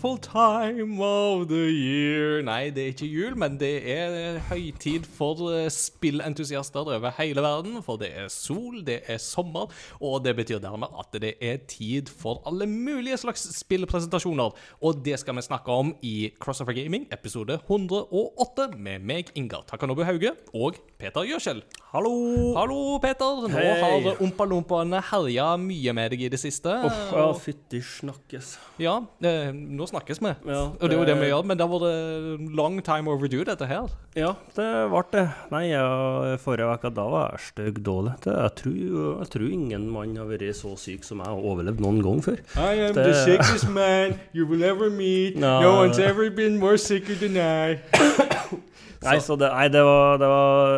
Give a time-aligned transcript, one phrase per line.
[0.00, 2.42] full time of the year.
[2.46, 7.78] Nei, det er ikke jul, men det er høytid for eh, spillentusiaster over hele verden.
[7.84, 12.10] For det er sol, det er sommer, og det betyr dermed at det er tid
[12.12, 14.56] for alle mulige slags spillpresentasjoner.
[14.80, 20.04] Og det skal vi snakke om i Crossover Gaming, episode 108, med meg, Ingar Takanobu
[20.08, 21.62] Hauge, og Peter Gjøskjell.
[21.90, 22.12] Hallo!
[22.54, 23.46] Hallo, Peter.
[23.48, 23.70] Nå Hei.
[23.82, 26.76] har Ompa-lompaene herja mye med deg i det siste.
[26.86, 28.52] Uff, ja, fytti snakkes.
[28.80, 30.36] Ja, eh, nå snakkes med.
[30.46, 33.44] Ja, Og det er jo det vi gjør, men det har vært long time overdue,
[33.44, 33.88] dette her.
[34.18, 35.24] Ja, det ble det.
[35.52, 38.14] Nei, ja, forrige uke da var jeg stygg dårlig.
[38.26, 38.74] Jeg, tror,
[39.20, 42.40] jeg tror ingen mann har vært så syk som jeg og overlevd noen gang før.
[42.56, 45.36] I am Det- the sickest man you will ever meet.
[45.36, 45.60] No.
[45.60, 47.78] No one's ever been more sicker than I.
[49.02, 50.72] Nei, så det, nei, det var, det var,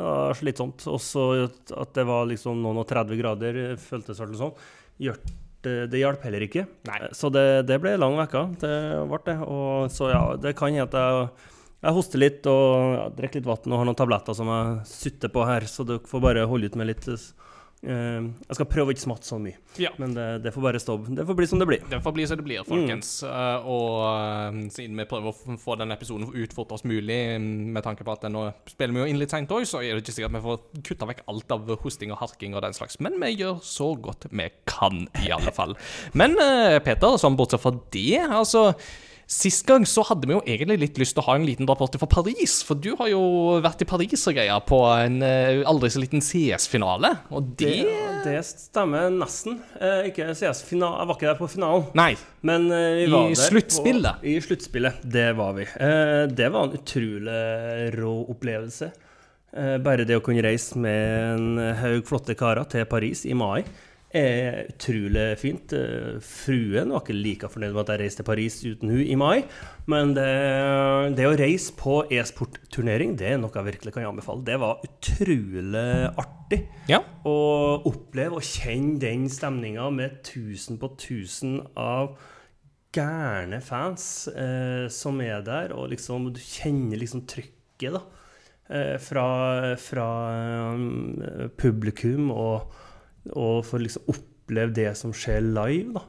[0.00, 0.80] ja, slitsomt.
[0.88, 4.54] Også at det var liksom noen og 30 grader, føltes det sånn.
[5.90, 6.66] Det, hjalp heller ikke.
[6.88, 7.00] Nei.
[7.16, 8.44] Så det, det ble lang uke.
[8.62, 8.72] Det
[9.10, 9.36] ble det.
[9.42, 11.50] Og så ja, det kan hende at jeg,
[11.86, 15.32] jeg hoster litt og ja, drikker litt vann og har noen tabletter som jeg sutter
[15.32, 17.26] på her, så dere får bare holde ut med litt eh,
[17.86, 19.92] Jeg skal prøve å ikke smatte så mye, Ja.
[20.00, 20.96] men det, det får bare stå.
[21.14, 21.84] Det får bli som det blir.
[21.90, 23.10] Det får bli som det blir, folkens.
[23.22, 27.86] Eh, og eh, siden vi prøver å få den episoden ut fortest mulig, mm, med
[27.86, 30.16] tanke på at nå spiller vi jo inn litt seint òg, så er det ikke
[30.18, 32.98] sikkert vi får kutta vekk alt av hosting og harking og den slags.
[33.04, 35.76] Men vi gjør så godt vi kan, i alle fall.
[36.18, 38.72] Men eh, Peter, sånn bortsett fra det, altså
[39.26, 41.90] Sist gang så hadde vi jo egentlig litt lyst til å ha en liten rapport
[41.98, 42.60] fra Paris.
[42.62, 43.22] For du har jo
[43.64, 47.10] vært i Paris og greia på en eh, aldri så liten CS-finale.
[47.34, 49.58] Og det, Det, det stemmer nesten.
[49.80, 51.88] Eh, ikke CS-finale, jeg var ikke der på finalen.
[51.98, 52.12] Nei.
[52.46, 54.22] Men eh, vi I var der sluttspillet?
[54.22, 55.66] I sluttspillet, det var vi.
[55.74, 57.42] Eh, det var en utrolig
[57.98, 58.92] rå opplevelse.
[59.56, 63.62] Bare det å kunne reise med en haug flotte karer til Paris i mai
[64.16, 65.72] er utrolig fint.
[65.76, 69.18] Eh, fruen var ikke like fornøyd med at jeg reiste til Paris uten hun i
[69.20, 69.44] mai.
[69.86, 70.26] Men det,
[71.18, 74.44] det å reise på e-sportturnering, det er noe jeg virkelig kan anbefale.
[74.46, 75.88] Det var utrolig
[76.18, 77.02] artig Ja.
[77.26, 77.36] å
[77.88, 82.16] oppleve og kjenne den stemninga med tusen på tusen av
[82.96, 88.02] gærne fans eh, som er der, og liksom du kjenner liksom trykket, da.
[88.66, 90.06] Eh, fra fra
[90.74, 91.20] um,
[91.58, 92.72] publikum, og,
[93.34, 96.04] og får liksom oppleve det som skjer live, da.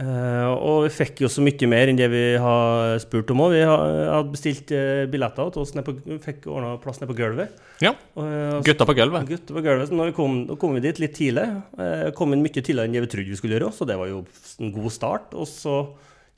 [0.00, 3.52] Uh, og vi fikk jo så mye mer enn det vi har spurt om òg.
[3.52, 5.92] Vi hadde bestilt uh, billetter til oss, ned på,
[6.24, 7.58] fikk ordna plass nede på gulvet.
[7.84, 7.92] Ja.
[8.16, 9.28] Eh, Gutta på gulvet.
[9.28, 9.88] Gutter på gulvet.
[9.88, 11.46] Så når vi kom, kom vi dit litt tidlig.
[12.16, 14.18] Kom inn mye tidligere enn det vi trodde vi skulle gjøre, så det var jo
[14.60, 15.32] en god start.
[15.32, 15.76] Og så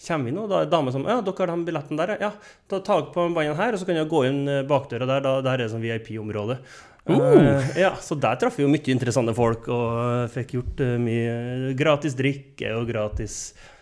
[0.07, 2.15] kommer vi inn, og da er det dame som Ja, dere har den billetten der,
[2.21, 2.33] ja.
[2.71, 5.23] Da ta på båndene her, og så kan jeg gå inn eh, bakdøra der.
[5.25, 6.59] Da, der er det sånn VIP-område.
[7.11, 10.97] Eh, ja, så der traff vi jo mye interessante folk, og eh, fikk gjort uh,
[11.03, 13.39] mye gratis drikke og gratis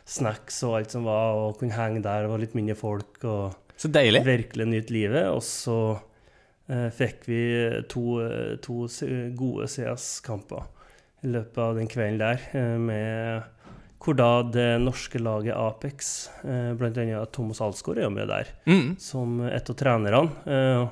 [0.09, 3.21] snacks og alt som var, og kunne henge der, det var litt mindre folk.
[3.25, 4.25] og Så deilig.
[4.27, 5.29] virkelig nyte livet.
[5.31, 5.81] Og så
[6.95, 7.39] fikk vi
[7.91, 8.21] to,
[8.63, 8.85] to
[9.35, 10.69] gode CS-kamper
[11.27, 12.45] i løpet av den kvelden der,
[12.79, 13.49] med
[14.01, 18.97] hvor da det norske laget Apex, eh, annet Thomas Alsgaard, er jo med der, Mm.
[18.99, 20.31] som et av trenerne.
[20.47, 20.89] Eh,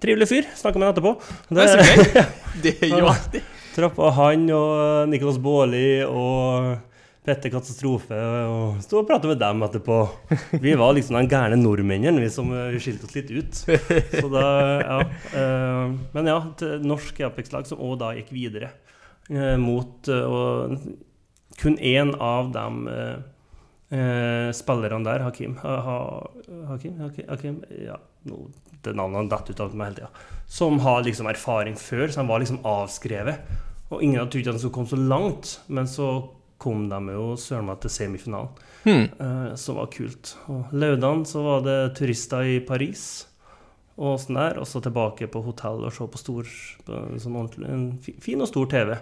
[0.00, 1.12] trivelig fyr, snakka med ham etterpå.
[1.50, 2.26] Det er så gøy.
[2.62, 3.42] Det er jo artig.
[3.76, 6.78] Trappa han og Nicholas Baarli og
[7.28, 8.16] Petter Katastrofe
[8.48, 9.98] og sto og pratet med dem etterpå.
[10.64, 13.52] Vi var liksom de gærne nordmennene, vi som eh, skilte oss litt ut.
[13.52, 14.46] Så da,
[14.80, 14.98] ja.
[15.36, 16.38] eh, Men ja,
[16.80, 18.70] norsk Apex-lag som òg da gikk videre
[19.28, 20.78] eh, mot eh, Og
[21.58, 25.98] kun én av de eh, eh, spillerne der, Hakim ha, ha,
[26.72, 26.98] Hakim,
[27.28, 27.96] Hakim, Ja,
[28.28, 28.44] nå,
[28.84, 30.10] det navnet detter ut av meg hele tida.
[30.48, 33.40] Som har liksom erfaring før, så han var liksom avskrevet.
[33.90, 36.08] Og ingen hadde trodd at han skulle komme så langt, men så
[36.60, 39.08] kom de jo søren meg til semifinalen, Hmm.
[39.20, 40.36] eh, som var kult.
[40.48, 43.26] Og lørdag så var det turister i Paris
[43.98, 46.46] og sånn der, og så tilbake på hotell og se på stor
[46.86, 48.94] på sånn ordentlig, en fin og stor TV.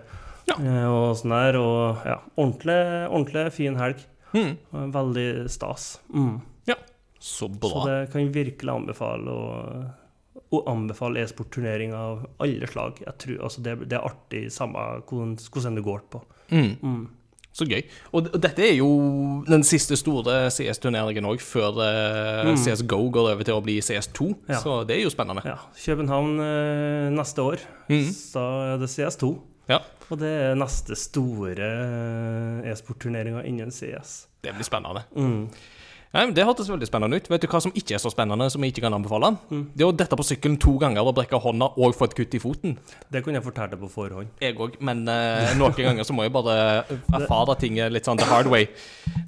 [0.46, 0.56] Ja.
[0.62, 2.78] Eh, og sånn der, og ja, ordentlig,
[3.10, 4.04] ordentlig fin helg.
[4.36, 4.52] Mm.
[4.94, 5.96] Veldig stas.
[6.12, 6.36] Mm.
[6.68, 6.76] Ja,
[7.18, 7.84] Så bra.
[7.88, 9.84] det kan jeg virkelig anbefale å,
[10.52, 13.00] å anbefale e-sportturnering av alle slag.
[13.06, 16.22] Jeg tror, altså det, det er artig samme hvordan, du går på.
[16.52, 16.74] Mm.
[16.82, 17.06] Mm.
[17.56, 17.80] Så gøy.
[18.12, 18.88] Og, og dette er jo
[19.48, 22.58] den siste store CS-turneringen òg, før eh, Mm.
[22.60, 24.26] CSGO går over til å bli CS2.
[24.52, 24.58] Ja.
[24.60, 25.42] Så det er jo spennende.
[25.48, 27.64] Ja, København eh, neste år.
[27.88, 28.10] mm.
[28.12, 28.42] Så
[28.74, 29.32] er det CS2.
[29.70, 29.80] Ja.
[30.06, 34.26] Og det er neste store eh, e-sportturneringa innen CS.
[34.46, 35.02] Det blir spennende.
[35.16, 35.48] Mm.
[36.14, 37.28] Men Det hørtes veldig spennende ut.
[37.30, 39.32] Vet du hva som ikke er så spennende, som jeg ikke kan anbefale?
[39.50, 42.36] Det er å dette på sykkelen to ganger og brekke hånda og få et kutt
[42.38, 42.76] i foten.
[43.12, 44.30] Det kunne jeg fortalt deg på forhånd.
[44.42, 46.56] Jeg òg, men uh, noen ganger så må jeg bare
[47.18, 48.68] erfare ting litt sånn the hard way.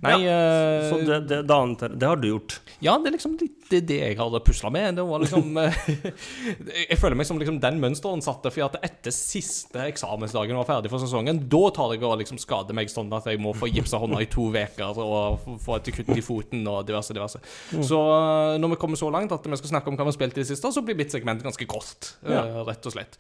[0.03, 2.61] Nei eh, Så det, det, det, antar- det har du gjort.
[2.85, 4.97] Ja, det er liksom litt det, det jeg hadde pusla med.
[4.99, 5.81] Det var liksom eh,
[6.89, 8.53] Jeg føler meg som liksom den mønsteren satte.
[8.55, 12.77] For at etter siste eksamensdagen var ferdig for sesongen, da tar jeg og liksom skader
[12.77, 16.15] meg sånn at jeg må få gipsa hånda i to uker og få et kutt
[16.15, 17.41] i foten og diverse, diverse.
[17.83, 20.19] Så eh, når vi kommer så langt at vi skal snakke om hva vi har
[20.21, 22.65] spilt i det siste, så blir mitt segment ganske kort, eh, Ja.
[22.69, 23.19] rett og slett.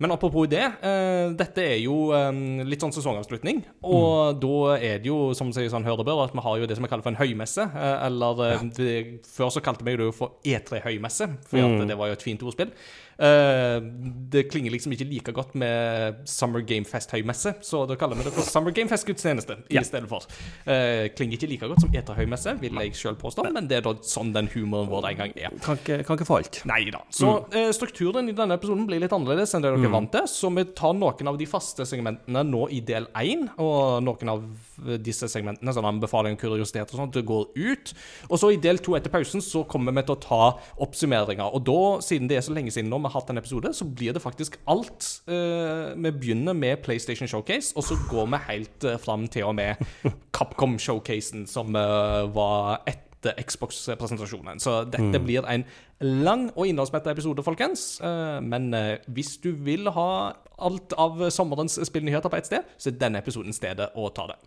[0.00, 2.30] Men apropos det, eh, dette er jo eh,
[2.64, 3.64] litt sånn sesongavslutning.
[3.82, 6.84] Og da er det jo, som sier sånn hører at vi har jo det som
[6.86, 7.64] vi kaller for en høymesse.
[7.74, 8.58] Eh, eller ja.
[8.78, 11.88] det, Før så kalte vi det jo for E3-høymesse, for Mm.
[11.88, 12.70] det var jo et fint ordspill.
[13.18, 13.80] Eh,
[14.30, 18.32] det klinger liksom ikke like godt med Summer Game Fest-høymesse, så da kaller vi det
[18.36, 19.80] for Summer Game Fest-gudstjeneste Ja.
[19.80, 20.22] i stedet for.
[20.66, 23.94] Eh, klinger ikke like godt som E3-høymesse, vil jeg sjøl påstå, men det er da
[24.06, 25.50] sånn den humoren vår en gang er.
[25.64, 26.60] Kan ikke, kan ikke få alt.
[26.70, 27.00] Nei da.
[27.10, 30.28] Så eh, strukturen i denne episoden blir litt annerledes enn det dere er vant til.
[30.30, 34.46] Så vi tar noen av de faste segmentene nå i del én, og noen av
[35.02, 37.92] disse segmentene, sånn anbefaling og kuriositet og sånt, det går ut.
[38.30, 40.42] Og så i del to etter pausen så kommer vi til å ta
[40.86, 41.50] oppsummeringer.
[41.52, 43.88] Og da, siden det er så lenge siden nå vi har hatt en episode, så
[43.88, 45.08] blir det faktisk alt.
[45.28, 49.56] Uh, vi begynner med PlayStation Showcase, og så går vi helt uh, fram til og
[49.58, 49.80] med
[50.36, 54.60] Capcom Showcasen, som uh, var etter Xbox-presentasjonen.
[54.62, 55.64] Så dette blir en
[56.00, 58.00] lang og innholdsmettet episode, folkens.
[58.00, 62.90] Eh, Men eh, hvis du vil ha alt av sommerens spillnyheter på ett sted, så
[62.90, 64.38] er denne episoden stedet å ta det.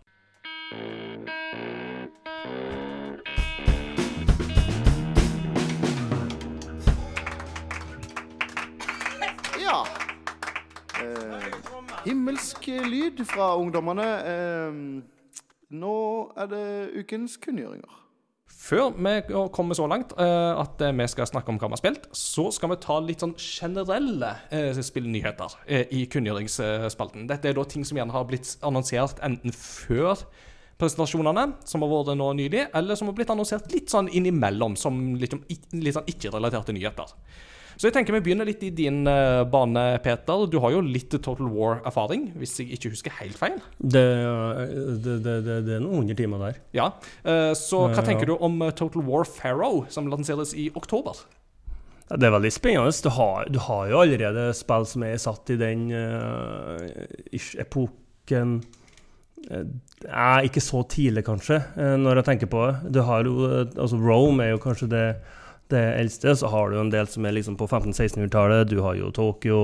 [9.62, 9.80] Ja.
[10.98, 11.48] Eh,
[12.04, 14.06] himmelsk lyd fra ungdommene.
[14.26, 14.78] Eh,
[15.72, 15.96] nå
[16.36, 16.64] er det
[17.00, 17.98] ukens kunngjøringer.
[18.62, 19.12] Før vi
[19.50, 22.44] kommer så langt eh, at eh, vi skal snakke om hva vi har spilt, så
[22.54, 25.56] skal vi ta litt sånn generelle eh, spillnyheter
[25.90, 27.26] i kunngjøringsspalten.
[27.30, 30.22] Dette er da ting som gjerne har blitt annonsert enten før
[30.78, 35.00] presentasjonene, som har vært nå nylig, eller som har blitt annonsert litt sånn innimellom, som
[35.18, 35.34] litt,
[35.74, 37.10] litt sånn ikke-relaterte nyheter.
[37.76, 40.46] Så jeg tenker vi begynner litt i din uh, bane, Peter.
[40.50, 43.60] Du har jo litt Total War-erfaring, hvis jeg ikke husker helt feil.
[43.78, 44.06] Det,
[45.04, 46.60] det, det, det, det er noen hundre timer der.
[46.76, 46.90] Ja,
[47.22, 51.16] Uh, Så hva tenker du om eh, Total War Pharaoh, som lanseres i oktober?
[52.12, 52.92] Det er veldig spennende.
[53.02, 56.76] Du har, du har jo allerede spill som er satt i den uh,
[57.62, 58.58] epoken
[59.48, 62.92] uh, ikke så tidlig, kanskje, uh, når jeg tenker på det.
[62.98, 65.06] Du har jo, eh, altså Rome er jo kanskje det,
[65.70, 66.34] det eldste.
[66.36, 68.70] Så har du en del som er liksom på 1500-1600-tallet.
[68.70, 69.62] Du har jo Tokyo,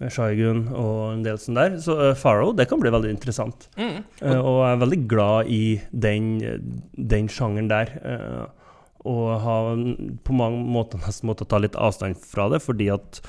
[0.00, 1.78] eh, Shaigun og en del sånn der.
[1.84, 3.68] Så uh, Farrow det kan bli veldig interessant.
[3.78, 4.02] Mm.
[4.22, 5.64] Uh, og jeg er veldig glad i
[6.06, 6.34] den,
[7.14, 7.96] den sjangeren der.
[8.04, 8.44] Uh,
[9.04, 9.74] og har
[10.24, 13.20] på mange måter nesten måttet ta litt avstand fra det, fordi at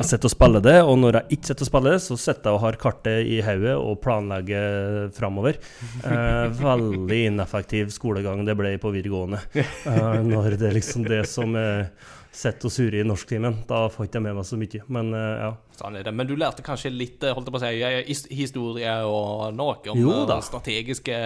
[0.00, 2.48] jeg sitter og spiller det, og når jeg ikke sitter og spiller det, så sitter
[2.48, 5.58] jeg og har kartet i hodet og planlegger framover.
[6.00, 9.42] Eh, veldig ineffektiv skolegang det ble på videregående.
[9.60, 11.90] Eh, når det er liksom det som eh,
[12.32, 13.60] sitter og surrer i norsktimen.
[13.68, 14.82] Da får jeg ikke med meg så mye.
[14.92, 15.50] Men eh, ja.
[15.80, 16.14] Sånn er det.
[16.16, 19.80] Men du lærte kanskje litt eh, holdt jeg på å si, eh, historie og noe
[19.92, 21.18] om eh, strategiske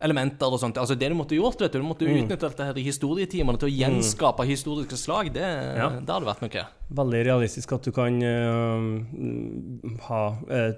[0.00, 0.78] elementer og sånt.
[0.80, 2.24] Altså Det du måtte gjort, vet du, du måtte Mm.
[2.24, 5.32] utnytte dette her i historietimene til å gjenskape historiske slag.
[5.32, 5.40] Det,
[5.76, 5.88] Ja.
[6.00, 6.66] det hadde vært noe.
[6.90, 10.72] Veldig realistisk at du kan uh, ha uh,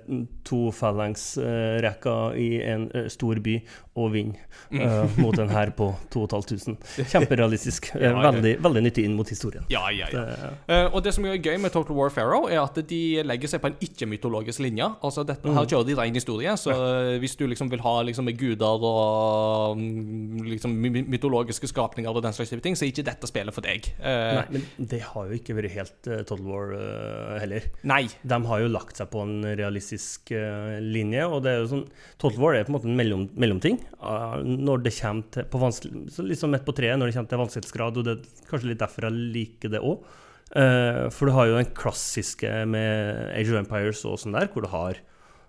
[0.44, 3.62] tofellengsrekker i en eh, stor by
[3.98, 4.40] og vinne
[4.72, 6.78] uh, mot en hær på 2500.
[7.12, 7.90] Kjemperealistisk.
[7.94, 8.30] Eh, Ja, ja.
[8.30, 9.66] veldig, veldig nyttig inn mot historien.
[9.72, 10.22] Ja, ja, ja.
[10.22, 13.52] Det, uh, og det som er gøy med Total War Pharaoh, er at de legger
[13.52, 14.88] seg på en ikke-mytologisk linje.
[15.04, 17.18] Altså dette, Her kjører de ren historie, så ja.
[17.22, 20.74] hvis du liksom vil ha liksom guder og mm, liksom
[21.12, 23.92] mytologiske skapninger og den slags type ting, så er ikke dette spillet for deg.
[24.00, 27.68] Uh, nei, men det har jo ikke vært helt eh, Total War eh, heller.
[27.88, 28.04] nei.
[28.22, 31.84] De har jo lagt seg på en realistisk eh, linje, og det er jo sånn
[32.22, 33.80] Total War er på en måte en mellom, mellomting.
[34.02, 35.70] Ah, når det kommer til på
[36.26, 39.08] liksom midt på treet, når det kommer til vanskelighetsgrad, og det er kanskje litt derfor
[39.08, 40.04] jeg liker det òg.
[40.52, 44.68] for du har jo den klassiske med Age of Empires og sånn der, hvor du
[44.68, 44.98] har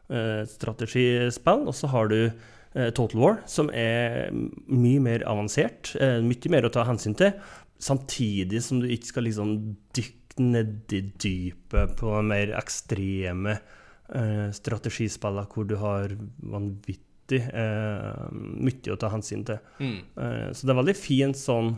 [0.09, 6.21] eh, strategispill, og så har du eh, Total War, som er mye mer avansert, eh,
[6.23, 7.35] mye mer å ta hensyn til,
[7.83, 9.55] samtidig som du ikke skal liksom
[9.95, 18.99] dykke i dypet på mer ekstreme eh, strategispillene hvor du har vanvittig eh, mye å
[18.99, 19.59] ta hensyn til.
[19.79, 19.97] Mm.
[20.17, 21.73] Eh, så det er veldig fint sånn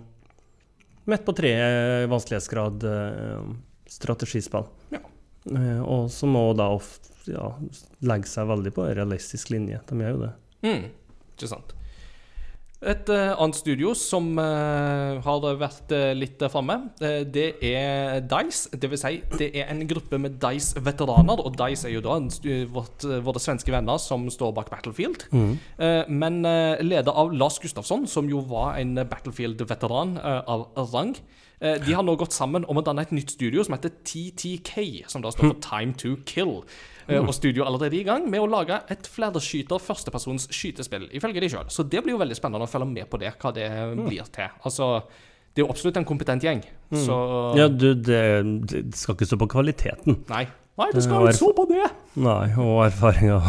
[1.05, 3.49] midt på treet vanskelighetsgrad eh,
[3.95, 4.67] strategispill.
[4.93, 5.01] Ja.
[5.51, 7.51] Eh, og så må da ofte ja,
[8.05, 9.81] legge seg veldig på en realistisk linje.
[9.89, 10.33] De gjør jo det.
[10.65, 10.85] Mm,
[11.45, 11.75] sant.
[12.85, 18.69] Et eh, annet studio som eh, har vært eh, litt uh, framme, det er Dice.
[18.77, 21.41] Det vil si, det er en gruppe med Dice-veteraner.
[21.41, 22.19] Og Dice er jo da
[22.75, 25.25] vårt, våre svenske venner som står bak Battlefield.
[25.33, 26.43] Eh, men
[26.85, 31.15] leder av Lars Gustafsson, som jo var en Battlefield-veteran av rang.
[31.59, 35.23] de har nå gått sammen om å danne et nytt studio som heter TTK, som
[35.23, 36.61] da står for Time to Kill.
[37.07, 41.41] Eh, Og studio er allerede i gang med å lage et flerderskyter førstepersons skytespill, ifølge
[41.43, 41.67] de sjøl.
[41.69, 43.67] Så det blir jo veldig spennende å følge med på det, hva det
[43.99, 44.49] blir til.
[44.65, 44.89] Altså,
[45.53, 46.63] det er jo absolutt en kompetent gjeng,
[47.05, 47.17] så
[47.57, 48.21] Ja, du, det,
[48.67, 50.23] det skal ikke stå på kvaliteten.
[50.29, 50.47] Nei.
[50.75, 51.85] Nei, det Det skal jo ikke stå på det!
[52.19, 53.45] Nei, og erfaringer.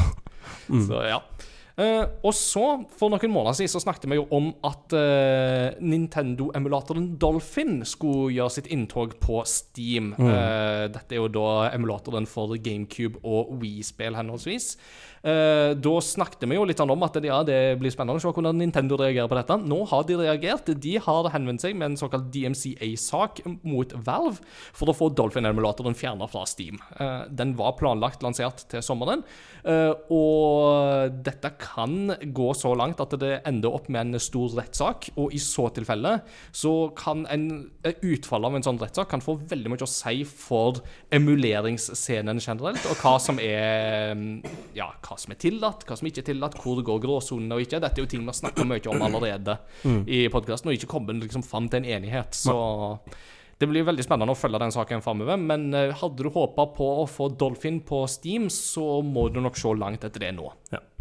[0.68, 1.16] Så ja.
[1.76, 2.62] Eh, og så,
[2.96, 8.54] for noen måneder siden, så snakket vi jo om at uh, Nintendo-emulatoren Dolphin skulle gjøre
[8.54, 10.14] sitt inntog på Steam.
[10.16, 14.72] Eh, dette er jo da emulatoren for GameCube og Wii-spill henholdsvis.
[15.26, 18.30] Eh, da snakket vi jo litt sånn om at ja, det blir spennende å se
[18.30, 19.56] hvordan Nintendo reagerer på dette.
[19.66, 20.70] Nå har de reagert.
[20.82, 24.38] De har henvendt seg med en såkalt DMCA-sak mot Valve
[24.76, 26.78] for å få Dolphin-emulatoren fjerna fra Steam.
[27.00, 29.24] Eh, den var planlagt lansert til sommeren,
[29.66, 35.10] eh, og dette kan gå så langt at det ender opp med en stor rettssak.
[35.18, 36.20] Og i så tilfelle
[36.54, 37.48] så kan en
[37.82, 40.78] utfall av en sånn rettssak kan få veldig mye å si for
[41.14, 44.14] emuleringsscenen generelt, og hva som er
[44.76, 47.80] ja, hva som er tillatt, hva som ikke er tillatt, hvor går gråsonene og ikke.
[47.82, 49.58] Dette er jo ting vi har snakka mye om allerede
[50.06, 52.36] i podkasten, og ikke kommet liksom fram til en enighet.
[52.36, 52.56] Så
[53.58, 55.38] det blir veldig spennende å følge den saken framover.
[55.40, 59.56] Men eh, hadde du håpa på å få Dolphin på Steam, så må du nok
[59.56, 60.50] se langt etter det nå.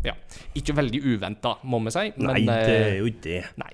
[0.06, 0.16] Ja.
[0.56, 2.06] Ikke veldig uventa, må vi si.
[2.24, 3.42] Nei, det eh, er jo ikke det.
[3.60, 3.74] Nei.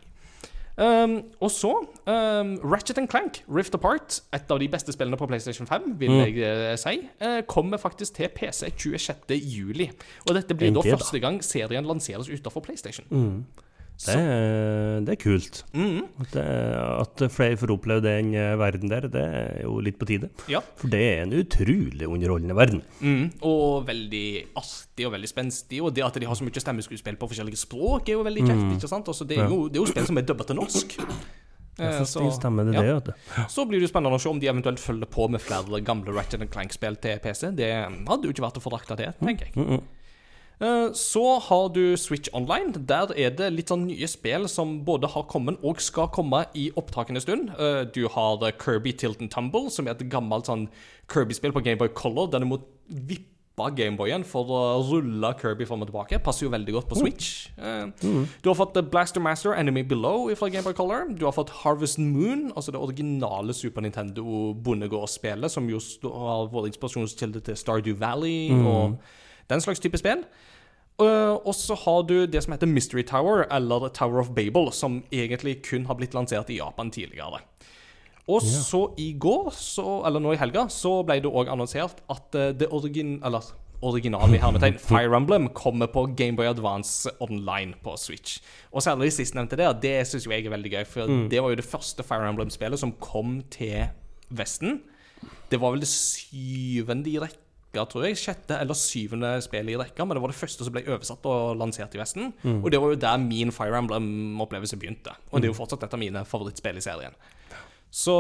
[0.78, 1.72] Um, og så
[2.08, 6.22] um, Ratchet Clank, Rift Apart, et av de beste spillene på PlayStation 5, vil Mm.
[6.26, 6.38] jeg
[6.72, 9.36] eh, si, uh, kommer faktisk til PC 26.
[9.36, 9.90] juli.
[10.30, 10.96] Og dette blir da da.
[10.96, 13.06] første gang serien lanseres utenfor PlayStation.
[13.10, 13.46] Mm.
[14.06, 15.60] Det, er- det er kult.
[15.78, 16.00] Mm.
[16.24, 16.46] At, det,
[17.04, 20.30] at flere får oppleve den eh, verden der, det er jo litt på tide.
[20.52, 20.62] Ja.
[20.80, 22.82] For det er en utrolig underholdende verden.
[23.02, 24.26] Mm, og veldig
[24.62, 25.82] artig og veldig spenstig.
[25.86, 28.66] Og det at de har så mye stemmeskuespill på forskjellige språk, er jo veldig kjekt.
[28.80, 29.08] ikke sant?
[29.14, 30.98] Altså, det, er jo, det er jo spill som er dubba til norsk.
[31.82, 32.82] Eh, Så stemmer det ja.
[33.00, 33.48] det, vet.
[33.50, 36.14] Så blir det jo spennende å se om de eventuelt følger på med flere gamle
[36.14, 37.54] Ratchet Clank-spill til PC.
[37.58, 39.56] Det hadde jo ikke vært å forakte det, tenker jeg.
[39.56, 39.82] Mm, mm.
[39.82, 39.98] Eh,
[40.94, 42.72] Så har du Switch Online.
[42.88, 46.68] Der er det litt sånn nye spill som både har kommet og skal komme i
[46.78, 47.50] opptakende stund.
[47.58, 50.68] Eh, Du har eh, Kirby Tilt and Tumble, som er et gammelt sånn
[51.12, 53.28] Kirby-spill på Gameboy Color, der du må vippe
[53.78, 56.18] Gameboyen for å rulle Kirby fram og tilbake.
[56.24, 57.50] Passer jo veldig godt på Switch.
[57.58, 57.90] Eh,
[58.42, 61.10] Du har fått eh, Blaster Master Enemy Below fra Gameboy Color.
[61.18, 66.72] Du har fått Harvest Moon, altså det originale Super Nintendo bondegårdsspillet, som jo har vært
[66.72, 68.98] inspirasjonskilde til Stardew Valley og
[69.50, 70.24] den slags type spill.
[71.00, 75.02] Uh, og så har du det som heter Mystery Tower, eller Tower of Babel, som
[75.12, 77.42] egentlig kun har blitt lansert i Japan tidligere.
[78.30, 82.38] Og så i går, så, eller nå i helga, så ble det òg annonsert at
[82.38, 83.20] uh, det origin...
[83.26, 88.38] Eller originale i hermetegn, Fire Emblem kommer på Gameboy Advance online på Switch.
[88.72, 91.58] Og særlig det sistnevnte der, det syns jeg er veldig gøy, for det var jo
[91.58, 93.88] det første Fire Emblem-spillet som kom til
[94.30, 94.84] Vesten.
[95.52, 97.18] Det var vel det syvende i
[97.72, 98.18] rekka, tror jeg.
[98.20, 101.58] Sjette eller syvende spillet i rekka, men det var det første som ble oversatt og
[101.58, 102.34] lansert i Vesten.
[102.64, 105.12] Og det var jo der min Fire Emblem-opplevelse begynte.
[105.32, 107.16] Og det er jo fortsatt et av mine favorittspill i serien.
[107.92, 108.14] Så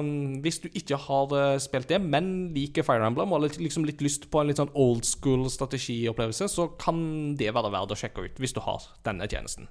[0.00, 3.84] um, hvis du ikke har uh, spilt det, men liker Fire Emblem og har liksom
[3.84, 7.98] litt lyst på en litt sånn old school strategiopplevelse, så kan det være verdt å
[7.98, 9.68] sjekke ut hvis du har denne tjenesten.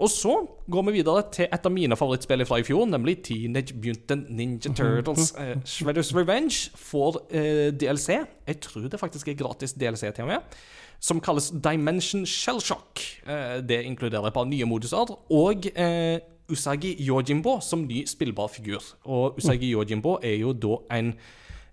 [0.00, 0.32] Og så
[0.70, 4.72] går vi videre til et av mine favorittspill fra i fjor, nemlig Teenage Mutant Ninja
[4.72, 5.34] Turtles.
[5.36, 8.20] Uh, Shredders Revenge får uh, DLC.
[8.48, 10.60] Jeg tror det faktisk er gratis DLC til og med.
[11.00, 13.00] Som kalles Dimension Shellshock.
[13.26, 15.14] Uh, det inkluderer et par nye moduser.
[15.30, 16.18] Og uh,
[16.50, 18.82] Usagi Yojimbo som ny spillbar figur.
[19.04, 21.12] Og Usagi Yojimbo er jo da en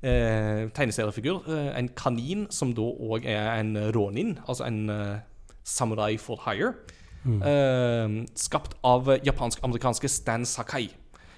[0.03, 1.41] eh, tegneseriefigur.
[1.47, 5.17] Eh, en kanin som da òg er en ronin, altså en eh,
[5.63, 6.73] samurai for hire.
[7.27, 10.87] Eh, skapt av japansk-amerikanske Stan Sakai.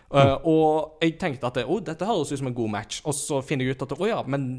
[0.09, 3.41] Eh, og jeg tenkte at oh, dette høres ut som en god match, og så
[3.45, 4.49] finner jeg ut at å ja, men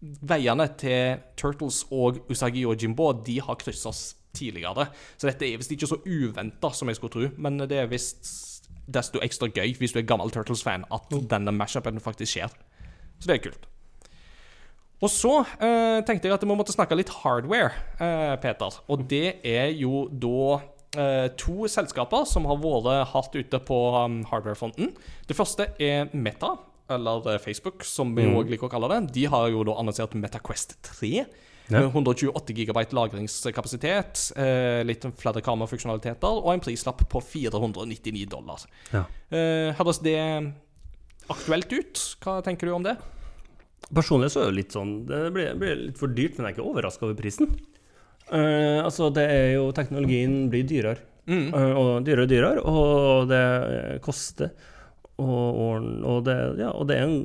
[0.00, 4.88] veiene til Turtles og Usagi og Jimbo de har krysses tidligere.
[5.16, 8.30] Så dette er visst ikke så uventa som jeg skulle tro, men det er visst
[8.88, 12.54] desto ekstra gøy hvis du er gammel Turtles-fan, at denne mashupen faktisk skjer.
[13.18, 13.68] Så det er kult.
[14.98, 17.70] Og så eh, tenkte jeg at vi måtte snakke litt hardware,
[18.02, 18.80] eh, Peter.
[18.90, 20.58] Og det er jo da
[20.98, 24.90] eh, to selskaper som har vært hardt ute på um, hardware-fronten.
[25.28, 26.56] Det første er Meta,
[26.90, 29.02] eller eh, Facebook, som vi òg liker å kalle det.
[29.14, 31.12] De har jo da annonsert MetaQuest 3.
[31.68, 31.82] Ja.
[31.82, 38.64] Med 128 GB lagringskapasitet, eh, litt flere kamerafunksjonaliteter og en prislapp på 499 dollar.
[38.94, 39.04] Ja.
[39.28, 40.16] Eh, høres det
[41.28, 42.02] aktuelt ut?
[42.24, 42.96] Hva tenker du om det?
[43.88, 46.56] Personlig så er det litt sånn Det blir, blir litt for dyrt, men jeg er
[46.58, 47.52] ikke overraska over prisen.
[48.28, 51.00] Uh, altså, det er jo Teknologien blir dyrere.
[51.28, 51.46] Mm.
[51.54, 54.52] Uh, og dyrere og dyrere, og det koster.
[55.18, 57.20] Og, og, og, det, ja, og det er en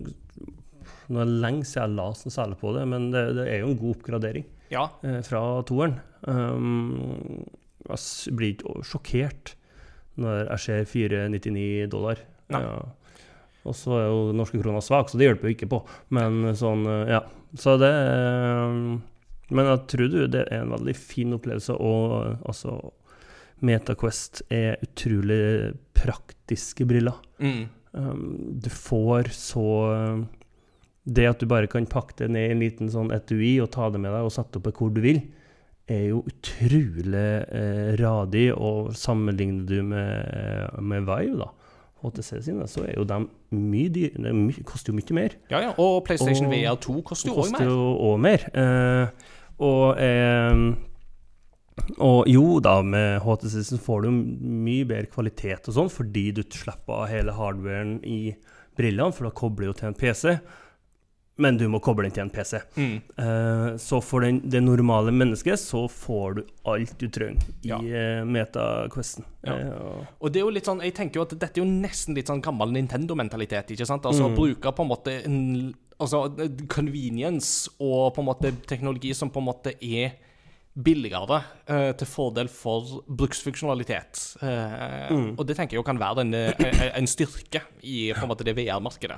[1.13, 3.59] Nå er det lenge siden jeg la sånn særlig på det, men det, det er
[3.59, 4.85] jo en god oppgradering Ja.
[5.03, 5.97] uh, fra toeren.
[6.23, 7.43] Um,
[7.83, 9.51] jeg blir ikke sjokkert
[10.23, 12.21] når jeg ser 499 dollar.
[12.55, 12.61] Nei.
[12.63, 12.77] Ja.
[13.63, 15.79] Og så er jo norske kroner svak, så det hjelper jo ikke på.
[16.15, 17.23] Men sånn, eh, ja.
[17.59, 18.77] Så det eh,
[19.53, 22.77] Men jeg tror du det er en veldig fin opplevelse, og eh, altså
[23.63, 27.15] MetaQuest er utrolig praktiske briller.
[27.39, 27.69] Mm.
[27.93, 28.23] Um,
[28.59, 29.63] du får så
[31.05, 33.91] Det at du bare kan pakke det ned i en liten sånn etui og ta
[33.93, 35.21] det med deg og sette opp det hvor du vil,
[35.91, 38.47] er jo utrolig eh, radig.
[38.55, 41.49] Og sammenligner du med, med Vive, da,
[42.03, 43.17] HTC sine, så er jo de
[43.55, 44.11] mye dyre.
[44.19, 45.35] de er koster jo mye mer.
[45.49, 45.73] ja, ja.
[45.79, 47.69] Og PlayStation Og- VR2 koster jo òg koster mer.
[47.99, 48.49] også mer.
[48.53, 49.07] Eh,
[49.59, 50.75] og eh,
[52.05, 56.93] og jo da, med HTC får du mye bedre kvalitet og sånn, fordi du slipper
[57.01, 58.35] av hele hardwaren i
[58.77, 60.35] brillene, for da kobler jo til en PC.
[61.35, 62.59] Men du må koble den til en PC.
[62.77, 62.97] Mm.
[63.17, 67.79] Uh, så for den, det normale mennesket så får du alt du trenger i Ja.
[67.81, 69.25] eh, MetaQuesten.
[69.41, 69.55] Ja.
[69.57, 72.13] Uh, og- det er jo litt sånn, jeg tenker jo at dette er jo nesten
[72.13, 73.71] litt sånn gammel Nintendo-mentalitet.
[73.73, 74.03] ikke sant?
[74.05, 74.35] Altså Mm.
[74.35, 76.29] Bruke på en måte en, altså,
[76.69, 80.13] convenience og på en måte teknologi som på en måte er
[80.75, 84.37] billigere uh, til fordel for bruksfunksjonalitet.
[84.41, 85.35] Uh, Mm.
[85.37, 88.55] Og det tenker jeg jo kan være en, en styrke i på en måte det
[88.55, 89.17] VR-markedet.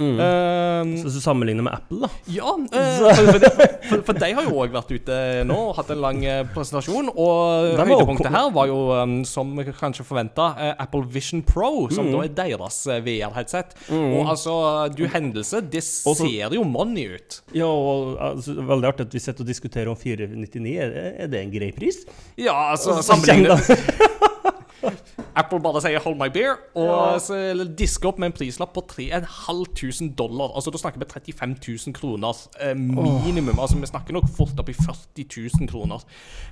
[0.00, 0.16] Mm.
[0.16, 2.66] Uh, så du sammenligner med Apple, da ja, uh,
[3.20, 6.22] for, for, for, for de har jo òg vært ute nå og hatt en lang
[6.24, 7.10] eh, presentasjon.
[7.12, 12.14] Og var høydepunktet her var jo, um, som kanskje forventa, Apple Vision Pro, som Mm.
[12.16, 13.74] da er deres eh, VR-headset.
[13.92, 14.54] Og altså,
[14.96, 17.40] du hendelse, det Og så- ser jo money ut.
[17.54, 20.76] Ja, og altså, veldig artig at vi sitter og diskuterer om 499.
[20.80, 22.00] Er det, er det en grei pris?
[22.40, 23.60] Ja, altså, sammenlignet
[25.36, 27.64] Apple bare sier 'hold my beer', og ja.
[27.64, 30.52] disker opp med en prislapp på 3500 dollar.
[30.54, 33.58] Altså, Da snakker vi 35 000 kroner eh, minimum.
[33.58, 35.26] Altså, Vi snakker nok fort opp i 40
[35.60, 36.02] 000 kroner.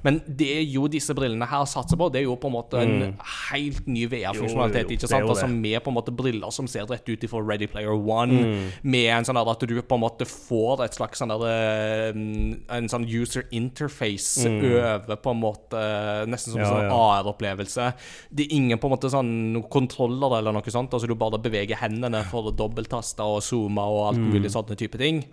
[0.03, 3.17] Men det jo disse brillene her satser på, det er jo på en måte en
[3.51, 4.91] helt ny VR-funksjonalitet.
[4.91, 5.29] ikke sant?
[5.29, 5.47] Altså.
[5.47, 9.25] Med på en måte briller som ser rett ut ifra Ready Player One, med en
[9.25, 13.45] sånn at du på en måte får et slags sånn der, eh, En sånn user
[13.51, 15.81] interface over på en måte
[16.29, 16.91] Nesten som en Ja, sånn ja.
[16.93, 17.95] AR-opplevelse.
[18.35, 20.95] Det er ingen på en måte sånn kontroller eller noe sånt.
[20.95, 25.01] Altså Du bare beveger hendene for å dobbelttaste og zoome og alt mulig sånne type
[25.01, 25.25] ting.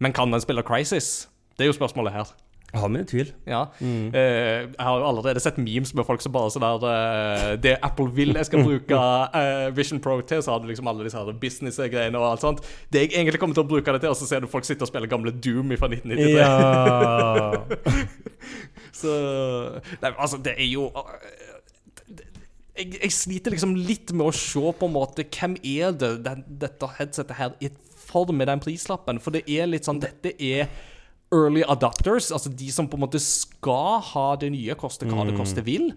[0.00, 1.28] Men kan den spille Crisis?
[1.56, 2.30] Det er jo spørsmålet her.
[2.72, 3.32] Jeg har mine tvil.
[3.46, 3.64] Ja.
[3.82, 8.12] Eh, jeg har allerede sett memes med folk som bare sånn der uh, Det Apple
[8.14, 12.18] vil jeg skal bruke uh, Vision Pro til, så har du liksom alle disse business-greiene
[12.18, 12.62] og alt sånt.
[12.92, 14.86] Det jeg egentlig kommer til å bruke det til, og så ser du folk sitte
[14.86, 16.38] og spille gamle Doom fra 1993.
[16.38, 17.50] Ja
[19.00, 19.10] Så
[20.02, 20.90] Nei, altså, det er jo
[22.80, 26.44] jeg, jeg sliter liksom litt med å se på en måte Hvem er det den,
[26.62, 29.20] dette headsetet her er for med den prislappen?
[29.22, 30.66] For det er litt sånn Dette er
[31.30, 35.36] early adopters, altså de som på en måte skal ha det nye, koste hva det
[35.38, 35.92] koste vil.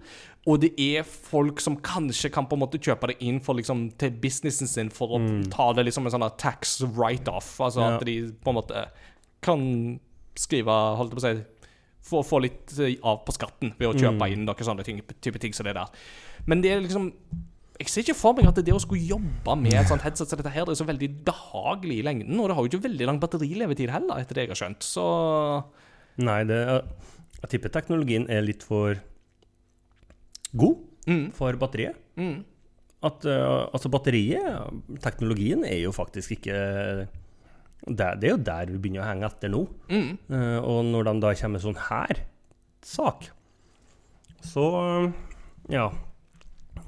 [0.46, 3.88] Og det er folk som kanskje kan på en måte kjøpe det inn for liksom
[3.98, 7.56] til businessen sin for å ta det liksom en sånn tax write-off.
[7.66, 7.96] Altså Ja.
[7.96, 8.86] at de på en måte
[9.42, 9.66] kan
[10.38, 10.70] skrive,
[11.02, 11.34] holdt på å si
[12.04, 15.42] få, få litt eh, av på skatten ved å kjøpe inn noen sånne ting, type
[15.42, 15.92] ting som det der.
[16.50, 17.12] Men det er liksom
[17.80, 20.38] Jeg ser ikke for meg at det å skulle jobbe med et sånt headset som
[20.40, 22.38] dette her, det er så veldig behagelig i lengden.
[22.40, 24.86] Og det har jo ikke veldig lang batterilevetid heller, etter det jeg har skjønt.
[24.86, 25.06] Så
[26.22, 26.60] Nei, det,
[27.42, 29.00] jeg tipper teknologien er litt for
[30.54, 31.98] god mm, for batteriet.
[32.16, 32.38] mm,
[33.10, 34.70] At eh, altså batteriet,
[35.04, 36.56] teknologien, er jo faktisk ikke
[37.88, 39.64] det, det er jo der vi begynner å henge etter nå.
[39.92, 40.12] mm.
[40.32, 42.22] Uh, og når de da kommer med sånn her
[42.84, 43.30] sak,
[44.44, 44.66] så
[45.72, 45.88] ja.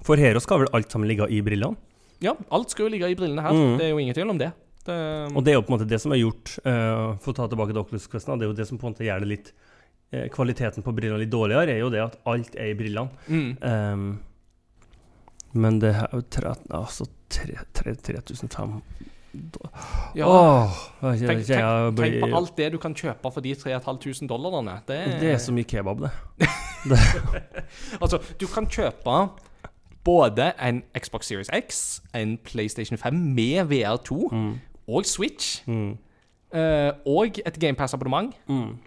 [0.05, 1.77] For her skal vel alt sammen ligge i brillene.
[2.23, 3.55] Ja, alt skal jo ligge i brillene her.
[3.55, 3.77] Mm.
[3.79, 4.51] Det er jo ingen tvil om det.
[4.87, 4.97] det
[5.33, 7.47] Og det er jo på en måte det som er gjort, uh, for å ta
[7.51, 9.51] tilbake til Oculus Questen, det er jo det som på en måte gjør det litt
[10.13, 13.27] uh, Kvaliteten på brillene litt dårligere, er jo det at alt er i brillene.
[13.27, 13.51] mm.
[13.63, 14.07] Um,
[15.55, 18.81] men det er jo tre- altså tre- tre- 3500
[20.15, 20.71] Ja, Åh,
[21.01, 24.27] jeg, tenk, jeg, tenk, blir- tenk på alt det du kan kjøpe for de 3500
[24.29, 24.79] dollarene.
[24.87, 26.11] Det, Det er så mye kebab, det.
[28.01, 29.15] Altså, du kan kjøpe
[30.05, 34.59] både en Xbox Series X, en PlayStation 5 med VR2 Mm.
[34.87, 35.97] og Switch, Mm.
[36.55, 38.33] uh, og et GamePass-abonnement.
[38.47, 38.77] Mm.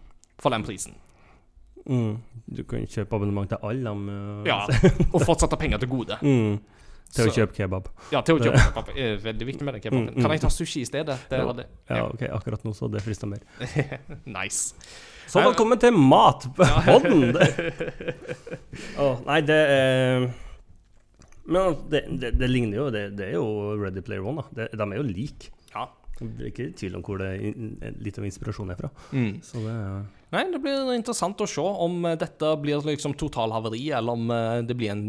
[0.41, 0.95] for den prisen.
[1.87, 2.17] Mm.
[2.57, 4.59] Du kan kjøpe abonnement til alle eh, Ja,
[5.13, 6.17] Og fortsatt ha penger til gode.
[6.23, 6.59] Mm.
[7.17, 7.87] Til å kjøpe kebab.
[8.13, 8.91] Ja, til å kjøpe kebab.
[8.93, 10.09] Det er veldig viktig med den kebaben.
[10.11, 10.23] Mm, mm.
[10.27, 11.17] Kan jeg ta sushi i stedet?
[11.31, 11.53] Det Ja.
[11.57, 11.65] det.
[11.89, 13.41] Ja, ok, akkurat nå så det frista mer.
[14.39, 14.75] Nice.
[15.29, 17.35] Så velkommen til Matpodden!
[19.03, 20.29] oh, nei, det er
[21.49, 23.47] Men det, det, det ligner jo det, det er jo
[23.81, 24.69] Ready Player One, da.
[24.73, 25.49] De er jo like.
[25.75, 25.87] Ja.
[26.19, 28.91] Det er ikke tvil om hvor det in- litt av inspirasjonen er fra.
[29.15, 29.37] Mm.
[29.47, 33.87] Så det er Nei, det blir interessant å se om eh, dette blir liksom totalhavari,
[33.97, 35.05] eller om eh, det blir en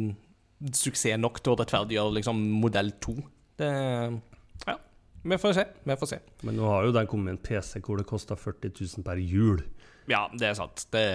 [0.76, 3.16] suksess nok til å rettferdiggjøre liksom modell 2.
[3.60, 3.72] Det
[4.68, 4.76] Ja,
[5.24, 5.66] vi får se.
[5.84, 6.20] Vi får se.
[6.48, 9.22] Men nå har jo den kommet med en PC hvor det koster 40 000 per
[9.22, 9.64] hjul.
[10.10, 10.88] Ja, det er sant.
[10.92, 11.06] Det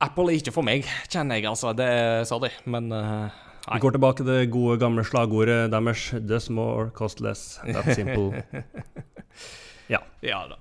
[0.00, 1.74] Apple er ikke for meg, kjenner jeg, altså.
[1.76, 6.50] Det er Sorry, men eh, Vi går tilbake til det gode, gamle slagordet deres 'Does
[6.50, 7.60] more, cost less'.
[7.64, 8.32] That's simple.
[10.22, 10.56] Ja da.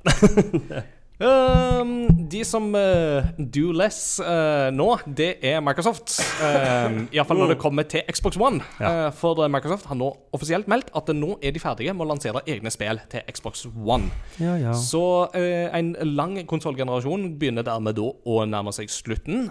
[1.20, 6.14] Um, de som uh, do less uh, nå, det er Microsoft.
[6.40, 8.64] Um, Iallfall når det kommer til Xbox One.
[8.80, 9.10] Ja.
[9.10, 12.44] Uh, for Microsoft har nå offisielt meldt at nå er de ferdige med å lansere
[12.48, 14.08] egne spill til Xbox One.
[14.40, 14.76] Ja, ja.
[14.78, 15.02] Så
[15.36, 19.50] en lang konsollgenerasjon begynner dermed da å nærme seg slutten.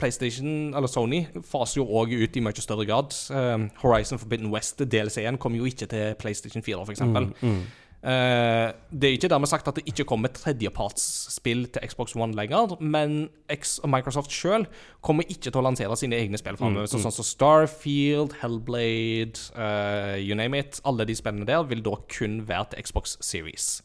[0.00, 3.12] PlayStation, eller Sony, faser jo òg ut i mye større grad.
[3.28, 6.96] Um, Horizon Forbidden West, DLC-en, kommer jo ikke til PlayStation 4, f.eks.
[6.96, 7.60] eksempel Mm.
[7.98, 12.76] Eh, det er ikke dermed sagt at det ikke kommer tredjepartsspill til Xbox One lenger,
[12.80, 14.68] men X og Microsoft sjøl
[15.02, 16.86] kommer ikke til å lansere sine egne spill framover.
[16.86, 20.78] Så sånn som Starfield, Hellblade, uh, you name it.
[20.86, 23.80] Alle de spillene der vil da kun være til Xbox Series.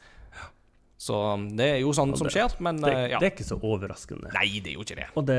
[1.03, 3.19] Så um, det er jo sånn som skjer, men Det, eh, ja.
[3.19, 4.29] det er ikke så overraskende.
[4.35, 5.07] Nei, det er jo ikke det.
[5.19, 5.37] Og det,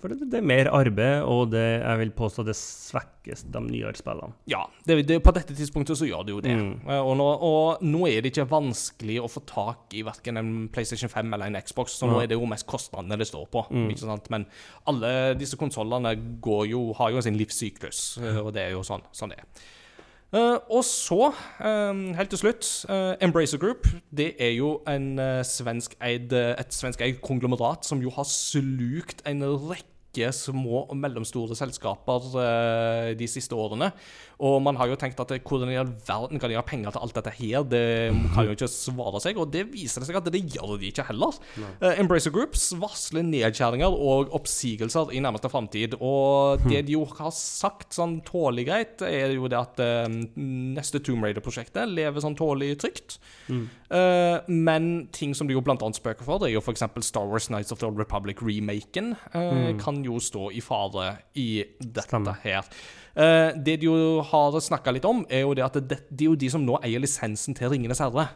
[0.00, 3.92] for det, det er mer arbeid, og det, jeg vil påstå det svekkes de nyere
[3.98, 4.32] spillene.
[4.48, 6.56] Ja, det, det, på dette tidspunktet så gjør det jo det.
[6.56, 6.72] Mm.
[6.88, 10.54] Eh, Og, nå, og nå er det ikke vanskelig å få tak i verken en
[10.72, 12.24] PlayStation 5 eller en Xbox, så nå Ja.
[12.24, 13.66] er det jo mest kostnadene det står på.
[13.68, 13.90] Mm.
[13.92, 14.30] Ikke sant?
[14.32, 14.48] Men
[14.88, 18.04] alle disse konsollene har jo sin livssyklus,
[18.40, 19.64] og det er jo sånn, sånn det er.
[20.34, 23.86] Eh, og så, eh, helt til slutt, eh, Embracer Group.
[24.16, 30.88] Det er jo en, svenskeid, et svenskeid konglomerat som jo har slukt en rekke små
[30.90, 33.92] og mellomstore selskaper de siste årene.
[34.44, 36.94] Og man har jo tenkt at eh, hvordan i all verden kan de ha penger
[36.94, 37.64] til alt dette her?
[37.68, 37.84] Det
[38.34, 41.06] kan jo ikke svare seg, og det viser det seg at det gjør de ikke
[41.08, 41.38] heller.
[41.80, 45.96] Uh, Embracer Groups varsler nedkjæringer og oppsigelser i nærmeste framtid.
[46.00, 51.00] Og det de jo har sagt sånn tålelig greit, er jo det at uh, neste
[51.04, 53.18] Tomb Raider-prosjektet lever sånn tålelig trygt.
[53.94, 56.84] Eh, men ting som de jo blant annet spøker for, det er jo f.eks.
[57.06, 59.14] Star Wars Nights of the Old Republic-remaken.
[59.34, 59.80] mm.
[59.82, 62.40] Kan jo stå i fare i dette Stemmer.
[62.42, 62.64] her.
[63.14, 66.32] Eh, det de jo har snakka litt om, er jo det at det, det er
[66.32, 68.28] jo de som nå eier lisensen til Ringenes herre.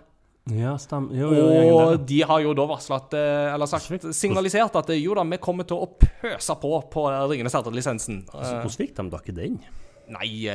[0.54, 1.10] Ja, stem.
[1.12, 5.16] Jo, jo, Og de har jo da varslet, eh, Eller sagt, signalisert at eh, jo
[5.18, 8.22] da, vi kommer til å pøse på på Ringenes herre-lisensen.
[8.32, 9.60] Altså, Hvordan fikk de da ikke den?
[10.08, 10.48] Nei,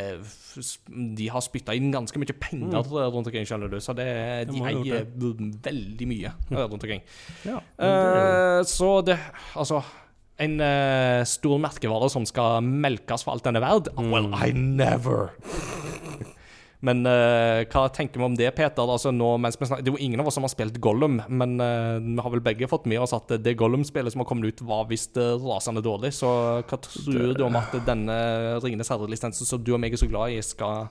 [1.13, 2.95] de har spytta inn ganske mye penger mm.
[3.13, 3.77] rundt omkring, skjønner du.
[3.86, 4.07] Så det.
[4.49, 7.03] De eier veldig mye rundt omkring.
[7.45, 9.19] Ja, det så det
[9.53, 9.83] Altså
[10.41, 13.91] en uh, stor merkevare som skal melkes for alt den er verd?
[13.97, 14.13] Mm.
[14.13, 15.33] Well, I never!
[16.83, 18.83] Men uh, hva tenker vi om det, Peter?
[18.83, 21.95] Altså, nå, snakker, det er jo ingen av oss som har spilt Gollum, men uh,
[22.03, 24.89] vi har vel begge fått med oss at det Gollum-spillet som har kommet ut, var
[24.89, 26.11] visst rasende dårlig.
[26.17, 26.27] Så
[26.59, 28.17] hva tror du om at denne
[28.59, 30.89] Ringenes herre-lisensen som du og meg er så glad i, skal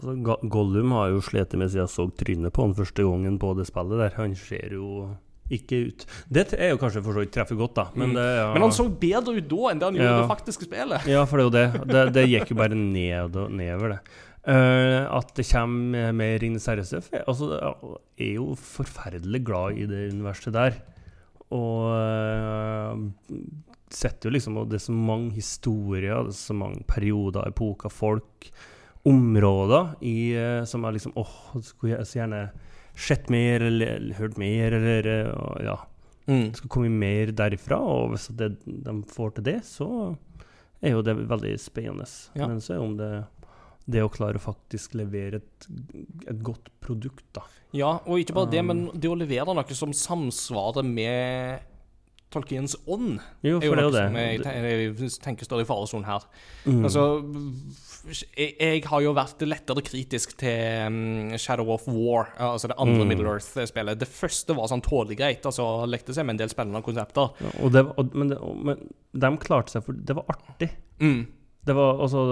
[0.00, 3.50] Altså, Gollum har jo slitt med siden jeg så trynet på han første gangen på
[3.58, 4.14] det spillet der.
[4.16, 5.10] Han ser jo
[5.50, 8.48] ikke ut Det er jo kanskje for så vidt treffer godt, da, men det ja.
[8.48, 8.56] Mm.
[8.56, 10.18] Men han så bedre ut da enn det han gjorde i Ja.
[10.22, 11.06] det faktiske spillet.
[11.10, 11.68] Ja, for det er jo det.
[11.90, 14.18] Det, det gikk jo bare ned og nedover, det.
[14.40, 17.50] Uh, at det kommer mer inn herre-stuff altså,
[18.16, 20.78] Jeg er jo forferdelig glad i det universet der.
[21.52, 23.36] Og uh,
[23.92, 27.92] setter jo liksom Og det er så mange historier, det er så mange perioder, epoker,
[27.92, 28.48] folk,
[29.04, 32.42] områder i, uh, som er liksom Åh, skulle jeg så gjerne
[33.00, 35.78] sett mer, eller, hørt mer, eller og, Ja
[36.28, 36.50] Mm.
[36.52, 39.86] det skal komme mer derifra, og hvis det, de får til det, så
[40.80, 42.06] er jo det veldig spennende.
[42.38, 42.46] Ja.
[42.46, 43.10] Men så er om det
[43.90, 45.66] det å klare å faktisk levere et,
[46.30, 47.42] et godt produkt, da.
[47.74, 48.68] Ja, og ikke bare det, Um.
[48.70, 51.64] men det å levere noe som samsvarer med
[52.30, 54.02] Tolkiens ånd, Jo, er jo det noe det.
[54.06, 56.26] som jeg, jeg tenker står i faresonen her.
[56.62, 56.84] Mm.
[56.86, 57.02] Altså,
[58.38, 63.02] jeg, jeg har jo vært lettere kritisk til um, Shadow of War, altså det andre
[63.04, 63.10] Mm.
[63.10, 63.98] Middle Earth-spillet.
[64.00, 67.34] Det første var sånn tålelig greit, altså lekte seg med en del spennende konsepter.
[67.42, 68.86] Ja, og det, og, men, det, og, men
[69.26, 70.70] de klarte seg, for det var artig.
[71.02, 71.26] Mm.
[71.66, 72.22] Det var altså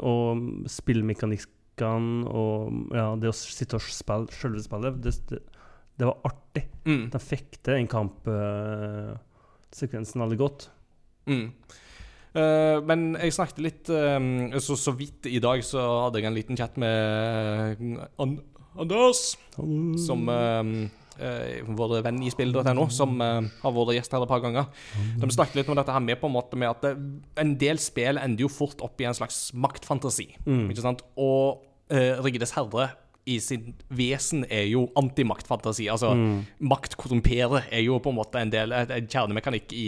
[0.00, 0.38] Og
[0.72, 5.42] spillmekanikkene og ja, det å sitte og spille selve spillet, det, det,
[5.96, 6.64] det var artig.
[6.86, 7.10] Mm.
[7.12, 10.60] De fikk det den kampsekvensen veldig godt.
[11.26, 11.48] Mm.
[12.36, 14.20] Uh, men jeg snakket litt eh,
[14.60, 18.36] så, så vidt i dag så hadde jeg en liten chat med eh, An
[18.76, 20.68] Anders, som uh,
[21.78, 24.68] vår venn i spill.no, som uh, har vært gjest her et par ganger.
[25.16, 26.92] De snakket litt om dette her med på en måte med at det,
[27.40, 30.28] en del spill ender jo fort opp i en slags maktfantasi.
[30.44, 30.68] Mm.
[30.74, 31.00] Ikke sant?
[31.16, 32.92] Og uh, Riggedes herre
[33.26, 35.88] i sin vesen er jo antimaktfantasi.
[35.90, 36.46] Altså, Mm.
[36.60, 39.86] makt korrumperer er jo på en måte en del et kjernemekanikk i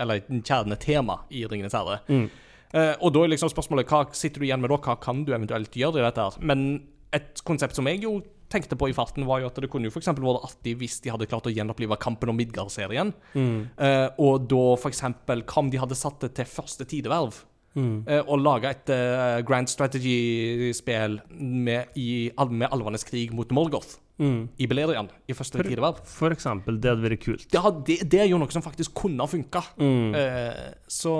[0.00, 2.00] Eller et kjernetema i Ringenes herre.
[2.08, 2.30] Mm.
[2.72, 4.76] Uh, og da er liksom spørsmålet hva sitter du igjen med da?
[4.78, 6.22] Hva kan du eventuelt gjøre i dette?
[6.22, 6.38] her?
[6.40, 9.86] Men et konsept som jeg jo tenkte på i farten, var jo at det kunne
[9.86, 13.12] jo for vært artig hvis de hadde klart å gjenopplive Kampen om Midgard-serien.
[13.34, 13.68] Mm.
[13.78, 17.44] Uh, og da eksempel hva om de hadde satt det til første tideverv?
[17.78, 18.02] Mm.
[18.08, 24.48] eh, og lage et uh, grand strategy-spill med, i, med alvenes krig mot Morgoth Mm.
[24.60, 26.02] i Beleriand i første For- tideverv.
[26.04, 27.46] For eksempel, det hadde vært kult.
[27.48, 29.62] Det, det, det er jo noe som faktisk kunne ha funka.
[29.80, 30.10] Mm.
[30.12, 31.14] Uh, så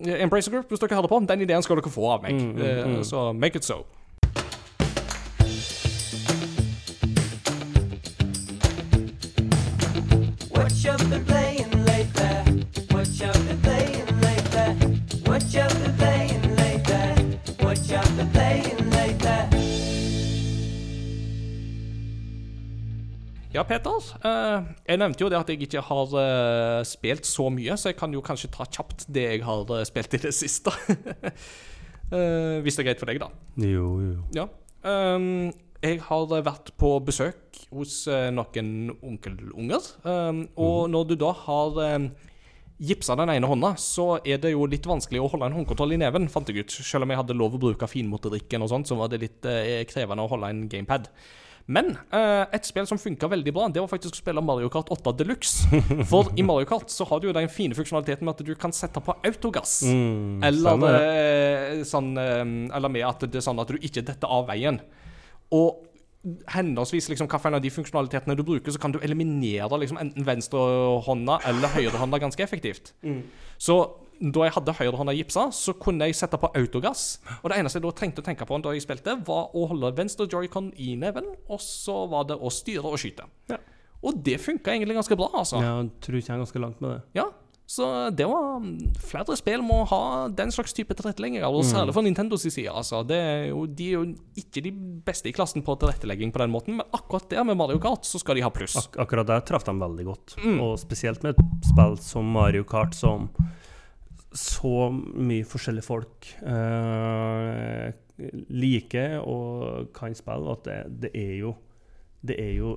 [0.00, 2.34] Embracer Group, hvis dere hører på, den ideen skal dere få av meg.
[2.40, 3.04] Mm.
[3.06, 3.84] Så make it so.
[23.60, 23.92] Ja, Peter.
[24.24, 27.96] eh, jeg nevnte jo det at jeg ikke har eh, spilt så mye, så jeg
[27.98, 30.72] kan jo kanskje ta kjapt det jeg har eh, spilt i det siste.
[32.10, 33.28] Hvis det er greit for deg, da.
[33.60, 34.14] Jo, jo.
[34.34, 34.46] Ja.
[34.80, 35.52] Um,
[35.84, 39.90] jeg har vært på besøk hos noen onkelunger.
[40.08, 42.08] Um, og når du da har um,
[42.80, 46.00] gipsa den ene hånda, så er det jo litt vanskelig å holde en håndkontroll i
[46.00, 46.80] neven, fant jeg ut.
[46.80, 49.52] Selv om jeg hadde lov å bruke finmotorikken og sånt, så var det litt
[49.92, 51.12] krevende å holde en gamepad.
[51.66, 54.90] Men eh, et spill som funka veldig bra, det var faktisk å spille Mario Kart
[54.90, 55.68] 8 Deluxe.
[56.10, 58.74] For i Mario Kart så har du jo den fine funksjonaliteten med at du kan
[58.74, 59.80] sette på autogass.
[59.86, 60.96] Mm, Eller, det.
[61.04, 62.42] eh, sånn, eh,
[62.76, 64.80] eller med at det er sånn at du ikke detter av veien.
[65.54, 65.86] Og
[66.52, 71.40] henholdsvis liksom, hvilken av de funksjonalitetene du bruker, så kan du eliminere liksom, enten venstrehånda
[71.48, 72.92] eller høyrehånda ganske effektivt.
[73.02, 73.22] Mm.
[73.56, 73.78] Så
[74.20, 77.18] da jeg hadde høyrehånda gipsa, så kunne jeg sette på autogass.
[77.40, 79.94] Og det eneste jeg da trengte å tenke på da jeg spilte, var å holde
[79.96, 83.28] venstre joycon i neven, og så var det å styre og skyte.
[83.50, 83.60] Ja.
[84.00, 85.60] Og det funka egentlig ganske bra, altså.
[85.60, 87.00] Ja, jeg tror ikke jeg er ganske langt med det.
[87.20, 87.30] Ja,
[87.70, 88.64] så det var
[89.06, 90.00] Flere spill må ha
[90.34, 92.66] den slags type tilrettelegging, og særlig for Nintendos side.
[92.72, 93.04] Altså.
[93.06, 94.02] Det er jo, de er jo
[94.42, 94.72] ikke de
[95.06, 98.18] beste i klassen på tilrettelegging på den måten, men akkurat der med Mario Kart så
[98.18, 98.74] skal de ha pluss.
[98.80, 100.34] Ak akkurat der traff de veldig godt.
[100.42, 100.58] Mm.
[100.66, 103.30] Og spesielt med et spill som Mario Kart, som
[104.36, 107.90] så mye forskjellige folk eh,
[108.52, 111.54] liker og kan spille, at det, det er jo
[112.22, 112.74] Det er jo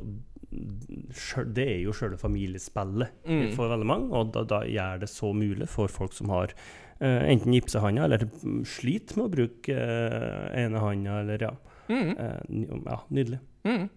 [1.50, 3.52] det er jo sjøle familiespillet Mm.
[3.56, 6.54] for veldig mange, og da, da gjør det så mulig for folk som har
[7.02, 8.28] uh, enten gipsehanda eller
[8.64, 11.52] sliter med å bruke uh, ene handa, eller ja.
[11.90, 12.14] Mm.
[12.14, 13.40] Uh, ja, nydelig.
[13.66, 13.90] Mm.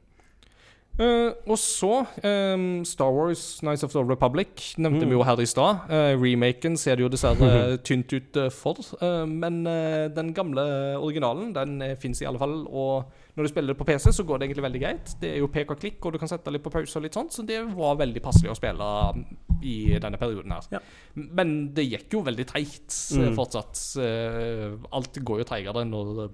[0.98, 5.10] Eh, og så um, Star Wars Nights of the Republic nevnte Mm.
[5.10, 5.82] vi jo her i stad.
[5.90, 8.80] Uh, remaken ser det jo dessverre tynt ut eh, for.
[9.02, 9.58] uh, men
[10.16, 10.64] den gamle
[10.96, 12.64] originalen den uh, fins i alle fall.
[12.70, 13.04] Og
[13.36, 15.12] når du spiller det på PC, så går det egentlig veldig greit.
[15.20, 17.14] Det er jo pek og klikk, og du kan sette litt på pause og litt
[17.18, 18.88] sånt, så det var veldig passelig å spille
[19.62, 20.64] i denne perioden her.
[20.72, 20.80] Ja.
[21.14, 23.36] Men det gikk jo veldig treigt eh, Mm.
[23.36, 23.76] fortsatt.
[24.96, 26.30] Alt går jo treigere når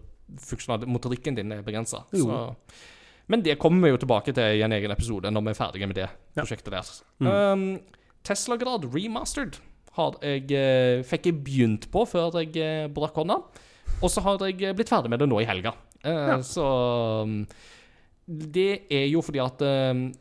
[0.87, 2.05] motorikken din er begrensa.
[2.15, 2.55] Så
[3.29, 5.87] men det kommer vi jo tilbake til i en egen episode når vi er ferdige
[5.87, 6.43] med det Ja.
[6.43, 6.89] prosjektet der.
[7.21, 7.29] Mm.
[7.29, 7.81] Um,
[8.25, 9.57] Tesla-grad remastered
[9.97, 13.37] har jeg, eh, fikk jeg begynt på før jeg eh, brakk hånda.
[14.03, 15.75] Og så har jeg eh, blitt ferdig med det nå i helga.
[16.05, 16.37] Uh, Ja.
[16.43, 16.65] Så
[17.23, 17.47] um,
[18.27, 20.13] Det er jo fordi at um,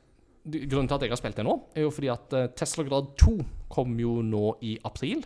[0.46, 3.36] Grunnen til at jeg har spilt det nå, er jo fordi at eh, Tesla-grad 2
[3.70, 5.22] kom jo nå i april.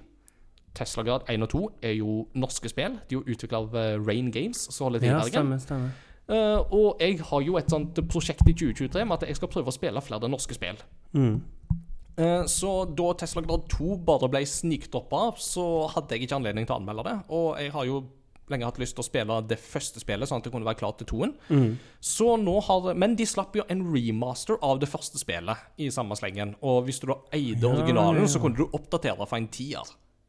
[0.76, 2.98] Tesla-grad 1 og 2 er jo norske spill.
[3.10, 5.32] De er jo utvikla av Rain Games, som holder til i Ja, Bergen.
[5.32, 5.90] stemmer, stemmer.
[6.28, 9.70] Eh, og jeg har jo et sånt prosjekt i 2023 med at jeg skal prøve
[9.70, 10.80] å spille flere norske spill.
[11.14, 11.38] Mm.
[12.18, 16.78] Eh, så da Tesla Grad 2 bare ble snikdroppa, så hadde jeg ikke anledning til
[16.78, 17.18] å anmelde det.
[17.36, 18.06] Og jeg har jo
[18.52, 20.94] lenge hatt lyst til å spille det første spillet, sånn at jeg kunne være klar
[21.00, 21.36] til toen.
[21.50, 21.78] Mm.
[22.00, 26.16] Så nå har Men de slapp jo en remaster av det første spillet i samme
[26.18, 26.56] slengen.
[26.62, 28.28] Og hvis du da eide Ja, originalen, ja.
[28.28, 29.82] så kunne du oppdatere for en tier.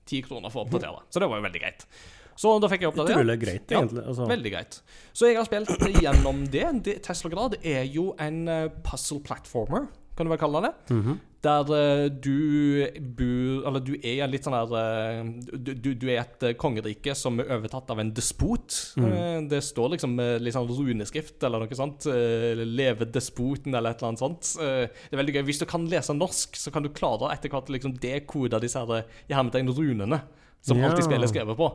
[0.07, 1.05] Ti kroner for å oppdatere.
[1.11, 1.87] Så det var jo veldig greit.
[2.37, 3.17] Så da fikk jeg oppdatert.
[3.17, 4.03] Utrolig greit, Ja, egentlig.
[4.05, 4.27] Altså.
[4.29, 4.81] Veldig greit.
[5.17, 6.67] Så jeg har spilt gjennom det.
[6.85, 10.75] det Tesla Grad er jo en eh, puzzle platformer, kan du vel kalle det.
[10.93, 11.17] Mhm.
[11.47, 12.83] der eh, du
[13.15, 17.53] bor Eller du er litt sånn der eh, du, du, er et kongerike som er
[17.55, 18.75] overtatt av en despot.
[18.99, 19.47] Mm.
[19.49, 22.09] Det står liksom litt sånn runeskrift eller noe sånt.
[22.09, 24.57] 'Leve despoten' eller et eller annet sånt.
[24.59, 25.45] Det er veldig gøy.
[25.53, 28.83] Hvis du kan lese norsk, så kan du klare etter hvert å liksom dekode disse
[28.83, 30.21] her, runene
[30.61, 30.89] som Ja.
[30.89, 31.71] alltid spillet er skrevet på.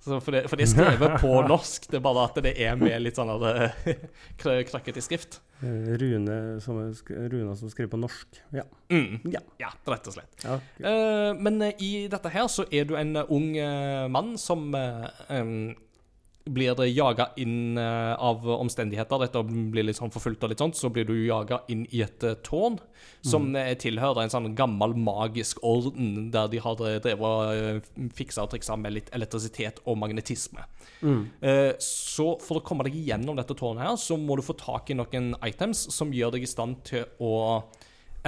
[0.00, 2.78] Så for, det, for det er skrevet på norsk, det er bare at det er
[2.80, 3.30] med litt sånn
[4.40, 5.40] krøkkete skrift.
[5.60, 6.78] Eh, Rune som,
[7.10, 8.40] Runa som skriver på norsk.
[8.56, 8.64] Ja.
[8.88, 9.20] Mm.
[9.28, 9.42] Ja.
[9.60, 10.32] Ja, rett og slett.
[10.46, 10.56] ja.
[10.80, 15.04] Eh, men eh, i dette her så er du en ung uh, mann som uh,
[15.28, 15.74] em,
[16.50, 19.22] blir det jaga inn eh, av omstendigheter.
[19.24, 20.78] Dette blir litt sånn forfulgt og litt sånt.
[20.78, 22.78] Så blir du jaga inn i et eh, tårn
[23.26, 23.58] som mm.
[23.82, 28.96] tilhører en sånn gammel magisk orden, der de har drevet og fiksa og triksa med
[28.96, 30.66] litt elektrisitet og magnetisme.
[31.00, 31.22] Mm.
[31.80, 34.96] så for å komme deg gjennom dette tårnet her, så må du få tak i
[34.98, 37.32] noen items som gjør deg i stand til å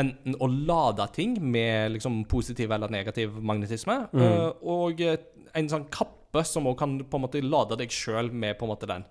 [0.00, 4.64] enten å lade ting med liksom positiv eller negativ magnetisme, mm.
[4.64, 8.64] og en sånn kappe som òg kan på en måte lade deg sjøl med på
[8.64, 9.04] en måte den.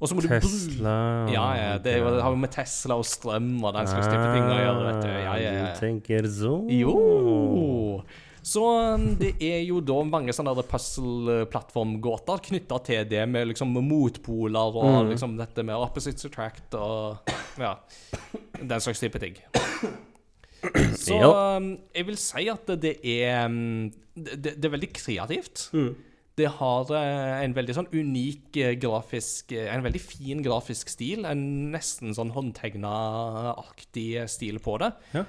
[0.00, 0.94] Og så må du Tesla
[1.30, 4.26] Ja, ja, det, jo, det har jo med Tesla og strøm og den slags type
[4.34, 5.10] ting å gjøre, vet du.
[5.12, 5.66] Ja, ja, ja.
[5.70, 6.94] Du tenker så Jo!
[8.44, 14.76] Så um, det er jo da mange sånne puzzle-plattformgåter knytta til det, med liksom motpoler
[14.82, 17.78] og liksom dette med opposites attract og ja,
[18.60, 19.38] den slags type ting.
[21.00, 25.70] Så um, jeg vil si at det er um, det, det det er veldig kreativt.
[25.72, 25.94] Mm.
[26.36, 31.22] Det har eh, en veldig sånn unik eh, grafisk eh, En veldig fin grafisk stil.
[31.30, 34.92] En nesten sånn håndtegna-aktig stil på det.
[35.14, 35.24] Ja.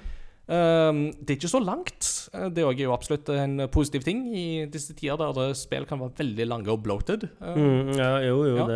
[0.46, 2.08] Um, det er ikke så langt.
[2.54, 6.46] Det er jo absolutt en positiv ting i disse tider der spill kan være veldig
[6.46, 7.26] lange og bloated.
[7.40, 8.66] Um, Mm, ja, jo, jo, Ja.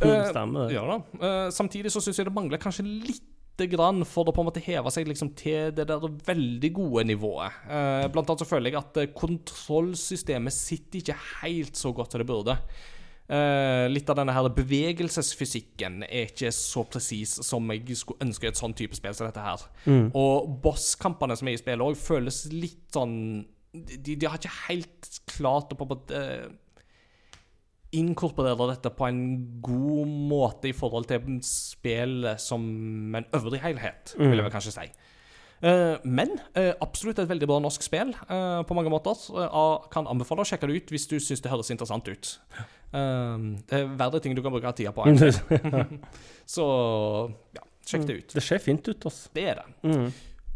[0.00, 0.74] det stemmer, det.
[0.74, 0.98] Ja.
[1.20, 3.26] Eh, samtidig så syns jeg det mangler kanskje lite
[3.70, 7.58] grann for å på en måte heve seg liksom til det der veldig gode nivået.
[7.66, 12.22] Eh, blant annet så føler jeg at eh, kontrollsystemet sitter ikke helt så godt som
[12.22, 12.56] det burde.
[13.30, 18.58] Eh, litt av denne her bevegelsesfysikken er ikke så presis som jeg skulle ønske et
[18.58, 19.68] sånn type spill som dette her.
[19.84, 20.08] Mm.
[20.18, 23.16] Og bosskampene som er i spillet òg, føles litt sånn
[23.70, 26.22] de, de har ikke helt klart å på en måte
[27.90, 29.22] eh, inkorporere dette på en
[29.62, 32.62] god måte i forhold til spillet som
[33.18, 34.90] en øvrig helhet, vil jeg kanskje si.
[35.60, 39.18] Eh, men eh, absolutt et veldig bra norsk spill eh, på mange måter.
[39.92, 42.32] Kan anbefale å sjekke det ut hvis du syns det høres interessant ut.
[42.90, 45.04] Det er verre ting du kan bruke tida på.
[46.54, 46.64] Så
[47.54, 48.32] ja, sjekk det ut.
[48.34, 49.30] Det ser fint ut, altså.
[49.36, 49.68] Det er det.
[49.86, 50.08] Mm.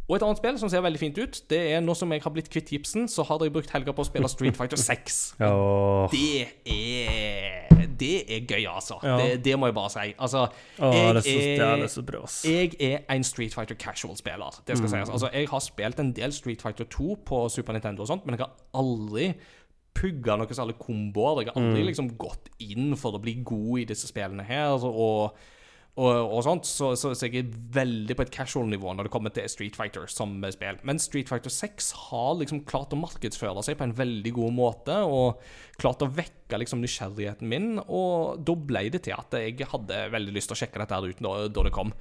[0.09, 2.31] Og et annet spill som ser veldig fint ut, det er nå som jeg har
[2.35, 5.37] blitt kvitt gipsen, så har jeg brukt helga på å spille Street Fighter 6.
[5.40, 6.09] Oh.
[6.12, 8.99] Det er Det er gøy, altså.
[9.03, 9.17] Ja.
[9.17, 10.12] Det, det må jeg bare si.
[10.19, 10.43] Altså,
[10.83, 12.43] oh, jeg, det er så, bra, ass.
[12.45, 14.61] jeg er en Street Fighter casual-spiller.
[14.67, 14.95] Det skal Mm.
[15.07, 15.11] sies.
[15.14, 18.37] Altså, jeg har spilt en del Street Fighter 2 på Super Nintendo og sånt, men
[18.37, 19.31] jeg har aldri
[19.95, 21.45] pugga noen særlig komboer.
[21.45, 21.87] Jeg har aldri Mm.
[21.87, 24.75] liksom gått inn for å bli god i disse spillene her.
[24.85, 25.33] og
[25.95, 29.31] og, og sånt, så, så, så jeg er veldig på et casual-nivå når det kommer
[29.35, 30.81] til Street Fighter som spill.
[30.83, 34.97] Men Street Fighter 6 har liksom klart å markedsføre seg på en veldig god måte,
[35.07, 35.39] og
[35.79, 40.35] klart å vekke liksom nysgjerrigheten min, og da ble det til at jeg hadde veldig
[40.35, 41.95] lyst til å sjekke dette her ut da, da det kom.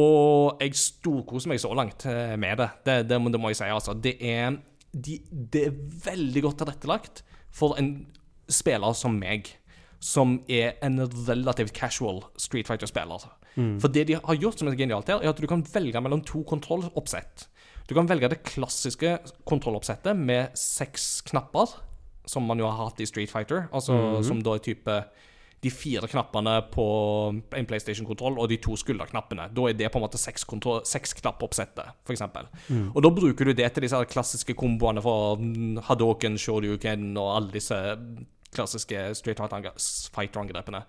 [0.00, 2.70] Og jeg storkoser meg så langt eh, med det.
[2.88, 3.92] Det, det, det må jeg si, altså.
[3.92, 4.56] Det er,
[4.96, 7.92] de, det er veldig godt tilrettelagt for en
[8.48, 9.52] spiller som meg
[10.00, 13.26] som er en relativt casual Street Fighter-spiller.
[13.82, 16.22] For det de har gjort som er genialt her, er at du kan velge mellom
[16.26, 17.48] to kontrolloppsett.
[17.88, 19.16] Du kan velge det klassiske
[19.48, 21.72] kontrolloppsettet med seks knapper,
[22.28, 25.00] som man jo har hatt i Street Fighter, altså som da er type
[25.58, 26.84] de fire knappene på
[27.58, 29.48] en PlayStation-kontroll og de to skulderknappene.
[29.50, 30.46] Da er det på en måte seks
[30.86, 32.20] seks knappoppsettet, f.eks.
[32.20, 32.46] eksempel
[32.94, 37.56] Og da bruker du det til disse klassiske komboene for mm, Hadoken, Shoryuken og alle
[37.56, 37.80] disse
[38.54, 40.84] klassiske Street Fighter-angrepene.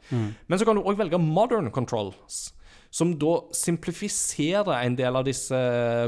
[0.48, 2.54] Men så kan du òg velge modern controls.
[2.90, 5.58] Som da simplifiserer en del av disse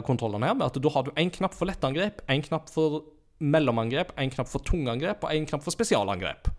[0.07, 3.03] kontrollene her, med at da har du én knapp for lettangrep, én knapp for
[3.41, 6.49] mellomangrep, én knapp for tungangrep og én knapp for spesialangrep.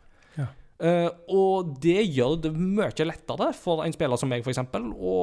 [0.83, 4.59] Uh, og det gjør det mye lettere for en spiller som meg, f.eks.,
[4.99, 5.19] å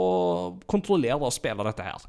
[0.72, 2.05] kontrollere og spille dette her.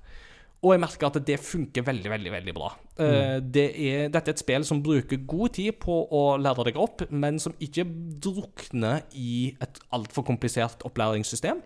[0.61, 2.71] Og jeg merker at det funker veldig, veldig veldig bra.
[3.01, 3.47] Mm.
[3.49, 7.07] det er, dette er et spill som bruker god tid på å lære deg opp,
[7.09, 7.87] men som ikke
[8.21, 11.63] drukner i et altfor komplisert opplæringssystem.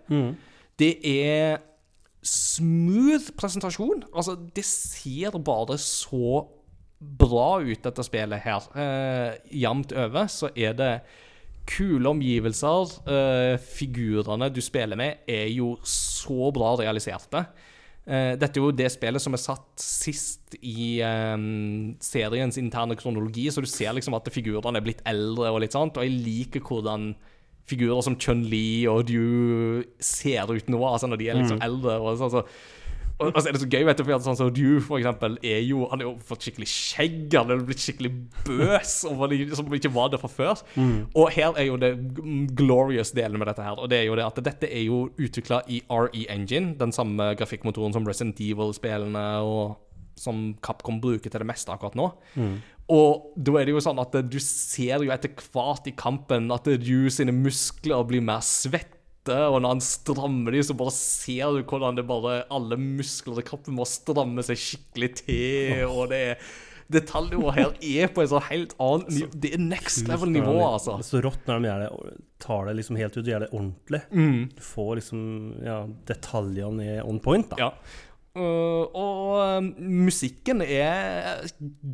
[0.78, 1.58] Det er
[2.24, 4.06] smooth presentasjon.
[4.14, 6.44] Altså, det ser bare så
[7.04, 8.66] bra ut, dette spillet her.
[8.78, 10.92] Eh, Jevnt over så er det
[11.68, 12.96] kule omgivelser.
[13.08, 17.44] Eh, figurene du spiller med, er jo så bra realiserte.
[18.04, 23.46] Eh, dette er jo det spillet som er satt sist i um, seriens interne kronologi,
[23.48, 26.64] så du ser liksom at figurene er blitt eldre og litt sånt, og jeg liker
[26.64, 27.14] hvordan
[27.64, 31.96] figurer som Chun-Li og du ser ut nå, altså når de er liksom eldre.
[31.96, 32.50] og sånn, så og,
[33.20, 35.60] og altså, er det så gøy, vet du, for sånn som du, for eksempel, er
[35.62, 38.10] jo Han har jo fått skikkelig skjegg, han er blitt skikkelig
[38.48, 40.64] bøs, og var som ikke var det fra før.
[41.14, 41.92] Og her er jo det
[42.58, 45.62] glorious delen med dette her, og det er jo det at dette er jo utvikla
[45.70, 49.76] i RE Engine, den samme grafikkmotoren som Resident Evil-spillene og
[50.18, 52.10] som Capcom bruker til det meste akkurat nå.
[52.94, 56.66] Og da er det jo sånn at du ser jo etter hvert i kampen at
[56.68, 58.93] du sine muskler blir mer svette,
[59.32, 63.46] og når han strammer de, så bare ser du hvordan det bare alle muskler i
[63.46, 66.46] kroppen må stramme seg skikkelig til, og det er
[66.92, 69.28] Detaljnivået her er på en sånn helt annet nivå.
[69.40, 70.98] Det er next level-nivå, altså.
[71.00, 74.00] Så rått når de gjør det, tar det liksom helt ut og gjør det ordentlig.
[74.12, 74.42] Mm.
[74.52, 75.22] Du får liksom
[75.64, 75.78] Ja,
[76.10, 77.56] detaljene on point, da.
[77.62, 77.70] Ja.
[78.34, 81.44] Uh, og um, musikken er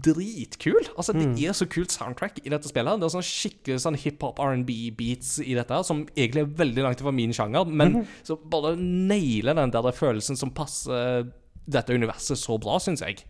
[0.07, 0.87] dritkul.
[0.97, 2.97] Altså, Det er så kult soundtrack i dette spillet.
[3.01, 7.13] Det er sånn skikkelig sånn hiphop R&B-beats i dette, som egentlig er veldig langt fra
[7.13, 11.29] min sjanger, men så bare nailer den der følelsen som passer
[11.71, 13.21] dette universet så bra, syns jeg.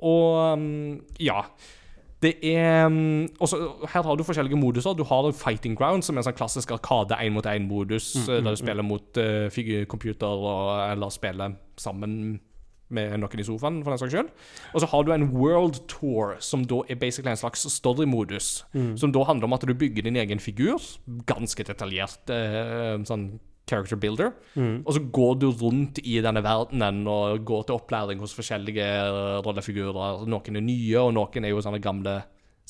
[0.00, 0.64] Og um,
[1.20, 1.42] ja.
[2.20, 3.56] Det er um, også,
[3.94, 4.92] Her har du forskjellige moduser.
[4.92, 9.16] Du har Fighting Ground, som er en sånn klassisk arkade én-mot-én-modus, der du spiller mot
[9.16, 12.40] uh, computer og, eller spiller sammen
[12.90, 14.30] med noen i sofaen, for den saks skyld.
[14.74, 18.64] Og så har du en World Tour, som da er basically en slags story-modus.
[18.98, 20.82] Som da handler om at du bygger din egen figur.
[21.30, 23.30] Ganske detaljert Uh, sånn
[23.70, 24.34] character builder.
[24.84, 29.38] Og så går du rundt i denne verdenen og går til opplæring hos forskjellige eh,
[29.46, 30.26] rollefigurer.
[30.30, 32.20] Noen er nye, og noen er jo sånne gamle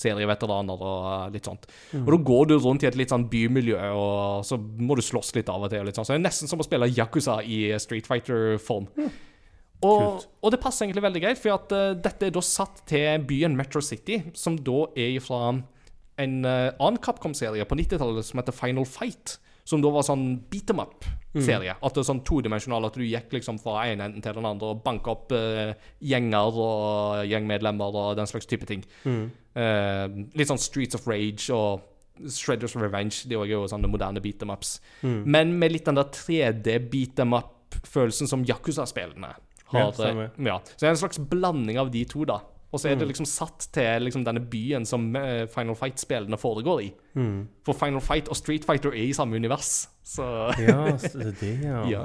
[0.01, 1.67] serieveteraner og eh, litt sånt.
[2.01, 5.35] Og da går du rundt i et litt sånn bymiljø, og så må du slåss
[5.37, 5.89] litt av og til.
[5.89, 6.07] og sånn.
[6.09, 8.89] Så det er nesten som å spille Yakuza i Street Fighter-form.
[9.87, 13.23] Og, og det passer egentlig veldig greit, for at uh, dette er da satt til
[13.29, 15.55] byen Metro City, som da er fra
[16.21, 19.39] en uh, annen Capcom-serie på 90-tallet som heter Final Fight.
[19.71, 21.77] Som da var sånn beat em up-serie.
[21.79, 24.73] At det er sånn todimensjonal, at du gikk liksom fra en enden til den andre
[24.73, 25.71] og banka opp uh,
[26.03, 28.83] gjenger og gjengmedlemmer og den slags type ting.
[29.55, 30.07] Eh,
[30.39, 31.87] litt sånn Streets of Rage og
[32.31, 33.23] Shredders Revenge.
[33.31, 34.77] De er jo sånne moderne beat em ups.
[35.25, 39.41] Men med litt den der 3D beat em up-følelsen som Yakuza-spillene har.
[39.71, 39.85] Ja,
[40.51, 42.41] Ja, så det er en slags blanding av de to, da.
[42.71, 46.83] Og så er det liksom satt til liksom denne byen som eh, Final Fight-spillene foregår
[46.85, 46.91] i.
[47.67, 49.89] For Final Fight og Street Fighter er i samme univers.
[50.07, 50.27] Så
[50.59, 51.83] Ja, så det er det, ja.
[51.91, 52.05] ja.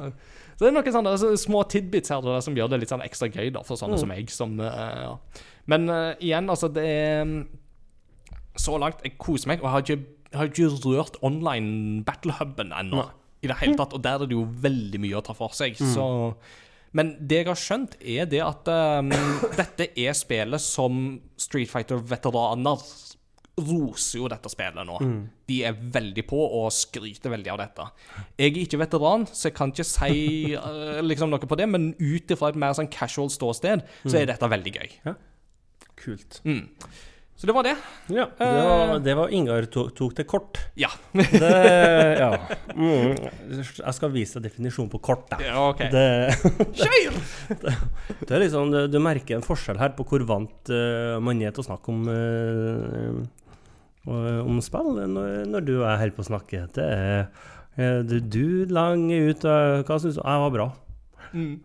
[0.55, 3.03] Så det er noen sånne altså, små tidbits her da, som gjør det litt sånn
[3.03, 4.31] ekstra gøy da, for sånne som meg.
[4.31, 4.71] Som, uh,
[5.03, 5.13] ja.
[5.71, 7.39] Men uh, igjen, altså, det er mm,
[8.61, 12.71] Så langt jeg koser meg, og jeg har ikke, jeg har ikke rørt online battle-huben
[12.73, 13.09] ennå.
[13.43, 15.75] I det hele tatt, Og der er det jo veldig mye å ta for seg.
[15.77, 16.05] Så
[16.95, 19.11] men det jeg har skjønt, er det at um,
[19.59, 22.85] dette er spillet som Street Fighter-veteraner
[23.55, 24.97] roser jo dette spillet nå.
[25.47, 27.87] De er veldig på og skryter veldig av dette.
[28.35, 31.91] Jeg er ikke veteran, så jeg kan ikke si uh, liksom noe på det, men
[31.99, 34.97] ut ifra et mer sånn casual ståsted, så er dette veldig gøy.
[35.99, 36.41] Kult.
[36.47, 36.65] Mm.
[37.35, 37.75] Så det var det.
[38.07, 40.59] Ja, det var, det var Ingar tok, tok det kort.
[40.79, 40.91] Ja.
[41.11, 41.51] Det,
[42.19, 42.31] ja.
[42.75, 43.15] Mm.
[43.55, 45.37] Jeg skal vise deg definisjonen på kort, da.
[45.39, 45.85] ja OK.
[45.93, 46.07] Det,
[46.75, 47.15] Kjør!
[48.27, 51.63] det er liksom, du, merker en forskjell her på hvor vant uh, man er til
[51.63, 53.21] å snakke om uh,
[54.05, 56.65] om spill når, når du er holder på å snakke.
[56.75, 57.23] Det er
[57.79, 60.23] uh, du, du langer ut uh, Hva syns du?
[60.23, 60.67] Jeg var bra.
[61.35, 61.55] Mm.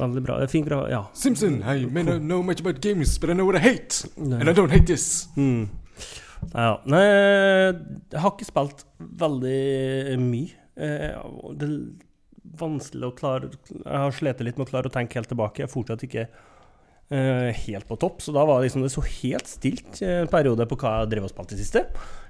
[0.00, 0.38] Veldig bra.
[0.48, 0.78] Fin gra...
[0.90, 1.02] Ja.
[1.12, 4.02] Simpson, I may not know much about games, but I know what I hate.
[4.16, 5.28] And I don't hate this.
[5.36, 5.68] Mm.
[6.54, 6.78] Ja.
[6.88, 8.84] Nei, jeg har ikke spilt
[9.20, 10.54] veldig mye.
[10.78, 11.16] Eh,
[11.58, 11.78] Det er
[12.58, 15.60] vanskelig å klare Jeg har slitt litt med å klare å tenke helt tilbake.
[15.64, 16.24] Jeg er fortsatt ikke
[17.10, 20.30] eh, helt på topp, så da var det liksom det så helt stilt eh, en
[20.32, 21.84] periode på hva jeg drev og spilte i siste.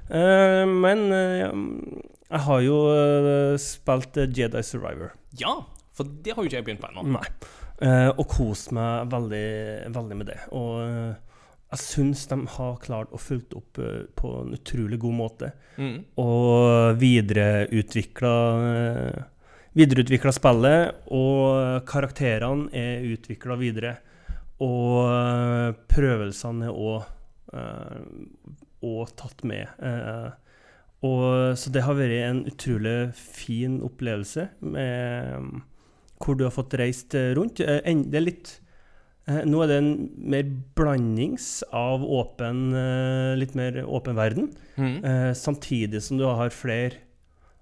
[0.09, 1.45] Eh, men eh,
[2.33, 5.13] jeg har jo eh, spilt eh, Jedi Survivor.
[5.39, 5.59] Ja,
[5.99, 7.07] for det har jo ikke jeg begynt på ennå.
[7.19, 7.27] Nei.
[7.79, 9.49] Eh, og kost meg veldig,
[9.95, 10.39] veldig med det.
[10.57, 11.15] Og eh,
[11.69, 15.51] jeg syns de har klart å fulgt opp eh, på en utrolig god måte.
[15.77, 15.99] Mm.
[16.23, 19.27] Og videreutvikla uh,
[19.79, 23.93] Videreutvikla spillet, og karakterene er utvikla videre.
[24.65, 27.05] Og eh, prøvelsene er
[28.89, 29.69] òg tatt med.
[31.07, 31.23] Og,
[31.61, 35.63] så det har vært en utrolig fin opplevelse, med,
[36.23, 37.61] hvor du har fått reist eh, rundt.
[37.63, 38.55] Eh, Det er litt
[39.29, 39.93] eh, Nå er det en
[40.35, 40.49] mer
[40.79, 42.71] blandings av åpen,
[43.39, 44.53] litt mer åpen verden.
[44.79, 45.35] Mm.
[45.37, 47.05] Samtidig som du har flere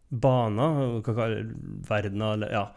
[0.09, 1.01] baner,
[1.89, 2.69] verdener, eller ja,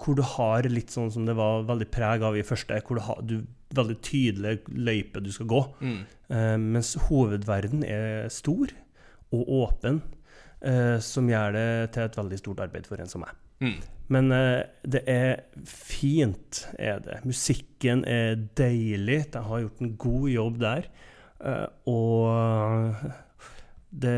[0.00, 3.04] hvor du har litt sånn som det var veldig preg av i første, hvor du
[3.06, 3.36] har du,
[3.76, 5.62] veldig tydelig løype du skal gå.
[5.78, 6.02] Mm.
[6.74, 8.74] Mens hovedverden er stor
[9.36, 10.02] og åpen,
[11.04, 13.45] som gjør det til et veldig stort arbeid for en som meg.
[13.62, 13.76] Mm.
[14.12, 17.20] Men eh, det er fint, er det.
[17.26, 19.24] Musikken er deilig.
[19.34, 20.90] De har gjort en god jobb der.
[21.42, 22.96] Eh, og
[23.96, 24.16] det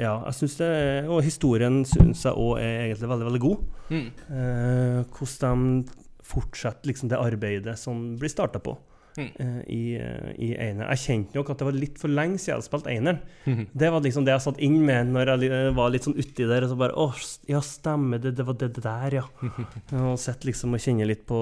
[0.00, 0.68] Ja, jeg syns det
[1.08, 3.64] Og historien syns jeg òg er egentlig veldig, veldig god.
[3.90, 4.06] Mm.
[4.36, 8.76] Eh, hvordan de fortsetter liksom det arbeidet som blir starta på
[9.18, 9.30] Mm.
[9.42, 10.86] eh, i, eh, i Einer.
[10.94, 13.18] Jeg kjente nok at det var litt for lenge siden jeg hadde spilt Eineren.
[13.46, 13.66] Mhm.
[13.74, 16.62] Det var liksom det jeg satt inn med når jeg var litt sånn uti der.
[16.64, 17.08] Og så bare Å,
[17.50, 18.36] ja, stemmer det.
[18.38, 19.24] Det var det, det der, ja.
[20.12, 21.40] Og sett liksom og kjenne litt på,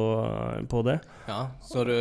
[0.68, 0.98] på det.
[1.28, 1.92] Ja, så du,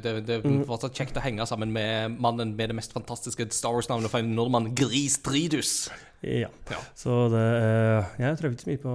[0.00, 0.64] det, det Mm.
[0.64, 4.32] fortsatt kjekt å henge sammen med mannen med det mest fantastiske Star Wars-navnet for en
[4.34, 5.90] nordmann, Gris Tridus.
[6.22, 6.48] Ja.
[6.70, 6.80] Ja.
[6.96, 8.94] Så det eh, Jeg tror ikke så mye på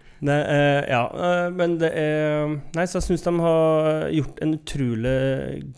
[0.20, 0.36] Nei.
[0.36, 5.20] Eh, ja, eh, men det er Nei, så jeg syns de har gjort en utrolig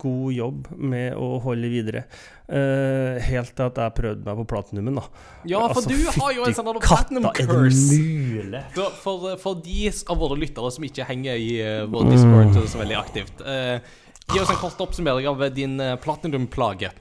[0.03, 2.03] god jobb med å holde videre.
[2.53, 5.05] Eh, helt til at jeg prøvde meg på platinumen, da.
[5.49, 8.01] Ja, for Altså, du har jo en sånn platinum curse.
[8.75, 12.83] For, for, for de av våre lyttere som ikke henger i uh, vår Discord så
[12.83, 13.79] veldig aktivt, eh,
[14.33, 16.93] gi oss en kort oppsummering av din uh, platinum-plage.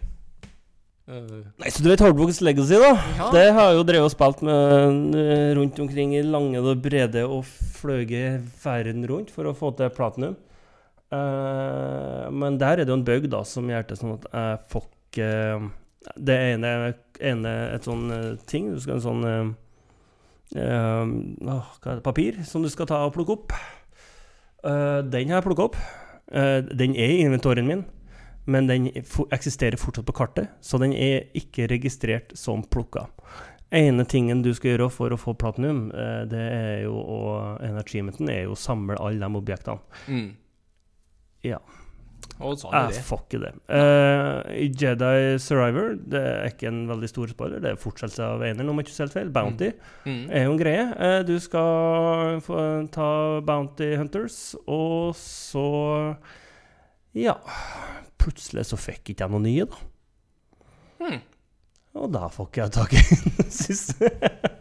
[1.10, 2.92] Eh, Nei, så du vet Hardbox Legacy, da?
[3.18, 3.30] Ja.
[3.34, 7.26] Det har jeg jo drevet og spilt med eh, rundt omkring i lange og brede
[7.26, 7.44] og
[7.80, 10.38] fløyet verden rundt for å få til platinum.
[11.12, 14.60] Uh, men der er det jo en bug da som gjør det sånn at jeg
[14.72, 15.32] får ikke
[16.24, 16.70] Det ene,
[17.20, 18.06] ene et sånn
[18.48, 19.50] ting Du skal ha en sånn uh,
[20.56, 21.12] uh,
[21.44, 22.06] Hva er det?
[22.06, 23.58] Papir som du skal ta og plukke opp.
[24.64, 25.76] Den har jeg plukka opp.
[26.32, 27.84] Den er i inventorien min.
[28.46, 28.88] Men den
[29.32, 33.08] eksisterer fortsatt på kartet, så den er ikke registrert som plukka.
[33.72, 37.20] ene tingen du skal gjøre for å få platinum, eh, det er jo å
[37.64, 39.80] energimenten, er jo å samle alle de objektene.
[40.08, 40.32] mm.
[41.44, 41.58] Ja.
[42.42, 43.02] Og sånn er det.
[43.02, 43.52] ikke det.
[44.58, 48.70] I Jedi Survivor, det er ikke en veldig stor spoiler, det er fortsettelse av eneren,
[48.70, 49.30] om ikke selv helt feil.
[49.30, 49.72] Bounty
[50.06, 50.30] Mm.
[50.32, 50.86] er jo en greie.
[50.98, 56.18] Uh, du skal få ta Bounty Hunters, og så
[57.14, 57.36] Ja.
[58.22, 59.82] Plutselig så fikk ikke jeg noen nye, da.
[61.02, 61.22] Hmm.
[61.92, 64.08] Og da får ikke jeg tak i den siste.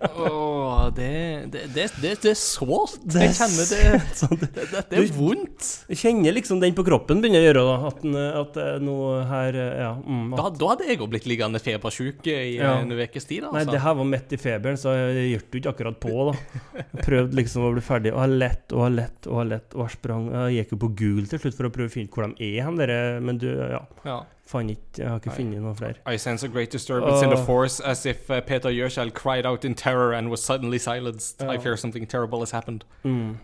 [0.03, 1.11] Åh, det,
[1.53, 2.97] det, det, det, er sårt.
[3.07, 5.69] Jeg er kjenner det Sånn, Det, det, er vondt.
[5.87, 9.21] Du kjenner liksom den på kroppen begynner å gjøre da, at, eh, at er noe
[9.31, 9.93] her eh, Ja.
[10.03, 12.73] Mm, Da, at, da hadde jeg òg blitt liggende febersjuk i Ja.
[12.81, 13.47] en ukes tid.
[13.47, 13.77] nei, Altså.
[13.77, 16.35] det her var midt i feberen, så jeg hjalp ikke akkurat på, da.
[16.81, 19.79] Jeg prøvde liksom å bli ferdig, og har lett og har lett og har lett,
[19.79, 22.11] og jeg sprang Jeg gikk jo på Google til slutt for å prøve å finne
[22.11, 23.85] ut hvor de er hen, men du, ja.
[24.03, 24.19] Ja.
[24.55, 25.95] Ikke Jeg har ikke funnet noen flere.
[26.15, 29.65] I sense a great disturbance in the force, as if uh, Peter Gjøskjell cried out
[29.65, 31.43] in terror and was suddenly silenced.
[31.43, 32.85] I fear something terrible has happened.
[33.05, 33.39] Mm.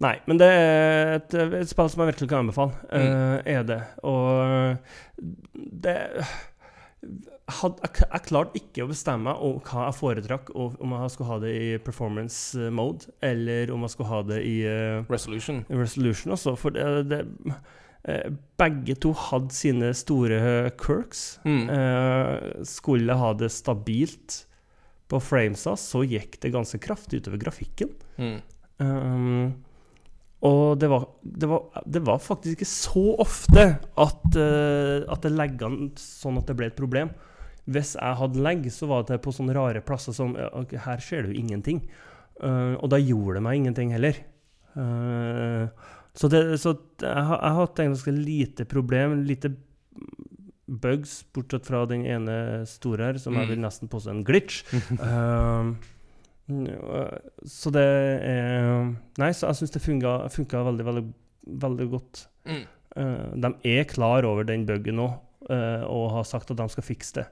[0.00, 2.72] Nei, men det er et, et spill som jeg virkelig kan anbefale.
[2.92, 2.98] Mm.
[2.98, 3.82] uh, er det.
[4.02, 4.76] Og
[5.82, 5.96] det
[7.48, 11.30] had, jeg, jeg klarte ikke å bestemme meg om hva jeg foretrakk, om jeg skulle
[11.30, 15.64] ha det i performance eh, mode, eller om jeg skulle ha det i eh, Resolution.
[15.68, 16.54] resolution også.
[16.60, 17.20] For det, det
[18.60, 21.38] Begge to hadde sine store quirks.
[21.48, 21.62] Mm.
[21.72, 24.42] Eh, skulle ha det stabilt
[25.08, 27.94] på framesa, så gikk det ganske kraftig utover grafikken.
[28.20, 28.36] Mm.
[28.82, 29.46] Um,
[30.44, 35.32] og det var, det, var, det var faktisk ikke så ofte at, eh, at det
[35.32, 37.14] legga an sånn at det ble et problem.
[37.64, 41.24] Hvis jeg hadde legg, så var det på sånne rare plasser som okay, Her skjer
[41.24, 41.80] det jo ingenting.
[42.42, 44.20] Uh, og da gjorde det meg ingenting heller.
[44.74, 45.68] Eh,
[46.14, 49.50] så det, så jeg, har- jeg har hatt ganske lite problem, lite
[50.68, 53.50] bugs, bortsett fra den ene store her, som jeg Mm.
[53.50, 54.62] vil nesten påstå en glitch.
[54.94, 55.74] Øh,
[57.44, 61.04] så det er Nei, så jeg syns det funka, funka veldig, veldig,
[61.64, 62.26] veldig godt.
[62.48, 62.64] Mm.
[62.96, 65.06] Uh, de er klar over den bugen nå,
[65.50, 67.26] uh, og har sagt at de skal fikse det.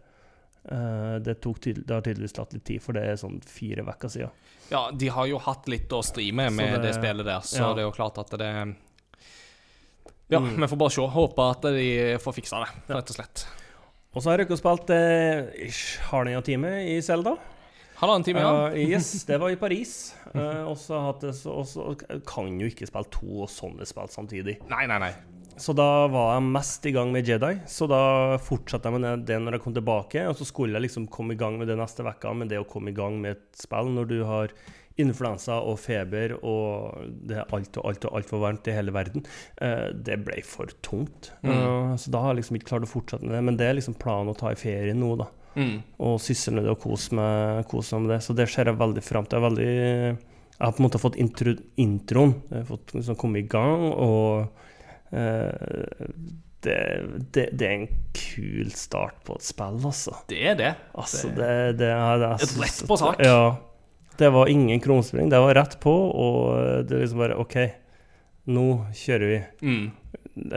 [0.70, 3.82] Uh, det, tok tydel- det har tydeligvis tatt litt tid, for det er sånn fire
[3.82, 4.30] uker siden.
[4.70, 7.58] Ja, de har jo hatt litt å stri med med det, det- spillet der, så
[7.58, 7.72] ja.
[7.74, 8.50] det er jo klart at det
[10.28, 10.60] Ja, Mm.
[10.60, 11.00] vi får bare se.
[11.02, 13.46] Håpe at de får fiksa det, rett og slett.
[14.14, 17.34] Og så har jeg rukket å spilt eh, ish, halvannen time i Selda.
[18.00, 18.68] Halvannen time, ja.
[18.70, 20.14] Uh, yes, det var i Paris.
[20.34, 23.86] Uh, og så har hatt det så- og så kan jo ikke spille to sånne
[23.86, 24.56] spill samtidig.
[24.70, 25.12] Nei, nei, nei.
[25.57, 27.55] Så da var jeg mest i gang med Jedi.
[27.68, 30.26] Så da fortsatte jeg med det når jeg kom tilbake.
[30.30, 32.68] Og så skulle jeg liksom komme i gang med det neste vekka, men det å
[32.68, 34.55] komme i gang med et spill når du har
[35.00, 39.24] influensa og feber og det er alt og alt og altfor varmt i hele verden,
[39.57, 41.30] eh, det ble for tungt.
[41.40, 41.53] Mm.
[41.53, 43.44] Eh, så da har jeg liksom ikke klart å fortsette med det.
[43.46, 45.30] Men det er liksom planen å ta i ferie nå, da.
[45.53, 45.82] Mm.
[46.00, 48.20] og sysle med det og kose meg, kose meg med det.
[48.24, 49.36] Så det ser jeg veldig fram til.
[49.36, 49.72] Jeg, veldig,
[50.53, 53.84] jeg har på en måte fått intro, introen, jeg har fått liksom komme i gang,
[53.92, 54.70] og eh,
[55.12, 56.76] det,
[57.34, 60.14] det, det er en kul start på et spill, altså.
[60.30, 60.72] Det er det.
[60.94, 61.50] Altså, det,
[61.80, 63.22] det, er, det er Et rett på sak.
[63.24, 63.42] Ja.
[64.20, 67.56] Det var ingen krumspring, det var rett på, og det er liksom bare OK,
[68.52, 69.38] nå kjører vi.
[69.64, 69.86] Mm.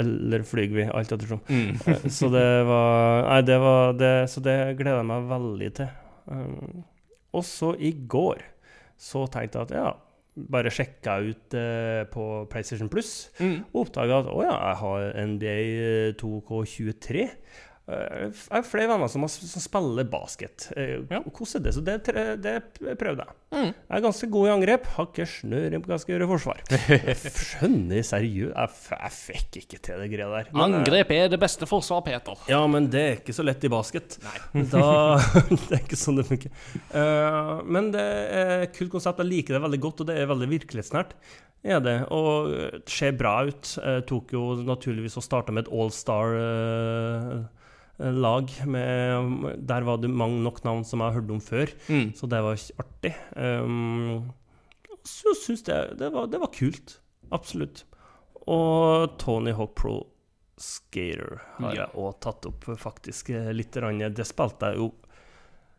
[0.02, 1.42] Eller flyr vi, alt ettersom.
[1.48, 1.76] Mm.
[1.88, 5.90] Eh, Så det var Nei, det var det, Så det gleder jeg meg veldig til.
[6.32, 6.84] Um,
[7.36, 8.40] og så i går
[8.98, 9.90] så tenkte jeg at ja,
[10.36, 13.64] bare sjekka ut eh, på PlayStation Plus Mm.
[13.74, 15.58] og oppdaga at å ja, jeg har NBA
[16.20, 17.30] 2K23.
[17.86, 20.72] Eh, Jeg har flere venner som, som spiller basket.
[20.76, 21.20] Eh, Ja.
[21.22, 21.74] Hvordan er det?
[21.76, 21.98] Så det,
[22.42, 23.36] det prøvde jeg.
[23.56, 23.70] Mm.
[23.72, 26.32] Jeg er ganske god i angrep, har ikke snøring på hva jeg skal gjøre i
[26.34, 26.64] forsvar.
[26.90, 30.50] Jeg skjønner seriøst Jeg, jeg fikk ikke til det greia der.
[30.52, 32.42] Men, eh, Angrep er det beste forsvar, Peter.
[32.52, 34.18] ja, men det er ikke så lett i basket.
[34.76, 34.84] Da,
[35.48, 36.52] det er ikke sånn det funker.
[36.90, 39.22] Uh, men det er et kult konsept.
[39.22, 41.14] Jeg liker det veldig godt, og det er veldig virkelighetsnært.
[41.66, 43.72] Er det, og det ser bra ut.
[43.80, 45.72] Jeg tok jo naturligvis og starta med et
[48.00, 48.68] all-star-lag.
[48.68, 52.14] med der var det mange nok navn som jeg har hørt om før, Mm.
[52.16, 53.14] så det var artig.
[53.36, 54.32] Um,
[55.04, 57.00] så syns jeg det var, det var kult.
[57.32, 57.84] Absolutt.
[58.48, 60.08] Og Tony Hawk Pro
[60.58, 61.86] Skater har Ja.
[61.86, 63.30] jeg òg tatt opp, faktisk.
[63.30, 63.72] eh, Litt.
[63.72, 64.94] Det spilte jeg jo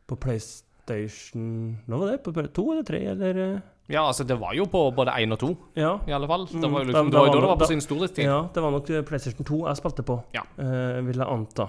[0.06, 2.22] på PlayStation Nå var det?
[2.24, 3.54] På to eller tre, eller?
[3.54, 3.60] eh?
[3.88, 5.98] Ja, altså, det var jo på både én og to, Ja.
[6.06, 6.46] i alle fall.
[6.46, 7.80] Det Mm, var jo liksom, da det var jo da det var på da- sin
[7.80, 8.24] storhetstid.
[8.24, 10.42] ja, det var nok eh, PlayStation 2 jeg spilte på, Ja.
[10.58, 11.68] eh, vil jeg anta.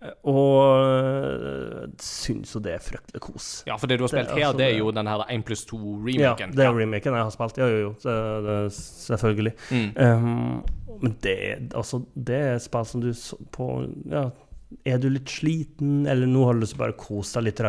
[0.00, 3.48] Eh, Og uh, syns jo det er fryktelig kos.
[3.68, 5.44] Ja, for det du har Det spilt her, altså det er jo den her 1
[5.48, 6.20] pluss 2-remaken.
[6.20, 7.58] Ja, det er remaken jeg har spilt.
[7.60, 7.90] Ja, jo, jo.
[8.04, 8.14] Det,
[8.46, 9.54] det, selvfølgelig.
[9.70, 9.90] Mm.
[9.96, 10.62] Um,
[11.02, 11.36] men det,
[11.74, 13.10] altså, det er spill som du
[13.54, 13.66] på
[14.12, 14.24] ja,
[14.86, 17.60] Er du litt sliten, eller nå har du lyst til bare å kose deg litt,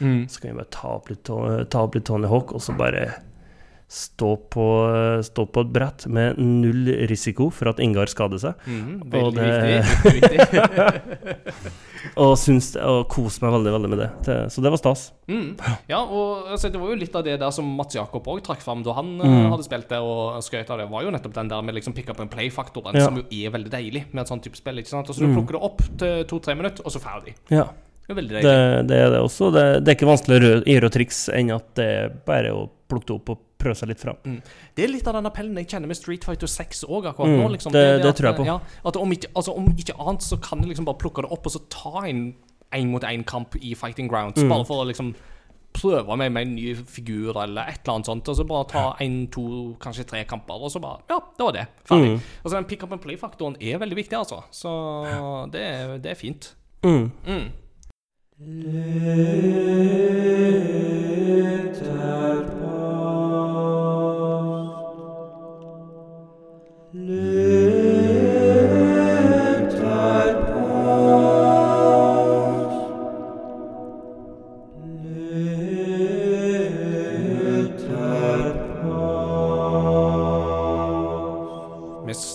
[0.00, 0.24] Mm.
[0.28, 3.06] så kan vi bare ta opp litt, ta opp litt Tony Hawk, og så bare
[3.90, 4.64] stå på,
[5.26, 8.54] stå på et brett med null risiko for at Ingar skader seg.
[8.70, 9.00] Mm.
[9.02, 11.70] Og Veldig det- viktig.
[12.20, 14.06] Og, syns, og kose meg veldig veldig med det.
[14.52, 15.02] Så det var stas.
[15.30, 15.50] Mm.
[15.90, 18.62] Ja, og altså, det var jo litt av det der som Mats Jakob òg trakk
[18.64, 19.50] fram da han Mm.
[19.52, 22.08] hadde spilt det og skrøt av det, var jo nettopp den der med liksom pick
[22.10, 23.04] up and play-faktoren, Ja.
[23.04, 24.78] som jo er veldig deilig med et sånt type spill.
[24.78, 25.08] ikke sant?
[25.10, 25.36] Og så du Mm.
[25.36, 27.34] plukker det opp til to-tre minutter, og så ferdig.
[27.50, 27.68] Ja,
[28.08, 28.42] Det det,
[28.88, 29.52] det er det også.
[29.52, 32.68] Det, det er ikke vanskeligere å gjøre og triks enn at det er bare å
[32.88, 34.16] plukke det opp og prøve seg litt fram.
[34.74, 37.40] Det er litt av den appellen jeg kjenner med Street Fighter 6 òg, akkurat Mm,
[37.44, 37.50] nå.
[37.54, 37.72] liksom.
[37.72, 38.46] det- det at, tror jeg på.
[38.46, 41.30] Ja, at om ikke, altså, om ikke annet så kan jeg liksom bare plukke det
[41.30, 42.34] opp og så ta en
[42.72, 44.48] én-mot-én-kamp i Fighting Grounds, Mm.
[44.48, 45.14] bare for å liksom
[45.72, 48.96] prøve meg med en ny figur eller et eller annet sånt, og så bare ta
[49.00, 51.66] én, to, kanskje tre kamper, og så bare Ja, det var det.
[51.84, 52.08] Ferdig.
[52.16, 52.20] Mm.
[52.44, 54.42] Altså Den pick up and play-faktoren er veldig viktig, altså.
[54.50, 56.54] Så det, det er fint.
[56.82, 57.12] Mm.
[57.26, 57.50] Mm.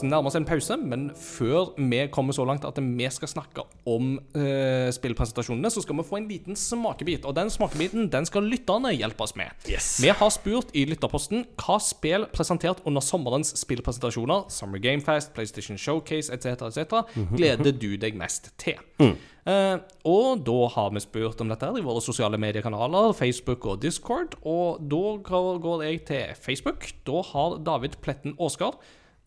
[0.06, 3.64] Vi nærmer seg en pause, men før vi kommer så langt at vi skal snakke
[3.90, 7.26] om eh, spillpresentasjonene, så skal vi få en liten smakebit.
[7.26, 9.50] Og den smakebiten den skal lytterne hjelpe oss med.
[9.66, 9.96] Yes.
[10.04, 15.80] Vi har spurt i lytterposten hva spill presentert under sommerens spillpresentasjoner, Summer Game Fest, PlayStation
[15.82, 18.78] Showcase etc., etc., gleder du deg mest til?
[19.02, 19.78] Eh,
[20.10, 24.38] og da har vi spurt om dette her i våre sosiale mediekanaler, Facebook og Discord.
[24.46, 25.18] Og da
[25.66, 26.92] går jeg til Facebook.
[27.10, 28.78] Da har David Pletten Aasgard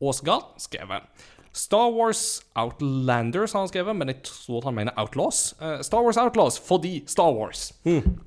[0.02, 1.26] Aasgard skrevet
[1.58, 5.54] Star Wars Outlanders har han skrevet, men jeg tror han mener Outlaws.
[5.58, 7.72] Uh, Star Wars Outlaws fordi Star Wars.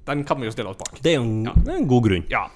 [0.08, 1.00] Den kan vi jo stille oss bak.
[1.04, 2.26] Det er jo en, er en god grunn.
[2.32, 2.48] Ja.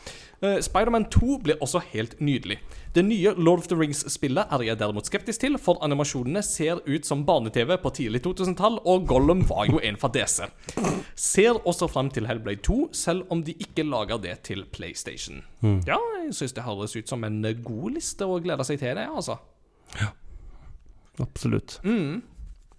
[0.43, 2.59] Uh, Spiderman 2 blir også helt nydelig.
[2.95, 7.07] Det nye Lord of the Rings-spillet er jeg derimot skeptisk til, for animasjonene ser ut
[7.07, 10.47] som barne-TV på tidlig 2000-tall, og Gollum var jo en fadese.
[11.15, 15.43] Ser også frem til Hellblade 2, selv om de ikke lager det til PlayStation.
[15.87, 18.95] Ja, jeg syns det høres ut som en eh, god liste å glede seg til
[18.95, 19.39] det, altså.
[19.99, 20.13] Ja.
[21.23, 21.79] Absolutt.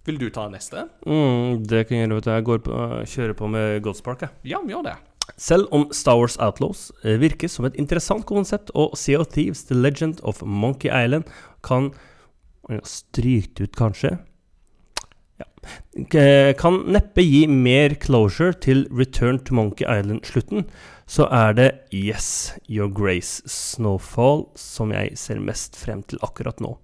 [0.07, 0.87] Vil du ta neste?
[1.07, 2.37] Mm, det kan jeg gjøre.
[2.37, 2.81] Jeg går på,
[3.11, 4.23] kjører på med Godspark.
[4.23, 4.31] jeg.
[4.53, 4.97] Ja, gjør det.
[5.37, 9.67] Selv om Star Wars Outlaws eh, virker som et interessant konsept, og Sea of Thieves,
[9.67, 11.27] The Legend of Monkey Island,
[11.67, 11.91] kan
[12.83, 14.17] Strykt ut, kanskje?
[15.39, 15.47] Ja.
[16.59, 20.67] Kan neppe gi mer closure til Return to Monkey Island-slutten,
[21.07, 26.75] så er det Yes, Your Grace Snowfall som jeg ser mest frem til akkurat nå.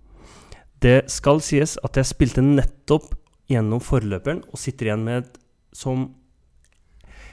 [0.83, 3.13] Det skal sies at jeg spilte nettopp
[3.51, 5.31] gjennom forløperen og sitter igjen med
[5.75, 6.13] som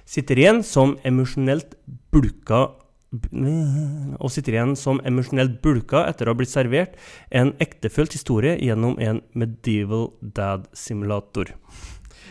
[0.09, 1.75] Sitter igjen som emosjonelt
[2.09, 2.71] bulka
[3.09, 6.97] og sitter igjen som emosjonelt bulka etter å ha blitt servert
[7.33, 11.53] en ektefølt historie gjennom en medieval dad-simulator.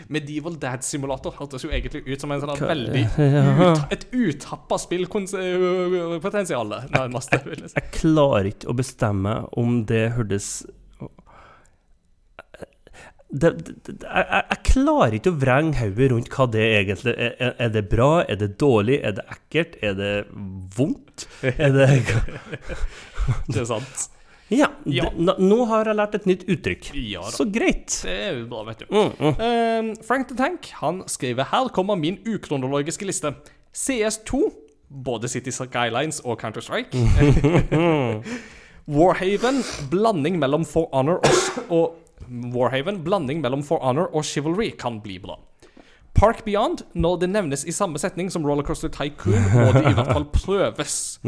[0.06, 6.74] Medieval Dad Simulator hørtes jo egentlig ut som en sånn veldig ut, Et utappa spillpotensial,
[6.78, 7.72] Jeg, jeg.
[7.74, 10.62] Jeg klarer ikke å bestemme om det hørtes
[13.28, 17.34] det, det, jeg, jeg klarer ikke å vrenge hodet rundt hva det egentlig er.
[17.50, 18.22] Er, det bra?
[18.24, 19.02] Er det dårlig?
[19.04, 19.74] Er det ekkelt?
[19.84, 20.12] Er det
[20.76, 21.26] vondt?
[21.44, 21.88] Er det
[23.52, 24.06] Det er sant.
[24.48, 24.70] Ja.
[24.88, 25.10] Ja.
[25.12, 26.88] Det, nå- har jeg lært et nytt uttrykk.
[26.96, 27.26] Ja.
[27.28, 27.92] Så greit.
[28.00, 28.88] Det er jo bra, vet du.
[28.88, 29.36] Mm, mm.
[29.36, 33.34] Uh, Frank the Tank han skriver Her kommer min ukronologiske liste.
[33.76, 34.40] CS2,
[34.88, 36.96] både City Skylines og Counter-Strike.
[38.88, 39.60] Warhaven,
[39.92, 45.18] blanding mellom For Honor og, og Warhaven, blanding mellom For Honor og Chivalry kan bli
[45.22, 45.38] bra.
[46.18, 50.12] Park Beyond, når det nevnes i samme setning som Rollercoaster Tycoon, må det i hvert
[50.12, 51.20] fall prøves.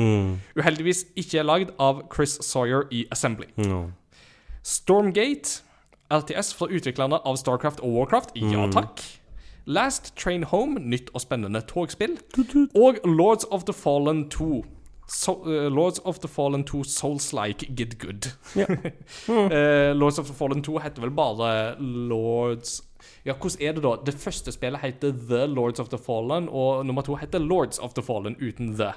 [0.59, 3.47] Uheldigvis ikke lagd av Chris Sawyer i Assembly.
[3.57, 3.85] No.
[4.67, 5.63] Stormgate,
[6.11, 8.99] LTS fra utviklerne av Starcraft og Warcraft, ja takk.
[9.71, 12.17] Last Train Home, nytt og spennende togspill.
[12.75, 14.65] Og Lords of the Fallen 2.
[15.11, 18.29] So, uh, Lords of the Fallen 2 Souls-like Get Good.
[18.55, 18.67] Ja.
[19.29, 22.81] uh, Lords of the Fallen 2 heter vel bare Lords
[23.25, 23.95] Ja, hvordan er det da?
[24.07, 27.95] Det første spillet heter The Lords of the Fallen, og nummer to heter Lords of
[27.97, 28.93] the Fallen uten The.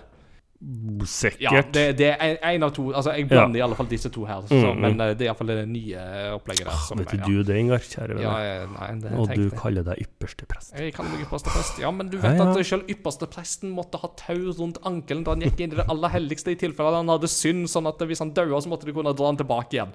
[1.03, 1.41] Sikkert.
[1.41, 2.85] Ja, det, det er en av to.
[2.95, 4.81] Altså, jeg blander i alle fall disse to her, så, Mm, mm.
[4.85, 6.03] men eh, det er iallfall det nye
[6.37, 6.77] opplegget der.
[6.87, 8.23] som Vet ikke du det, Ingar, kjære venn?
[8.23, 10.71] ja, nei, det Og du kaller deg ypperste prest.
[10.79, 11.81] Jeg kaller meg ypperste prest.
[11.83, 12.47] Ja, men du vet ja.
[12.47, 15.87] at selv ypperste presten måtte ha tau rundt ankelen da han gikk inn i det
[15.91, 18.95] aller helligste i tilfelle han hadde synd, sånn at hvis han daua, så måtte de
[18.95, 19.91] kunne dra han tilbake igjen.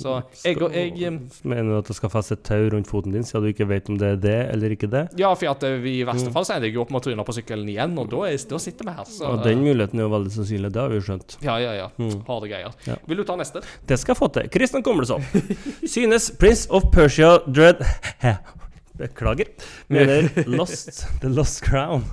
[0.00, 0.14] Så
[0.46, 3.44] jeg jeg eh, Mener du at det skal feste et tau rundt foten din, siden
[3.44, 5.02] du ikke vet om det er det eller ikke det?
[5.20, 6.08] Ja, for at eh, vi i Mm.
[6.14, 8.22] verste fall så ender jeg jo opp med å tryne på sykkelen igjen, og da,
[8.30, 9.04] er, da sitter vi her.
[9.10, 11.36] Så, Og den muligheten er jo veldig sannsynlig, det har vi jo skjønt.
[11.44, 11.88] Ja, ja, ja.
[12.00, 12.16] Mm.
[12.28, 12.72] Harde greier.
[12.88, 12.96] Ja.
[13.06, 13.60] Vil du ta neste?
[13.86, 14.48] Det skal jeg få til.
[14.56, 15.22] Kristian Komlesson.
[15.96, 17.82] Synes Prince of Persia Dread
[19.00, 19.48] Beklager.
[19.88, 22.04] Mener Lost The Lost Crown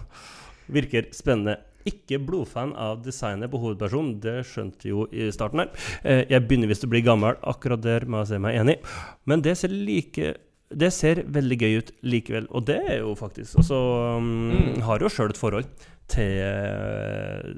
[0.71, 1.57] virker spennende.
[1.88, 5.69] Ikke blodfan av designet på hovedpersonen, det skjønte jo i starten her.
[6.03, 8.77] Eh, Jeg begynner visst å bli gammel, akkurat der må jeg si meg enig.
[9.25, 10.35] Men det ser like
[10.69, 13.77] det ser veldig gøy ut likevel, og det er jo faktisk Altså,
[14.17, 14.81] um, Mm.
[14.83, 15.65] har jo sjøl et forhold
[16.11, 17.55] til,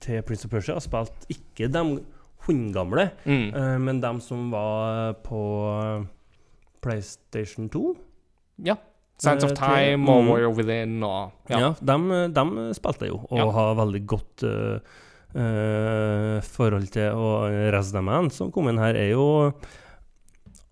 [0.00, 0.74] til Prince of Persia.
[0.76, 1.82] Har spilt ikke de
[2.46, 3.48] hundgamle, Mm.
[3.56, 6.06] uh, men de som var på
[6.82, 7.96] PlayStation 2
[8.64, 8.76] Ja.
[9.22, 10.28] Sands of Eh, Time og mm.
[10.30, 11.70] Warrior Within og Ja, Ja.
[11.80, 13.50] de, de spilte jo, og Ja.
[13.50, 14.78] har veldig godt uh,
[15.38, 17.10] uh, forhold til.
[17.14, 19.52] Og Reznaman, som kom inn her, er jo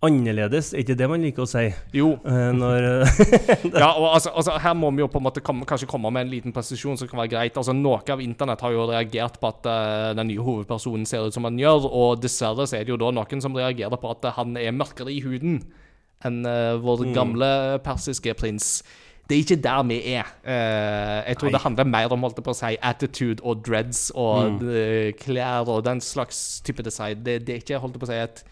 [0.03, 0.73] annerledes.
[0.75, 1.69] Er ikke det man liker å si?
[1.95, 2.17] Jo.
[2.27, 2.87] Uh, når
[3.83, 6.27] Ja, og altså, altså, Her må vi jo på en måte komme, kanskje komme med
[6.27, 7.57] en liten presisjon som kan være greit.
[7.61, 11.37] Altså, Noe av internett har jo reagert på at uh, den nye hovedpersonen ser ut
[11.37, 14.33] som han gjør, og dessverre så er det jo da noen som reagerer på at
[14.41, 15.63] han er mørkere i huden
[16.29, 17.49] enn uh, vår gamle
[17.85, 18.81] persiske prins.
[19.29, 20.31] Det er ikke der vi er.
[20.45, 24.11] Uh, jeg tror det handler mer om holdt det på å si, attitude og dreads
[24.19, 27.23] og eh, klær og den slags type design.
[27.25, 28.45] Det, det er ikke holdt det på å si, et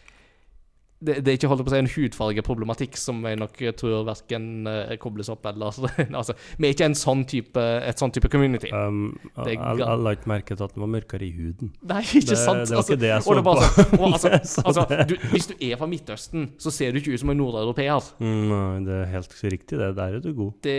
[1.01, 4.66] det, det er ikke holdt på å si en hudfargeproblematikk som jeg nok tror verken
[4.68, 5.72] uh, kobles opp eller
[6.20, 7.57] altså, Vi er ikke en sånn type,
[7.88, 8.68] et sånn type community.
[8.74, 9.14] um,
[9.46, 11.72] Jeg jeg la ikke merke til at den var mørkere i huden.
[11.88, 12.66] Nei, ikke Det- sant?
[12.68, 13.57] det var ikke det jeg og det er så på.
[13.57, 17.14] sånn- og, altså, Jeg altså, du, hvis du er fra Midtøsten, så ser du ikke
[17.16, 18.12] ut som en nordeuropeer.
[18.20, 19.90] Mm, Nei, det er helt riktig, det.
[19.96, 20.53] Der er du god.
[20.62, 20.78] Det,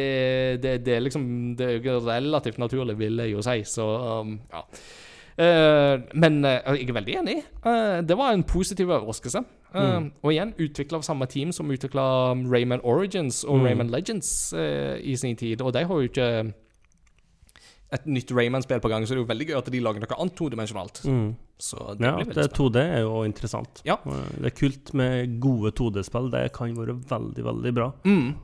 [0.63, 3.88] det, det er liksom Det er relativt naturlig, vil jeg jo si, så
[4.22, 4.61] um, ja.
[5.38, 7.38] Eh, men eh, jeg er veldig enig.
[7.66, 9.44] Eh, det var en positiv overraskelse.
[9.72, 10.10] Mm.
[10.20, 12.04] Og igjen utvikla av samme team som utvikla
[12.52, 13.66] Rayman Origins og Mm.
[13.66, 15.62] Rayman Legends i sin tid.
[15.62, 16.54] Og de har jo ikke
[17.92, 20.18] et nytt Rayman-spill på gang, så det er jo veldig gøy at de lager noe
[20.20, 21.02] annet todimensjonalt.
[21.08, 21.36] Mm.
[21.62, 23.82] Det Ja, det veldig er 2D er jo interessant.
[23.86, 23.98] Ja.
[24.04, 26.32] Det er kult med gode 2D-spill.
[26.32, 27.92] Det kan være veldig, veldig bra.
[28.04, 28.36] Mm.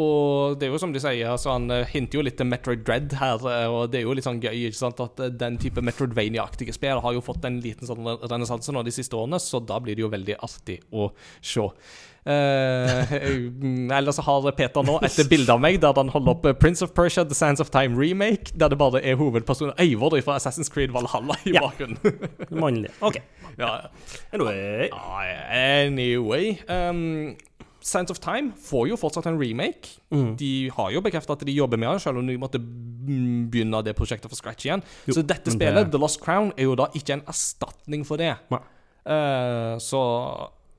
[0.00, 2.80] Og det er jo som de sier, altså han eh, hinter jo litt til Metroid
[2.86, 5.58] Dread her, eh, og det er jo litt sånn gøy, ikke sant, at eh, den
[5.60, 9.60] type Metroidvania-aktige spill har jo fått en liten sånn renessanse nå de siste årene, så
[9.60, 11.10] da blir det jo veldig artig å
[11.44, 11.66] se.
[12.24, 16.44] Eh, mm, ellers så har Peter nå et bilde av meg der han holder opp
[16.62, 20.38] Prince of Persia The Sands of Time remake, der det bare er hovedpersonen Eivor fra
[20.38, 21.66] Assassin's Creed Valhalla i Ja.
[21.66, 21.98] bakgrunnen.
[22.50, 22.92] Mannlig.
[23.02, 23.18] OK.
[23.58, 23.72] ja,
[24.32, 24.88] Anyway.
[25.52, 27.34] Anyway um,
[27.82, 29.96] Sands of Time får jo fortsatt en remake.
[30.14, 30.36] Mm.
[30.38, 33.82] De har jo bekreftet at de jobber med den, selv om de måtte mm, begynne
[33.84, 34.82] det prosjektet fra scratch igjen.
[35.08, 38.16] Jo, så dette spillet, det- The Lost Crown, er jo da ikke en erstatning for
[38.22, 38.36] det.
[39.04, 40.02] Eh, så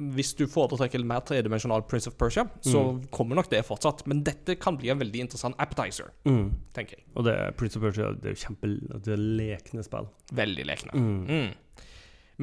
[0.03, 2.79] hvis du foretrekker mer tredimensjonal Prince of Persia, så
[3.13, 4.05] kommer nok det fortsatt.
[4.09, 6.51] Men dette kan bli en veldig interessant appetizer, Mm.
[6.73, 7.03] tenker jeg.
[7.15, 10.07] Og det Prince of Persia det er jo kjempe det er lekne spill.
[10.33, 10.91] Veldig lekne.
[10.93, 11.53] Mm.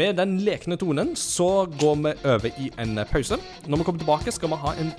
[0.00, 3.36] Med den lekne tonen så går vi over i en pause.
[3.68, 4.92] Når vi kommer tilbake, skal vi ha en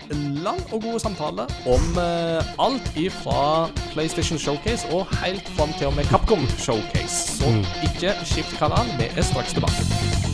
[0.46, 5.96] lang og god samtale om eh, alt ifra PlayStation Showcase og helt fram til og
[5.98, 7.38] med Capcom Showcase.
[7.40, 7.66] Så Mm.
[7.88, 10.31] ikke skift kanal, vi er straks tilbake.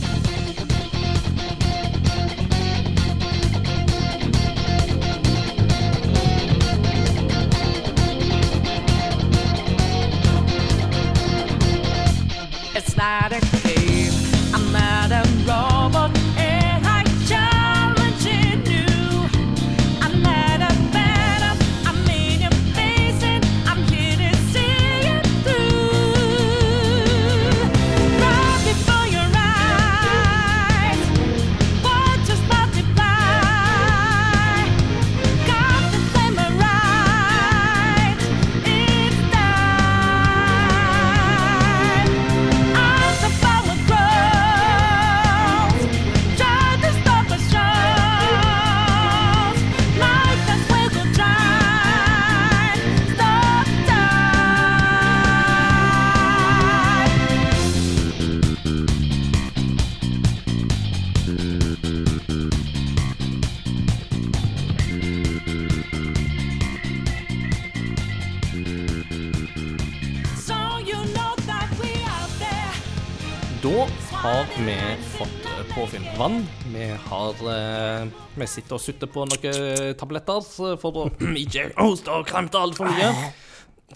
[76.18, 76.42] Vann.
[76.74, 78.08] Vi har eh,
[78.38, 80.44] Vi sitter og sutter på noen tabletter
[80.82, 81.08] for å
[81.44, 83.32] ikke hoste og kremte altfor mye.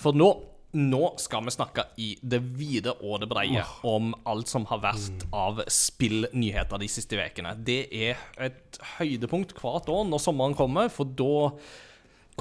[0.01, 0.31] For nå
[0.71, 5.25] nå skal vi snakke i det vide og det breie om alt som har vært
[5.35, 7.57] av spillnyheter de siste ukene.
[7.59, 11.49] Det er et høydepunkt hvert år når sommeren kommer, for da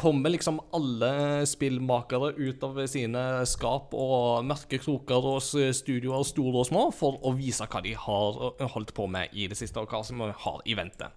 [0.01, 1.13] kommer liksom alle
[1.49, 7.35] spillmakere ut av sine skap og mørke kroker og studioer, store og små, for å
[7.37, 8.41] vise hva de har
[8.75, 11.11] holdt på med i det siste, og hva som har i vente.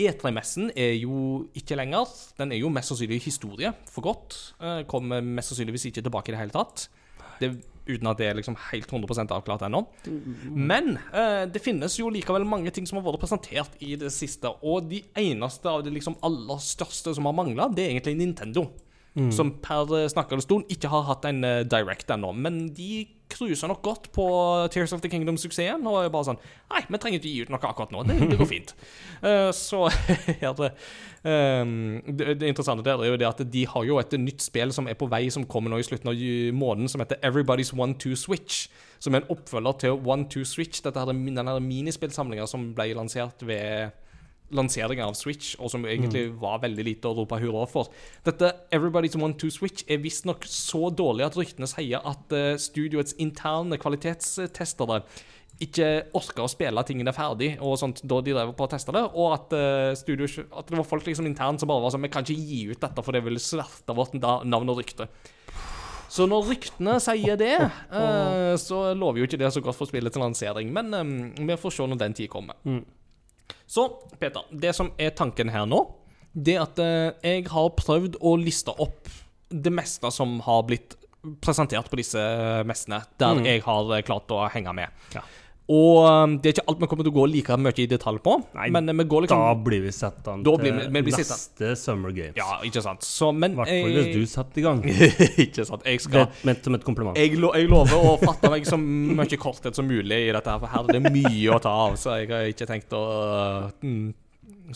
[0.00, 2.08] E3-messen er jo ikke lenger.
[2.38, 4.38] Den er jo mest sannsynlig historie for godt.
[4.60, 6.86] Eh, Kommer mest sannsynligvis ikke tilbake i det hele tatt.
[7.40, 7.50] Det,
[7.88, 9.84] uten at det er liksom helt 100% avklart ennå.
[10.50, 14.52] Men eh, det finnes jo likevel mange ting som har vært presentert i det siste.
[14.62, 18.68] Og de eneste av de liksom aller største som har mangla, det er egentlig Nintendo.
[19.34, 22.30] Som per eh, snakkende stund ikke har hatt en uh, direct ennå.
[22.36, 24.26] Men de cruiser nok godt på
[24.72, 25.86] Tears of the Kingdom-suksessen.
[25.86, 28.02] Og er bare sånn Nei, vi trenger ikke gi ut noe akkurat nå.
[28.06, 28.74] Det, det går fint.
[29.22, 29.86] Uh, så
[30.34, 30.70] er det,
[31.24, 31.72] um,
[32.06, 34.90] det Det interessante der er jo det at de har jo et nytt spill som
[34.90, 36.20] er på vei, som kommer nå i slutten av
[36.56, 38.68] måneden, som heter Everybody's One Two Switch.
[39.00, 40.82] Som er en oppfølger til One Two Switch.
[40.84, 43.96] Dette her, denne minispillsamlinga som ble lansert ved
[44.56, 47.90] lanseringen av Switch, og som egentlig var veldig lite å rope hurra for.
[48.26, 53.16] Dette Everybody's One to Switch er visstnok så dårlig at ryktene sier at uh, studioets
[53.22, 55.02] interne kvalitetstestere
[55.60, 59.02] ikke orka å spille tingene ferdig og sånt da de drev på å teste det,
[59.12, 62.12] og at, uh, studio, at det var folk liksom internt som bare var sånn Vi
[62.12, 65.10] kan ikke gi ut dette, for det vil sverte vårt navn og rykte.
[66.10, 67.54] Så når ryktene sier det,
[67.92, 70.72] uh, så lover jo ikke det så godt for spillet til lansering.
[70.74, 72.58] Men um, vi får se når den tid kommer.
[73.70, 73.86] Så,
[74.20, 75.82] Peter, det som er tanken her nå,
[76.32, 79.10] det er at eh, jeg har prøvd å liste opp
[79.50, 80.94] det meste som har blitt
[81.42, 82.20] presentert på disse
[82.68, 85.02] messene, der jeg har eh, klart å henge med.
[85.16, 85.24] Ja.
[85.70, 88.18] Og eh, det er ikke alt vi kommer til å gå like mye i detalj
[88.24, 90.88] på, Nei, men eh, vi går liksom Da blir vi satt an til blir vi-
[90.96, 92.34] vi blir neste Summer Games.
[92.40, 93.06] Ja, ikke sant.
[93.06, 94.80] Så, men hvert fall hvis du satte i gang.
[95.46, 95.84] Ikke sant.
[95.86, 97.16] Jeg skal Det ment som et kompliment.
[97.20, 100.58] jeg, lo jeg lover å fatte meg så mye korthet som mulig i dette, her,
[100.58, 101.94] for her er det mye å ta av.
[102.00, 103.04] Så jeg har ikke tenkt å
[103.84, 104.10] mm,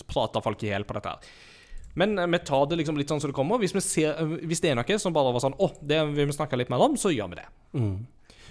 [0.06, 1.34] prate folk i hjel på dette her.
[1.98, 3.58] Men eh, vi tar det liksom litt sånn som det kommer.
[3.62, 6.26] Hvis, vi ser, eh, hvis det er noe som bare var sånn Å, det vil
[6.30, 7.48] vi snakke litt mer om, så gjør vi det.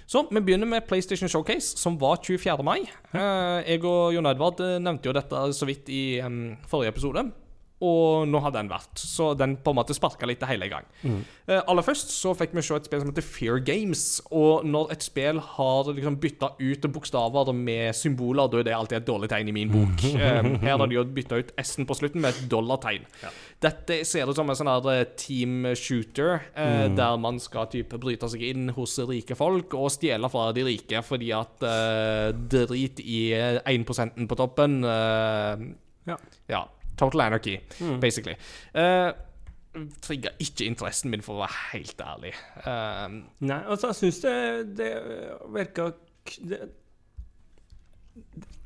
[0.06, 2.64] Så vi begynner med PlayStation Showcase, som var 24.
[2.66, 2.82] mai.
[3.14, 6.02] Eh, jeg og Jon Edvard eh, nevnte jo dette så vidt i
[6.68, 7.24] forrige episode.
[7.84, 10.72] Og nå har den vært, så den på en måte sparka litt det hele i
[10.72, 10.86] gang.
[11.04, 14.04] Eh, aller først så fikk vi se et spill som heter Fear Games.
[14.32, 18.98] Og når et spill har liksom bytta ut bokstaver med symboler, da er det alltid
[19.02, 20.06] et dårlig tegn i min bok.
[20.24, 23.04] Eh, her har de jo bytta ut S-en på slutten med et dollartegn.
[23.64, 27.98] Dette ser ut som en sånn her eh, team shooter, eh, der man skal type
[28.00, 33.02] bryte seg inn hos rike folk og stjele fra de rike fordi at eh, drit
[33.04, 33.84] i eh, 1
[34.30, 34.80] på toppen.
[34.84, 35.66] eh,
[36.08, 36.16] Ja.
[36.52, 36.62] ja.
[36.96, 37.58] Total anarchy,
[38.00, 38.36] basically.
[38.74, 39.12] Uh,
[40.04, 42.30] Trigga ikke interessen min, for å være helt ærlig.
[42.62, 44.34] Um, Nei, altså, jeg syns det,
[44.78, 44.90] det
[45.50, 45.88] virka
[46.46, 46.60] det,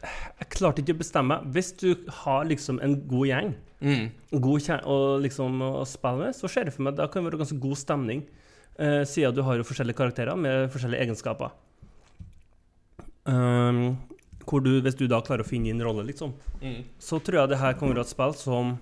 [0.03, 1.39] Jeg klarte ikke å bestemme.
[1.55, 1.89] Hvis du
[2.20, 4.09] har liksom en god gjeng Mm.
[4.43, 7.39] god og liksom å spille med, så ser jeg for meg at det kan være
[7.39, 8.24] ganske god stemning.
[8.79, 11.51] uh, siden du har jo forskjellige karakterer med forskjellige egenskaper.
[13.24, 13.99] Um,
[14.49, 16.32] hvor du, hvis du da klarer å finne din rolle, liksom,
[16.62, 16.84] Mm.
[16.99, 18.78] så tror jeg det her kan være et spill som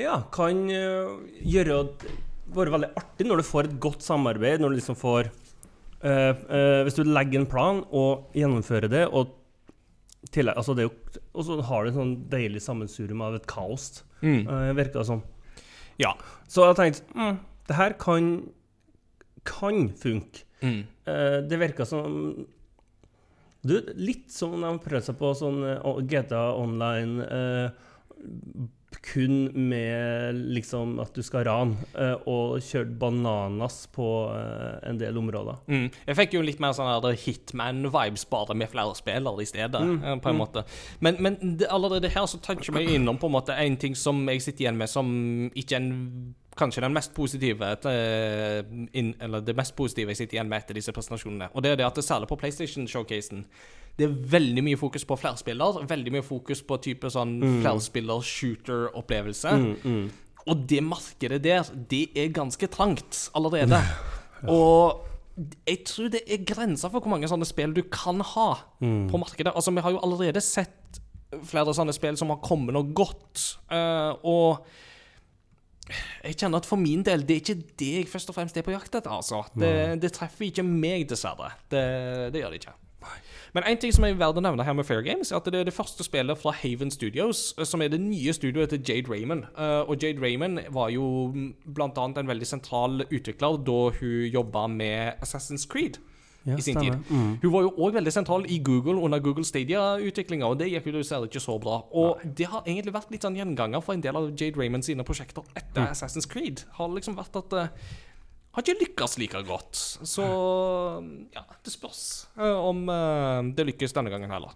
[0.00, 1.12] ja, kan eh,
[1.46, 1.76] gjøre
[2.52, 5.28] være veldig artig når du får et godt samarbeid, når du liksom får
[6.02, 9.30] eh, eh, Hvis du legger en plan og gjennomfører det, og
[10.32, 10.92] tillegg, altså det jo,
[11.34, 14.46] og så har du en sånn deilig sammensurium av et kaos, Mm.
[14.46, 15.22] eh, virker det som.
[15.98, 16.12] Ja.
[16.48, 17.38] Så jeg tenkte mm,
[17.68, 18.28] det her kan
[19.44, 20.44] kan funke.
[20.62, 20.84] Mm.
[21.08, 22.44] Uh, det virka som
[23.62, 27.90] du, Litt som de prøvde seg på sånn eh, GTA Online eh,
[29.02, 34.06] kun med liksom at du skal rane, eh, og kjørt bananas på
[34.36, 35.62] eh, en del områder.
[35.66, 35.88] Mm.
[36.06, 39.82] Jeg fikk jo litt mer sånn Hitman-vibes, bare med flere spillere i stedet.
[39.82, 40.20] Mm.
[40.22, 40.64] på en måte.
[41.00, 44.22] Men, men det, allerede her så toucher vi innom på en måte en ting som
[44.28, 45.08] jeg sitter igjen med som
[45.58, 45.90] ikke en
[46.58, 48.58] Kanskje den mest positive eh,
[48.92, 51.48] Eller det mest positive jeg sitter igjen med etter disse presentasjonene.
[51.54, 53.46] Og det er det at det særlig på PlayStation-showcasen
[53.98, 55.82] det er veldig mye fokus på flerspiller.
[55.88, 59.50] Veldig mye fokus på type sånn flerspiller-shooter-opplevelse.
[60.48, 63.78] Og det markedet der, det er ganske trangt allerede.
[64.50, 65.04] Og
[65.68, 68.48] jeg tror det er grenser for hvor mange sånne spill du kan ha
[68.80, 69.52] på markedet.
[69.54, 71.00] Altså, vi har jo allerede sett
[71.48, 73.44] flere sånne spill som har kommet og gått.
[73.72, 74.64] eh, og
[76.24, 78.66] jeg kjenner at for min del, det er ikke det jeg først og fremst er
[78.66, 79.10] på jakt etter.
[79.10, 79.44] altså.
[79.58, 79.72] Det,
[80.02, 81.52] det treffer ikke meg, dessverre.
[81.70, 81.84] Det,
[82.34, 82.78] det gjør det ikke.
[83.52, 85.60] Men en ting som er verdt å nevne her med Fair Games, er at det
[85.60, 89.12] er det første spillet fra Haven Studios, eh, som er det nye studioet til Jade
[89.12, 89.44] Raymond.
[89.52, 94.30] Eh, og Jade Raymond var jo mm, blant annet en veldig sentral utvikler da hun
[94.32, 96.00] jobba med Assassin's Creed.
[96.44, 96.98] Ja, I sin stemmer.
[97.06, 97.42] tid.
[97.42, 100.96] Hun var jo òg veldig sentral i Google under Google Stadia-utviklinga, og det gikk jo
[100.96, 101.80] dessverre ikke så bra.
[101.94, 105.06] Og det har egentlig vært litt sånn gjenganger for en del av Jade Raymond sine
[105.06, 106.64] prosjekter etter Assassin's Creed.
[106.78, 107.66] Har liksom vært at det
[108.52, 109.78] har ikke lykkes like godt.
[110.04, 110.26] Så
[111.32, 112.02] ja, det spørs
[112.36, 114.52] uh, om uh, det lykkes denne gangen heller.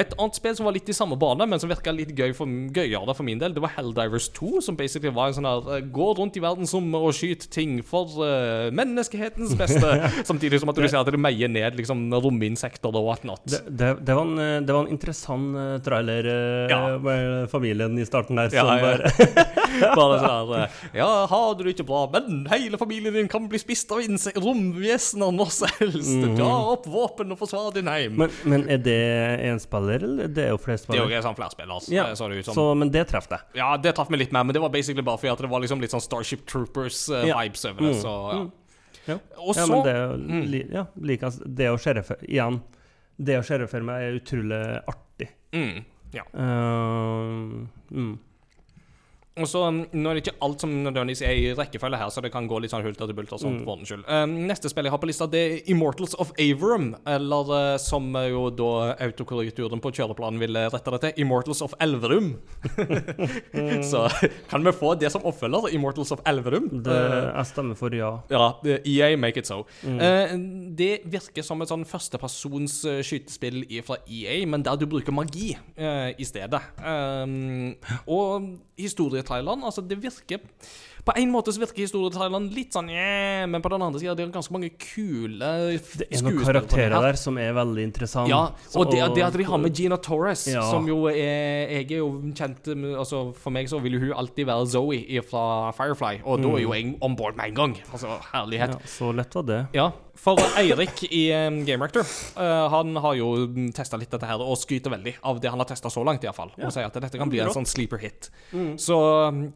[0.00, 2.50] Et annet spill som var litt i samme bane, men som virka litt gøy for,
[2.74, 5.84] gøyere for min del, det var Helldivers 2, som basically var en sånn her eh,
[5.92, 9.92] Gå rundt i verdensrommet og skyt ting for uh, menneskehetens beste.
[10.30, 13.44] Samtidig som at du ser at det meier ned liksom rominsekter og whatnot.
[13.48, 16.80] Det, det, det, var en, eh, det var en interessant uh, trailer uh, Ja.
[17.02, 18.52] med familien i starten der.
[18.54, 18.82] Ja, som ja.
[18.86, 19.50] bare
[19.96, 23.60] Bare sånn her Ja, har du det ikke bra, men hele familien din kan bli
[23.60, 24.02] spist av
[24.42, 26.12] romvesener når som helst.
[26.38, 28.18] Ta opp våpen og forsvar din heim.
[28.20, 29.00] men, men er det
[29.72, 32.54] enspiller, eller det er jo det er jo sånn flerspiller, Ja, så det ut som.
[32.54, 33.40] så, men det traff deg.
[33.54, 35.60] Ja, det traff meg litt mer, men det var basically bare fordi at det var
[35.60, 37.70] liksom litt sånn Starship Troopers-vibes Ja.
[37.70, 37.94] over det.
[37.96, 38.50] Mm, Så ja.
[39.06, 39.16] Ja.
[39.38, 42.60] Og ja, men det er jo li, ja, like, Det å sherife Igjen,
[43.18, 45.28] det å sherife meg er utrolig artig.
[45.52, 46.22] mm, ja.
[46.34, 48.18] Uh, mm.
[49.40, 52.20] Og så, um, Nå er det ikke alt som nødvendigvis er i rekkefølge her, så
[52.24, 53.40] det kan gå litt sånn hulter til bulter.
[53.40, 54.04] Sånn, for ordens skyld.
[54.08, 56.92] Um, neste spill jeg har på lista, det er Immortals of Averum.
[57.08, 58.72] Eller uh, som uh, jo da
[59.08, 62.34] autokorrekturen på kjøreplanen ville rette det til, Immortals of Elverum.
[63.92, 64.04] så
[64.50, 66.68] kan vi få det som oppfølger, Immortals of Elverum?
[66.82, 68.10] Det, Uh, jeg stemmer for ja.
[68.30, 68.48] ja,
[68.84, 69.62] EA, make it so.
[69.84, 70.34] Eh,
[70.78, 75.52] det virker som et sånn førstepersons eh, skytespill fra EA, men der du bruker magi
[75.56, 76.60] uh, i stedet.
[76.78, 77.74] Um,
[78.06, 78.52] og
[79.22, 80.40] historietraileren, altså det virker
[81.04, 84.22] På en måte så virker Historie-Thailand litt sånn yeah, men på den andre sida det
[84.22, 85.48] er ganske mange kule
[85.98, 88.30] Det er noen karakterer der som er veldig interessante.
[88.30, 90.62] ja, og det, det at de har med Gina Torres, Ja.
[90.70, 94.12] som jo er Jeg er jo kjent med- altså For meg så vil jo hun
[94.12, 97.74] alltid være Zoe fra Firefly, og da er jo jeg on board med en gang.
[97.92, 98.70] Altså, herlighet.
[98.70, 99.66] ja, Så lett var det.
[99.74, 101.22] Ja, for Eirik i
[101.66, 102.06] Game Rector,
[102.36, 103.30] eh, han har jo
[103.74, 106.52] testa litt dette her, og skryter veldig av det han har testa så langt, iallfall.
[106.60, 108.28] Og sier at dette kan bli en sånn sleeper hit.
[108.80, 108.98] Så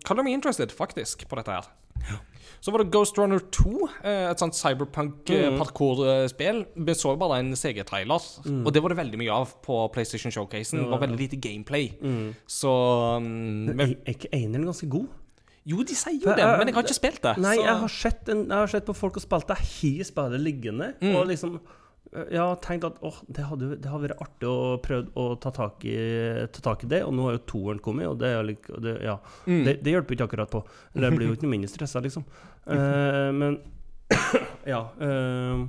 [0.07, 1.69] call Me Interested, faktisk, på dette her.
[2.65, 6.63] Så var det Ghost Runner 2, eh, et sånt cyberpunk-parkour-spill.
[6.75, 8.31] Vi så bare en CG-trailer,
[8.65, 10.83] og det var det veldig mye av på PlayStation Showcasen.
[10.83, 11.93] Det var veldig lite gameplay.
[12.49, 12.73] Så
[13.21, 15.13] um, er ikke eneren ganske god?
[15.67, 17.33] Jo, de sier jo det, jeg- men jeg har ikke spilt det.
[17.43, 19.57] Nei, jeg har sett, en, jeg har sett på folk og spilt det.
[19.83, 20.93] Jeg har spillet liggende.
[21.03, 21.17] Mm.
[21.17, 21.59] Og liksom
[22.15, 25.51] Jeg har tenkt at åh, det hadde, det hadde vært artig å prøve å ta
[25.51, 25.97] tak, i,
[26.55, 27.01] ta tak i det.
[27.05, 29.65] Og nå har jo toeren kommet, og det, like, det, ja, Mm.
[29.67, 30.63] det, det hjelper ikke akkurat på.
[30.95, 32.25] Eller jeg blir jo ikke noe mindre stressa, liksom.
[32.67, 33.59] Uh, men
[34.73, 34.85] ja.
[35.03, 35.67] Uh,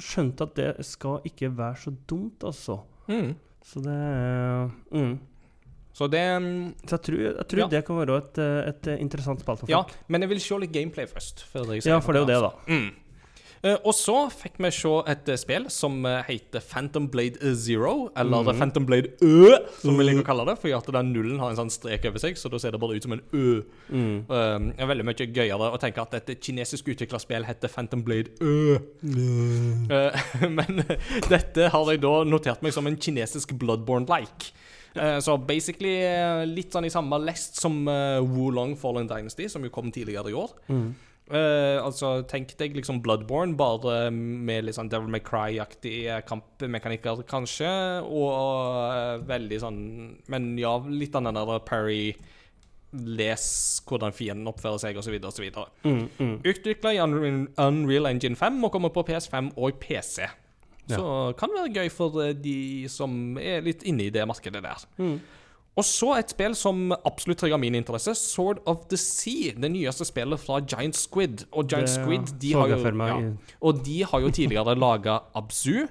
[0.00, 2.80] skjønte at det skal ikke være så dumt, altså.
[3.08, 3.34] Mm.
[3.62, 5.18] Så det er mm.
[5.96, 7.68] Så det um, Så jeg tror, jeg tror Ja.
[7.72, 9.72] det kan være et, eh, et interessant spill for folk.
[9.72, 9.82] Ja,
[10.12, 11.46] men jeg vil se litt gameplay først.
[11.88, 12.52] Ja, for det er jo det, da.
[12.68, 12.94] Mm.
[13.64, 18.10] Eh, og så fikk vi se et eh, spill som eh, heter Phantom Blade Zero,
[18.14, 21.50] eller Phantom Blade Ø, som vi liker å kalle det, fordi at den nullen har
[21.54, 23.46] en sånn strek over seg, så da ser det bare ut som en Ø.
[23.88, 28.04] Eh, det er veldig mye gøyere å tenke at et kinesisk utvikla spill heter Phantom
[28.06, 28.76] Blade Ø.
[29.08, 30.30] Eh,
[30.60, 30.84] men
[31.32, 34.52] dette har jeg da notert meg som en kinesisk Bloodborne-like.
[34.96, 39.64] Eh, så basically eh, litt sånn i samme lest som uh, Wulong Fallen Dynasty, som
[39.66, 40.56] jo kom tidligere i år.
[41.26, 47.70] Eh, altså, tenk deg liksom Bloodborne, bare med litt sånn Devil May Cry-aktige kampmekanikker, kanskje,
[48.06, 49.80] og uh, veldig sånn
[50.30, 52.14] Men ja, litt av den der Parry
[52.96, 53.46] Les
[53.84, 55.48] hvordan fienden oppfører seg, osv., osv.
[55.82, 56.36] Mm, mm.
[56.46, 60.30] Utvikla i Unreal Engine 5 og kommer på PS5 og PC.
[60.88, 64.62] Så kan det være gøy for eh, de som er litt inne i det markedet
[64.62, 64.84] der.
[64.98, 65.16] Mm.
[65.76, 69.52] Og så et spill som absolutt trigger min interesse, Sword of the Sea.
[69.60, 71.44] Det nyeste spillet fra Giant Squid.
[71.52, 73.18] Og Giant Det Squid de har, jo, ja,
[73.60, 75.86] og de har jo tidligere laga Abzu.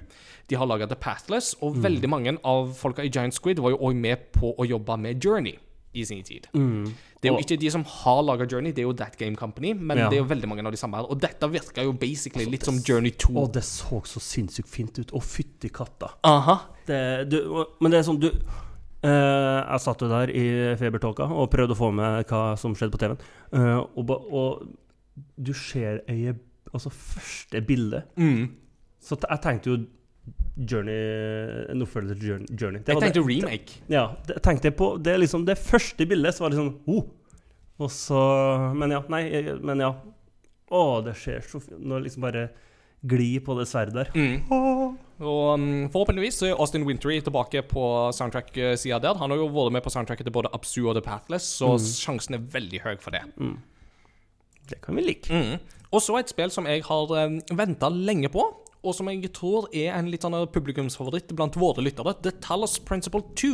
[0.50, 1.84] De har laga The Pathless, og Mm.
[1.84, 5.22] veldig mange av folka i Giant Squid var jo òg med på å jobbe med
[5.26, 5.56] Journey
[5.94, 6.48] i sin tid.
[7.26, 9.74] Det er jo ikke de som har laga Journey, det er jo That Game Company,
[9.74, 10.10] men Ja.
[10.10, 11.10] det er jo veldig mange av de samme her.
[11.10, 13.34] Og dette virker jo basically litt som Journey 2.
[13.42, 15.12] Å, det så så sinnssykt fint ut.
[15.12, 16.14] Å, fytti katta.
[16.24, 16.60] Aha.
[16.86, 17.40] Det, du,
[17.82, 18.32] men det er sånn du
[19.06, 20.46] Uh, Jeg satt jo der i
[20.80, 23.20] febertåka og prøvde å få med hva som skjedde på TV-en.
[23.54, 24.64] Uh, og, og
[25.38, 26.42] du ser øyet
[26.74, 28.50] Altså, første bilde Mm.
[29.00, 29.78] Så jeg tenkte jo
[30.58, 30.96] Journey
[31.72, 32.48] En oppfølger til Journey.
[32.62, 32.82] Journey.
[32.88, 33.78] Jeg tenkte det, remake.
[33.92, 34.98] Ja, det tenkte på.
[34.98, 37.04] Det liksom det første bildet, så var det sånn oh.
[37.82, 38.20] Og så
[38.78, 39.02] Men ja.
[39.12, 39.24] Nei,
[39.64, 39.92] men ja.
[40.72, 42.48] Å, det skjer så fint Når liksom bare
[43.06, 44.08] glir på det sverdet der.
[44.18, 44.96] Mm.
[45.22, 47.84] Og um, forhåpentligvis er Austin Wintry tilbake på
[48.18, 49.20] soundtrack-sida der.
[49.20, 52.40] Han har jo vært med på soundtracket til både Absu og The Pathless, så sjansen
[52.40, 53.22] er veldig høy for det.
[54.72, 55.30] Det kan vi like.
[55.30, 55.62] Mm.
[55.94, 58.48] Og så et spill som jeg har um, venta lenge på,
[58.86, 62.18] og som jeg tror er en litt sånn publikumsfavoritt blant våre lyttere.
[62.26, 63.54] The Talos Principle 2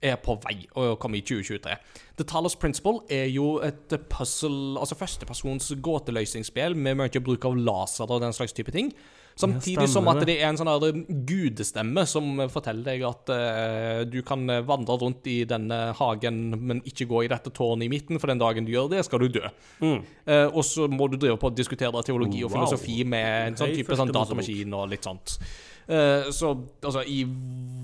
[0.00, 1.76] er på vei å komme i 2023.
[2.20, 8.10] The Talos Principle er jo et puzzle, altså førstepersons gåteløsningsspill med mye bruk av laser
[8.10, 8.92] og den slags type ting.
[9.40, 10.34] Samtidig som at det.
[10.40, 15.78] er en sånn gudestemme som forteller deg at uh, du kan vandre rundt i denne
[15.96, 19.04] hagen, men ikke gå i dette tårnet i midten, for den dagen du gjør det,
[19.06, 19.46] skal du dø.
[19.80, 22.58] Eh, og så må du drive på å diskutere teologi og Wow.
[22.58, 25.38] filosofi med en sånn type sånn datamaskin og litt sånt.
[25.88, 26.52] Eh, så
[26.82, 27.22] altså, i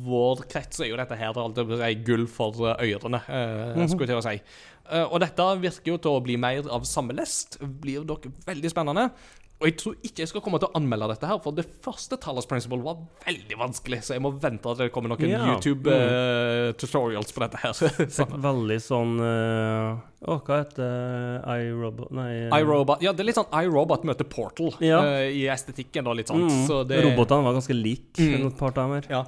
[0.07, 1.47] vår krets er jo dette her på
[1.81, 4.39] si, gull for ørene, eh, skulle jeg til å si.
[4.87, 7.59] Uh, og dette virker jo til å bli mer av samme lest.
[7.59, 9.09] Blir dere veldig spennende.
[9.57, 12.19] Og jeg tror ikke jeg skal komme til å anmelde dette her, for det første
[12.21, 15.47] Talos Principle var veldig vanskelig, så jeg må vente at det kommer noen Ja.
[15.55, 17.73] YouTube-tutorials på dette her.
[18.19, 18.35] sånn.
[18.45, 23.49] Veldig sånn eh, Å, hva heter iRobot Nei eh, iRobot Ja, det er litt sånn
[23.63, 25.01] iRobot møter Portal Ja.
[25.01, 26.45] uh, i estetikken, da, litt sånn.
[26.45, 28.21] mm, Så det, Robotene var ganske like.
[28.21, 28.49] Mm.
[28.51, 29.09] Et par timer.
[29.11, 29.25] Ja.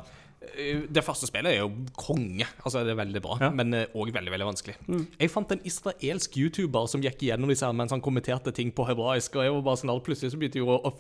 [0.57, 2.47] Eh, Det første spillet er jo konge.
[2.65, 3.51] Altså, det er veldig bra, Ja.
[3.51, 4.75] men òg veldig veldig vanskelig.
[4.89, 5.07] Mm.
[5.21, 8.87] Jeg fant en israelsk YouTuber som gikk igjennom disse her mens han kommenterte ting på
[8.87, 10.93] hebraisk, og jeg var bare sånn plutselig så begynte jeg å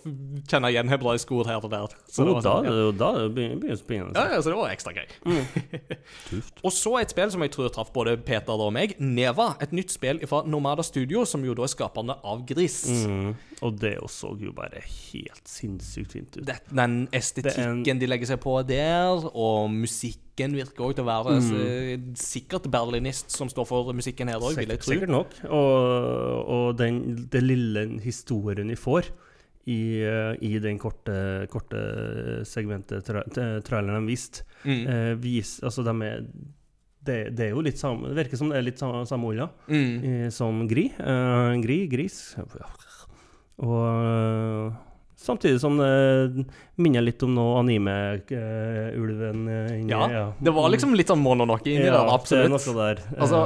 [0.49, 1.89] kjenne igjen hebraiske ord her og der.
[2.09, 2.71] Så det Oh, var sånn, ja.
[2.71, 4.15] det da det begynner spennende.
[4.17, 5.07] Ja, ja, så det var ekstra gøy.
[5.29, 6.43] Mm.
[6.65, 8.95] Og så et spill som jeg tror traff både Peter og meg.
[9.01, 9.57] Neva.
[9.63, 12.83] Et nytt spill fra Nomada Studio, som jo da er skaperne av Gris.
[13.07, 13.35] Mm.
[13.63, 16.45] Og det så jo bare helt sinnssykt fint ut.
[16.47, 21.37] Det, den estetikken de legger seg på der, og musikken virker òg til å være
[21.39, 21.47] Mm.
[21.47, 21.63] så,
[22.19, 24.93] sikkert berlinist som står for musikken her òg, vil jeg tro.
[24.93, 25.39] sikkert nok.
[25.47, 27.01] Og, og den
[27.31, 29.11] den lille historien vi får
[29.69, 31.81] i, eh, i den korte, korte
[32.49, 34.87] segmentet tra, tra- traileren de viste, Mm.
[34.89, 36.23] eh, vis, altså de er
[37.09, 39.49] det, det er jo litt samme Det virker som det er litt samme, samme olja
[39.69, 40.05] Mm.
[40.05, 40.89] eh, som Gri.
[40.99, 42.35] Eh, gri, gris.
[43.59, 44.73] Og
[45.19, 46.45] samtidig som det
[46.79, 51.89] minner litt om noe anime-ulven uh, inni Ja, det var liksom litt sånn mononoke inni
[51.89, 52.55] ja, der, absolutt.
[52.55, 53.03] Det er noe der.
[53.19, 53.43] Altså,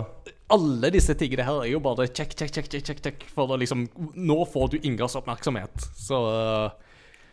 [0.52, 3.86] alle disse tingene her er jo bare check, check, check, check, check, for liksom
[4.16, 6.20] Nå får du Ingers oppmerksomhet, så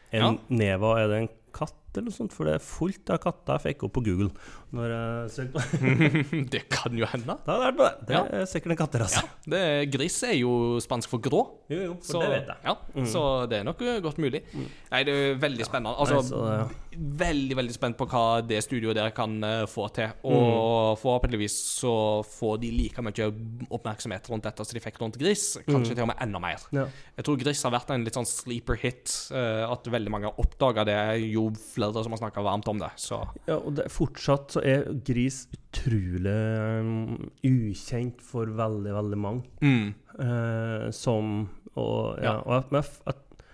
[0.09, 0.31] En Ja.
[0.47, 2.33] Neva, er det en katt eller noe sånt?
[2.33, 4.31] For det er fullt av katter jeg fikk opp på Google
[4.75, 6.23] når jeg søker på det.
[6.53, 7.35] Det kan jo hende.
[7.45, 8.15] Da er det, det.
[8.15, 8.41] er Ja.
[8.41, 9.23] er sikkert en katterase.
[9.23, 9.63] Ja, det,
[9.93, 10.51] gris er jo
[10.83, 11.41] spansk for grå.
[11.69, 12.57] Jo, jo, for Så, det vet jeg.
[12.69, 14.43] Ja, så det er nok eh, godt mulig.
[14.91, 15.95] Nei, det er veldig spennende.
[15.99, 20.09] Altså, Nei, så Veldig veldig spent på hva det studioet der kan eh, få til.
[20.27, 21.93] Og forhåpentligvis så
[22.27, 23.27] får de like mye
[23.69, 25.45] oppmerksomhet rundt dette som de fikk rundt Gris.
[25.67, 26.65] Kanskje til og med enda mer.
[26.75, 26.87] Ja.
[27.19, 29.13] Jeg tror Gris har vært en litt sånn sleeper hit.
[29.31, 30.97] eh, at veldig mange har oppdaga det,
[31.29, 32.91] jo flere som har snakka varmt om det.
[32.99, 36.35] Så Ja, og det, er fortsatt så er gris utrolig
[36.83, 39.47] um, ukjent for veldig, veldig mange.
[39.63, 39.89] mm.
[40.19, 41.47] Uh, som
[41.79, 43.45] Og, ja, og jeg, jeg, jeg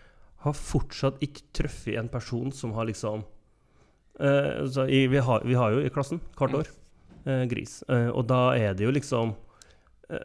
[0.46, 5.76] har fortsatt ikke truffet en person som har liksom uh, i, vi, har, vi har
[5.76, 6.72] jo i klassen hvert år
[7.28, 9.36] uh, gris, og da er det jo liksom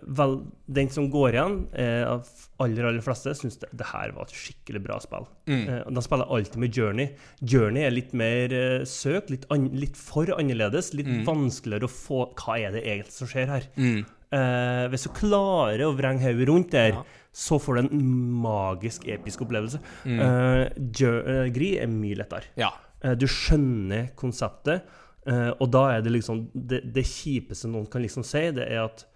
[0.07, 0.35] vel,
[0.69, 2.27] Den som går igjen, eh, av
[2.61, 5.27] aller aller fleste, syns det, det her var et skikkelig bra spill.
[5.48, 5.62] Mm.
[5.69, 7.09] Eh, de spiller alltid med Journey.
[7.40, 10.93] Journey er litt mer eh, søkt, litt, an, litt for annerledes.
[10.94, 13.69] Litt vanskeligere å få Hva er det egentlig som skjer her?
[13.81, 14.05] Mm.
[14.31, 17.02] Eh, hvis du klarer å vrenge hodet rundt der, Ja.
[17.32, 18.05] så får du en
[18.43, 19.81] magisk, episk opplevelse.
[20.05, 20.20] Mm.
[20.20, 22.44] Eh, Jur- eh, er mye lettere.
[22.57, 22.70] Ja.
[23.02, 24.82] Eh, du skjønner konseptet,
[25.27, 28.85] eh, og da er det liksom det, det kjipeste noen kan liksom si, det er
[28.85, 29.07] at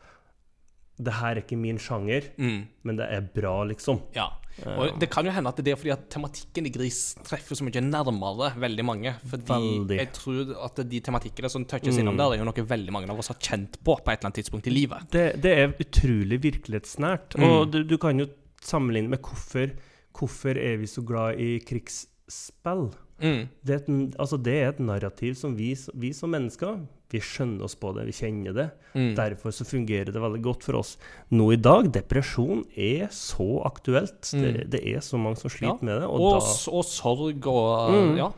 [0.98, 2.66] det her er ikke min sjanger, Mm.
[2.84, 4.00] men det er bra, liksom.
[4.14, 4.28] Ja.
[4.64, 7.64] Og det kan jo hende at det er fordi at tematikken i Gris treffer så
[7.66, 9.12] mye nærmere veldig mange.
[9.26, 9.96] Fordi Veldig.
[9.98, 13.18] jeg tror at de tematikkene som touches innom der, er jo noe veldig mange av
[13.18, 15.08] oss har kjent på på et eller annet tidspunkt i livet.
[15.10, 17.34] Det, det er utrolig virkelighetsnært.
[17.42, 18.28] Og du, du kan jo
[18.62, 19.74] sammenligne med hvorfor,
[20.14, 22.92] hvorfor er vi så glad i krigsspill.
[23.22, 23.48] Mm.
[23.64, 26.80] Det er, et, altså det er et narrativ som vi, vi som mennesker
[27.14, 28.64] Vi skjønner oss på det, vi kjenner det.
[28.96, 29.12] Mm.
[29.14, 30.96] Derfor så fungerer det veldig godt for oss.
[31.30, 34.32] Nå i dag, depresjon er så aktuelt.
[34.34, 35.86] Det, det er så mange som sliter Mm.
[35.86, 35.92] Ja.
[35.92, 36.08] med det.
[36.08, 38.16] Og, Og, da, og sorg og Mm.
[38.18, 38.30] Ja,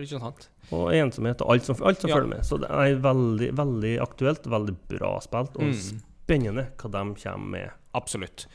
[0.00, 0.48] ikke sant?
[0.72, 2.16] og ensomhet og alt som, alt som Ja.
[2.16, 2.40] følger med.
[2.42, 6.02] Så det er veldig, veldig aktuelt, veldig bra spilt, og Mm.
[6.26, 7.70] spennende hva de kommer med.
[7.94, 8.46] Absolutt.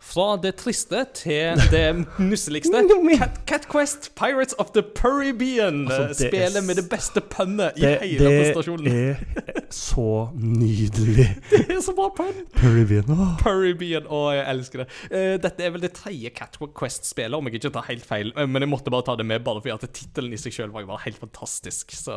[0.00, 1.82] Fra det triste til det
[2.18, 2.80] nusseligste.
[3.20, 5.82] Cat, Cat Quest Pirates of the Caribbean.
[5.92, 8.88] Altså, det er med det beste pønnet i hele prestasjonen.
[8.88, 11.26] det er så nydelig.
[11.70, 12.40] Det er så bra pønn.
[12.56, 13.12] Caribbean.
[13.12, 13.34] åh.
[13.42, 14.08] Caribbean.
[14.10, 14.86] Å, jeg elsker det.
[15.14, 18.32] Eh, dette er vel det tredje Cat Quest-spillet, om jeg ikke tar helt feil.
[18.34, 20.72] Eh, men jeg måtte bare ta det med, bare fordi at tittelen i seg sjøl
[20.74, 21.92] var bare helt fantastisk.
[21.96, 22.16] Så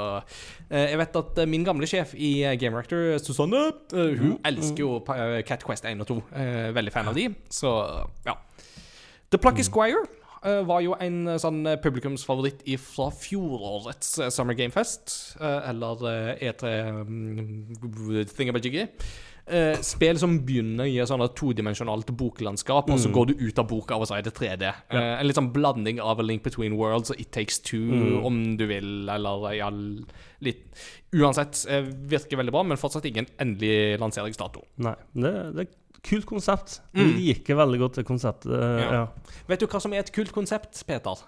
[0.72, 2.32] eh, jeg vet at min gamle sjef i
[2.62, 6.20] Game Rector, Susanne, hun elsker jo pa- eh, Cat Quest 1 og 2.
[6.42, 7.28] Eh, veldig fan av de.
[7.54, 7.73] Så
[8.28, 8.38] ja.
[9.34, 10.04] The Plucky Squire
[10.46, 16.50] eh, var jo en eh, sånn eh, publikumsfavoritt fra fjorårets Summer Game Fest, eller eh,
[16.52, 18.90] E3 um, Thingamajiggy.
[19.44, 23.68] Uh, spill som begynner i et sånn todimensjonalt boklandskap, og så går du ut av
[23.68, 24.70] boka, og så er det 3D.
[24.96, 28.56] Eh, en litt sånn blanding av A Link Between Worlds og It Takes Two, om
[28.56, 29.68] du vil, eller ja,
[30.48, 30.64] litt
[31.14, 31.60] Uansett,
[32.10, 34.64] virker veldig bra, men fortsatt ingen endelig lanseringsdato.
[34.82, 36.80] Nei, det, det et kult konsept.
[36.94, 37.02] Mm.
[37.02, 38.52] Jeg liker veldig godt det konseptet.
[38.54, 38.90] Ja.
[39.00, 39.38] Ja.
[39.50, 41.24] Vet du hva som er et kult konsept, Peter?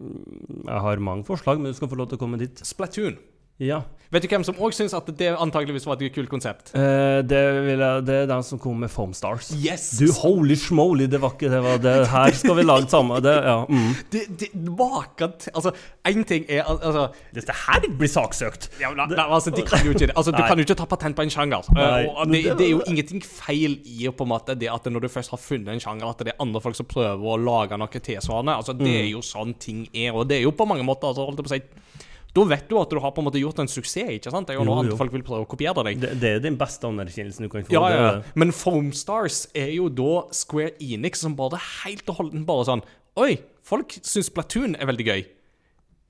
[0.00, 2.62] Jeg har mange forslag, men du skal få lov til å komme dit.
[2.66, 3.18] Splatoon.
[3.60, 3.82] Ja.
[4.10, 6.72] Vet du hvem som òg syns at det antageligvis var et kult konsept?
[6.74, 7.38] Eh, det,
[7.70, 7.78] jeg,
[8.08, 9.52] det er den som kom med Foam Stars.
[9.54, 9.84] Yes!
[10.00, 11.60] Du, holy schmoly, det var ikke det.
[11.62, 13.92] Var det her skal vi lage samme Det, ja, mm.
[14.12, 15.70] det, det, maken til Altså,
[16.10, 17.04] én ting er altså,
[17.36, 18.66] Dette her blir saksøkt!
[18.82, 20.16] ja, men, nei, altså, de kan jo ikke det.
[20.16, 21.70] Altså, du kan jo ikke ta patent på en sjanger.
[21.70, 25.06] Eh, det, det- det er jo ingenting feil i på en måte det at når
[25.06, 27.78] du først har funnet en sjanger, at det er andre folk som prøver å lage
[27.78, 28.58] noe tilsvarende.
[28.58, 31.28] Altså, det er jo sånn ting er, og det er jo på mange måter altså,
[31.30, 33.58] holdt jeg på å si, Da vet du at du har på en måte gjort
[33.58, 34.46] en suksess, ikke sant?
[34.46, 35.98] Det er jo noe andre folk vil prøve å kopiere deg.
[36.02, 37.74] Det, det er den beste anerkjennelsen du kan få.
[37.74, 38.12] Ja, ja, ja.
[38.38, 42.84] Men Foam Stars er jo da Square Enix som bare helt og holdent bare sånn
[43.18, 43.34] Oi,
[43.66, 45.24] folk syns Splatoon er veldig gøy.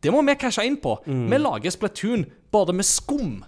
[0.05, 0.99] Det må vi cashe inn på.
[1.09, 3.41] Vi lager Splatoon bare med skum.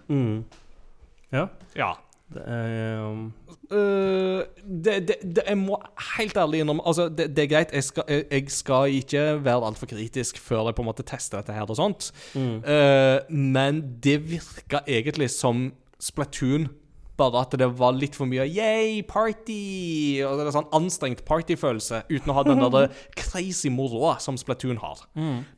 [1.33, 1.47] Ja.
[1.77, 1.93] Ja.
[2.35, 3.33] Det er, um,
[3.73, 4.45] Øh,
[4.85, 5.79] det, det, det, jeg må
[6.19, 9.67] helt ærlig innrømme Altså, det, det er greit, jeg skal, jeg, jeg skal ikke være
[9.67, 12.13] altfor kritisk før jeg på en måte tester dette her og sånt.
[12.37, 16.69] Øh, men det virka egentlig som Splatoon.
[17.17, 20.23] Bare at det var litt for mye yay, party!
[20.25, 22.89] Og det er sånn anstrengt partyfølelse uten å ha den der
[23.21, 25.05] crazy moroa som Splatoon har.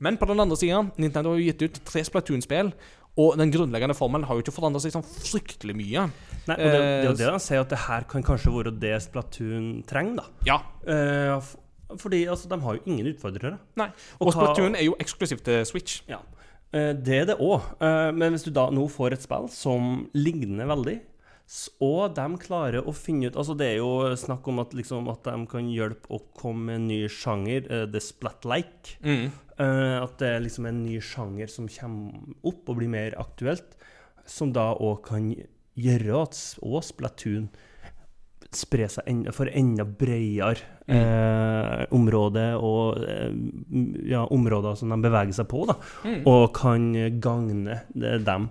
[0.02, 2.74] Men på den andre sida, Nintendo har gitt ut tre Splatoon-spill.
[3.20, 6.08] Og den grunnleggende formelen har jo ikke forandra seg sånn fryktelig mye.
[6.48, 8.50] nei, og det, det er jo Eh, det de sier, at det her kan kanskje
[8.56, 10.24] være det Splatoon trenger, da.
[10.48, 10.58] Ja.
[10.86, 11.52] Eh,
[12.00, 13.58] fordi altså, de har jo ingen utfordrere.
[13.78, 13.88] Nei.
[14.18, 16.02] Og Og Splatoon er jo eksklusivt til Switch.
[16.10, 16.18] Ja.
[16.74, 17.62] Eh, det er det òg.
[18.14, 20.98] men hvis du da nå får et spill som ligner veldig,
[21.84, 25.26] og de klarer å finne ut Altså, det er jo snakk om at, liksom, at
[25.28, 28.96] de kan hjelpe å komme med en ny sjanger, uh, the splat-like.
[29.04, 29.28] Mm.
[29.58, 33.76] Uh, at det er liksom en ny sjanger som kommer opp og blir mer aktuelt,
[34.26, 35.28] som da òg kan
[35.74, 37.48] gjøre at òg Splatoon
[38.54, 43.32] sprer seg enda, for enda bredere eh, område og eh,
[44.12, 45.76] ja, områder som de beveger seg på, da,
[46.30, 46.92] og kan
[47.22, 48.48] gagne dem.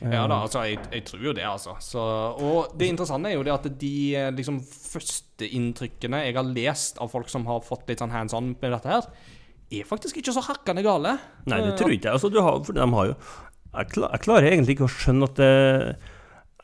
[0.00, 0.24] Ja.
[0.26, 1.76] da, altså, jeg, jeg tror jo det, altså.
[1.82, 2.02] Så,
[2.42, 7.12] og det interessante er jo det at de eh, liksom førsteinntrykkene jeg har lest av
[7.12, 9.06] folk som har fått litt sånn hands on med dette her,
[9.74, 11.16] er faktisk ikke så hakkende gale.
[11.50, 12.14] Nei, det tror jeg ikke.
[12.16, 13.16] Altså, du har, for de har jo
[13.74, 15.48] jeg, klar, jeg klarer egentlig ikke å skjønne at det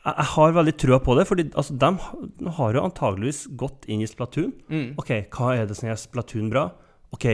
[0.01, 4.09] Jeg, har veldig trua på det, fordi altså, de har jo antageligvis gått inn i
[4.09, 4.53] Splatoon.
[4.71, 4.87] Mm.
[5.01, 6.69] OK, hva er det som gjør Splatoon bra?
[7.13, 7.27] OK,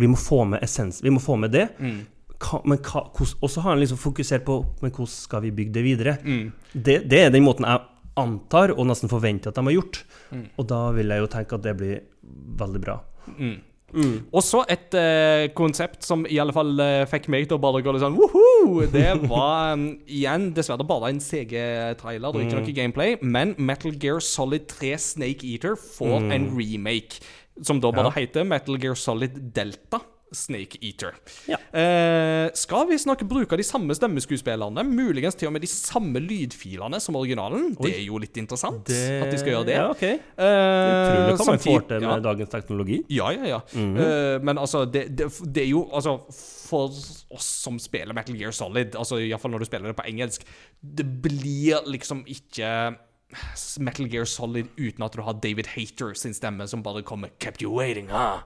[0.00, 1.02] Vi må få med essens.
[1.04, 1.66] Vi må få med det.
[1.76, 1.98] Mm.
[2.42, 6.16] Og så har han liksom fokusert på Men hvordan skal vi bygge det videre?
[6.22, 6.52] Mm.
[6.72, 7.84] Det, det er den måten jeg
[8.20, 10.02] antar og nesten forventer at de har gjort.
[10.30, 10.46] Mm.
[10.60, 12.00] Og da vil jeg jo tenke at det blir
[12.60, 12.98] veldig bra.
[14.32, 17.82] Og så et eh, konsept som i alle fall eh, fikk meg til å bare
[17.84, 18.84] gå litt sånn woho!
[18.92, 23.18] Det var um, igjen dessverre bare en CG-trailer og ikke noe gameplay.
[23.20, 27.20] Men Metal Gear Solid 3 Snake Eater får en remake,
[27.60, 30.00] som da bare heter Metal Gear Solid Delta.
[30.36, 31.16] Snake Eater.
[31.50, 31.58] Ja.
[31.72, 37.18] Eh, skal visstnok bruke de samme stemmeskuespillerne, muligens til og med de samme lydfilene som
[37.20, 37.72] originalen.
[37.78, 39.76] Det er jo litt interessant at de skal gjøre det.
[39.78, 40.04] Ja, ok.
[40.08, 40.16] Eh,
[40.96, 42.18] Utrolig hva man får til med ja.
[42.28, 42.98] dagens teknologi.
[43.12, 43.62] Ja, ja, ja.
[43.76, 44.02] Mhm.
[44.02, 46.92] Eh, men altså, det, det, det er jo Altså, for
[47.34, 50.44] oss som spiller Metal Gear Solid, altså iallfall når du spiller det på engelsk,
[50.80, 52.68] det blir liksom ikke
[53.78, 57.62] Metal Gear Solid uten at du har David Hater sin stemme som bare kommer 'Kept
[57.62, 58.42] you waiting', ah.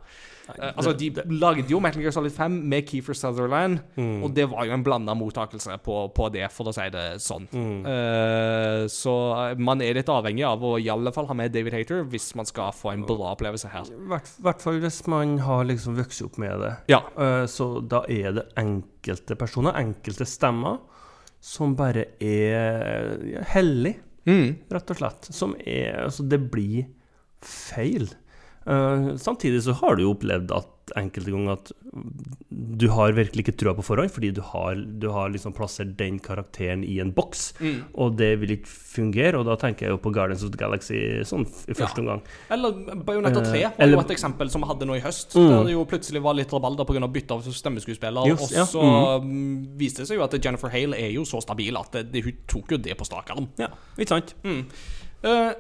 [0.49, 1.09] Eh, altså, De
[1.41, 4.23] lagde jo Metal Gear Solid 5 med Keefer Sutherland, Mm.
[4.23, 7.49] og det var jo en blanda mottakelse på, på det, for å si det sånn.
[7.51, 7.81] Mm.
[7.87, 9.15] Uh, så
[9.51, 12.29] eh, man er litt avhengig av å i alle fall ha med David Hater hvis
[12.39, 13.91] man skal få en bra opplevelse her.
[13.91, 16.73] I hvert, hvert fall hvis man har liksom vokst opp med det.
[16.95, 17.03] Ja.
[17.19, 20.79] Uh, Så da er det enkelte personer, enkelte stemmer,
[21.41, 23.97] som bare er hellig,
[24.27, 24.57] Mm.
[24.75, 25.29] rett og slett.
[25.31, 26.87] Som er Altså, det blir
[27.41, 28.09] feil.
[28.67, 31.71] Eh, samtidig så har du jo opplevd at enkelte ganger at
[32.51, 36.19] du har virkelig ikke trua på forhånd, fordi du har, du har liksom plassert den
[36.23, 37.81] karakteren i en boks, Mm.
[37.95, 39.35] og det vil ikke fungere.
[39.41, 42.23] Og da tenker jeg jo på Guardians of the Galaxy sånn i første omgang.
[42.51, 42.73] Eller
[43.03, 45.35] Bajonetta 3 Eh, var eller- jo et eksempel som vi hadde nå i høst.
[45.35, 45.49] Mm.
[45.49, 47.07] Der det jo plutselig var litt rabalder pga.
[47.13, 48.27] bytte av stemmeskuespiller.
[48.27, 51.41] Just, og ja, så mm, viste det seg jo at Jennifer Hale er jo så
[51.43, 53.49] stabil at det, det, hun tok jo det på strak arm.
[53.59, 53.69] Ja,
[53.99, 54.35] ikke sant?
[54.45, 54.63] Eh,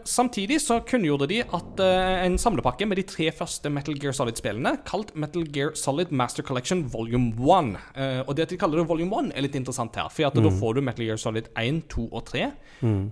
[0.06, 4.76] samtidig så kunngjorde de at eh, en samlepakke med de tre første Metal Gear Solid-spillene,
[4.86, 8.86] kalt Metal Gear Solid Master Collection Volume 1 eh, Og det at de kaller det
[8.90, 10.10] Volume 1, er litt interessant her.
[10.12, 12.50] For at da får du Metal Gear Solid 1, 2 og 3.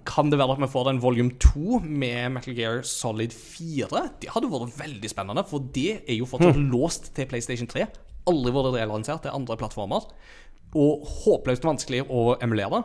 [0.09, 4.05] Kan det være at vi får en Volume 2 med Metal Gear Solid 4?
[4.23, 7.89] Det hadde vært veldig spennende, for det er jo fortsatt låst til PlayStation 3.
[8.31, 10.07] Aldri vært relansert til andre plattformer.
[10.75, 12.83] Og håpløst vanskelig å emulere.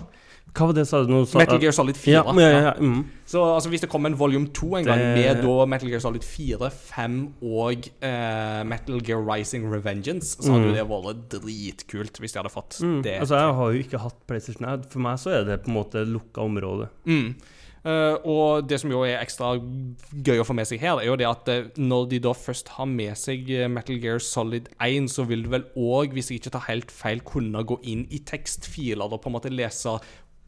[0.55, 1.19] Hva var det sa du nå?
[1.29, 2.13] Sa- Metal Gear Solid 4.
[2.13, 2.73] Ja, ja, ja.
[2.79, 3.03] Mm.
[3.29, 5.99] Så altså, hvis det kommer en volume 2 en gang Det- med da Metal Gear
[6.01, 12.19] Solid 4, 5 og eh, Metal Gear Rising Revengeance, så hadde jo det vært dritkult
[12.19, 13.01] hvis de hadde fått Mm.
[13.03, 13.19] det.
[13.21, 14.65] Altså, jeg har jo ikke hatt PlayStation.
[14.65, 14.89] Ad.
[14.89, 16.89] For meg så er det på en måte lukka område.
[17.05, 17.35] Mm.
[17.85, 19.53] Uh, og det som jo er ekstra
[20.11, 22.67] gøy å få med seg her, er jo det at uh, når de da først
[22.75, 26.41] har med seg eh, Metal Gear Solid 1, så vil du vel òg, hvis jeg
[26.41, 29.95] ikke tar helt feil, kunne gå inn i tekstfiler og på en måte lese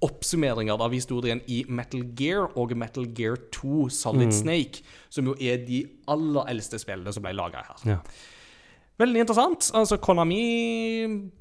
[0.02, 5.64] oppsummeringer av historien i Metal Gear og Metal Gear 2 Solid Snake, som jo er
[5.68, 7.90] de aller eldste spillene som ble laga her.
[7.96, 8.00] Ja.
[9.02, 9.70] Veldig interessant.
[9.74, 10.42] Altså, Konami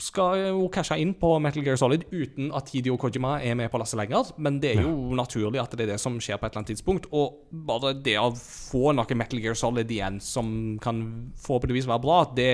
[0.00, 3.80] skal jo cashe inn på Metal Gear Solid uten at Hideo Kojima er med på
[3.80, 6.54] lasset lenger, men det er jo naturlig at det er det som skjer på et
[6.54, 7.10] eller annet tidspunkt.
[7.12, 11.02] Og bare det å få noe Metal Gear Solid igjen som kan
[11.42, 12.50] forhåpentligvis være bra, det,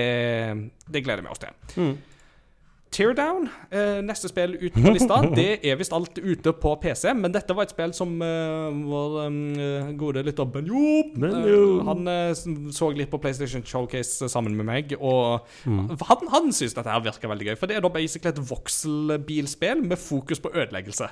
[0.91, 1.55] det gleder vi oss til.
[2.91, 7.33] Teardown, eh, neste spill ut på lista, det er visst alt ute på PC, men
[7.35, 10.83] dette var et spill som eh, vår eh, gode lytter av Benjo.
[11.19, 12.31] eh, Han eh,
[12.73, 17.29] så litt på PlayStation Showcase sammen med meg, og han, han syns dette her virker
[17.33, 17.55] veldig gøy.
[17.59, 21.09] For det er da basically et vokselbilspill med fokus på ødeleggelse.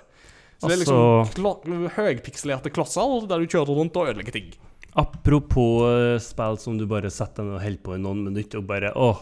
[0.55, 4.53] Så det er liksom Altså- klo høypikselerte klosser der du kjører rundt og ødelegger ting.
[4.95, 8.61] Apropos eh, spill som du bare setter deg ned og holder på i noen minutter
[8.61, 9.17] og bare Åh,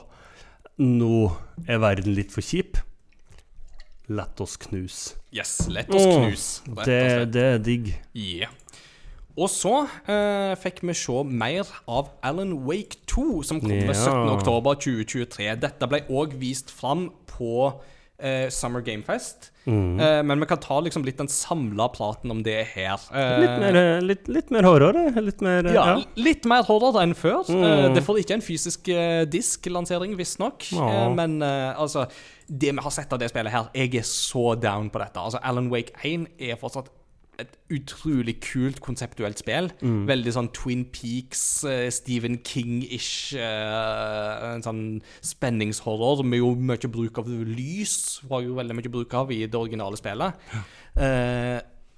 [0.82, 1.28] nå
[1.68, 2.80] er verden litt for kjip.
[4.14, 5.16] Lett oss knuse.
[5.34, 6.76] Yes, lett oss knuse.
[6.84, 7.00] Det,
[7.34, 7.94] det er digg.
[8.18, 8.52] Yeah.
[9.34, 14.38] Og så eh, fikk vi se mer av Alan Wake 2, som kommer Ja.
[14.44, 15.48] 17.10.2023.
[15.64, 17.72] Dette ble òg vist fram på
[18.24, 19.50] eh, Summer Gamefest.
[19.66, 20.00] Mm.
[20.00, 23.00] Eh, men vi kan ta liksom litt den samla praten om det her.
[23.14, 26.02] Eh, Litt mer, eh, litt, litt mer horror, eh, litt mer eh, ja, ja.
[26.20, 27.44] litt mer horror enn før.
[27.48, 27.64] Mm.
[27.68, 30.68] Eh, det får ikke en fysisk uh, disk-lansering, visstnok.
[30.76, 31.06] Ja.
[31.16, 32.08] Men eh, altså
[32.48, 35.20] Det vi har sett av det spillet her, jeg er så down på dette.
[35.20, 36.92] Altså Alan Wake 1 er fortsatt
[37.42, 39.72] et utrolig kult konseptuelt spill.
[39.82, 40.04] Mm.
[40.10, 43.34] Veldig sånn Twin Peaks, uh, Stephen King-ish.
[43.38, 44.84] Uh, en sånn
[45.26, 48.22] spenningshorror med jo mye bruk av lys.
[48.30, 50.46] Var jo veldig mye bruk av i det originale spillet.
[50.94, 51.58] Eh,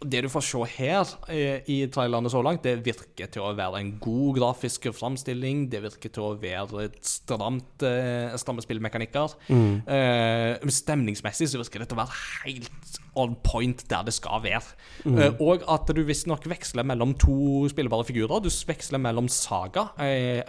[0.09, 3.81] det du får se her eh, i trailerne så langt, det virker til å være
[3.81, 5.65] en god grafisk framstilling.
[5.71, 9.35] Det virker til å være et stramt, eh, stramme spillmekanikker.
[9.49, 9.73] Mm.
[9.87, 14.75] Uh, stemningsmessig så virker det til å være helt on point der det skal være.
[15.07, 18.43] Eh, og at du visstnok veksler mellom to spillbare figurer.
[18.43, 19.89] Du veksler mellom Saga,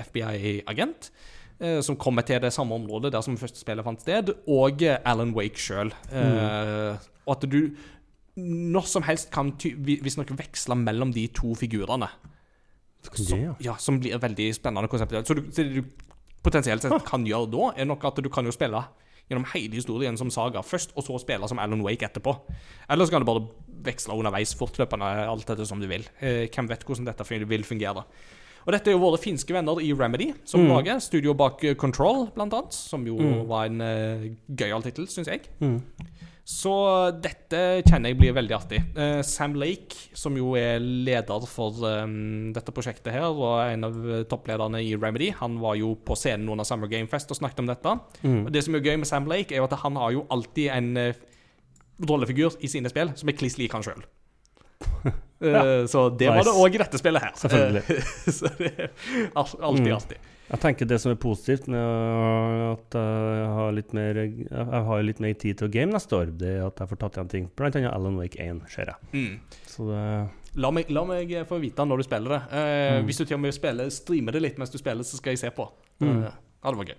[0.02, 1.10] FBI-agent.
[1.80, 5.56] som kommer til det samme området der som første spillet fant sted, og Alan Wake
[5.56, 5.88] sjøl.
[7.26, 7.70] og at du
[8.36, 12.08] når som helst kan vi- visstnok veksle mellom de to figurene.
[13.14, 13.76] Som, ja.
[13.78, 15.14] som blir et veldig spennende konsept.
[15.28, 15.82] Så, du, så det du
[16.42, 18.80] potensielt sett kan gjøre da, er nok at du kan jo spille
[19.30, 22.34] gjennom hele historien som Saga først, og så spille som Alan Wake etterpå.
[22.90, 23.46] Eller så kan du bare
[23.86, 26.04] veksle underveis fortløpende, alt etter som du vil.
[26.20, 28.04] Eh, hvem vet hvordan dette vil fungere.
[28.66, 30.68] Og dette er jo våre finske venner i Remedy som Mm.
[30.74, 30.98] lager.
[31.00, 32.72] Studio bak eh, Control, blant annet.
[32.74, 35.42] Som jo var en uh, gøyal tittel, syns jeg.
[35.60, 35.78] Mm.
[36.46, 36.70] Så
[37.18, 37.58] dette
[37.88, 38.78] kjenner jeg blir veldig artig.
[38.94, 42.04] Eh, Sam Lake, som jo er leder for eh,
[42.54, 46.46] dette prosjektet her, og en av eh, topplederne i Remedy, han var jo på scenen
[46.54, 47.96] under Summer Game Fest og snakket om dette.
[48.22, 48.44] Mm.
[48.46, 50.70] Og Det som er gøy med Sam Lake, er jo at han har jo alltid
[50.76, 51.18] en eh,
[52.06, 54.06] rollefigur i sine spill som er kliss lik han sjøl.
[55.90, 57.34] Så det var det òg i dette spillet her.
[57.42, 57.82] Selvfølgelig.
[57.90, 58.90] Eh, så det er
[59.34, 59.96] al- alltid Mm.
[59.98, 60.18] artig.
[60.46, 65.18] Jeg tenker det som er positivt med at jeg har litt mer Jeg har litt
[65.20, 67.48] mer tid til å game neste år, det er at jeg får tatt igjen ting.
[67.58, 69.10] Blant annet Alan Wake 1, ser jeg.
[69.12, 69.40] Mm.
[69.66, 70.02] Så det
[70.56, 72.42] La meg, la meg få vite når du spiller det.
[72.56, 73.04] Eh, Mm.
[73.10, 75.38] Hvis du til og med spiller, streamer det litt mens du spiller, så skal jeg
[75.42, 75.66] se på.
[76.00, 76.22] Mm.
[76.24, 76.30] Eh,
[76.64, 76.96] ja, det var gøy.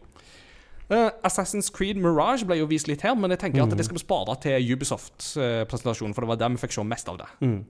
[0.89, 3.77] Eh, Assassin's Creed Mirage ble jo vist litt her, men jeg tenker at Mm.
[3.77, 7.17] det skal vi spare til Ubisoft-presentasjonen, for det var der vi fikk se mest av
[7.17, 7.27] det.
[7.41, 7.65] mm.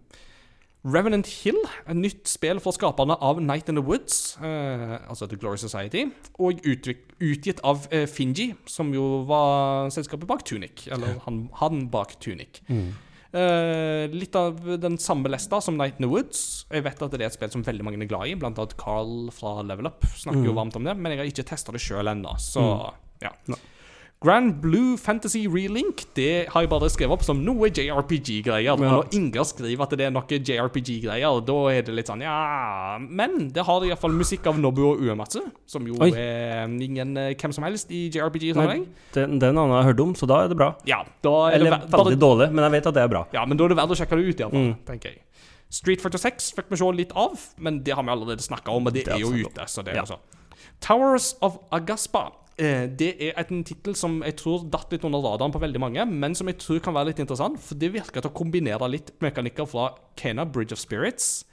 [0.86, 1.58] Revenant Hill,
[1.90, 6.06] et nytt spill fra skaperne av Night in the Woods, eh, altså The Glory Society,
[6.40, 12.16] og utgitt av eh, Finji, som jo var selskapet bak Tunic, eller han, han bak
[12.24, 12.62] Tunic.
[12.70, 12.94] Mm.
[13.38, 16.66] Eh, litt av den samme lesta som Night in the Woods.
[16.72, 18.78] Jeg vet at det er et spill som veldig mange er glad i, blant annet
[18.80, 20.62] Carl fra Level Up snakker jo Mm.
[20.62, 23.34] varmt om det, men jeg har ikke testa det sjøl ennå, så ja.
[24.20, 28.72] Grand Blue Fantasy Relink Det har jeg bare skrevet opp som noe JRPG-greier.
[28.74, 32.98] Og når Inger skriver at det er noe JRPG-greier, da er det litt sånn ja
[33.04, 36.10] Men det har iallfall musikk av Nobuo Uematsu, som jo Oi.
[36.18, 38.88] er ingen eh, hvem som helst i JRPG-sammenheng.
[39.14, 40.72] den er en jeg har hørt om, så da er det bra.
[40.90, 43.24] Ja, da er det Eller bare veldig dårlig, men jeg vet at det er bra.
[43.38, 44.76] ja, men da er det verdt å sjekke det ut, iallfall, Mm.
[44.90, 45.22] tenker jeg.
[45.70, 48.94] Street 46 fikk vi se litt av, men det har vi allerede snakka om, og
[48.94, 49.68] det, Det er er jo ute.
[49.70, 50.06] Så det er Ja.
[50.08, 50.26] jo sånn.
[50.82, 52.32] Towers of Agaspa.
[52.58, 56.06] Eh, det er en tittel som jeg tror datt litt under radaren på veldig mange,
[56.10, 59.12] men som jeg tror kan være litt interessant, for det virker til å kombinere litt
[59.22, 61.46] mekanikker fra Kena Bridge of Spirits,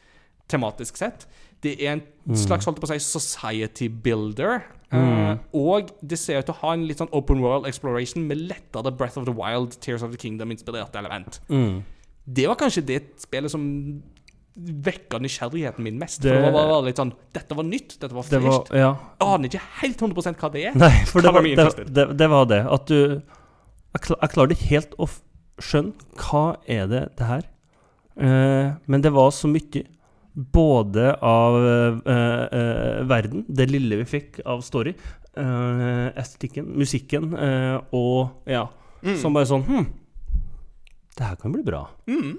[0.49, 1.27] tematisk sett.
[1.65, 2.03] Det er en
[2.37, 4.65] slags holdt på å si, society builder.
[4.95, 8.41] eh, og det ser ut til å ha en litt sånn open world exploration med
[8.49, 11.41] lettere Breath of the Wild, Tears of the Kingdom-inspirerte element.
[11.49, 11.83] Mm.
[12.25, 13.65] Det var kanskje det spillet som
[14.57, 16.21] vekka nysgjerrigheten min mest.
[16.23, 18.75] Det- For det var bare litt sånn Dette var nytt, dette var Det var fresht.
[18.75, 18.97] Ja.
[19.21, 20.75] Aner ikke helt 100 hva det er.
[20.79, 22.61] Nei, for det var det, det, det var det.
[22.71, 23.21] At du
[23.95, 25.09] Jeg, klarer jeg klarte ikke helt å
[25.61, 27.43] skjønne hva er det det her
[28.17, 29.83] Eh, Men det var så mye
[30.35, 34.95] både av eh, eh, verden, det lille vi fikk av story,
[35.37, 38.69] eh, estetikken, musikken eh, og Ja.
[39.03, 39.17] Mm.
[39.19, 39.87] Som bare sånn Hm,
[41.17, 41.89] det her kan bli bra.
[42.07, 42.39] Mm.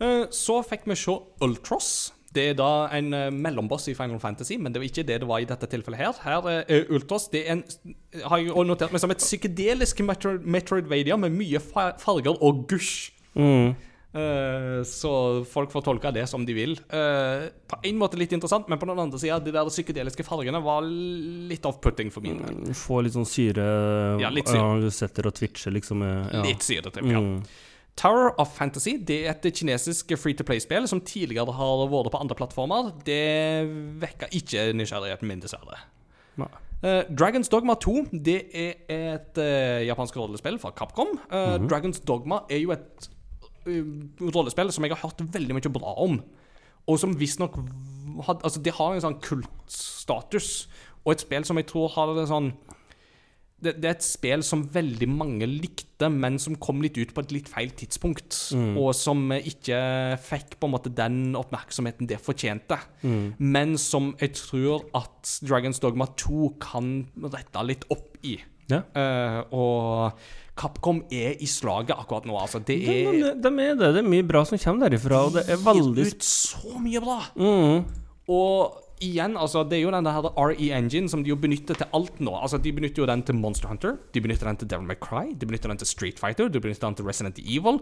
[0.00, 0.06] Ja.
[0.06, 2.12] Eh, Så fikk vi se Ultros.
[2.34, 5.26] Det er da en eh, mellomboss i Final Fantasy, men det var ikke det det
[5.28, 6.12] var i dette tilfellet her.
[6.22, 7.62] Her er Ultros det er en,
[8.28, 11.60] har jeg notert meg som et psykedelisk Metroidvania Metroidvadia med mye
[11.98, 13.10] farger og gusj.
[13.34, 13.74] Mm.
[14.18, 15.10] Eh, så
[15.48, 16.72] folk får tolke det som de vil.
[16.88, 20.60] Eh, på en måte litt interessant, men på den andre sida, de der psykedeliske fargene
[20.64, 22.74] var litt off-putting for min del.
[22.76, 23.66] Få litt sånn syre
[24.20, 24.80] Ja, litt syre.
[24.84, 26.02] Du setter og twitcher, liksom.
[26.04, 26.42] eh, Ja.
[26.44, 27.20] Litt syrete, ja.
[27.20, 27.42] Mm.
[27.98, 32.20] Tower of Fantasy det er et kinesisk free to play-spill som tidligere har vært på
[32.22, 32.92] andre plattformer.
[33.06, 33.66] Det
[34.02, 35.80] vekker ikke nysgjerrigheten min, dessverre.
[36.38, 36.50] Nei.
[36.86, 41.16] Eh, Dragons Dogma 2 det er et uh, japansk rollespill fra Capcom.
[41.26, 43.08] Eh, Dragons Dogma er jo et
[44.22, 46.20] rollespill som jeg har hørt veldig mye bra om.
[46.88, 47.58] Og som visstnok
[48.18, 50.66] Altså, det har en sånn kultstatus.
[51.04, 52.48] Og et spill som jeg tror har det sånn
[53.58, 57.24] det, det er et spill som veldig mange likte, men som kom litt ut på
[57.24, 58.36] et litt feil tidspunkt.
[58.78, 59.80] Og som ikke
[60.22, 62.78] fikk på en måte den oppmerksomheten det fortjente.
[63.38, 66.92] Men som jeg tror at Dragons Dogma 2 kan
[67.26, 68.38] rette litt opp i.
[68.68, 68.82] Ja.
[68.92, 70.18] Uh, og
[70.58, 72.60] Capcom er i slaget akkurat nå, altså.
[72.60, 73.94] Det De, er de, de er det.
[73.96, 77.02] Det er mye bra som kommer derifra, og det er veldig Gir ut så mye
[77.04, 77.22] bra!
[77.38, 78.04] mm.
[78.28, 81.86] Og igjen, altså, det er jo den der RE Engine som de jo benytter til
[81.94, 82.32] alt nå.
[82.36, 85.32] Altså, De benytter jo den til Monster Hunter, de benytter den til Devil May Cry,
[85.34, 87.80] de benytter den til Street Fighter, de benytter den til Resident Evil.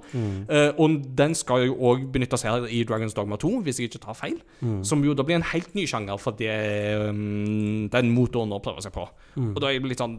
[0.49, 4.03] Eh, og den skal jo òg benyttes her i Dragons Dogma 2, hvis jeg ikke
[4.07, 4.39] tar feil.
[4.85, 8.81] Som jo da blir en helt ny sjanger for det um, den motoren nå prøver
[8.85, 9.07] seg på.
[9.55, 10.19] Og da er det litt sånn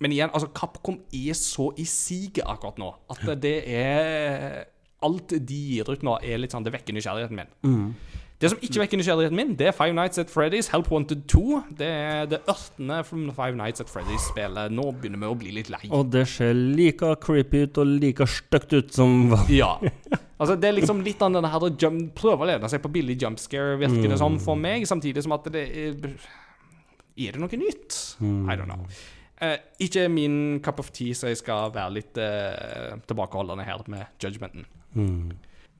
[0.00, 4.66] Men igjen, altså, Capcom er så i siget akkurat nå at det er
[5.02, 7.94] Alt de gir ut nå, er litt sånn Det vekker nysgjerrigheten min.
[8.38, 11.40] Det som ikke vekker nysgjerrigheten min, det er Five Nights at Freddy's Help Wanted 2.
[11.80, 13.00] Det er det ørtende
[13.34, 14.70] Five Nights at Freddy's-spillet.
[14.70, 15.80] Nå begynner vi å bli litt lei.
[15.90, 19.72] Og det ser like creepy ut og like stygt ut som Ja.
[20.38, 22.92] Altså, det er liksom litt av denne her å jump, prøve å lene seg på
[22.94, 25.96] billig jumpscare, virker det som for meg, samtidig som at det er
[27.18, 27.96] Er det noe nytt?
[28.22, 28.86] I don't know.
[29.42, 34.06] Eh, ikke min cup of tea, så jeg skal være litt eh, tilbakeholdende her med
[34.22, 34.62] judgmenten.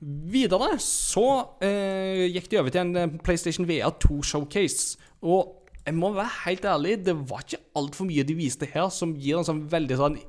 [0.01, 1.27] Videre så
[1.65, 4.97] eh, gikk de over til en eh, PlayStation VR 2-showcase.
[5.27, 5.55] Og
[5.85, 9.39] jeg må være helt ærlig, det var ikke altfor mye de viste her som gir
[9.39, 10.19] en sånn veldig sånn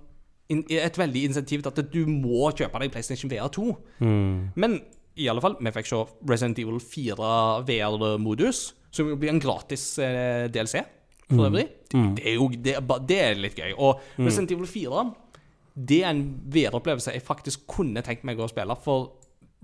[0.51, 3.69] et veldig insentiv til at du må kjøpe deg PlayStation VR 2.
[4.59, 4.81] Men
[5.21, 7.31] i alle fall, vi fikk se Resident Evil 4
[7.69, 10.83] VR-modus, som jo blir en gratis eh, DLC
[11.29, 11.69] for øvrig.
[12.17, 12.75] Det, er jo det,
[13.07, 13.75] det er litt gøy.
[13.79, 15.05] Og Resident Evil 4
[15.81, 18.75] det er en VR-opplevelse jeg faktisk kunne tenkt meg å spille.
[18.83, 19.13] For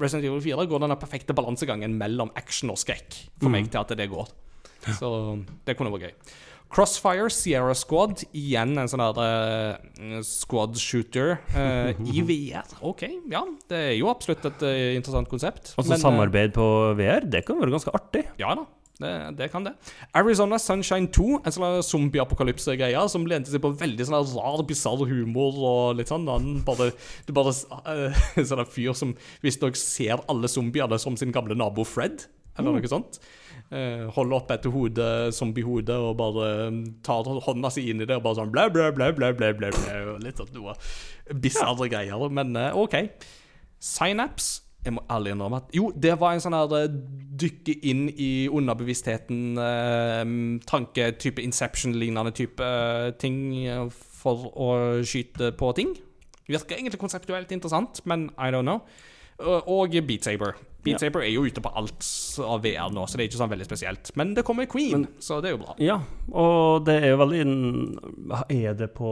[0.00, 3.94] Resident Evil 4 går den perfekte balansegangen mellom action og skrekk for meg til at
[3.96, 4.28] det går.
[4.98, 5.08] Så
[5.66, 6.34] det kunne vært gøy.
[6.66, 12.66] Crossfire Sierra Squad, igjen en sånn der uh, squad shooter uh, i VR.
[12.84, 13.44] OK, ja.
[13.70, 15.72] Det er jo absolutt et uh, interessant konsept.
[15.76, 16.66] Altså Men, samarbeid på
[16.98, 18.26] VR, det kan være ganske artig.
[18.42, 18.66] ja da,
[18.98, 19.74] det, det kan det.
[20.16, 25.58] Arizona Sunshine 2, en sånn zombie-apokalypse-greie som lente seg på veldig sånn rar, bisarr humor
[25.60, 26.24] og litt sånn.
[26.30, 26.92] Han bare,
[27.28, 29.12] du bare uh, En sånn fyr som
[29.44, 32.24] visstnok ser alle zombiene som sin gamle nabo Fred,
[32.56, 33.20] eller noe sånt.
[33.66, 38.16] Uh, holder opp etter hodet, zombiehodet, og bare eh, tar hånda si inn i det
[38.16, 40.76] og bare sånn blæ, blæ, blæ, blæ, blæ, blæ, blæ, litt sånn noe
[41.42, 42.30] bisarre greier.
[42.32, 43.02] Men uh, OK.
[43.82, 46.98] Synapse jeg må ærlig innrømme at Jo, det var en sånn her eh,
[47.42, 50.22] dykke inn i underbevisstheten, eh,
[50.70, 54.70] tanke, type Inception-lignende type eh, ting eh, for å
[55.06, 55.92] skyte på ting.
[56.46, 58.82] Virker egentlig konseptuelt interessant, men I don't know.
[59.38, 60.56] Og, Beat Saber.
[60.86, 62.06] Beat Saber er jo ute på alt
[62.40, 64.10] av VR nå, så det er ikke sånn veldig spesielt.
[64.18, 65.74] Men det kommer Queen, så det er jo bra.
[65.82, 65.98] Ja,
[66.30, 67.42] og det er jo veldig
[68.54, 69.10] Er det på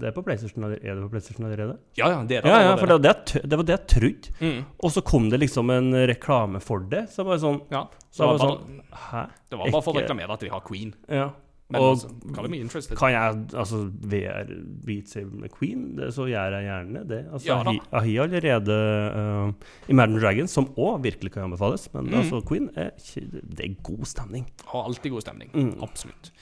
[0.00, 1.76] Det er på PlayStation, er det på PlayStation allerede?
[1.98, 2.54] Ja, ja, det er det.
[2.54, 4.34] Ja, ja, for det var det, det, var det jeg trodde.
[4.40, 4.64] Mm.
[4.80, 7.08] Og så kom det liksom en reklame for det.
[7.12, 9.22] Så bare sånn Ja, Så det var var, bare, sånn Hæ?
[9.50, 10.94] det var bare for å reklamere at de har Queen.
[11.10, 11.30] Ja.
[11.70, 12.96] Men og altså, kall me interested.
[12.98, 13.76] kan jeg altså
[14.10, 14.48] VR
[14.86, 17.20] Beat Saber med Queen, det, så gjør jeg gjerne det.
[17.32, 18.78] Altså, Ja jeg, har- jeg har allerede
[19.46, 19.52] uh,
[19.88, 21.88] Imagine Dragons, som òg virkelig kan anbefales.
[21.94, 22.14] Men Mm.
[22.14, 22.90] altså, Queen er,
[23.56, 24.46] det er god stemning.
[24.66, 25.50] Og alltid god stemning.
[25.54, 25.82] Mm.
[25.82, 26.32] Absolutt.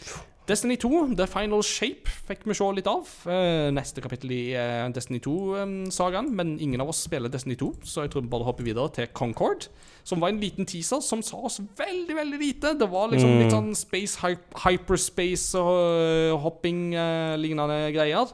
[0.49, 3.09] Destiny 2, The Final Shape, fikk vi se litt av.
[3.29, 6.31] Eh, neste kapittel i eh, Destiny 2-sagaen.
[6.33, 9.11] men ingen av oss spiller Destiny 2, så jeg tror vi bare hopper videre til
[9.13, 9.67] Concord.
[10.09, 12.73] Som var en liten teaser som sa oss veldig, veldig lite.
[12.81, 18.33] Det var liksom litt sånn space, hy hyperspace og øh, hopping-lignende greier.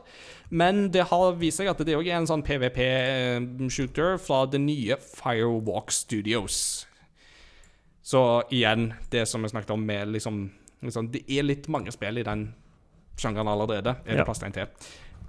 [0.55, 5.03] Men det har vist seg at det òg er en sånn PVP-shooter fra det nye
[5.03, 6.85] Firewalk Studios.
[8.07, 10.45] Så igjen, det som vi snakket om med liksom,
[10.85, 12.55] liksom Det er litt mange spill i den
[13.17, 13.97] sjangeren allerede.
[14.07, 14.25] Er det Ja.
[14.25, 14.67] plass til en til?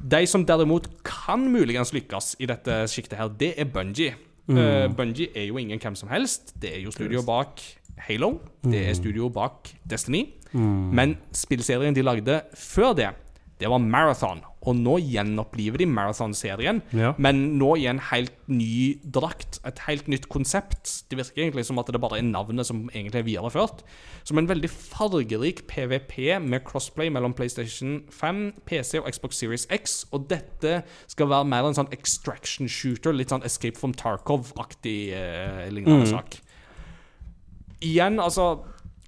[0.10, 4.16] De som derimot kan muligens lykkes i dette sjiktet her, det er Bungie.
[4.50, 6.54] Uh, Bungie er jo ingen hvem som helst.
[6.62, 7.62] Det er jo studio bak
[7.98, 8.40] Halo.
[8.64, 10.26] Det er studio bak Destiny.
[10.54, 13.10] Men spillserien de lagde før det,
[13.60, 14.42] det var Marathon.
[14.66, 17.14] Og nå gjenoppliver de Marathon-serien, Ja.
[17.18, 19.60] men nå i en helt ny drakt.
[19.64, 21.04] Et helt nytt konsept.
[21.10, 23.84] Det virker egentlig som at det bare er navnet som egentlig er videreført.
[24.26, 30.06] Som en veldig fargerik PVP med crossplay mellom PlayStation 5, PC og Xbox Series X.
[30.12, 35.70] Og dette skal være mer en sånn extraction shooter, litt sånn Escape from Tarkov-aktig eh,
[35.72, 36.42] lignende sak.
[37.86, 38.64] Igjen, altså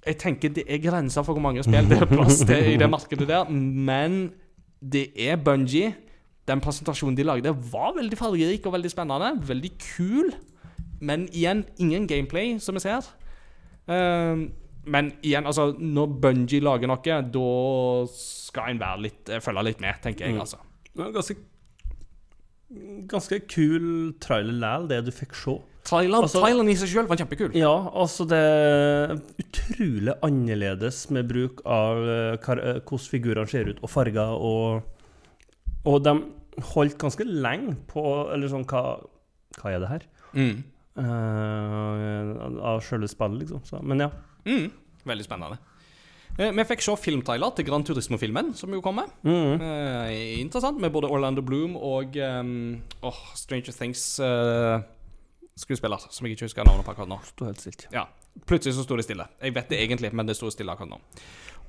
[0.06, 2.90] Jeg tenker det er grenser for hvor mange spill det er plass til i det
[2.96, 4.30] markedet der, men
[4.80, 5.94] det er Bungie.
[6.48, 9.34] Den presentasjonen de lagde, var veldig fargerik og veldig spennende.
[9.48, 10.30] Veldig kul.
[11.00, 13.04] Men igjen, ingen gameplay, som vi ser.
[13.90, 14.48] Ehm,
[14.88, 17.50] men igjen, altså, når Bungie lager noe, da
[18.14, 20.62] skal en være litt, eh, følge litt med, tenker jeg, altså.
[20.88, 21.36] Det var ganske
[23.08, 25.54] Ganske kul trailer læl, det du fikk se.
[25.88, 27.54] Trailer, Altså- Thailand i seg sjøl var kjempekul.
[27.56, 33.80] Ja, altså det er utrolig annerledes med bruk av eh, eh, hvordan figurene ser ut,
[33.82, 34.82] og farger, og
[35.88, 36.12] Og de
[36.74, 38.02] holdt ganske lenge på
[38.34, 38.98] Eller sånn, hva,
[39.60, 40.04] hva er det her?
[40.34, 40.64] Mm.
[40.98, 42.32] Uh,
[42.66, 43.62] av sjølve spillet, liksom.
[43.64, 44.10] Så, men ja.
[44.44, 44.66] Mm.
[45.06, 45.60] Veldig spennende.
[46.38, 49.08] Vi fikk se filmtrailer til Gran Turismo-filmen, som jo kommer.
[49.26, 49.62] Mm.
[49.62, 53.74] Eh, interessant, med både Orlando Bloom og um, oh, Stranger
[55.58, 57.18] Things-skuespiller, som jeg ikke husker navnet på akkurat nå.
[57.26, 57.86] Sto helt stilt.
[57.94, 58.06] Ja,
[58.46, 59.24] Plutselig så sto det stille.
[59.42, 60.98] Jeg vet det egentlig, men det sto stille akkurat nå.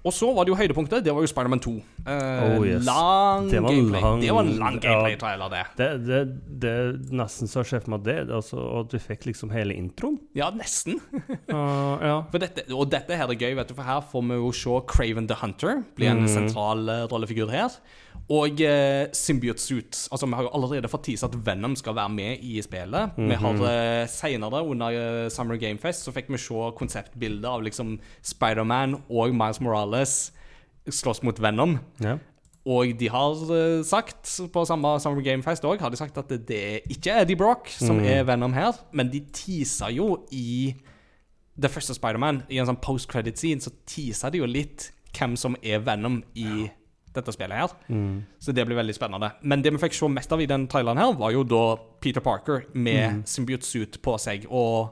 [0.06, 1.02] Og så var det jo høydepunktet.
[1.04, 1.72] Det var jo Spiderman 2.
[2.08, 2.86] Eh, Oh, yes.
[2.86, 4.02] Lang Det var gameplay.
[4.02, 5.64] lang- det var en lang gameplay-trailer, det.
[5.76, 6.20] Det, det,
[6.62, 10.20] det nesten så jeg ser for meg det, altså at du fikk liksom hele introen.
[10.38, 11.02] Ja, nesten.
[11.50, 12.22] Uh, ja.
[12.32, 15.28] Dette, og dette her er gøy, vet du, for her får vi jo se Craven
[15.28, 17.76] the Hunter bli en sentral eh, rollefigur her.
[18.30, 20.08] Og eh, Symbiote Suit.
[20.12, 23.18] Altså, Vi har jo allerede fått tise at Venom skal være med i spillet.
[23.18, 24.90] Vi har uh, Senere, under
[25.26, 30.18] eh, Summer Game Fest, så fikk vi se konseptbilder av liksom Spiderman og Miles Morales
[30.90, 31.80] slåss mot Venom.
[32.04, 32.18] ja.
[32.70, 36.30] Og de har eh, sagt, på samme Summer Game Fest òg, har de sagt at
[36.30, 40.76] det, ikke er Eddie Brock som er Venom her, men de teaser jo i
[41.60, 45.82] det første Spiderman, i en sånn post-credit-scene, så teaser de jo litt hvem som er
[45.84, 46.70] Venom i
[47.16, 47.76] dette spillet her.
[48.40, 49.32] Så det blir veldig spennende.
[49.42, 51.64] Men det vi fikk se mest av i den traileren her, var jo da
[52.04, 54.46] Peter Parker med symbiote suit på seg.
[54.50, 54.92] Og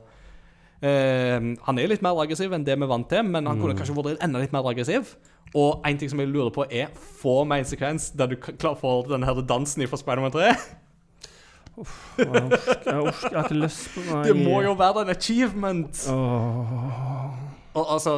[0.81, 3.77] eh, han er litt mer aggressiv enn det vi er vant til, men han kunne
[3.77, 5.15] kanskje vært enda litt mer aggressiv.
[5.56, 6.91] Og en ting som jeg lurer på, er
[7.22, 10.52] Får vi en sekvens der du klarer klar for den her dansen fra Spiderman 3?
[11.77, 12.26] Uff, jeg
[12.98, 14.26] orker, har ikke lyst på meg.
[14.26, 15.99] Det må jo være en achievement!
[16.10, 17.35] Oh.
[17.77, 18.15] Og altså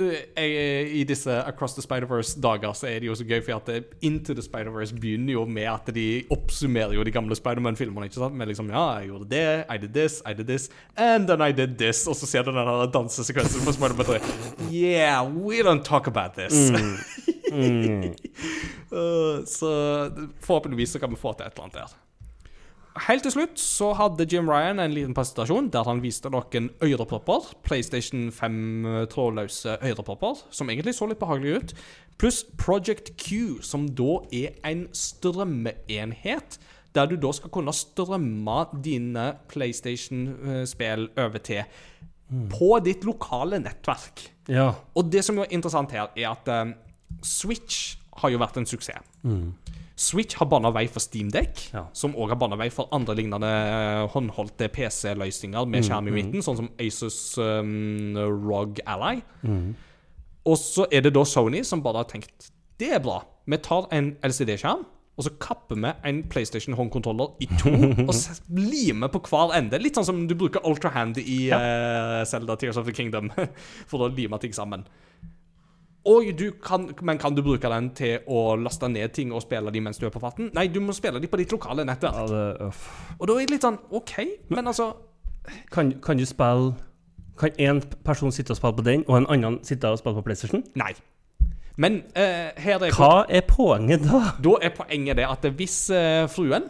[0.00, 4.42] I disse Across the Spider-Verse-dager så er det jo så gøy, for at Into the
[4.42, 8.08] Spider-Verse begynner jo med at de oppsummerer jo de gamle Spider-Man-filmene.
[8.08, 8.34] ikke sant?
[8.34, 11.52] Med liksom Ja, jeg gjorde det, I did this, I did this, and then I
[11.52, 12.06] did this.
[12.06, 14.20] Og så ser du den dansesekvensen på Spider-Man 3.
[14.72, 16.70] Yeah, we don't talk about this.
[18.90, 19.70] Uh, så
[20.40, 22.09] forhåpentligvis så kan vi få til et eller annet der.
[23.06, 27.52] Helt til slutt så hadde Jim Ryan en liten presentasjon der han viste noen ørepropper.
[27.64, 31.72] PlayStation 5 trådløse ørepropper, som egentlig så litt behagelige ut.
[32.20, 36.58] Pluss Project Q, som da er en strømmeenhet.
[36.94, 41.62] Der du da skal kunne strømme dine PlayStation-spill over til
[42.50, 44.26] på ditt lokale nettverk.
[44.50, 44.72] Ja.
[44.94, 46.74] Og det som er interessant her, er at eh,
[47.26, 49.06] Switch har jo vært en suksess.
[50.00, 51.82] Switch har bana vei for Steamdeck, Ja.
[51.92, 56.40] som òg har bana vei for andre lignende eh, håndholdte PC-løsninger med skjerm i midten,
[56.46, 59.20] sånn som Asus um, ROG Ally.
[60.48, 62.48] Og så er det da Sony som bare har tenkt
[62.80, 63.18] det er bra.
[63.44, 64.86] Vi tar en LCD-skjerm,
[65.20, 67.68] og så kapper vi en PlayStation håndkontroller i to
[68.08, 68.14] og
[68.56, 69.76] limer på hver ende.
[69.84, 73.28] Litt sånn som du bruker Ultra Hand i eh, Zelda Tears of the Kingdom
[73.90, 74.86] for å lime ting sammen.
[76.64, 79.98] Kan, men kan du bruke den til å laste ned ting og spille de mens
[80.00, 80.50] du er på farten?
[80.56, 82.14] Nei, du må spille de på ditt lokale nettverk.
[82.14, 82.70] ja det.
[83.18, 84.14] Og da er det litt sånn OK,
[84.48, 84.94] men altså
[85.72, 86.74] Kan, kan du spille
[87.40, 90.24] Kan én person sitte og spille på den, og en annen sitte og spille på
[90.28, 90.64] PlayStation?
[90.74, 90.92] Nei.
[91.80, 94.34] Men eh, her er Hva er poenget da?
[94.40, 96.68] Da er poenget det at hvis eh, fruen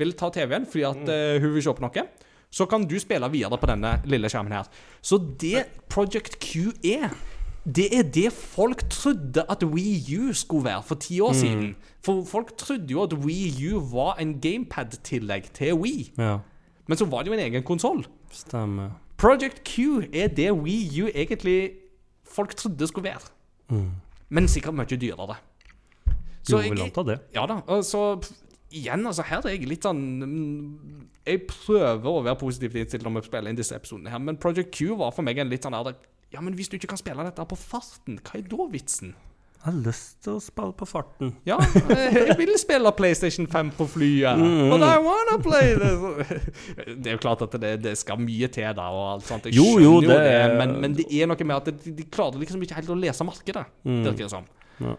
[0.00, 2.04] vil ta TV-en fordi at eh, hun vil se på noe,
[2.50, 4.68] så kan du spille videre på denne lille skjermen her.
[5.00, 7.12] Så det Project Q er,
[7.64, 11.74] det er det folk trodde at Wii U skulle være for ti år siden.
[12.04, 16.12] For folk trodde jo at Wii U var en gamepad-tillegg til Wii.
[16.18, 16.38] Ja,
[16.88, 18.06] Men så var det jo en egen konsoll.
[18.32, 18.90] stemmer.
[19.16, 21.70] Project Q er det Wii U egentlig
[22.24, 23.84] folk trodde skulle være.
[24.28, 25.36] Men sikkert mye dyrere.
[26.50, 27.18] Jo, vil anta det.
[27.34, 27.82] Ja da.
[27.82, 28.22] Så
[28.70, 30.78] igjen, altså, her er jeg litt sånn mm,
[31.26, 34.72] Jeg prøver å være positivt innstilt når vi spiller inn disse episodene her, men Project
[34.74, 35.92] Q var for meg en litt sånn her
[36.32, 39.14] Ja, men hvis du ikke kan spille dette på farten, hva er da vitsen?
[39.60, 41.34] Jeg har lyst til å spille på farten.
[41.44, 41.58] Ja,
[41.92, 44.40] eh, jeg vil spille PlayStation 5 på flyet,
[44.70, 45.90] but I wanna play det.
[47.02, 49.50] Det er jo klart at det, det skal mye til da, og alt sånt.
[49.50, 52.06] Jeg Jo, jo, jo det, det- men, men det er noe med at de, de
[52.08, 54.48] klarer liksom ikke helt å lese markedet, virker det som.
[54.80, 54.96] Ja.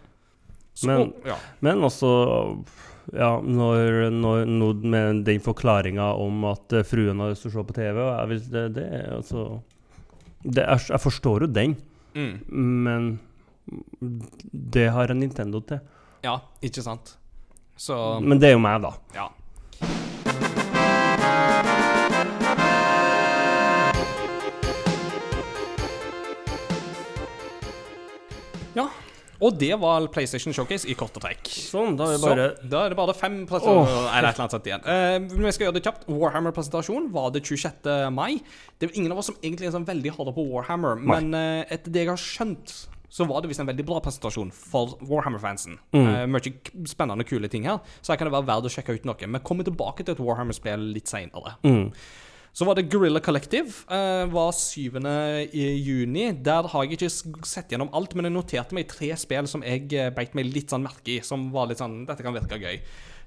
[0.77, 1.39] Så, Men- ja.
[1.65, 2.13] Men også
[3.17, 7.57] ja, når, når, når med den forklaringa om at eh, fruen har lyst til å
[7.57, 7.97] se på TV
[8.53, 9.47] det, det er altså
[10.43, 11.77] det er, Jeg forstår jo den,
[12.13, 12.39] Mm.
[12.83, 13.19] men
[14.51, 15.79] det har en Nintendo til.
[16.23, 17.17] ja, ikke sant?
[17.77, 18.91] Så Men det er jo meg, da.
[19.15, 19.29] Ja.
[29.41, 31.49] Og det var PlayStation Showcase i korte trekk.
[31.49, 34.55] Sånn, da er Så, bare da er det bare fem presentasjoner Eller et eller annet
[34.55, 34.85] sånt igjen.
[34.85, 36.05] Uh, vi skal gjøre det kjapt.
[36.11, 37.89] Warhammer-presentasjon var det 26.
[38.13, 38.39] mai.
[38.77, 41.65] Det er ingen av oss som egentlig er sånn veldig harde på Warhammer, men uh,
[41.73, 42.75] etter det jeg har skjønt,
[43.11, 45.73] så var det visst en veldig bra presentasjon for Warhammer-fansen.
[45.91, 47.81] Eh, mye k- spennende, kule ting her.
[47.99, 49.27] Så her kan det være verdt å sjekke ut noe.
[49.27, 51.57] Men kommer tilbake til et Warhammer-spill litt seinere.
[52.53, 53.71] Så var det Gorilla Collective.
[53.87, 54.99] Uh, var 7.
[55.55, 56.31] i juni.
[56.43, 57.11] Der har jeg ikke
[57.47, 60.73] sett gjennom alt, men jeg noterte meg tre spill som jeg uh, beit meg litt
[60.73, 62.81] sånn merke i, som var litt sånn Dette kan virke gøy.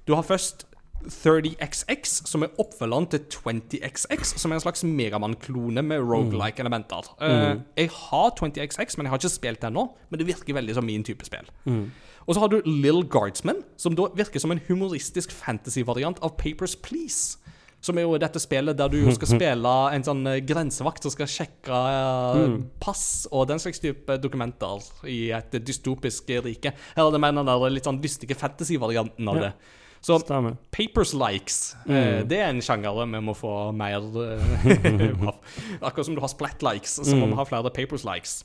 [0.05, 0.67] Du har først
[1.05, 7.11] 30XX, som er oppfølgeren til 20XX, som er en slags Megamann-klone med rogelike-elementer.
[7.21, 9.85] Eh, jeg har 20XX, men jeg har ikke spilt det ennå.
[10.09, 11.51] Men det virker veldig som min type spill.
[12.25, 16.77] Og så har du Lill Guardsman, som da virker som en humoristisk fantasy-variant av Papers
[16.77, 17.37] Please.
[17.85, 21.13] Som er jo dette spillet der du jo skal spille en sånn eh, grensevakt som
[21.13, 24.81] skal sjekke eh, pass og den slags type dokumenter
[25.13, 26.73] i et dystopisk rike.
[26.97, 29.49] Eller det mener den der litt sånn lystige fantasy-varianten av Ja.
[29.51, 29.55] det.
[30.05, 30.59] Så Stemmer.
[30.71, 34.03] Papers likes, eh, det er en sjanger vi må få mer
[35.31, 35.39] av.
[35.81, 38.43] Akkurat som du har splat likes, så må vi ha flere Papers likes.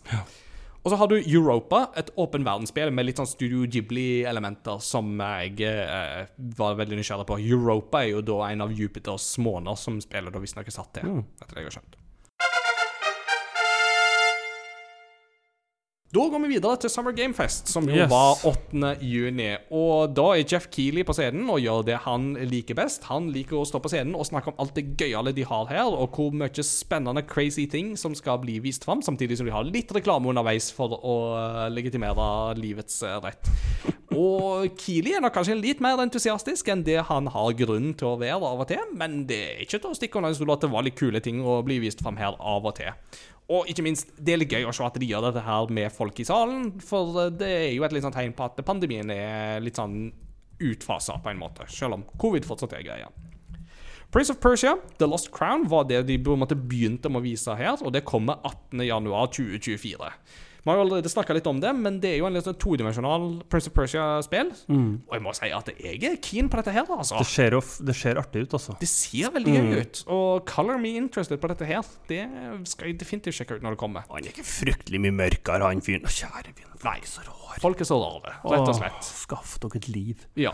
[0.80, 5.60] Og så har du Europa, et åpen verdensspill med litt sånn Studio Ghibli-elementer som jeg
[5.68, 7.39] eh, var veldig nysgjerrig på.
[7.43, 11.19] Europa er jo da en av Jupiters måner som spillet da visstnok er satt til.
[11.43, 11.99] Etter det jeg har skjønt.
[16.10, 18.10] Da går vi videre til Summer Game Fest, som jo Yes.
[18.10, 18.95] var 8.
[19.06, 19.52] juni.
[19.69, 23.03] Og da er Jeff Keeley på scenen og gjør det han liker best.
[23.11, 25.86] Han liker å stå på scenen og snakke om alt det gøyale de har her,
[25.86, 29.64] og hvor mye spennende, crazy ting som skal bli vist fram, samtidig som de har
[29.69, 33.45] litt reklame underveis for å legitimere livets rett.
[34.10, 38.19] Og Keeley er nok kanskje litt mer entusiastisk enn det han har grunn til å
[38.19, 40.61] være av og til, men det er ikke til å stikke under en stol at
[40.65, 42.90] det var litt kule ting å bli vist fram her av og til.
[43.50, 45.94] Og ikke minst, det er litt gøy å se at de gjør dette her med
[45.94, 49.10] folk i salen, for eh, det er jo et litt sånn tegn på at pandemien
[49.14, 50.12] er litt sånn
[50.60, 53.10] utfasa på en måte, selv om covid fortsatt er greia.
[54.14, 57.26] Prince of Persia, The Lost Crown, var det de på en måte begynte med å
[57.26, 58.42] vise her, og det kommer
[58.74, 60.14] 18.1.2024.
[60.60, 62.57] Vi har jo allerede snakka litt om det, men det er jo en litt sånn
[62.60, 64.52] todimensjonal Prince of Persia-spill.
[64.69, 67.19] Og jeg må si at jeg er keen på dette her, altså.
[67.22, 67.57] Det ser,
[67.88, 68.76] det ser artig ut, altså.
[68.81, 70.03] Det ser veldig gøy ut.
[70.11, 72.26] Og color me interested på dette her, det
[72.69, 74.07] skal jeg definitivt sjekke ut når det kommer.
[74.11, 76.07] Han er ikke fryktelig mye mørkere, han fyren.
[76.10, 77.36] Kjære vin, folk er så rar.
[77.60, 78.99] Folk er så rare, rett og slett.
[79.02, 80.27] Åh, Skaff dere et liv.
[80.40, 80.52] Ja.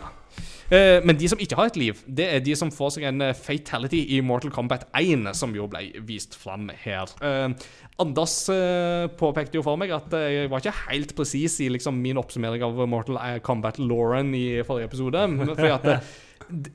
[0.73, 3.21] Eh, men de som ikke har et liv, det er de som får seg en
[3.27, 7.11] eh, fatality i Mortal Kombat 1, som jo ble vist fram her.
[7.21, 7.67] Eh,
[8.01, 11.95] Anders eh, påpekte jo for meg at eh, jeg var ikke helt presis i liksom,
[12.03, 15.21] min oppsummering av Mortal Kombat Lauren i forrige episode.
[15.53, 15.99] Fordi at det,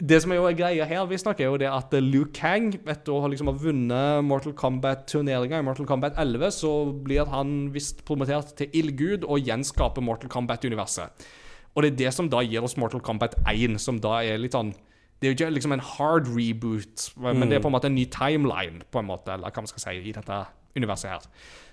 [0.00, 3.28] det som er jo greia her, visstnok, er jo det at Luke Kang etter å
[3.30, 6.72] liksom ha vunnet Mortal Kombat-turneringa i Mortal Kombat 11, så
[7.04, 11.28] blir han visst promotert til ildgud og gjenskaper Mortal Kombat-universet.
[11.76, 14.56] Og det er det som da gir oss Mortal Kombat 1, som da er litt
[14.56, 14.72] sånn
[15.20, 17.94] Det er jo ikke liksom en hard reboot, men det er på en måte en
[17.94, 20.38] ny timeline, på en måte, eller hva man skal si, i dette
[20.76, 21.26] universet her.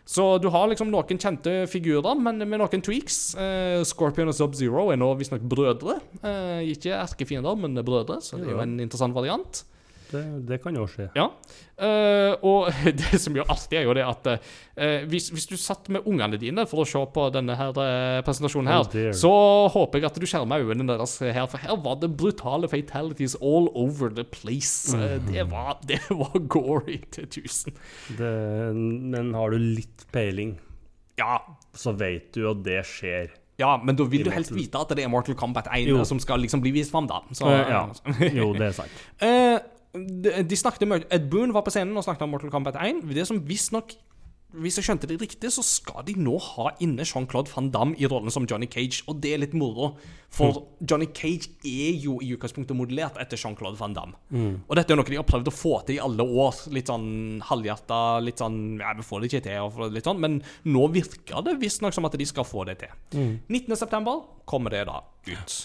[0.08, 3.36] Så du har liksom noen kjente figurer, men med noen tweaks.
[3.36, 5.98] Eh, Scorpion og Sub-Zero er nå visstnok brødre.
[6.22, 9.66] Eh, ikke erkefiender, men brødre, så det er jo en interessant variant.
[10.12, 11.10] Det, det kan jo skje.
[11.18, 11.28] Ja.
[11.78, 12.70] Uh, og
[13.02, 16.40] det som jo alltid er jo det at uh, hvis, hvis du satt med ungene
[16.42, 19.32] dine for å se på denne her eh, presentasjonen her, Oh så
[19.74, 23.70] håper jeg at du skjerma øynene deres her, for her var det brutale fatalities all
[23.78, 24.96] over the place.
[24.96, 25.28] Mm.
[25.32, 27.76] det, var, det var gory til tusen.
[28.18, 28.32] Det,
[28.76, 30.58] men har du litt peiling,
[31.20, 31.42] Ja.
[31.78, 33.34] så vet du at det skjer.
[33.58, 36.04] Ja, men da vil du helst vite at det er Mortal Kombat 1 Jo.
[36.06, 37.24] som skal liksom bli vist fram, da.
[37.34, 37.88] Så, ja.
[38.38, 39.02] Jo, det er sant.
[39.94, 43.06] De, snakket mye Ed Boon var på scenen og snakket om Mortal Kombat 1.
[43.08, 43.96] Det som visstnok
[44.58, 48.08] Hvis jeg skjønte det riktig, så skal de nå ha inne Jean-Claude van Damme i
[48.08, 49.90] rollen som Johnny Cage, og det er litt moro.
[50.34, 54.16] For Johnny Cage er jo i utgangspunktet modellert etter Jean-Claude van Damme.
[54.64, 56.64] Og dette er noe de har prøvd å få til i alle år.
[56.74, 60.40] Litt sånn halvhjerta, litt sånn Ja, vi får det ikke til, og litt sånn, men
[60.64, 62.96] nå virker det visstnok som at de skal få det til.
[63.52, 64.16] 19.9.
[64.48, 65.60] kommer det da ut.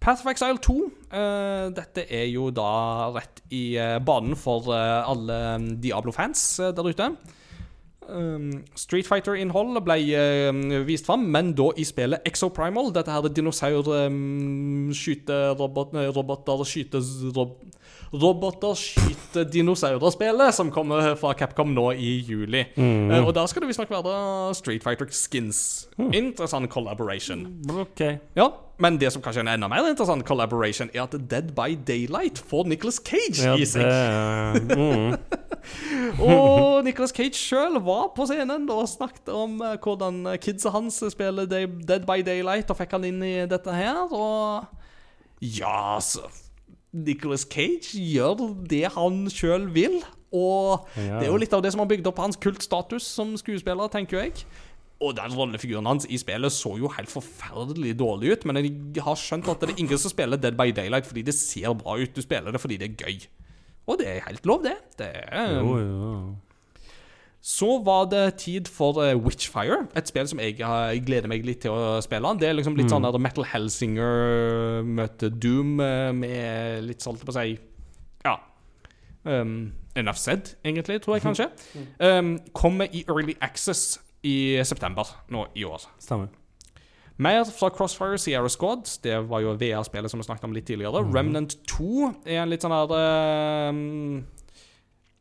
[0.00, 0.74] Path of Exile 2.
[1.10, 5.38] Uh, dette er jo da rett i eh, banen for eh, alle
[5.82, 7.10] Diablo-fans eh, der ute.
[8.08, 10.50] Um, Street Fighter-innhold ble eh,
[10.86, 12.92] vist fram, men da i spillet Exoprimal.
[12.94, 15.40] Dette her er dinosaur um, skyte...
[15.58, 15.78] Rob,
[18.12, 22.62] roboter skyte dinosaurer-spillet, som kommer fra Capcom nå i juli.
[22.76, 25.88] Eh, og der skal det visstnok være Street Fighter-skins.
[25.98, 27.46] Interessant collaboration.
[27.86, 28.18] Okay.
[28.36, 31.76] Ja, men det som kanskje er en enda mer interessant collaboration, er at Dead by
[31.86, 35.16] Daylight får Nicholas Cage Ja, i det uh, mm.
[36.22, 41.46] Og Nicholas Cage sjøl var på scenen og snakket om eh, hvordan kidsa hans spiller
[41.50, 44.66] Dead by Daylight, og fikk han inn i dette her, og
[45.42, 46.24] Ja, så
[46.96, 49.98] Nicholas Cage gjør det han sjøl vil,
[50.32, 51.18] og Ja.
[51.20, 54.22] det er jo litt av det som har bygd opp hans kultstatus som skuespiller, tenker
[54.24, 54.46] jeg.
[54.96, 59.18] Og den rollefiguren hans i spillet så jo helt forferdelig dårlig ut, men jeg har
[59.20, 62.14] skjønt at det er ingen som spiller Dead by Daylight fordi det ser bra ut.
[62.16, 63.26] Du spiller det fordi det er gøy.
[63.86, 64.74] Og det er helt lov, det.
[64.98, 66.16] Det er Jo, jo.
[67.46, 71.60] Så var det tid for eh, Witchfire, et spill som jeg, jeg gleder meg litt
[71.62, 72.32] til å spille.
[72.40, 77.36] Det er liksom litt sånn Metal Helsinger møter Doom eh, med litt sånn på å
[77.36, 77.54] si
[78.26, 78.34] Ja.
[79.26, 81.46] Um, enough said, egentlig, tror jeg kanskje.
[82.02, 85.86] Um, kommer i Early Access i september nå i år.
[86.02, 86.34] Stemmer.
[87.16, 88.84] Mer fra Crossfire Sierra Squad.
[89.02, 91.04] Det var jo VR-spillet som vi snakket om litt tidligere.
[91.14, 92.92] Remnant 2 er en litt sånn her
[93.72, 94.18] um,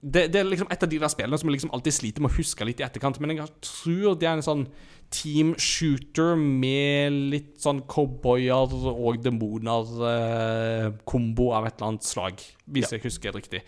[0.05, 2.29] det, det er liksom et av de der spillene som jeg liksom alltid sliter med
[2.29, 3.19] å huske litt i etterkant.
[3.23, 4.65] Men jeg tror det er en sånn
[5.13, 12.35] team shooter med litt sånn cowboyer og demoner-kombo av et eller annet slag,
[12.69, 13.61] hvis jeg husker det riktig.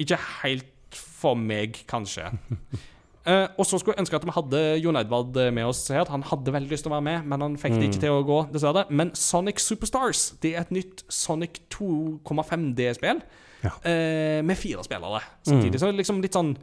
[0.00, 2.24] Ikke helt for meg, kanskje.
[3.28, 6.08] Eh, og så skulle jeg ønske at vi hadde Jon Edvard eh, med oss her.
[6.08, 8.24] Han hadde veldig lyst til å være med, men han fikk det ikke til å
[8.24, 8.86] gå, dessverre.
[8.88, 13.20] Men Sonic Superstars det er et nytt Sonic 2,5D-spill
[13.60, 13.74] Ja.
[13.76, 15.80] uh, med fire spillere samtidig.
[15.82, 16.54] Så liksom litt sånn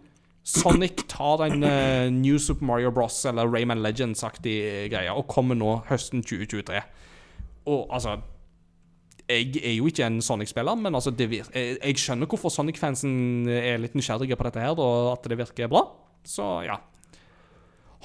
[0.47, 3.19] Sonic tar en uh, New Super Mario Bros.
[3.29, 6.81] eller Rayman Legends-aktig greie og kommer nå høsten 2023.
[7.67, 8.17] Og altså
[9.27, 13.93] jeg er jo ikke en Sonic-spiller, men altså jeg, jeg skjønner hvorfor Sonic-fansen er litt
[13.99, 15.83] nysgjerrige på dette her, og at det virker bra.
[16.27, 16.77] Så ja.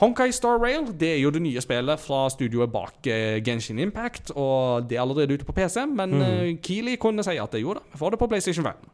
[0.00, 4.32] Honkai Star Rail det er jo det nye spillet fra studioet bak eh, Genshin Impact,
[4.34, 6.58] og det er allerede ute på PC, men mm.
[6.64, 8.88] Keeley kunne si at det jo da, vi får det på PlayStation 5.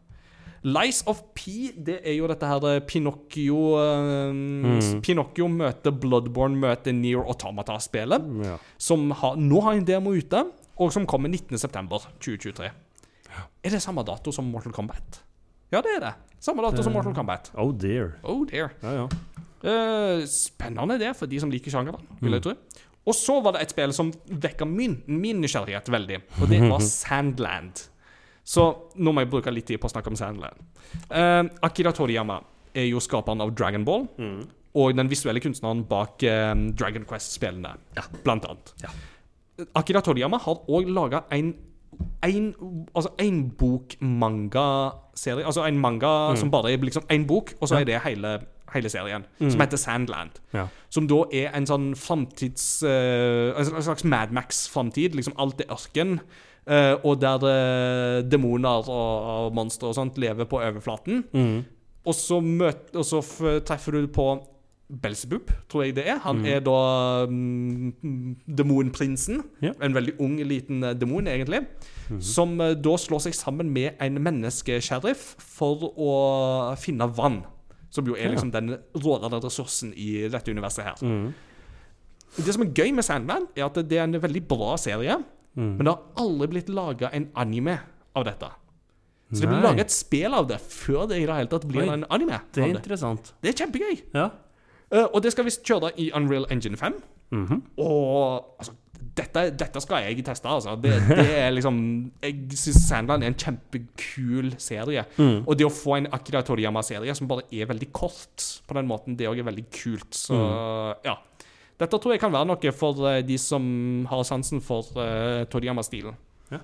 [0.67, 3.61] Lies of P, det er jo dette her eh, Pinocchio
[4.35, 4.99] mm.
[5.07, 8.59] Pinocchio møter Bloodborne møter Near Automata-spillet Ja.
[8.77, 10.43] som har, nå har en demo ute,
[10.79, 12.69] og som kommer 19.9.2023.
[13.65, 15.23] Er det samme dato som Mortal Kombat?
[15.73, 16.15] Ja, det er det.
[16.41, 17.51] Samme dato som Mortal Kombat.
[17.59, 18.15] Oh dear.
[18.23, 18.71] Oh dear.
[18.83, 19.07] Ja, ja.
[19.59, 22.55] Uh, spennende det, for de som liker sjangeren, vil jeg tro.
[23.09, 26.85] Og så var det et spill som vekka min, min nysgjerrighet veldig, og det var
[26.93, 27.83] Sandland.
[28.49, 28.65] Så
[28.97, 30.63] nå må jeg bruke litt tid på å snakke om Sandland.
[31.11, 32.39] Uh, Akira Toriyama
[32.77, 34.07] er jo skaperen av Dragon Ball,
[34.79, 37.75] og den visuelle kunstneren bak uh, Dragon Quest-spillene,
[38.23, 38.73] blant annet.
[38.85, 38.95] Ja.
[39.77, 41.51] Akira Toriyama har òg laga en
[42.25, 42.55] en,
[42.95, 45.47] altså en bok-manga-serie.
[45.47, 48.39] Altså en manga som bare er liksom én bok, og så er det hele,
[48.75, 49.25] hele serien.
[49.39, 50.31] Som heter Sandland.
[50.55, 50.67] Ja.
[50.91, 52.83] Som da er en sånn framtids...
[52.83, 55.17] uh, en slags Mad Max-framtid.
[55.19, 56.21] Liksom alt er ørken.
[56.69, 61.25] Uh, og der uh, demoner og, og monstre og sånt lever på overflaten.
[61.33, 61.65] Mm.
[62.09, 63.23] Og så, møt, og så
[63.67, 64.31] treffer du på
[64.89, 66.17] Belzebub, tror jeg det er.
[66.25, 66.77] Han er da
[67.29, 69.43] mm, demonprinsen.
[69.61, 69.75] Yeah.
[69.85, 71.67] En veldig ung, liten eh, demon, egentlig.
[72.25, 76.13] Som uh, da slår seg sammen med en menneskesheriff for å
[76.81, 77.43] finne vann.
[77.93, 81.05] Som jo er liksom den rådende ressursen i dette universet her.
[81.05, 81.29] Mm.
[82.39, 85.21] Det som er gøy med Sandman, er at det er en veldig bra serie.
[85.59, 85.71] Mm.
[85.77, 87.79] Men det har aldri blitt laga en anime
[88.17, 88.51] av dette.
[89.29, 89.65] Så det blir Nei.
[89.69, 92.41] laga et spill av det før det i det hele tatt blir Oi, en anime.
[92.55, 92.77] Det er det.
[92.79, 93.35] interessant.
[93.45, 93.99] det er kjempegøy.
[94.15, 94.31] Ja.
[94.93, 97.01] Eh, og det skal visst kjøre i Unreal Engine 5.
[97.31, 97.63] Mhm.
[97.85, 98.73] Og altså,
[99.19, 100.77] dette, dette skal jeg teste, altså.
[100.81, 101.79] Det, det er liksom
[102.23, 105.05] Jeg syns Sandland er en kjempekul serie.
[105.19, 105.43] Mm.
[105.47, 109.17] Og det å få en Akira Toriyama-serie som bare er veldig kort på den måten,
[109.19, 110.13] det òg er veldig kult.
[110.15, 110.95] Så Mm.
[111.05, 111.17] ja.
[111.79, 116.17] Dette tror jeg kan være noe for eh, de som har sansen for uh, Toriyama-stilen.
[116.51, 116.59] Ja.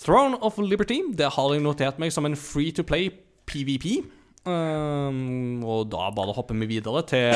[0.00, 3.10] Throne of Liberty det har jeg notert meg som en free to play
[3.46, 4.00] PVP.
[4.48, 7.28] Um, og da bare hopper vi videre til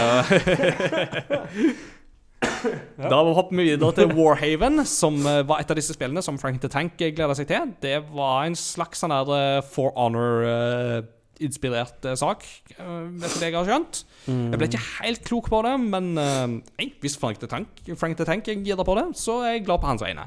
[2.96, 6.60] Da hopper vi videre til Warhaven, som eh, var et av disse spillene som Frank
[6.62, 7.72] the Tank gleda seg til.
[7.82, 12.44] Det var en slags sånn der eh, For Honor-inspirert sak,
[12.78, 13.94] uh, etter det jeg har skjønt.
[14.28, 16.46] Jeg ble ikke helt klok på det, men eh,
[16.80, 17.68] nei, hvis Frank the Tank,
[18.00, 20.24] Frank the Tank gir det på det, så er jeg glad på hans vegne.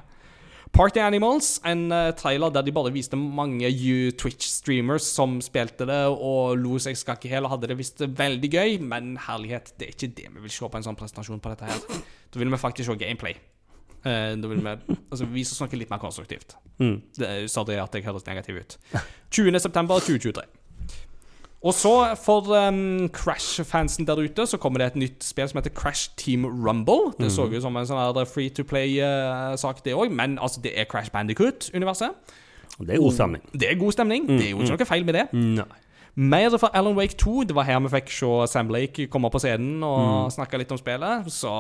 [0.74, 3.70] Party Animals, en eh, trailer der de bare viste mange
[4.20, 8.50] Twitch-streamers som spilte det og lo seg skakk i hæl og hadde det visst veldig
[8.54, 11.54] gøy, men herlighet, det er ikke det vi vil se på en sånn presentasjon på
[11.54, 12.04] dette her.
[12.34, 13.38] Da vil vi faktisk se gameplay.
[14.08, 16.58] Eh, da vil vi altså, vise noe litt mer konstruktivt.
[16.82, 16.98] Mm.
[17.18, 18.78] Det sa det at jeg høres negativ ut.
[19.34, 20.46] 20.9.2023.
[21.66, 25.74] Og så, for um, Crash-fansen der ute, så kommer det et nytt spill som heter
[25.74, 27.14] Crash Team Rumble.
[27.20, 30.76] Det så ut som en sånn her free to play-sak, det òg, men altså, det
[30.78, 32.14] er Crash Bandicoot-universet.
[32.78, 33.44] Det er god stemning.
[33.54, 34.30] Det er god stemning.
[34.30, 35.28] Det er jo ikke noe feil med det.
[35.34, 35.70] Nei.
[36.18, 37.44] Mer fra Alan Wake 2.
[37.44, 40.80] Det var her vi fikk se Sam Blake komme på scenen og snakke litt om
[40.80, 41.28] spillet.
[41.30, 41.52] Så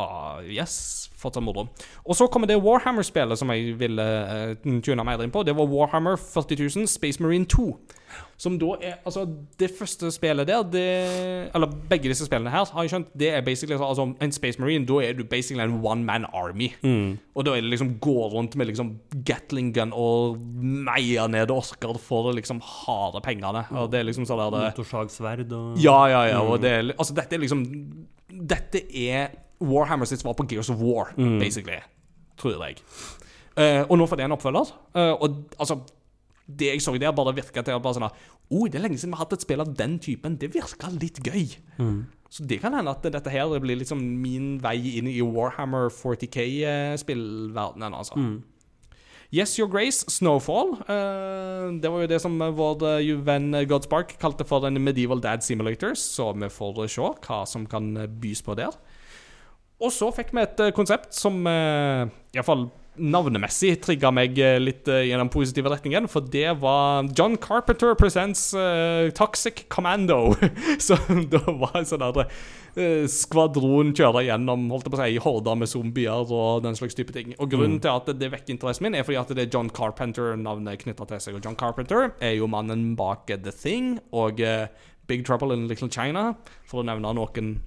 [0.49, 1.67] yes, fortsatt moro.
[2.05, 5.43] Og så kommer det Warhammer-spillet som jeg ville uh, tune mer inn på.
[5.45, 7.67] Det var Warhammer 40 000 Space Marine 2.
[8.37, 9.23] Som da er Altså,
[9.59, 10.83] det første spillet der, det
[11.55, 14.85] Eller begge disse spillene her, har jeg skjønt, det er basically altså en Space Marine.
[14.85, 16.69] Da er du basically en one man army.
[17.35, 18.93] Og da er det liksom gå rundt med liksom
[19.25, 23.65] Gatling gun og meie ned orker for liksom harde pengene.
[23.71, 26.41] Og det er liksom sånn der det Motorsagsverd og ja, ja, ja.
[26.41, 27.65] Og det er, altså, dette er liksom
[28.27, 29.31] Dette er
[29.63, 31.79] Warhammer sitt svar på Gears of War, basically.
[32.37, 32.83] Tror jeg.
[33.57, 34.73] Uh, og nå får det en oppfølger.
[34.93, 35.79] Uh, og altså
[36.47, 39.11] Det jeg så der, bare virka til å bare sånn oh, Det er lenge siden
[39.11, 40.37] vi har hatt et spill av den typen.
[40.39, 41.57] Det virka litt gøy.
[42.31, 47.95] Så det kan hende at dette her blir liksom min vei inn i Warhammer 40K-spillverdenen,
[47.95, 48.19] altså.
[49.31, 50.77] Yes, Your Grace, Snowfall.
[50.87, 55.43] Eh, det var jo det som vår eh, venn Godspark kalte for en Medieval Dad
[55.43, 57.91] Simulator, så vi får se hva som kan
[58.21, 58.75] bys på der.
[59.83, 64.89] Og så fikk vi et eh, konsept som uh, iallfall navnemessig trigga meg eh, litt
[64.91, 70.35] eh, i den positive retningen, for det var John Carpenter Presents uh, Toxic Commando.
[70.87, 75.21] Som da var en sånn der uh, skvadron kjører gjennom holdt jeg på å si,
[75.27, 77.33] horder med zombier og den slags type ting.
[77.37, 80.83] Og Grunnen til at det vekker interessen min, er fordi at det er John Carpenter-navnet
[80.83, 81.39] knytta til seg.
[81.39, 84.67] Og John Carpenter er jo mannen bak The Thing og uh,
[85.07, 86.31] Big Trouble in Little China,
[86.67, 87.57] for å nevne noen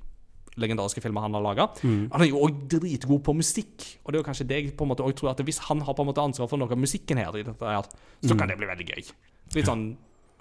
[0.63, 1.69] legendariske filmer han har laga.
[1.83, 4.87] Han er jo òg dritgod på musikk, og det er jo kanskje det jeg på
[4.87, 6.81] en måte også tror at hvis han har på en måte ansvar for noe av
[6.81, 7.89] musikken her, her
[8.23, 9.11] så kan det bli veldig gøy.
[9.57, 9.87] Litt sånn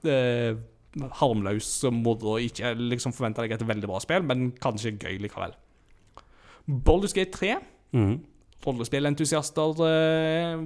[0.06, 0.54] eh,
[1.20, 2.38] harmløs moro.
[2.41, 5.56] Ikke liksom forventer deg et veldig bra spill, men kanskje gøy likevel.
[6.70, 7.56] Baldur's Gate 3.
[7.98, 8.20] Mhm.
[8.65, 10.60] Rollespillentusiaster eh,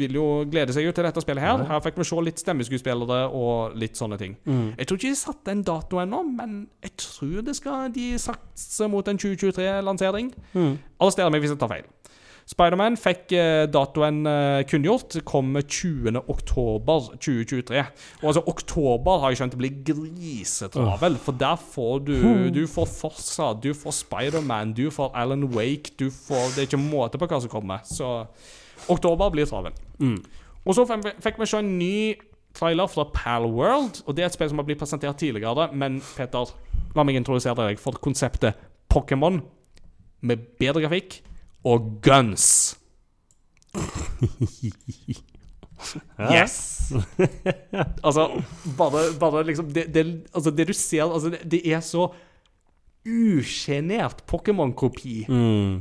[0.00, 1.62] vil jo glede seg jo til dette spillet her.
[1.68, 4.34] Her fikk vi se litt stemmeskuespillere og litt sånne ting.
[4.76, 8.88] Jeg tror ikke de satte en dato ennå, men jeg tror det skal de satse
[8.90, 10.32] mot en 2023-lansering.
[11.00, 11.86] Arrester meg hvis jeg tar feil.
[12.50, 15.20] Spiderman fikk eh, datoen eh, kunngjort.
[15.28, 16.16] Kommer 20.
[16.32, 17.82] oktober 2023.
[18.22, 22.14] Og altså, oktober har jeg skjønt blir grisetravel, for der får du
[22.56, 26.82] Du får Forza, du får Spiderman, du får Alan Wake, du får Det er ikke
[26.82, 27.84] måte på hva som kommer.
[27.86, 28.10] Så
[28.90, 29.76] oktober blir travel.
[30.66, 31.94] Og så fikk vi- fikk vi se en ny
[32.58, 36.00] trailer fra Pal World, og det er et spill som har blitt presentert tidligere, men
[36.16, 36.50] Peter,
[36.96, 38.54] la meg introdusere deg for konseptet
[38.90, 39.38] Pokémon
[40.22, 41.20] med bedre grafikk
[41.64, 42.76] og guns.
[46.20, 46.92] Yes!
[48.04, 48.26] altså,
[48.76, 50.02] bare, bare liksom det, det,
[50.34, 52.10] altså, det du ser altså, det, det er så
[53.08, 55.24] usjenert Pokémon-kopi.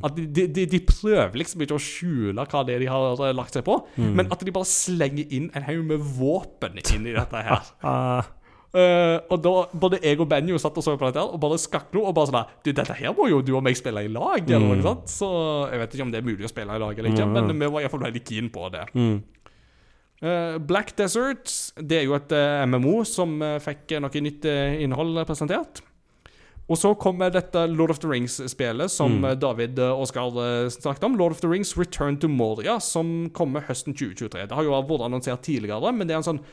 [0.07, 3.34] At de, de, de, prøver liksom ikke å skjule hva det er de har eh,
[3.35, 7.15] lagt seg på, men at de bare slenger inn en haug med våpen inn i
[7.18, 7.68] dette her.
[8.69, 12.03] Eh, og da både jeg og Benjo satt og så på dette og bare skaklo.
[12.05, 14.43] og bare sånn der, Du, dette her må jo du og meg spille i lag,
[14.45, 15.09] eller noe sånt.
[15.09, 15.29] Så
[15.71, 17.73] jeg vet ikke om det er mulig å spille i lag eller ikke, men vi
[17.73, 18.85] var iallfall veldig keen på det.
[20.21, 21.47] Eh, Black Desert
[21.79, 25.79] det er jo et uh, MMO som eh, fikk noe nytt eh, innhold presentert.
[26.69, 31.07] Og så kommer dette Lord of the Rings-spelet som eh, David og Oskar eh, snakket
[31.07, 31.15] om.
[31.17, 34.45] Lord of the Rings Return to Moria, som kommer høsten 2023.
[34.51, 36.43] Det har jo vært annonsert tidligere, men det er en sånn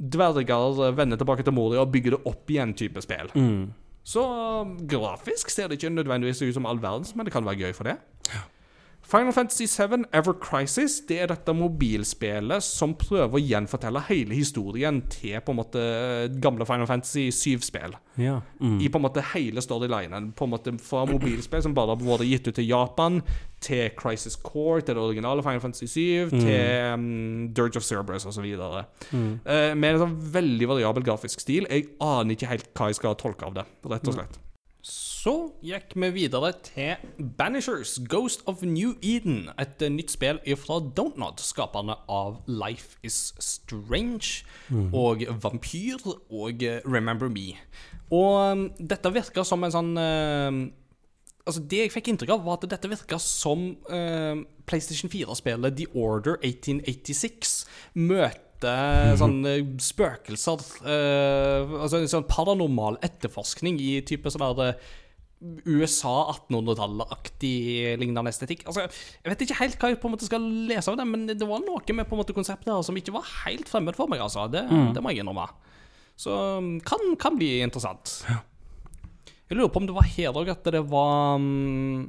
[0.00, 3.32] dverger eh, vender tilbake til Moria og bygger det opp igjen-type spill.
[4.02, 7.60] Så eh, grafisk ser det ikke nødvendigvis ut som all verdens, men det kan være
[7.66, 7.98] gøy for det.
[9.10, 15.00] Final Fantasy 7 Ever Crisis det er dette mobilspillet som prøver å gjenfortelle hele historien
[15.10, 15.82] til på en måte
[16.42, 17.96] gamle Final Fantasy 7-spill.
[18.20, 18.40] ja.
[18.60, 18.76] Mm.
[18.80, 20.30] I på en måte hele storylinen.
[20.36, 23.20] På en måte Fra mobilspill som bare har vært gitt ut til Japan,
[23.60, 28.46] til Crisis Core, til det originale Final Fantasy 7, til um, Dirge of Cerberus osv.
[28.46, 31.66] Uh, med en sånn veldig variabel grafisk stil.
[31.70, 34.40] Jeg aner ikke helt hva jeg skal tolke av det, rett og slett.
[35.20, 36.96] Så gikk vi videre til
[37.36, 39.50] Banishers, Ghost of New Eden.
[39.60, 44.46] Et nytt spill fra Dontnod, skaperne av Life Is Strange
[44.96, 47.50] og Vampyr og eh, Remember Me.
[48.08, 50.60] Og um, dette virka som en sånn uh,
[51.44, 55.88] Altså Det jeg fikk inntrykk av, var at dette virka som uh, PlayStation 4-spillet The
[55.92, 57.54] Order 1886
[58.08, 58.40] møter
[59.20, 64.74] sånne spøkelser Uh, Altså en sånn paranormal etterforskning i type sånn der
[65.40, 68.66] USA 1800-tallet-aktig lignende estetikk.
[68.68, 68.84] Altså,
[69.24, 71.48] Jeg vet ikke helt hva jeg på en måte skal lese av det, men det
[71.48, 74.20] var noe med på en måte konseptet her som ikke var helt fremmed for meg.
[74.20, 74.44] altså.
[74.52, 75.48] Det, det må jeg innrømme.
[76.20, 76.34] Så
[76.84, 78.20] kan, kan bli interessant.
[79.50, 82.02] Jeg lurer på om det var her òg at det var mm,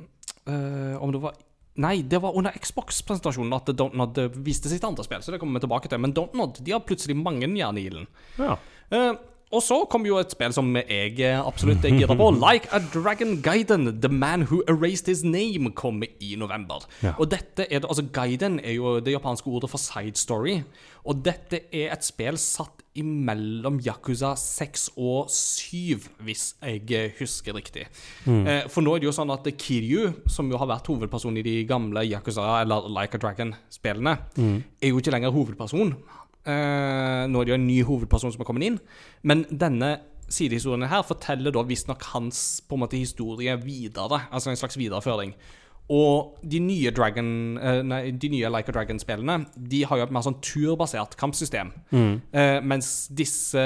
[0.45, 1.39] eh, Om det var
[1.81, 5.63] Nei, det var under Xbox-presentasjonen at Dontnod viste sitt andre spill, så det kommer vi
[5.63, 6.01] tilbake til.
[6.03, 8.09] Men Dontnod de har plutselig mange jern i ilden.
[8.37, 8.57] ja.
[8.91, 9.13] Eh,
[9.51, 12.29] Og så kom jo et spill som jeg eh, absolutt er gira på.
[12.45, 16.85] Like a Dragon Gaiden, The Man Who Erased His Name, kom i november.
[17.03, 17.17] Ja.
[17.19, 20.61] Og dette er det, altså Gaiden er jo det japanske ordet for side story.
[21.03, 27.55] Og dette er et spill satt imellom Yakuza 6 og 7, hvis jeg eh, husker
[27.55, 27.87] riktig.
[28.25, 28.47] Mm.
[28.71, 31.55] for nå er det jo sånn at Kiryu, som jo har vært hovedperson i de
[31.67, 35.95] gamle Yakuza eller Like a Dragon-spillene, er jo ikke lenger hovedperson.
[36.45, 38.79] Eh, nå er det jo en ny hovedperson som er kommet inn.
[39.23, 39.99] Men denne
[40.31, 44.19] sidehistorien her forteller da visstnok hans på en måte historie videre.
[44.31, 45.33] Altså en slags videreføring.
[45.91, 50.13] Og de nye Dragon eh, Nei, de nye Like a Dragon-spillene De har jo et
[50.13, 51.71] mer sånn turbasert kampsystem.
[52.31, 53.63] Eh, mens disse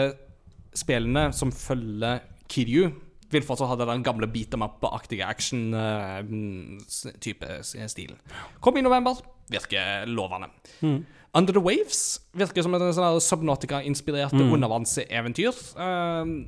[0.76, 2.20] spillene som følger
[2.52, 2.90] Kiryu,
[3.32, 7.48] vil fortsatt ha den gamle beat them up-aktige action-type
[7.90, 8.18] stilen.
[8.62, 9.14] Kom i november.
[9.50, 10.48] Virker lovende.
[11.36, 15.58] Under the Waves virker som et sånn her Subnautica-inspirert undervannseventyr.
[15.76, 16.48] Uh,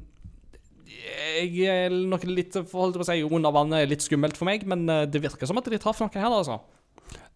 [1.38, 4.64] jeg er nok litt forholdt på å si, Under vannet er litt skummelt for meg,
[4.68, 6.60] men eh, det virker som at de traff noe her, altså.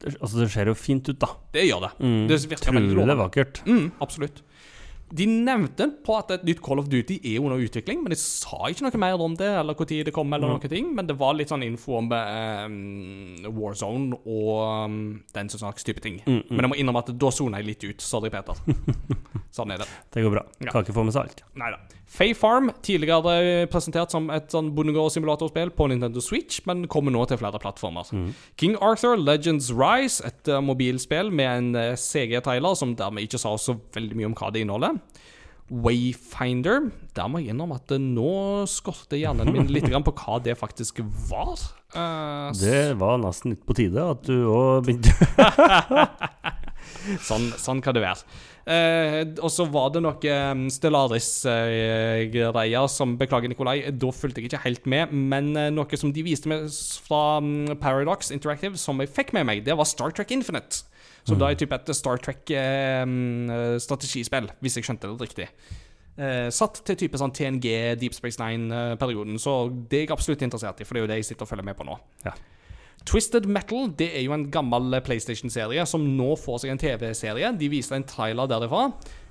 [0.01, 1.29] Det, altså, det ser jo fint ut, da.
[1.53, 1.91] Det gjør det.
[2.31, 2.39] Det
[2.73, 3.17] veldig Utrolig lovende.
[3.21, 3.61] vakkert.
[3.67, 4.41] Mm, absolutt.
[5.11, 8.69] De nevnte på at et nytt Call of Duty er under utvikling, men de sa
[8.69, 10.91] ikke noe mer om det, eller når det kom, eller noen ting.
[10.95, 14.51] Men det var litt sånn info om eh, Warzone og
[14.87, 14.99] um,
[15.35, 16.21] den slags type ting.
[16.25, 18.05] Men jeg må innrømme at da sona jeg litt ut.
[18.05, 18.57] Sorry, Peter.
[19.57, 19.89] sånn er det.
[20.13, 20.45] Det går bra.
[20.61, 20.71] Ja.
[20.71, 21.43] Kan ikke få med seg alt.
[21.59, 21.81] Nei da.
[22.11, 27.39] Faye Farm, tidligere presentert som et sånn bondegårdssimulatorspill på Nintendo Switch, men kommer nå til
[27.39, 28.09] flere plattformer.
[28.59, 33.55] King Arthur Legends Rise, et uh, mobilspill med en uh, CG-trailer som dermed ikke sa
[33.55, 34.99] så veldig mye om hva det inneholder.
[35.71, 36.89] Wayfinder.
[37.15, 40.99] Der må jeg innrømme at eh, nå skorter hjernen min litt på hva det faktisk
[41.29, 41.55] var.
[41.95, 45.11] Uh, Det var nesten litt på tide at du òg begynte
[47.27, 48.21] Sånn, sånn kan det være.
[48.61, 54.65] Uh, og så var det noe um, Stellaris-greier som Beklager, Nikolai, da fulgte jeg ikke
[54.65, 55.05] helt med.
[55.13, 55.45] Men
[55.75, 56.59] noe som de viste meg
[57.07, 60.75] fra um, Paradox Interactive, som jeg fikk med meg, det var Star Trek Infinite.
[61.27, 65.47] Som da er type et Star Trek-strategispill, hvis jeg skjønte det riktig.
[66.21, 67.67] Eh, satt til type sånn TNG,
[68.01, 69.35] Deep Space Nine-perioden.
[69.41, 69.51] Så
[69.89, 71.67] det er jeg absolutt interessert i, for det er jo det jeg sitter og følger
[71.69, 71.95] med på nå.
[72.25, 72.33] Ja.
[73.07, 77.47] Twisted Metal det er jo en gammel PlayStation-serie som nå får seg en TV-serie.
[77.57, 78.83] De viste en trailer derifra,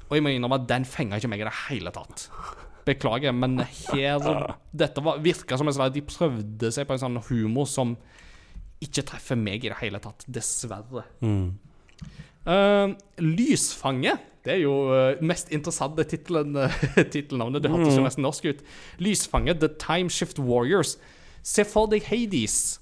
[0.09, 2.19] og jeg må innrømme at den fenga ikke meg i det hele tatt.
[2.89, 4.19] Beklager, men her
[4.83, 7.95] Dette var, virka som en De prøvde seg på en sånn humor som
[8.81, 11.05] ikke treffer meg i det hele tatt, dessverre.
[12.47, 14.17] Eh, Lysfange.
[14.41, 16.57] Det er jo uh, mest interessante tittelen,
[17.13, 17.61] tittelnavnet.
[17.61, 18.63] Det hørtes jo nesten norsk ut.
[18.99, 20.95] Lysfange, The Time Shift Warriors.
[21.45, 22.79] Se for deg Hades,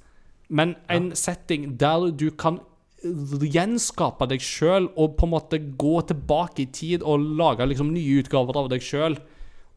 [0.48, 2.60] men en setting der du kan
[3.02, 8.22] gjenskape deg sjøl og på en måte gå tilbake i tid og lage liksom nye
[8.22, 9.18] utgaver av deg sjøl.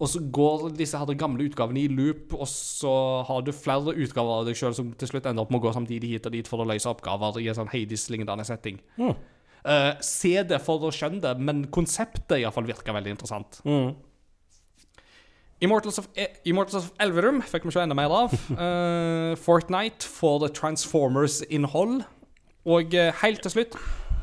[0.01, 2.93] Og så går disse her gamle utgavene i loop, og så
[3.27, 5.73] har du flere utgaver av deg sjøl som til slutt ender opp med å gå
[5.75, 8.81] samtidig hit og dit for å løse oppgaver i en sånn Hades-lignende setting.
[9.61, 13.61] Eh, se det for å skjønne det, men konseptet i hvert fall virker veldig interessant.
[15.61, 18.33] Immortals of, e Immortals of Elverum fikk vi se enda mer av.
[18.49, 22.01] Uh, Fortnite får Transformers-innhold.
[22.65, 23.77] Og uh, helt til slutt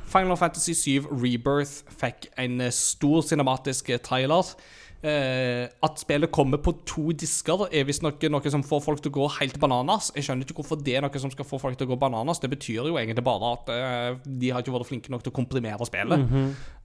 [0.08, 4.54] Final Fantasy 7 Rebirth fikk en eh, stor cinematisk eh, trailer.
[4.98, 9.16] Eh, at spillet kommer på to disker, er visstnok noe som får folk til å
[9.20, 10.10] gå helt bananas.
[10.16, 12.42] Jeg skjønner ikke hvorfor det er noe som skal få folk til å gå bananas.
[12.42, 15.38] Det betyr jo egentlig bare at eh, de har ikke vært flinke nok til å
[15.38, 16.26] komprimere spillet.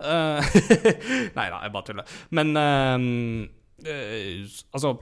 [0.04, 0.54] Eh,
[1.40, 2.14] Nei da, jeg bare tuller.
[2.38, 3.10] Men eh,
[3.90, 4.96] eh, altså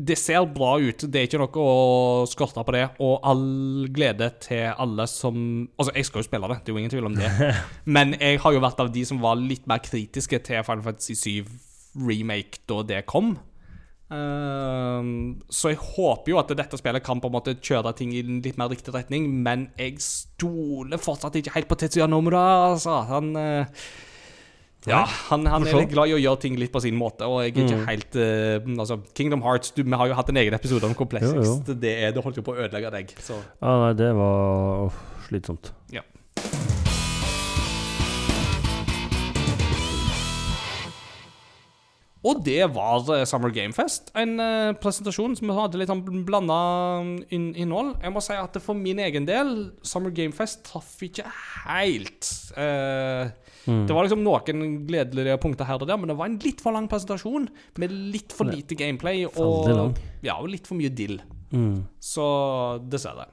[0.00, 1.02] det ser bra ut.
[1.02, 2.84] Det er ikke noe å skorte på det.
[3.04, 5.36] Og all glede til alle som
[5.76, 7.30] Altså, jeg skal jo spille det, det er jo ingen tvil om det.
[7.98, 11.18] Men jeg har jo vært av de som var litt mer kritiske til Final Fantasy
[11.18, 13.34] 7 Remake da det kom.
[14.10, 18.22] Ehm, så jeg håper jo at dette spillet kan på en måte kjøre ting i
[18.24, 23.00] en litt mer riktig retning, men jeg stoler fortsatt ikke helt på Tetsuya Nomura, altså.
[23.10, 23.82] Han eh,
[24.88, 27.42] ja, han, han er litt glad i å gjøre ting litt på sin måte, og
[27.44, 30.56] jeg er ikke helt uh, Altså, Kingdom Hearts du, Vi har jo hatt en egen
[30.56, 31.56] episode om Complex Jo, jo.
[31.60, 31.74] X.
[31.82, 33.12] Det, det holdt jo på å ødelegge deg.
[33.20, 35.74] Så Ja, nei, det var åh, slitsomt.
[35.92, 36.06] ja.
[42.20, 44.10] Og det var eh, Summer Game Fest.
[44.18, 46.58] En uh, presentasjon som hadde litt sånn blanda
[47.32, 47.94] inn innhold.
[48.04, 51.24] Jeg må si at for min egen del, Summer Game Fest traff ikke
[51.64, 52.28] helt.
[52.60, 53.32] Eh,
[53.64, 56.76] Det var liksom noen gledelige punkter her og der, men det var en litt for
[56.76, 57.48] lang presentasjon
[57.80, 61.20] med litt for lite gameplay og, ja, og litt for mye dill.
[61.52, 61.82] Mm.
[62.00, 62.24] Så
[62.90, 63.28] dessverre.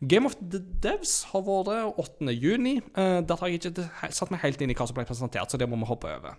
[0.00, 2.30] Game of the Devs har vært 8.
[2.32, 2.78] juni.
[2.96, 5.60] Eh, der har jeg ikke satt meg helt inn i hva som ble presentert, så
[5.60, 6.38] det må vi hoppe over.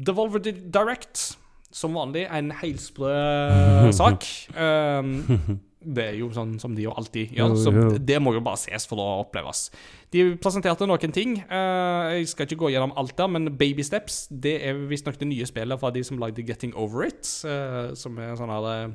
[0.00, 1.24] Devolver Direct,
[1.70, 3.10] som vanlig, en helsprø
[4.00, 4.24] sak.
[4.56, 7.70] Um, det er jo sånn som de jo alltid gjør, så
[8.04, 9.70] det må jo bare ses for å oppleves.
[10.12, 11.38] De presenterte noen ting.
[11.40, 15.30] eh, jeg skal ikke gå gjennom alt der, men Baby Steps det er visstnok det
[15.30, 18.68] nye spillet fra de som lagde Getting Over It, eh, som er en sånn her
[18.74, 18.92] eh,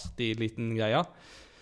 [0.00, 1.02] artig liten greie.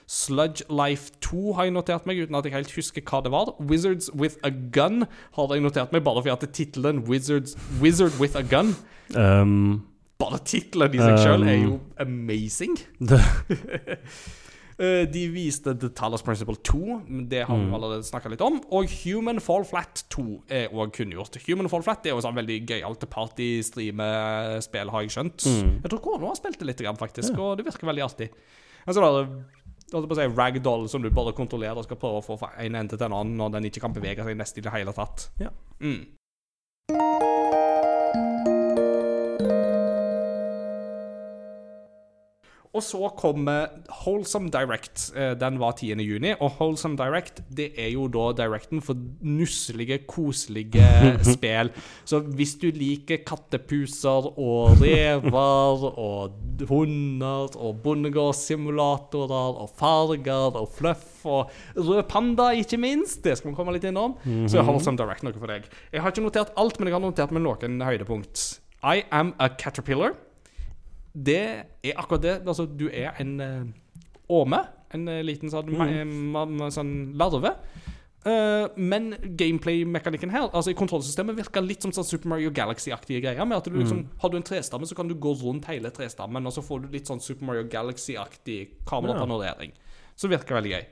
[0.08, 3.50] Sludge Life 2 har jeg notert meg, uten at jeg helt husker hva det var.
[3.60, 5.02] Wizards with a Gun
[5.36, 8.74] har jeg notert meg, bare fordi at tittelen Wizards, Wizard with a Gun
[9.16, 9.86] Um,
[10.20, 11.62] Bare tittelen i seg sjøl er Um.
[11.64, 12.74] jo amazing.
[14.78, 18.60] Eh, De viste The Talos Principle 2, det har vi allerede snakka litt om.
[18.70, 21.34] Og Human Fall Flat 2 er òg kunngjort.
[21.48, 25.48] Human Fall Flat er jo sånn veldig gøyalt party-streamespill, har jeg skjønt.
[25.82, 28.30] Jeg tror kona har spilt det litt, faktisk, faktisk, og det virker veldig artig.
[28.86, 29.32] Men En er der,
[29.92, 32.52] holdt på å si, ragdoll som du bare kontrollerer og skal prøve å få fra
[32.60, 34.94] en ende til en annen når den ikke kan bevege seg nesten i det hele
[34.96, 35.30] tatt.
[35.40, 35.54] Ja.
[35.80, 36.04] Mm.
[42.78, 43.72] Og så kommer
[44.04, 45.08] Wholesome Direct.
[45.18, 45.96] Eh, Den var 10.
[46.06, 46.30] juni.
[46.38, 48.94] Og Wholesome Direct det er jo da directen for
[49.26, 50.86] nusselige, koselige
[51.34, 51.72] spill.
[52.06, 61.26] Så hvis du liker kattepuser og rever og hunder og bondegårdssimulatorer og farger og fluff
[61.26, 64.14] og rød panda, ikke minst, det skal vi komme litt innom,
[64.48, 65.66] så er Wholesome Direct noe for deg.
[65.92, 68.46] Jeg har ikke notert alt, men jeg har notert med noen høydepunkt.
[68.86, 70.14] I am a caterpillar
[71.26, 71.42] det
[71.82, 72.34] er akkurat det.
[72.46, 73.62] Altså, du er en uh,
[74.28, 74.60] åme.
[74.94, 76.12] En eh, liten sånn, mm.
[76.32, 77.52] ma- sånn larve.
[78.26, 83.48] Uh, men gameplay-mekanikken her, altså i kontrollsystemet, virker litt som sånn Super Mario Galaxy-aktige greier.
[83.48, 86.46] Med at du liksom, Har du en trestamme, så kan du gå rundt hele trestammen,
[86.46, 89.74] og så får du litt sånn Super Mario Galaxy-aktig kamerapanorering.
[90.18, 90.88] Så virker veldig gøy.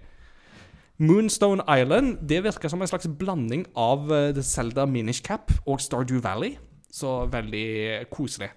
[0.97, 5.83] Moonstone Island det virker som en slags blanding av uh, The Zelda Minish Cap og
[5.85, 6.55] Stardew Valley.
[6.89, 8.55] Så veldig koselig.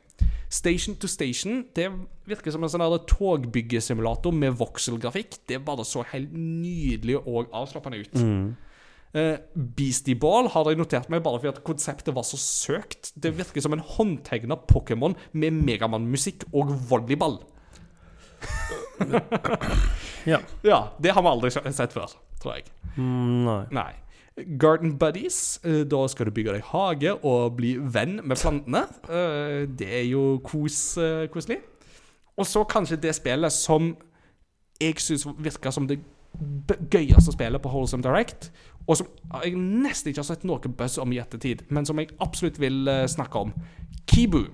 [0.49, 1.91] Station to Station det
[2.29, 5.37] virker som en sånn togbyggesimulator med vokselgrafikk.
[5.49, 8.17] Det bare så helt nydelig og avslappende ut.
[9.13, 13.11] Eh, Beastie Ball har jeg notert meg bare fordi at konseptet var så søkt.
[13.17, 17.39] Det virker som en håndtegna Pokémon med Megamann-musikk og volleyball.
[20.25, 20.39] ja.
[20.63, 22.69] Ja, Det har vi aldri sett før, tror jeg.
[22.97, 23.63] Mm, nei.
[23.71, 23.91] Nei.
[24.59, 25.59] Garden Buddies.
[25.63, 28.85] eh, Da skal du bygge deg hage og bli venn med plantene.
[29.09, 31.57] Eh, Det er jo kos, eh, koselig.
[32.37, 33.95] Og så kanskje det spillet som
[34.81, 35.99] jeg syns virka som det
[36.91, 38.51] gøyeste spillet på Wholesome Direct,
[38.87, 39.07] og som
[39.43, 42.85] jeg nesten ikke har sett noe buzz om i ettertid, men som jeg absolutt vil
[43.07, 43.53] snakke om.
[44.07, 44.45] Kibu.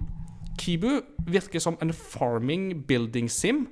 [0.58, 3.68] Kibu virker som en farming building sim.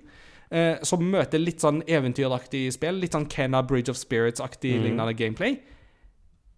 [0.52, 3.00] Eh, som møter litt sånn eventyraktig spill.
[3.02, 5.56] Litt sånn Kena Bridge of Spirits-aktig lignende gameplay.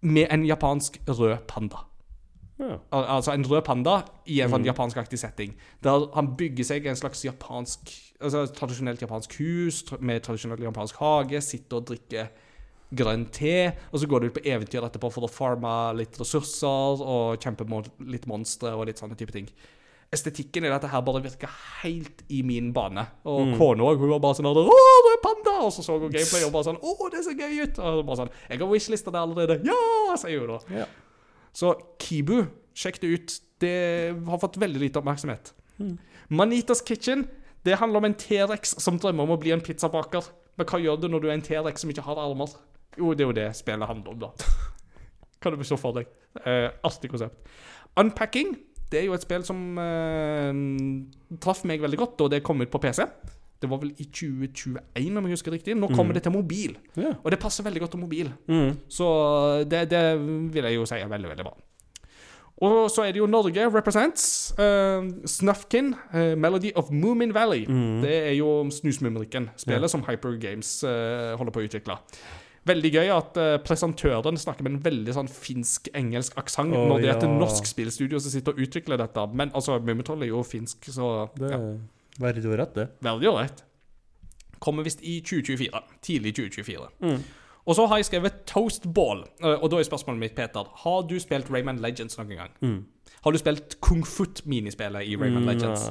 [0.02, 1.84] Med en japansk rød panda.
[2.58, 2.78] Ja.
[2.92, 5.54] Al altså en rød panda i en sånn japanskaktig setting.
[5.84, 11.36] Der han bygger seg en slags japansk Altså tradisjonelt japansk hus med tradisjonell japansk hage.
[11.44, 12.30] Sitter og drikker
[12.96, 13.72] grønn te.
[13.92, 17.66] Og så går du ut på eventyr etterpå for å farme litt ressurser og kjempe
[17.68, 19.50] mot litt monstre og litt sånne type ting.
[20.14, 21.50] Estetikken i dette her bare virker
[21.82, 23.02] helt i min bane.
[23.26, 23.98] Og kona òg.
[23.98, 26.68] Hun var bare sånn 'Å, det er panda!' Og så så hun gameplay og bare
[26.68, 30.16] sånn 'Å, det ser gøy ut!' Og bare sånn 'Jeg har wishlista det allerede.' 'Ja!'
[30.16, 30.58] sier hun da.
[30.70, 30.86] Ja.
[31.52, 33.40] Så Kibu, sjekk det ut.
[33.58, 35.52] Det har fått veldig lite oppmerksomhet.
[36.28, 37.28] Manitas Kitchen
[37.66, 40.22] det handler om en T-rex som drømmer om å bli en pizzabaker.
[40.56, 42.52] Men hva gjør du når du er en T-rex som ikke har armer?
[42.96, 44.30] Jo, det er jo det spillet handler om, da.
[45.42, 46.06] Kan du se for deg.
[46.44, 47.50] Eh, artig konsept.
[47.98, 48.54] Unpacking
[48.92, 50.60] det er jo et spill som eh,
[51.42, 53.06] traff meg veldig godt da det kom ut på PC.
[53.56, 55.76] Det var vel i 2021, om jeg husker riktig.
[55.78, 56.76] Nå kommer det til mobil.
[56.96, 57.14] Ja.
[57.22, 58.28] Og det passer veldig godt til mobil.
[58.52, 58.76] Mm.
[58.92, 59.06] Så
[59.64, 60.02] det, det
[60.52, 61.56] vil jeg jo si er veldig, veldig bra.
[62.64, 64.54] Og så er det jo Norge represents.
[64.60, 67.66] Uh, Snufkin, uh, Melody of Moomin Valley.
[68.04, 71.98] Det er jo Snusmumrikken, spillet som Hyper Games uh, holder på å utvikle.
[72.66, 77.10] Veldig gøy at uh, presentøren snakker med en veldig sånn finsk-engelsk aksent oh, når det
[77.10, 77.30] er et ja.
[77.30, 79.26] norsk spillstudio som sitter og utvikler dette.
[79.38, 81.72] Men altså, Mummitroll er jo finsk, så Det er ja.
[82.18, 82.88] å rett, det.
[83.06, 83.64] veldig ålreit.
[84.58, 85.82] Kommer visst i 2024.
[86.02, 86.88] Tidlig 2024.
[87.04, 87.20] Mm.
[87.66, 89.24] Og så har jeg skrevet Toast Ball.
[89.42, 92.52] eh, Og da er spørsmålet mitt, Peter, har du spilt Rayman Legends noen gang?
[92.62, 92.84] Mm.
[93.26, 95.88] Har du spilt Kung Foot-minispillet i Rayman Legends?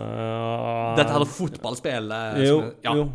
[0.96, 2.40] Dette her er fotballspillet.
[2.48, 3.10] Jo, som ja, jo.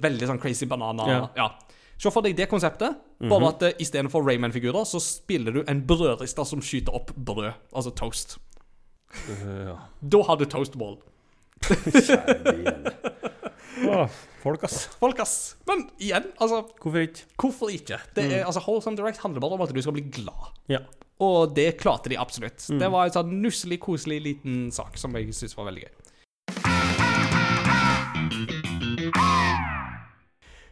[0.00, 1.06] Veldig sånn crazy banana.
[1.10, 1.22] Ja.
[1.36, 1.48] Ja.
[1.96, 2.98] Se for deg det konseptet,
[3.30, 7.54] bare at uh, istedenfor Rayman-figurer, så spiller du en brødrister som skyter opp brød.
[7.72, 8.36] Altså toast.
[9.40, 9.78] Ja.
[10.02, 10.98] Da har du toastball.
[11.00, 11.16] Ball.
[13.88, 14.08] Åh,
[14.42, 14.86] folk, ass.
[15.00, 15.56] Folk, ass.
[15.68, 17.26] Men igjen, altså Hvorfor ikke?
[17.36, 17.98] Hvorfor ikke?
[18.16, 20.52] Det er, altså, Wholesome Direct handler bare om at du skal bli glad.
[20.72, 20.80] Ja.
[21.20, 22.66] Og det klarte de absolutt.
[22.80, 25.94] Det var en sånn nusselig, koselig liten sak som jeg syntes var veldig gøy.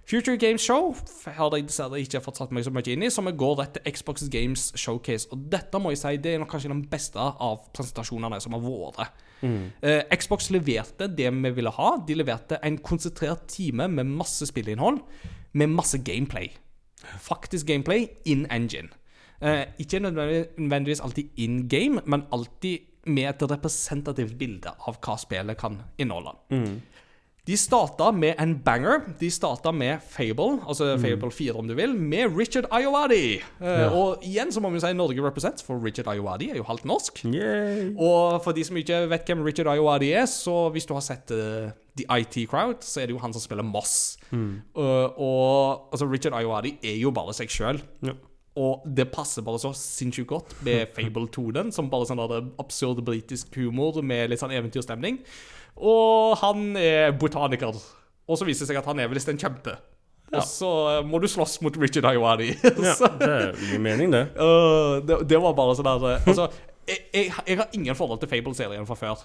[0.04, 0.92] Future Games Show
[1.24, 3.76] har jeg dessverre ikke fått satt meg så mye inn i, så vi går rett
[3.78, 5.30] til Xbox Games Showcase.
[5.32, 8.64] Og dette må jeg si, det er nok kanskje den beste av presentasjonene som har
[8.66, 9.22] vært.
[9.84, 11.94] Eh, Xbox leverte det vi ville ha.
[12.04, 15.00] De leverte en konsentrert time med masse spillinnhold,
[15.52, 16.50] med masse gameplay.
[17.20, 18.92] Faktisk gameplay in engine.
[19.44, 25.58] Uh, ikke nødvendigvis, alltid in game, men alltid med et representativt bilde av hva spillet
[25.60, 26.32] kan inneholde.
[27.44, 29.02] De starta med en banger.
[29.20, 33.36] De starta med Fable, altså Fable 4 om du vil, med Richard Iowadi.
[33.60, 36.86] Eh, Og igjen så må vi si Norge represents, for Richard Iowadi er jo halvt
[36.88, 37.20] norsk.
[37.28, 37.90] Yay.
[38.00, 41.34] Og for de som ikke vet hvem Richard Iowadi er, så hvis du har sett
[41.36, 41.68] uh,
[42.00, 44.16] The IT Crowd, så er det jo han som spiller Moss.
[44.32, 47.82] Uh, og altså Richard Iowadi er jo bare seg sjøl.
[48.08, 48.16] Ja.
[48.56, 52.24] Og det passer bare så sinnssykt godt med Fable 2, den, som bare sånn
[52.62, 55.20] absurd britisk humor med litt sånn eventyrstemning.
[55.76, 57.76] Og han er botaniker.
[58.24, 59.76] Og så viser det seg at han er visst en kjempe.
[60.34, 62.54] Og så eh, må du slåss mot Richard Iowadi.
[62.64, 63.36] Ja, det
[63.68, 64.26] gir mening, det.
[64.38, 66.48] Uh, det, det var bare sånn der øh, Altså,
[66.88, 69.24] jeg, jeg, jeg har ingen forhold til Fable-serien fra før.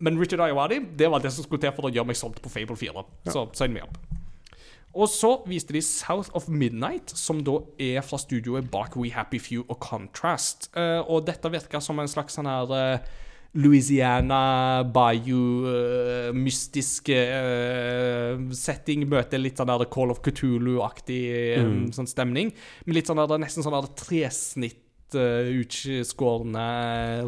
[0.00, 2.52] Men Richard Iowadi, det var det som skulle til for å gjøre meg solgt på
[2.52, 3.04] Fable 4.
[3.28, 3.98] Så sign me up.
[4.90, 9.38] Og så viste de South of Midnight, som da er fra studioet bak We Happy
[9.38, 10.70] Few og Contrast.
[10.74, 13.12] Uh, og dette virka som en slags sånn her eh,
[13.58, 19.08] Louisiana bayou-mystisk mystiske eh, setting.
[19.10, 21.24] Møter litt sånn der Call of Cthulhu-aktig
[21.56, 21.64] eh,
[21.96, 22.52] sånn stemning.
[22.86, 24.86] Med litt sånn der, nesten sånn der tresnitt
[25.18, 26.64] uh, utskårne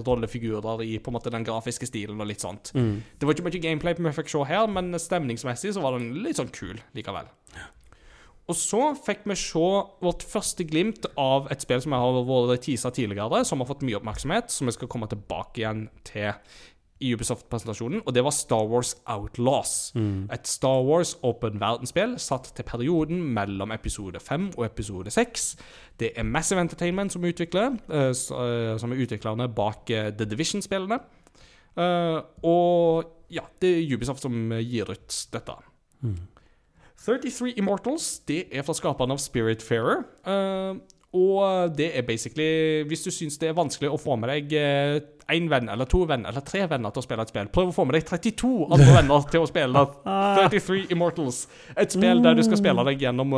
[0.07, 2.70] rollefigurer i på en måte den grafiske stilen og litt sånt.
[3.19, 6.39] Det var ikke mye gameplay på fikk Show her, men stemningsmessig så var den litt
[6.39, 7.27] sånn kul likevel.
[8.51, 9.69] Og så fikk vi se
[10.02, 13.85] vårt første glimt av et spill som jeg har vært tisa tidligere, som har fått
[13.86, 16.32] mye oppmerksomhet, som vi skal komme tilbake igjen til
[17.02, 19.93] i Ubisoft-presentasjonen, og det var Star Wars Outlaws.
[20.35, 25.56] Et Star Wars åpen verdensspill satt til perioden mellom episode 5 og episode 6.
[25.98, 31.01] Det er Massive Entertainment som utvikler, eh, eh, som er utviklerne bak eh, The Division-spillene.
[32.44, 35.55] Og ja, det er Ubisoft som gir ut dette.
[37.03, 40.05] 33 Immortals det er fra skaperne av Spiritfarer.
[40.27, 40.79] Uh,
[41.12, 44.55] og det er basically Hvis du syns det er vanskelig å få med deg
[45.29, 47.74] én venn eller to venner eller tre venner til å spille et spill, prøv å
[47.77, 51.43] få med deg 32 andre venner til å spille 33 Immortals.
[51.77, 53.37] Et spill der du skal spille deg gjennom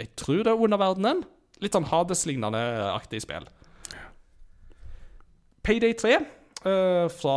[0.00, 1.20] Jeg tror det er underverdenen.
[1.60, 2.62] Litt sånn Hades-lignende
[2.94, 3.44] aktig spill.
[5.62, 6.16] Payday 3
[6.68, 7.36] eh, fra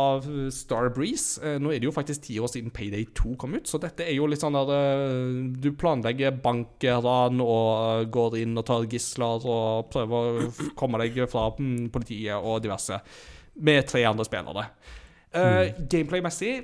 [0.54, 1.40] Starbreeze.
[1.42, 4.04] Uh, nå er det jo faktisk ti år siden Payday 2 kom ut, så dette
[4.06, 9.44] er jo litt sånn der uh, Du planlegger bankran og går inn og tar gisler
[9.46, 13.00] og prøver å komme deg fra mm, politiet og diverse,
[13.56, 14.68] med tre andre spillere.
[15.36, 16.54] Uh, Gameplay-messig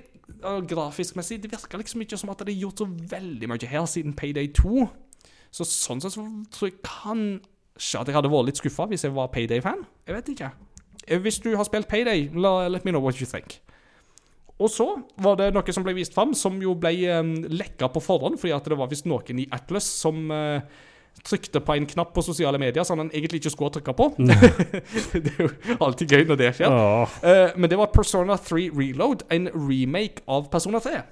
[0.49, 3.87] og grafisk-messig, det virker liksom ikke som at det er gjort så veldig mye her
[3.91, 4.87] siden Payday 2.
[5.53, 6.25] Så sånn sett så
[6.55, 9.85] tror jeg kanskje at jeg hadde vært litt skuffa hvis jeg var Payday-fan.
[10.09, 10.53] Jeg vet ikke.
[11.09, 13.61] Eh, Hvis du har spilt Payday, let me know what you think.
[14.63, 14.87] Og så
[15.23, 18.55] var det noe som ble vist fram, som jo ble um, lekka på forhånd, fordi
[18.55, 20.63] at det var visst noen i Atlas som eh,
[21.27, 24.07] trykte på en knapp på sosiale medier som han egentlig ikke skulle trykke på.
[24.21, 25.51] det er jo
[25.83, 26.71] alltid gøy når det skjer.
[26.71, 27.19] Oh.
[27.25, 31.03] Uh, men det var Persona 3 Reload, en remake av Persona 3.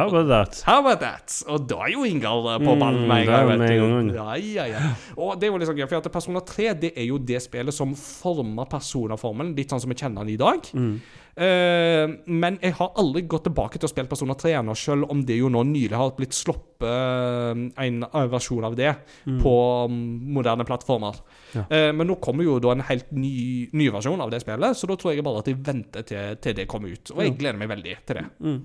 [0.00, 0.60] How about that?
[0.66, 1.36] How about that?
[1.52, 4.10] Og da er jo Ingar eh, på ballen med en Mm, gang.
[4.16, 4.90] Ja, ja, ja.
[5.20, 7.40] Og det er jo litt sånn gøy, for at Persona 3 det er jo det
[7.44, 10.70] spillet som former Persona-formelen, litt sånn som vi kjenner den i dag.
[10.74, 10.94] Mm.
[11.40, 15.22] Uh, men jeg har aldri gått tilbake til å spille Persona 3 ennå, selv om
[15.24, 18.90] det jo nå nylig har blitt sluppet eh, en versjon av det
[19.24, 19.54] på
[19.92, 20.00] mm,
[20.36, 21.16] moderne plattformer.
[21.54, 21.64] Ja.
[21.92, 24.96] Men nå kommer jo da en helt ny, ny versjon av det spillet, så da
[25.00, 27.12] tror jeg bare at jeg venter til, til det kommer ut.
[27.14, 28.26] Og jeg gleder meg veldig til det.
[28.40, 28.60] Mm.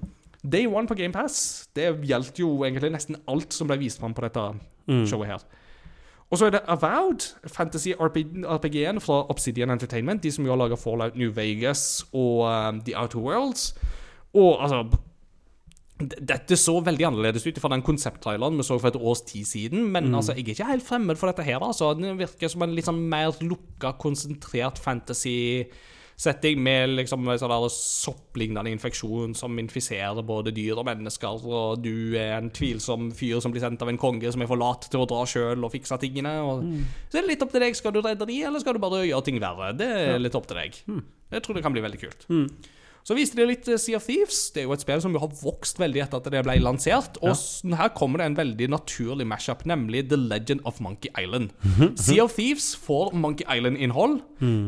[0.52, 4.22] Day One på GamePass, det gjaldt jo egentlig nesten alt som ble vist fram på
[4.28, 4.44] dette
[4.88, 5.06] Mm.
[5.10, 5.42] showet her.
[6.30, 10.76] Og så er det Avowed, fantasy RPG-en fra Obsidian Entertainment, de som jo har laga
[10.78, 13.74] Fallout New Vegas og um, The Outer Worlds.
[14.34, 14.84] Og altså
[15.98, 19.86] Dette så veldig annerledes ut fra den konsepttraileren vi så for et års tid siden,
[19.94, 21.64] men altså, jeg er ikke helt fremmed for dette her.
[21.64, 21.94] altså.
[21.96, 25.64] Den virker som en litt sånn mer lukka, konsentrert fantasy
[26.16, 32.38] setting med liksom sånn sopplignende infeksjon som infiserer både dyr og mennesker, og du er
[32.38, 35.10] en tvilsom fyr som blir sendt av en konge som er for lat til å
[35.10, 36.38] dra sjøl og fikse tingene.
[36.48, 36.64] Og
[37.12, 37.76] Så er det litt opp til deg.
[37.76, 39.74] Skal du redde de, eller skal du bare gjøre ting verre?
[39.76, 40.80] Det er litt opp til deg.
[41.36, 42.28] Jeg tror det kan bli veldig kult.
[43.06, 44.38] Så viste de litt eh, Sea of Thieves.
[44.54, 47.20] Det er jo et spill som jo har vokst veldig etter at det ble lansert.
[47.22, 47.76] Og ja.
[47.84, 51.54] her kommer det en veldig naturlig mashup, nemlig The Legend of Monkey Island.
[52.02, 54.24] sea of Thieves får Monkey Island-innhold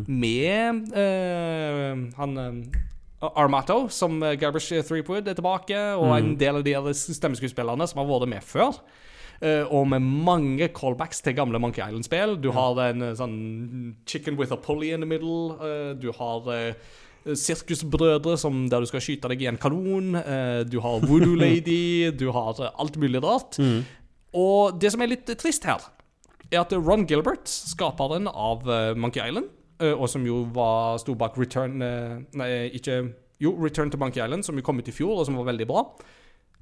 [0.05, 2.77] med eh, han eh,
[3.27, 8.29] Armato, som Garbage Threepwood er tilbake, og en del av de stemmeskuespillerne som har vært
[8.29, 8.77] med før.
[9.73, 12.35] Og med mange callbacks til gamle Monkey Island-spill.
[12.41, 13.35] Du har en sånn
[14.09, 15.57] chicken with a pulley in the middle.
[15.97, 16.45] du har
[17.35, 20.15] Sirkusbrødre som der du skal skyte deg i en kanon.
[20.21, 22.11] eh, du har Voodoo Lady.
[22.11, 23.59] du har eh, alt mulig rart.
[24.37, 25.81] Og det som er litt trist her,
[26.51, 29.49] er at Ron Gilbert, skaperen av eh, Monkey Island,
[29.81, 33.01] eh, og som jo var, sto bak Return eh, Nei, ikke
[33.43, 35.67] Jo, Return to Monkey Island, som jo kom ut i fjor, og som var veldig
[35.69, 35.83] bra.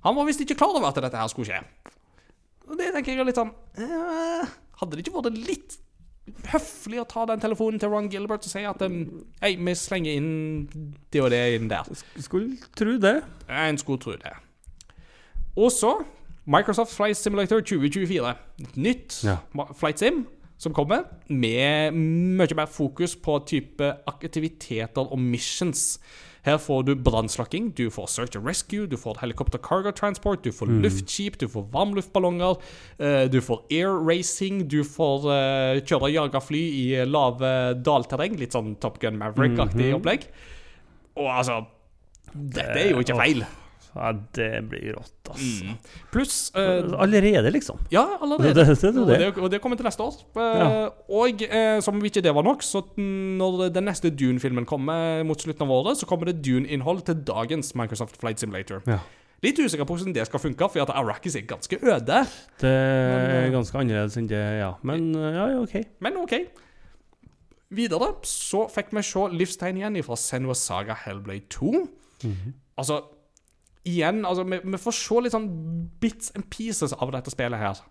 [0.05, 1.61] Han var visst ikke klar over at dette her skulle skje.
[2.65, 4.45] Og det tenker jeg er litt sånn eh,
[4.81, 5.75] Hadde det ikke vært litt
[6.49, 10.18] høflig å ta den telefonen til Ron Gilbert og si at um, Hei, vi slenger
[10.18, 10.31] inn
[11.14, 11.89] det og det inn der.
[12.18, 13.19] Skulle tro det.
[13.49, 14.34] En skulle tro det.
[15.56, 15.95] Og så
[16.45, 18.34] Microsoft Flight Simulator 2024.
[18.61, 19.38] Et nytt Ja.
[19.73, 20.26] Flight Sim
[20.57, 25.99] som kommer, med mye mer fokus på type aktiviteter og missions.
[26.45, 30.53] Her får du brannslukking, du får search and rescue, du får helikopter cargo transport, du
[30.53, 32.61] får luftskip, du får varmluftballonger,
[33.01, 37.51] uh, du får air racing, du får uh, kjøre jagerfly i lave
[37.81, 40.30] dalterreng, litt sånn Top Gun Maverick-aktig opplegg.
[41.17, 41.63] Og altså
[42.35, 43.45] Dette er jo ikke feil.
[43.95, 45.63] Ja, det blir rått, ass.
[46.11, 47.80] Pluss uh, Allerede, liksom.
[47.93, 48.53] Ja, allerede.
[48.65, 50.17] Det- det- det- det- Og, det, kommer til neste år.
[50.35, 55.23] Eh, Og uh, som om ikke det var nok, så når den neste Dune-filmen kommer
[55.23, 58.81] mot slutten av året, så kommer det Dune-innhold til dagens Microsoft Flight Simulator.
[58.85, 58.99] Ja.
[59.43, 62.19] Litt usikker på hvordan det skal funke, for at Arrakis er ganske øde.
[62.59, 64.73] Det er ganske annerledes enn det, ja.
[64.84, 65.76] Men ja, ja, OK.
[66.01, 66.34] Men OK.
[67.76, 71.72] Videre så fikk vi se livstegn igjen fra Senua Saga Hellblade 2.
[72.77, 73.01] Altså,
[73.86, 75.49] igjen altså, vi, vi får se litt sånn
[76.02, 77.84] bits and pieces av dette spillet her.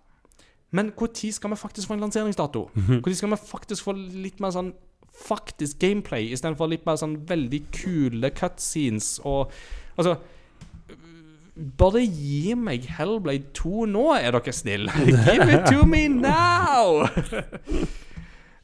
[0.74, 2.66] Men når skal vi faktisk få en lanseringsdato?
[2.74, 4.72] Når skal vi faktisk få litt mer sånn
[5.14, 9.52] faktisk gameplay, istedenfor litt mer sånn veldig kule cutscenes og
[9.94, 10.16] Altså
[11.54, 14.90] bare gi meg Hellblade 2 nå, er dere snille.
[15.28, 17.06] Give it to me now!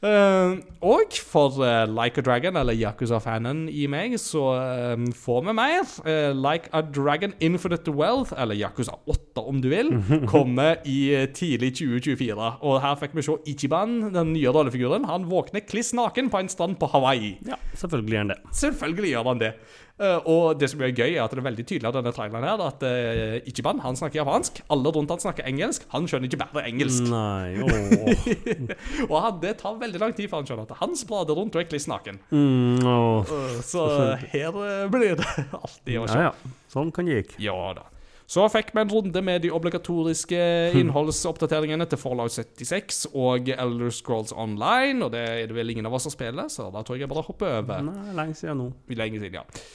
[0.01, 5.53] Eh, og for eh, Like a Dragon, eller Yakuza-fanen i meg, så eh, får vi
[5.53, 5.91] mer.
[6.33, 9.93] Like a Dragon Infinite Wealth, eller Yakuza 8 om du vil,
[10.33, 12.49] kommer i tidlig 2024.
[12.65, 15.05] Og her fikk vi se Ichiban, den nye rollefiguren.
[15.09, 17.35] Han våkner kliss naken på en strand på Hawaii.
[17.45, 18.41] Ja, selvfølgelig gjør han det.
[18.63, 19.53] Selvfølgelig gjør han det.
[20.01, 22.47] Eh, og det som er gøy, er at det er veldig tydelig av denne traileren
[22.47, 24.63] her at uh, Ichiban han snakker japansk.
[24.73, 25.85] Alle rundt han snakker engelsk.
[25.93, 27.05] Han skjønner ikke bare engelsk.
[27.11, 28.25] Nei, åh.
[29.11, 31.61] og han, det tar veldig lang tid før han skjønner at han sprader rundt og
[31.61, 32.17] er kliss naken.
[32.33, 32.81] Mm.
[32.81, 33.85] Eh, så
[34.33, 34.57] her
[34.89, 35.29] blir det
[35.61, 36.17] alltid å se.
[36.17, 36.57] Ja, ja.
[36.71, 37.37] Sånn kan det gikk.
[37.43, 37.85] Ja da.
[38.31, 40.39] Så fikk vi en runde med de obligatoriske
[40.79, 45.97] innholdsoppdateringene til Fallout 76 og Elder Scrolls Online, og det er det vel ingen av
[45.97, 47.83] oss som spiller, så da tror jeg jeg bare hopper over.
[47.89, 48.69] Nei, lenge siden nå.
[48.95, 49.65] Lenge siden, ja.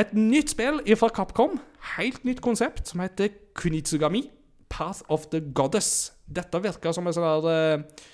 [0.00, 1.58] Et nytt spill fra Capcom,
[1.96, 4.30] helt nytt konsept, som heter Kunitsugami,
[4.72, 6.12] Path of the Goddess.
[6.26, 8.06] Dette virker som en sånn der uh,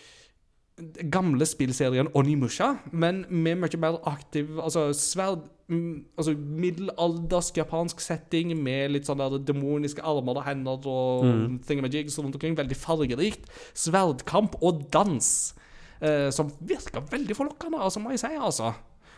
[1.13, 8.53] gamle spillserien Onimusha, men med mye mer aktiv Altså sverd mm, Altså middelaldersk japansk setting
[8.59, 11.57] med litt sånn der demoniske armer og hender og mm.
[11.69, 12.59] thingamajigs rundt omkring.
[12.59, 13.47] Veldig fargerikt.
[13.79, 15.31] Sverdkamp og dans.
[16.03, 18.35] Uh, som virker veldig forlokkende, altså, må jeg si.
[18.35, 18.73] altså.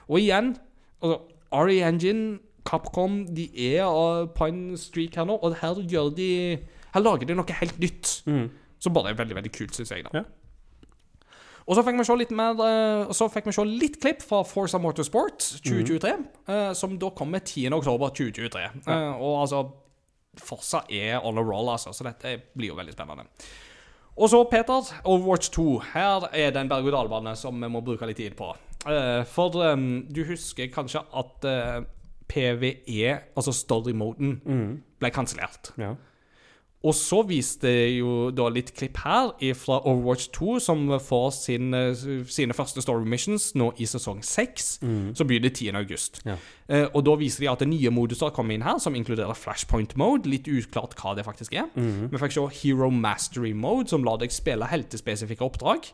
[0.09, 0.55] Og igjen,
[1.01, 1.21] altså,
[1.53, 2.39] RE Engine,
[2.71, 6.31] Capcom, de er uh, på en streak her nå, og her gjør de
[6.95, 8.21] Her lager de noe helt nytt.
[8.81, 10.07] Som bare er veldig, veldig kult, syns jeg.
[10.07, 10.23] da.
[10.23, 10.25] Ja.
[11.71, 14.41] Og så fikk vi se litt mer og så fikk vi se litt klipp fra
[14.49, 16.15] Forza Motorsport 2023,
[16.51, 17.69] eh, som da kommer 10.
[17.77, 18.65] oktober 2023.
[18.91, 19.61] Eh, og altså
[20.41, 23.29] Forza er on a roll, altså, så dette blir jo veldig spennende.
[24.21, 25.67] Og så, Peter, Overwatch 2.
[25.93, 28.51] Her er det en berg-og-dal-bane som vi må bruke litt tid på.
[29.31, 31.47] For du husker kanskje at
[32.31, 34.39] PVE, altså story-moden,
[35.01, 35.75] ble kansellert.
[35.81, 35.97] Ja.
[36.81, 41.75] Og så viste jo da litt klipp her fra Overwatch 2, som får sin,
[42.25, 44.71] sine første story missions nå i sesong 6,
[45.19, 45.75] som begynner 10.
[45.77, 46.23] august.
[46.25, 46.39] Ja.
[46.73, 49.93] Eh, og da viser de at det nye moduser kommer inn her, som inkluderer flashpoint
[50.01, 50.31] mode.
[50.33, 51.69] Litt uklart hva det faktisk er.
[51.77, 55.93] Vi fikk se Hero Mastery mode, som lar deg spille heltespesifikke oppdrag.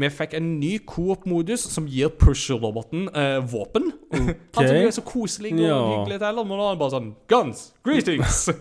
[0.00, 3.90] Vi fikk en ny coop-modus som gir pusher-roboten eh, våpen.
[4.12, 5.80] Han som er så koselig og Ja.
[5.90, 7.72] hyggelig til, men nå er han bare sånn Guns!
[7.84, 8.46] Greetings!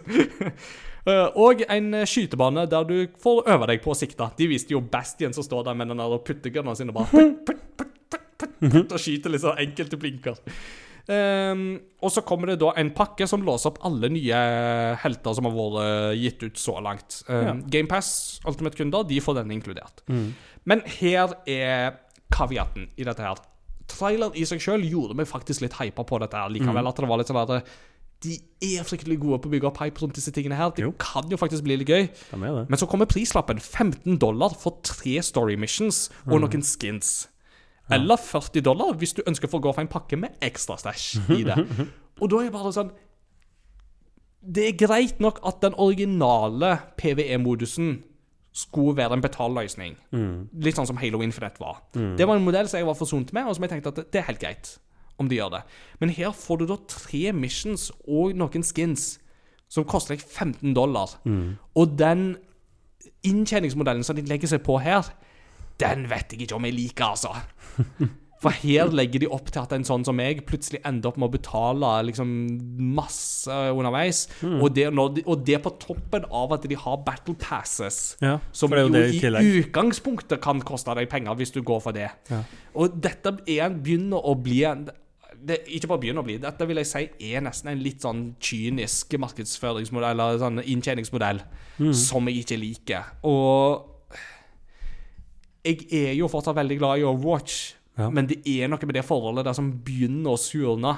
[1.01, 4.27] Eh, og en eh, skytebane der du får øve deg på å sikte.
[4.37, 6.99] De viste jo Bastian som står der med den der og putter gunnene sine og
[6.99, 10.37] bare putt, putt, putt, putt, putt, putt, og skyter litt sånn enkelte blinker.
[11.09, 11.63] Um,
[12.05, 14.43] og så kommer det da en pakke som låser opp alle nye
[15.01, 17.23] helter som har vært gitt ut så langt.
[17.25, 18.11] Um, GamePass
[18.45, 20.05] Ultimate-kunder de får denne inkludert.
[20.69, 21.95] Men her er
[22.31, 23.39] kaviaten i dette her.
[23.91, 26.87] Traileren i seg sjøl gjorde meg faktisk litt hypa på dette her likevel.
[26.87, 27.71] At det var litt sånn at
[28.21, 30.69] de er fryktelig gode på å bygge opp hype rundt disse tingene her.
[30.77, 30.91] Det Jo.
[31.01, 32.07] kan jo faktisk bli litt gøy.
[32.69, 37.27] Men så kommer prislappen 15 dollar for tre story missions og noen skins.
[37.91, 41.33] Eller 40 dollar hvis du ønsker å få gå for en pakke med ekstra stæsj
[41.39, 41.57] i det.
[42.21, 42.91] Og da er jeg bare sånn
[44.45, 48.03] Det er greit nok at den originale PVE-modusen
[48.53, 49.93] skulle være en betalløsning.
[50.59, 51.81] Litt sånn som Halo Infinite var.
[52.17, 54.19] Det var en modell som jeg var forsont med, og som jeg tenkte at det
[54.19, 54.77] er helt greit
[55.21, 55.61] om de gjør det.
[56.01, 59.19] Men her får du da tre missions og noen skins
[59.71, 61.13] som koster deg 15 dollar.
[61.75, 62.37] Og den
[63.23, 65.05] inntjeningsmodellen som de legger seg på her,
[65.79, 67.31] den vet jeg ikke om jeg liker, altså.
[68.41, 71.29] For her legger de opp til at en sånn som meg plutselig ender opp med
[71.29, 72.29] å betale liksom
[72.97, 74.23] masse underveis.
[74.41, 78.15] Og, det, de, og det på toppen av at de har battle passes.
[78.23, 81.93] Ja, Som jo, jo i i utgangspunktet kan koste deg penger hvis du går for
[81.93, 82.09] det.
[82.31, 82.41] Ja.
[82.73, 84.87] Og dette er, begynner å bli en
[85.41, 88.35] det, Ikke bare begynner å bli, dette vil jeg si er nesten en litt sånn
[88.41, 91.41] kynisk markedsføringsmodell, eller sånn inntjeningsmodell,
[91.81, 91.93] Mm.
[91.97, 93.07] som jeg ikke liker.
[93.25, 93.87] Og
[95.65, 97.55] jeg er jo fortsatt veldig glad i Overwatch,
[97.99, 98.07] Ja.
[98.09, 100.95] men det er noe med det forholdet der som begynner å surne.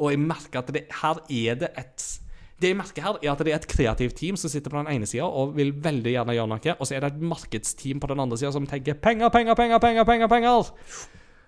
[0.00, 2.06] Og jeg merker at det, her er det et
[2.60, 4.90] Det jeg merker her, er at det er et kreativt team som sitter på den
[4.92, 8.10] ene sida og vil veldig gjerne gjøre noe, og så er det et markedsteam på
[8.10, 10.28] den andre sida som tenker penger, penger, penger, penger, penger.
[10.28, 10.68] penger.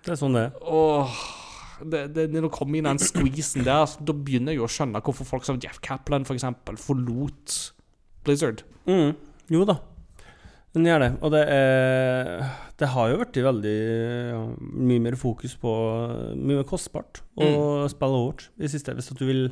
[0.03, 1.21] Det er sånn det er.
[1.83, 5.01] Det, det, når det kommer inn den squeezen der, da begynner jeg jo å skjønne
[5.05, 7.59] hvorfor folk som Jeff Kaplan for eksempel forlot
[8.25, 8.63] Blizzard.
[8.89, 9.13] Mm.
[9.53, 9.77] Jo da.
[10.73, 11.11] Den gjør det.
[11.21, 12.31] Og det er
[12.81, 13.75] Det har jo blitt veldig
[14.33, 15.73] ja, mye mer fokus på
[16.33, 19.45] Mye mer kostbart å spille Overwatch i siste, hvis at du vil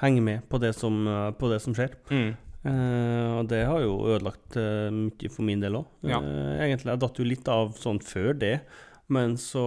[0.00, 1.02] henge med på det som,
[1.36, 1.98] på det som skjer.
[2.60, 5.90] Eh, og det har jo ødelagt eh, mye for min del òg.
[6.08, 6.20] Ja.
[6.60, 6.92] egentlig.
[6.92, 8.54] Jeg datt jo litt av sånn før det,
[9.10, 9.62] men så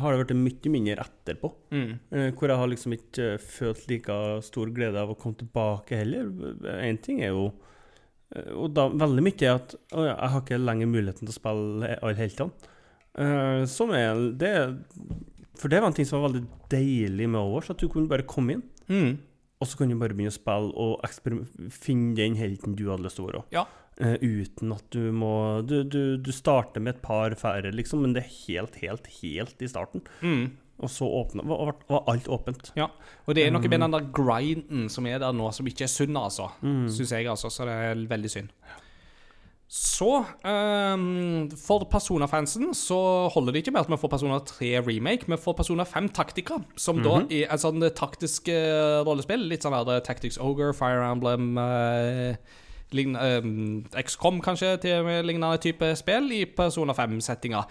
[0.00, 1.50] har det blitt mye mindre etterpå.
[1.74, 1.90] Mm.
[2.10, 5.98] Eh, hvor jeg har liksom ikke eh, følt like stor glede av å komme tilbake
[6.00, 6.30] heller.
[6.80, 7.65] Én ting er jo eh,
[8.34, 11.92] Og da veldig mye er at å jeg har ikke lenger muligheten til å spille
[12.00, 12.72] alle heltene.
[13.16, 14.50] Uh, som er det
[15.56, 18.26] For det var en ting som var veldig deilig med Overwatch, at du kunne bare
[18.28, 18.66] komme inn.
[18.90, 19.16] Mm.
[19.56, 23.16] Og så kunne du bare begynne å spille og finne den helten du hadde lyst
[23.16, 23.44] til å være.
[23.56, 23.64] Ja.
[23.96, 28.12] Uh, uten at du må du, du, du starter med et par færre, liksom, men
[28.12, 30.04] det er helt, helt, helt i starten.
[30.20, 30.50] Mm.
[30.76, 32.72] Og så åpna, var, var alt åpent.
[32.76, 32.90] Ja.
[33.24, 35.92] Og det er noe med den der grinden som er der nå, som ikke er
[35.92, 36.50] sunn, altså.
[36.60, 37.48] Syns jeg, altså.
[37.52, 38.50] Så det er veldig synd.
[39.66, 42.98] Så um, For Persona-fansen så
[43.34, 45.26] holder det ikke med at vi får Persona 3 remake.
[45.26, 49.48] Vi får Persona 5 Taktika, som da er et sånn taktisk uh, rollespill.
[49.50, 52.62] Litt sånn der Tactics Ogre, Fire Emblem uh,
[52.94, 57.64] lign- ehm, XCOM kanskje, til lignende type spill i Persona 5-settinga.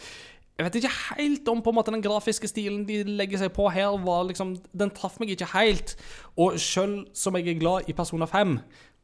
[0.56, 3.68] Jeg vet ikke helt om på en måte den grafiske stilen de legger seg på
[3.76, 5.98] her, var liksom Den traff meg ikke helt.
[6.40, 8.56] Og sjøl som jeg er glad i Persona 5,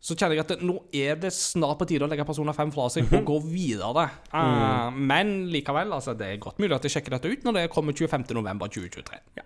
[0.02, 2.72] så kjenner jeg at det, nå er det snart på tide å legge Persona 5
[2.74, 4.08] fra seg og gå videre.
[4.32, 7.68] Eh, men likevel, altså, det er godt mulig at jeg sjekker dette ut når det
[7.76, 9.44] kommer 25.11.2023.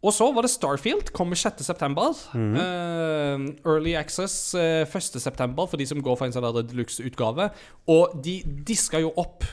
[0.00, 1.92] Og så var det Starfield, kommer 6.9.
[2.32, 5.52] Uh, Early Access uh, 1.9.
[5.58, 7.50] for de som går for en sånn deluxe-utgave.
[7.92, 9.44] Og de diska jo opp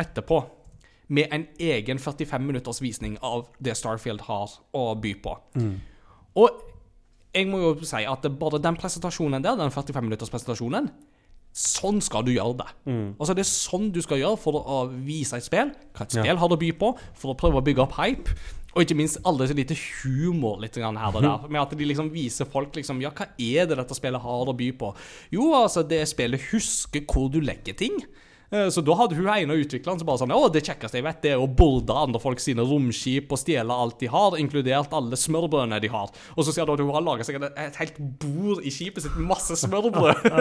[0.00, 0.42] etterpå
[1.08, 5.34] med en egen 45 minutters visning av det Starfield har å by på.
[6.40, 6.62] Og
[7.34, 10.88] jeg må jo si at bare den presentasjonen der, den 45 minutters presentasjonen,
[11.54, 12.68] sånn skal du gjøre det.
[13.20, 16.36] Altså Det er sånn du skal gjøre for å vise et spill, hva et spill
[16.40, 18.34] har det å by på, for å prøve å bygge opp hype.
[18.74, 21.44] Og ikke minst alle så lite humor litt her og der.
[21.52, 24.56] Med at de liksom viser folk liksom Ja, hva er det dette spillet har å
[24.58, 24.90] by på?
[25.30, 28.00] Jo, altså, det spillet husker hvor du legger ting.
[28.54, 31.20] Eh, Så da hadde hun ene utvikleren som bare sånn Å, det kjekkeste jeg vet,
[31.24, 35.18] det er å borde andre folk sine romskip og stjele alt de har, inkludert alle
[35.18, 36.12] smørbrødene de har.
[36.36, 39.16] Og så ser du at hun har laga seg et, helt bord i skipet sitt
[39.18, 40.24] med masse smørbrød.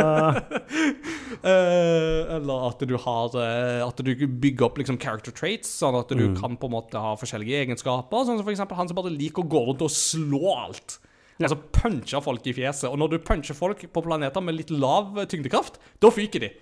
[1.43, 6.11] Eh, eller at du har eh, At du bygger opp liksom character traits, sånn at
[6.15, 8.23] du kan på en måte ha forskjellige egenskaper.
[8.23, 10.99] Sånn som for eksempel han som bare liker å gå rundt og slå alt.
[11.41, 12.87] Altså punche folk i fjeset.
[12.91, 16.53] Og når du puncher folk på planeter med litt lav tyngdekraft, da fyker de.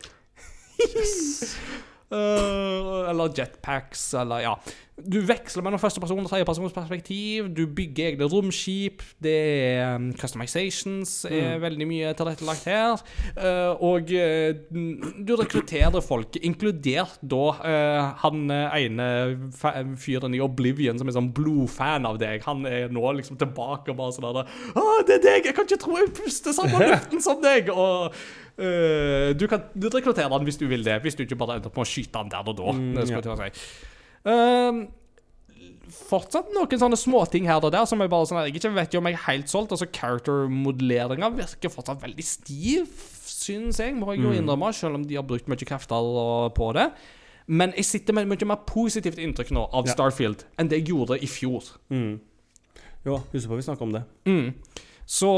[2.11, 4.55] Eh, eller jetpacks, eller ja.
[5.01, 7.47] Du veksler mellom førsteperson og tredjepersons perspektiv.
[7.55, 8.99] Du bygger egne romskip.
[9.23, 9.33] Det
[9.71, 13.01] er um, customizations er veldig mye tilrettelagt her.
[13.33, 14.51] Uh, og uh,
[15.23, 17.41] du rekrutterer folk, inkludert da
[18.21, 19.07] han ene
[19.97, 22.43] fyren i Oblivion som er sånn blodfan av deg.
[22.45, 25.49] Han er nå liksom tilbake og bare sånn der Å, det er deg!
[25.49, 27.71] Jeg kan ikke tro jeg puster samme luften som deg!
[27.73, 28.11] Og
[28.57, 31.77] eh, du kan rekruttere han hvis du vil det, hvis du ikke bare ender opp
[31.79, 32.73] med å skyte han der og da.
[33.05, 33.69] skal jeg si.
[34.27, 34.81] uh,
[35.91, 39.01] fortsatt noen sånne småting her og der som jeg bare sånn Jeg ikke vet jo
[39.01, 39.73] om jeg er helt solgt.
[39.75, 42.91] Altså Character-modelleringa virker fortsatt veldig stiv,
[43.27, 46.11] syns jeg, må jeg jo innrømme, selv om de har brukt mye krefter
[46.55, 46.89] på det.
[47.51, 49.95] Men jeg sitter med mye mer positivt inntrykk nå av Ja.
[49.95, 51.65] Starfield enn det jeg gjorde i fjor.
[53.03, 54.03] Jo, husk på vi snakka om det.
[55.09, 55.31] Så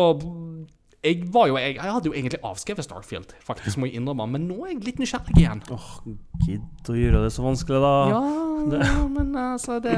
[1.03, 4.45] jeg var jo Jeg, jeg hadde jo egentlig avskrevet Starfield, faktisk, må jeg innrømme, men
[4.47, 5.63] nå er jeg litt nysgjerrig igjen.
[5.73, 5.89] Åh,
[6.45, 7.95] gidd å gjøre det så vanskelig, da.
[8.13, 8.21] Ja,
[8.71, 8.91] det.
[9.17, 9.97] men altså det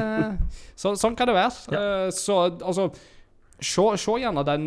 [0.74, 1.78] så, Sånn kan det være.
[1.78, 2.90] Eh, Så altså
[3.56, 4.64] Se, se gjerne den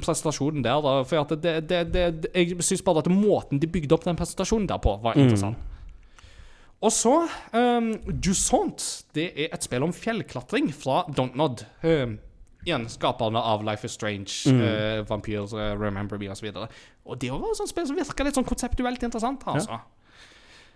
[0.00, 0.92] presentasjonen der, da.
[1.04, 4.70] For at det, det, det, jeg syns bare at måten de bygde opp den presentasjonen
[4.70, 5.58] der på, var interessant.
[6.82, 7.12] Og så
[7.52, 7.92] um,
[8.24, 9.04] Jusant.
[9.14, 11.66] Det er et spill om fjellklatring fra Dontnod.
[11.84, 12.16] Um,
[12.66, 16.48] igjen skaperne av Life is Strange, eh, Vampyr, uh, Remember Me osv.
[16.54, 16.68] Og,
[17.06, 19.42] og det var et sånt spill som virka litt sånn konseptuelt interessant.
[19.46, 19.80] altså.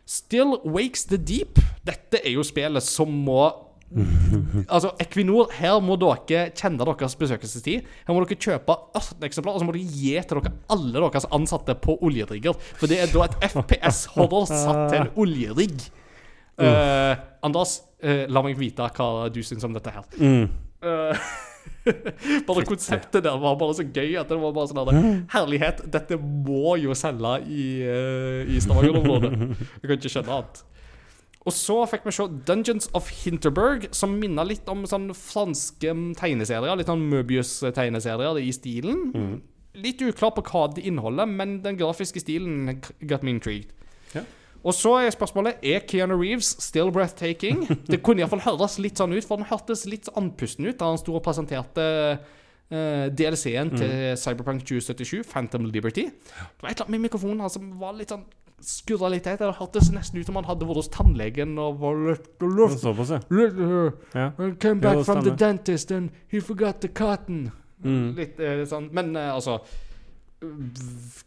[0.07, 1.59] Still Wakes the Deep.
[1.87, 3.47] Dette er jo spillet som må
[4.75, 7.87] Altså, Equinor, her må dere kjenne deres besøkelsestid.
[8.07, 11.29] Her må dere kjøpe 18 eksemplar, og så må dere gi til dere alle deres
[11.35, 12.59] ansatte på oljerigger.
[12.81, 15.87] For det er da et FPS-horror satt til en oljerigg.
[16.57, 17.13] Uh,
[17.45, 20.07] Anders, uh, la meg vite hva du syns om dette her.
[20.17, 21.27] Eh,
[22.49, 26.19] bare konseptet der var bare så gøy at det var bare sånn der, Herlighet, dette
[26.21, 29.33] må jo selge i, uh, i Stavanger-området.
[29.81, 30.65] Jeg kan ikke skjønne annet.
[31.47, 36.09] Og så fikk vi se Dungeons of Hinterberg, som minner litt om sånn franske mm,
[36.19, 36.75] tegneserier.
[36.75, 39.05] Litt sånn Möbius-tegneserier i stilen.
[39.79, 43.71] Litt uklar på hva det inneholder, men den grafiske stilen got me intrigued.
[44.67, 47.63] Og så er spørsmålet Er Keanu Reeves still breathtaking.
[47.91, 50.99] Det kunne iallfall høres litt sånn ut, for den hørtes litt andpusten ut da han
[51.01, 51.85] sto og presenterte
[52.17, 56.09] uh, DLC-en til Cyberpunk 2077, Phantom Liberty.
[56.11, 58.27] Det var et eller annet med mikrofonen her som var litt sånn
[58.67, 59.39] skurra litt teit.
[59.39, 62.27] Det hørtes nesten ut som han hadde vært hos tannlegen og var litt,
[62.81, 64.27] Såpass, ja.
[64.59, 67.51] came back from the dentist and he forgot the cotton.
[68.17, 69.59] Litt uh, sånn Men uh, altså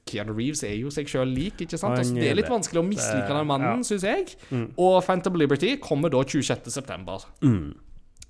[0.10, 1.98] Keanu Reeves er jo seg sjøl lik, ikke sant?
[2.00, 3.88] Altså, det er litt vanskelig å mislike den mannen, ja.
[3.88, 4.34] syns jeg.
[4.76, 7.20] Og Phantom Liberty kommer da 26.9.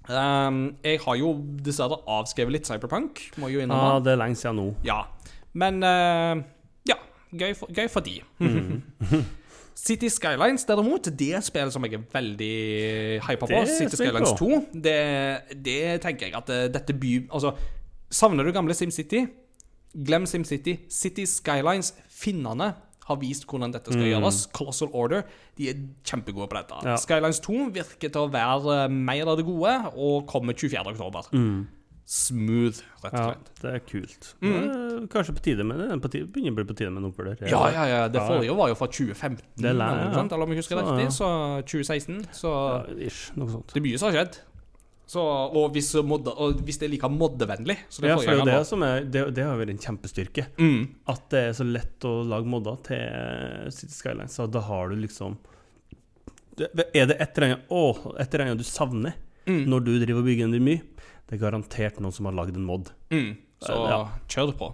[0.10, 1.34] Um, jeg har jo
[1.66, 4.72] dessverre avskrevet litt Cyberpunk, må jeg jo ja, ah, det er lenge siden nå.
[4.86, 5.03] Ja.
[5.53, 6.41] Men uh,
[6.90, 6.98] ja,
[7.30, 8.18] gøy for, gøy for de.
[9.80, 12.56] City Skylines, derimot, det er spillet som jeg er veldig
[13.24, 13.60] hypa på.
[13.78, 14.49] City Skylines 2.
[14.74, 14.95] Det,
[15.66, 17.14] det tenker jeg at eh, dette by...
[17.32, 17.53] Altså,
[18.11, 19.24] savner du gamle SimCity?
[19.94, 20.78] Glem SimCity.
[20.90, 22.74] City Skylines, finnene,
[23.10, 24.44] har vist hvordan dette skal gjøres.
[24.53, 25.24] Colossal Order,
[25.57, 26.78] de er kjempegode på dette.
[26.78, 26.91] Mm.
[26.91, 26.98] Ja.
[27.02, 30.84] Skylines 2 virker til å være eh, mer av det gode, og kommer 24.
[30.94, 31.32] oktober.
[32.10, 34.30] Smooth, rett og Ja, det er kult.
[34.41, 35.90] Det er kanskje på tide med det.
[36.10, 37.44] Tide, begynner å bli på tide med en oppfølger.
[37.52, 37.99] Ja, ja, ja.
[38.10, 40.24] Det forrige var jo fra 2015, Det er lenge, eller, ja.
[40.26, 41.14] eller om jeg husker Så, riktig.
[41.14, 41.30] Så
[41.70, 42.24] 2016.
[42.34, 43.74] Så Ja, ish, noe sånt.
[43.74, 44.40] det er mye som har skjedd.
[45.10, 48.57] Så, og, hvis modde, og hvis det er like moddevennlig så det Ja, for det,
[48.69, 50.44] som er, det, det har vært en kjempestyrke.
[50.60, 54.36] mm, At det er så lett å lage modder til eh, City Skylines.
[54.38, 55.40] Så da har du liksom
[56.60, 57.81] Er det et eller annet Å,
[58.20, 59.18] et eller annet du savner
[59.49, 59.63] Mm.
[59.65, 60.81] når du driver og bygger en mye?
[61.26, 62.91] Det er garantert noen som har lagd en mod.
[63.10, 63.31] mm,
[63.65, 64.04] Så Ja.
[64.29, 64.68] kjør på.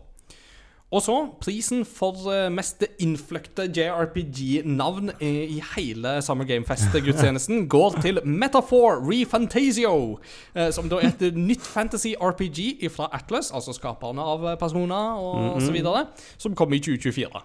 [0.93, 8.21] Og så prisen for eh, mest innfløkte JRPG-navn i hele Summer Game Fest-gudstjenesten går til
[8.25, 10.19] Metaphor Refantasio,
[10.53, 15.57] eh, som da er et nytt fantasy RPG fra Atlas, altså skaperne av personer og
[15.63, 16.05] så videre,
[16.37, 17.41] som kommer i 2024.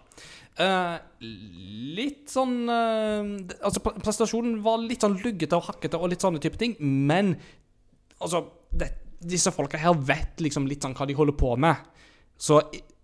[0.60, 0.98] Uh,
[1.96, 3.22] litt sånn uh,
[3.64, 7.30] Altså, prestasjonen var litt sånn luggete og hakkete og litt sånne type ting, men
[8.18, 8.42] altså
[8.74, 8.90] det,
[9.22, 11.80] Disse folka her vet liksom litt sånn hva de holder på med.
[12.40, 12.58] Så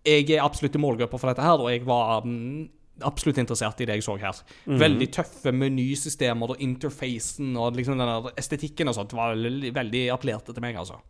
[0.07, 2.69] jeg er absolutt i målgruppa for dette her, og jeg var mm,
[3.07, 4.39] absolutt interessert i det jeg så her.
[4.81, 10.65] Veldig tøffe menysystemer og interfacen og liksom den estetikken og sånt var veldig, appellerte til
[10.65, 11.03] meg, altså.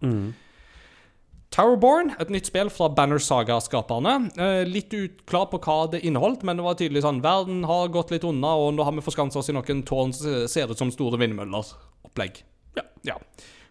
[1.55, 4.17] Towerborn, et nytt spill fra Banner Saga-skaperne.
[4.35, 8.11] Eh, litt uklar på hva det inneholdt, men det var tydelig sånn Verden har gått
[8.13, 10.91] litt unna, og nå har vi forskansa oss i noen tårn som ser ut som
[10.93, 11.71] store vindmøller.
[12.09, 12.43] Opplegg.
[13.07, 13.17] Ja.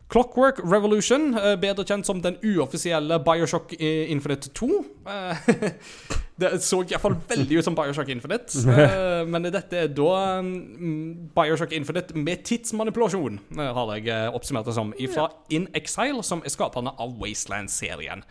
[0.10, 4.68] Clockwork Revolution, eh, bedre kjent som den uoffisielle Bioshock eh, Infinite 2.
[5.10, 5.50] Eh,
[6.40, 8.62] det så iallfall veldig ut som Bioshock Infinite.
[9.32, 14.94] Men dette er da mm, Bioshock Infinite med tidsmanipulasjon, har jeg oppsummert det som.
[15.16, 18.22] Fra In Exile, som er skaperne av Wasteland-serien.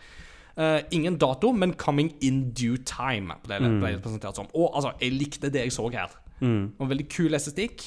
[0.95, 4.47] Ingen dato, men 'coming in due time' ble det, presentert som.
[4.53, 6.07] Og altså, jeg likte det jeg så her.
[6.79, 7.83] Og veldig kul estetikk.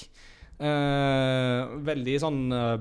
[0.59, 2.73] Eh, veldig sånn uh,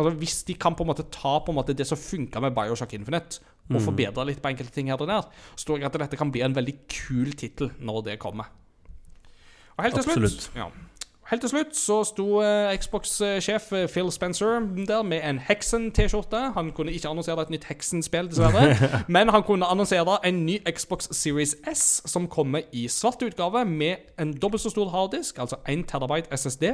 [0.00, 2.54] Altså Hvis de kan på en måte ta på en måte det som funka med
[2.56, 5.98] Bioshock Infinite, og forbedre litt på enkelte ting her og der, så tror jeg at
[6.02, 8.48] dette kan bli en veldig kul tittel når det kommer.
[9.76, 10.48] Og helt til Absolutt.
[10.48, 10.66] slutt ja.
[11.32, 16.52] Helt til slutt så sto eh, Xbox-sjef eh, Phil Spencer der med en Hexen-T-skjorte.
[16.52, 18.74] Han kunne ikke annonsere et nytt Hexen-spill, dessverre.
[19.16, 24.12] men han kunne annonsere en ny Xbox Series S som kommer i svart utgave med
[24.20, 26.66] en dobbelt så stor harddisk, altså 1 terabyte SSD,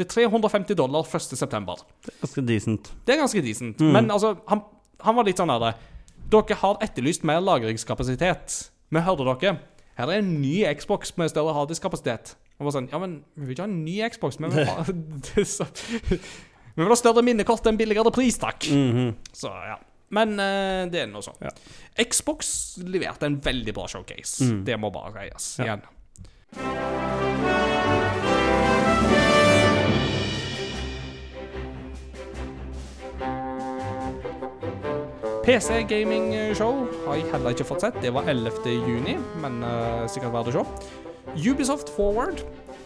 [0.00, 1.76] til 350 dollar 1.9.
[2.22, 2.92] Ganske decent.
[3.06, 3.80] Det er ganske decent.
[3.80, 4.64] Men altså, han,
[5.04, 5.76] han var litt sånn der
[6.32, 8.56] Dere har etterlyst mer lagringskapasitet.
[8.88, 9.56] Vi hører dere.
[10.00, 12.38] Her er en ny Xbox med større harddiskapasitet.
[12.56, 14.70] Og bare sånn, ja, men vi vil ikke ha en ny Xbox, men vi vil
[14.70, 14.84] ha,
[16.76, 18.64] vi vil ha større minnekort enn en billigere pris, takk.
[19.36, 19.76] Så ja.
[20.16, 21.36] Men uh, det er nå sånn.
[21.42, 21.50] Ja.
[22.06, 24.52] Xbox leverte en veldig bra showcase.
[24.64, 25.74] Det må bare reies Ja.
[25.74, 26.96] igjen.
[35.46, 37.98] PC Gaming Show har jeg heller ikke fått sett.
[38.02, 38.64] Det var 11.
[38.66, 40.64] juni, men uh, sikkert verdt å se.
[41.34, 42.42] Ubisoft Forward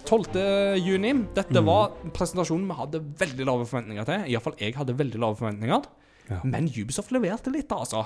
[0.09, 0.78] 12.
[0.81, 1.12] juni.
[1.36, 4.28] Dette var presentasjonen vi hadde veldig lave forventninger til.
[4.33, 5.89] Iallfall jeg hadde veldig lave forventninger.
[6.47, 8.05] Men Ubisoft leverte litt, altså.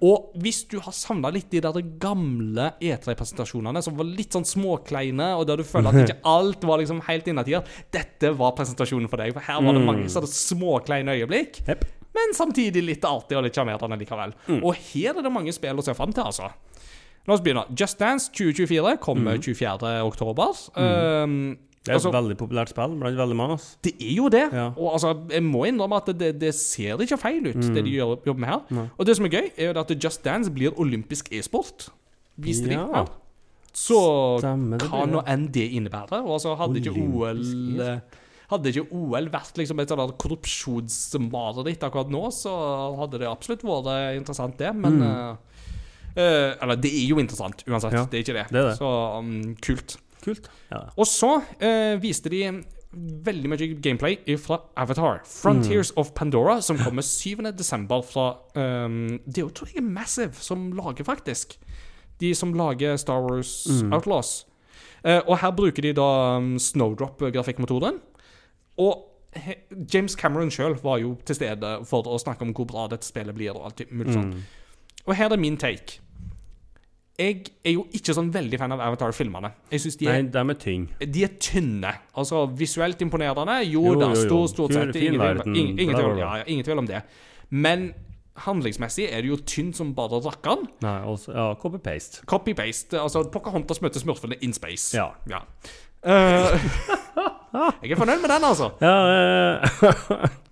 [0.00, 5.34] Og hvis du har savna litt de der gamle E3-presentasjonene, som var litt sånn småkleine,
[5.36, 9.20] og der du føler at ikke alt var liksom helt innatier, dette var presentasjonen for
[9.20, 9.36] deg.
[9.36, 11.60] For her var det mange sånne småkleine øyeblikk.
[11.68, 11.84] Yep.
[12.16, 14.32] Men samtidig litt artig og litt sjarmerende likevel.
[14.62, 16.48] Og her er det mange spill å se fram til, altså.
[17.26, 17.64] La oss begynne.
[17.78, 20.02] Just Dance 2024 kommer 24.
[20.06, 20.52] oktober.
[20.76, 21.56] Um,
[21.86, 23.54] Det er et altså, veldig populært spill blant veldig mange.
[23.54, 23.78] ass.
[23.84, 24.48] det er jo det.
[24.52, 24.72] Ja.
[24.76, 28.16] Og altså, jeg må innrømme at det, det ser ikke feil ut, det de gjør,
[28.26, 28.88] jobber med her.
[28.98, 31.88] Og det som er gøy, er jo at Just Dance blir olympisk e-sport.
[32.36, 32.74] Viste de.
[32.74, 33.04] Ja.
[33.76, 34.00] Så
[34.40, 36.24] Stemmer, hva nå enn det innebærer.
[36.26, 37.42] Og altså, hadde ikke OL
[38.46, 42.52] Hadde ikke OL vært liksom et sånt korrupsjonsmareritt akkurat nå, så
[43.00, 44.70] hadde det absolutt vært interessant, det.
[44.74, 45.55] Men eh,
[46.16, 47.92] eh, Eller, det er jo interessant uansett.
[47.92, 47.98] Mm.
[47.98, 48.46] Ja, det er ikke det.
[48.52, 48.76] det er det.
[48.78, 49.96] Så um, kult.
[50.24, 50.48] Kult.
[50.72, 50.80] Ja.
[50.96, 52.40] Og så uh, viste de
[52.96, 55.20] veldig mye gameplay fra Avatar.
[55.28, 56.00] Frontiers Mm.
[56.00, 57.42] of Pandora, som kommer 7.
[57.58, 61.58] desember fra um, Det er jo, tror jeg, er Massive som lager, faktisk.
[62.20, 63.92] De som lager Star Wars Mm.
[63.92, 64.46] Outlaws.
[65.04, 68.00] Uh, og her bruker de da um, Snowdrop-grafikkmotoren.
[68.78, 69.04] Og
[69.94, 73.36] James Cameron sjøl var jo til stede for å snakke om hvor bra dette spillet
[73.36, 73.52] blir.
[73.52, 74.34] Og alt mulig sånt.
[75.06, 76.00] Og her er min take.
[77.16, 79.48] Jeg er jo ikke sånn veldig fan av Avatar-filmene.
[79.72, 80.82] Jeg synes de er Nei, de er ting.
[81.00, 81.92] de er tynne.
[82.14, 83.54] Altså visuelt imponerende.
[83.70, 84.96] Jo, Jo, da, stort, stort sett.
[85.00, 85.22] Ingen,
[85.54, 87.00] ingen, ingen, tvil, ja, ja, ingen tvil om det.
[87.50, 87.94] Men
[88.44, 90.66] handlingsmessig er det jo tynt som bare rakkeren.
[90.84, 92.26] Nei, også, ja, copy-paste.
[92.28, 93.00] Copy-paste.
[93.00, 94.92] Altså Pocahontas møter smurfene in space.
[94.96, 95.08] Ja.
[96.04, 96.66] Eh,
[97.82, 98.74] jeg er fornøyd med den, altså.
[98.84, 100.28] Ja, eh,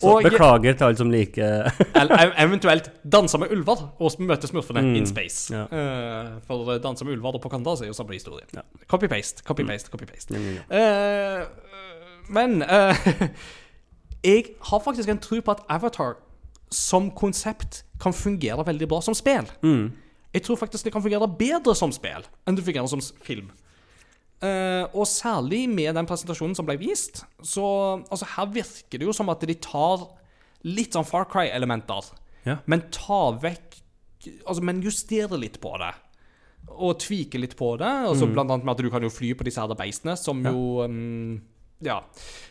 [0.00, 1.70] så Og beklager til alle som liker
[2.44, 5.54] eventuelt danse med ulver og møte smurfene in space.
[5.54, 5.66] ja.
[5.70, 8.44] Uh, for danse med ulver og Kandas er jo samme historie.
[8.54, 8.64] Ja.
[8.92, 10.38] Copy-paste, copy-paste, copy-paste.
[10.38, 10.76] Mm.
[10.76, 11.46] Eh,
[12.28, 13.08] men uh,
[14.32, 16.16] jeg har faktisk en tro på at Avatar
[16.70, 19.46] som konsept kan fungere veldig bra som spill.
[19.62, 19.92] Mm.
[20.34, 23.50] Jeg tror faktisk det kan fungere bedre som spill enn det fungerer som film.
[24.44, 27.64] Eh, og særlig med den presentasjonen som ble vist, så
[28.04, 30.02] altså her virker det jo som at de tar
[30.68, 32.10] litt sånn Far Cry-elementer,
[32.44, 32.58] Ja.
[32.66, 33.82] men tar vekk
[34.44, 35.92] Altså, men justerer litt på det.
[36.82, 37.86] Og tviker litt på det.
[37.86, 40.82] Altså, Blant annet med at du kan jo fly på disse her beistene, som jo
[40.82, 41.36] um,
[41.84, 42.00] Ja.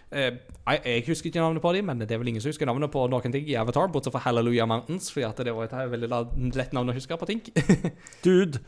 [0.09, 0.37] Eh,
[0.69, 2.93] jeg, jeg husker ikke navnet på dem, men det er vel ingen som husker navnet
[2.93, 6.55] på noen ting i Avatar, bortsett fra Hallelujah Mountains, fordi at det var et veldig
[6.55, 7.41] lett navn å huske på ting.
[8.23, 8.61] Dude.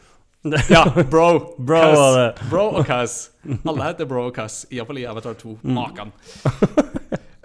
[0.75, 1.55] ja, bro.
[1.57, 2.43] Bro Cass.
[2.49, 3.15] Bro og Cass.
[3.57, 5.57] Alle heter Bro og Cass, iallfall i Avatar 2.
[5.63, 6.13] Makan.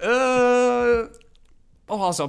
[0.03, 1.07] uh,
[1.93, 2.29] og altså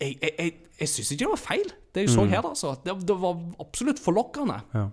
[0.00, 2.74] Jeg, jeg, jeg, jeg syns ikke det var feil, det jeg så her, altså.
[2.84, 4.58] Det, det var absolutt forlokkende.
[4.74, 4.86] Ja.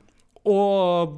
[0.49, 1.15] Og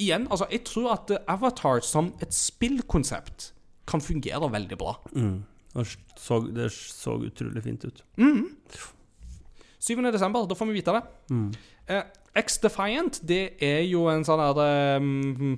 [0.00, 3.52] igjen, altså, jeg tror at Avatar som et spillkonsept
[3.90, 4.96] kan fungere veldig bra.
[5.14, 5.42] Mm.
[5.74, 5.86] Det,
[6.18, 8.02] så, det så utrolig fint ut.
[9.80, 9.96] 7.
[10.12, 11.02] desember, da får vi vite det.
[11.90, 12.02] Eh,
[12.38, 14.58] X-Defiant det er jo en sånn her
[15.02, 15.56] um,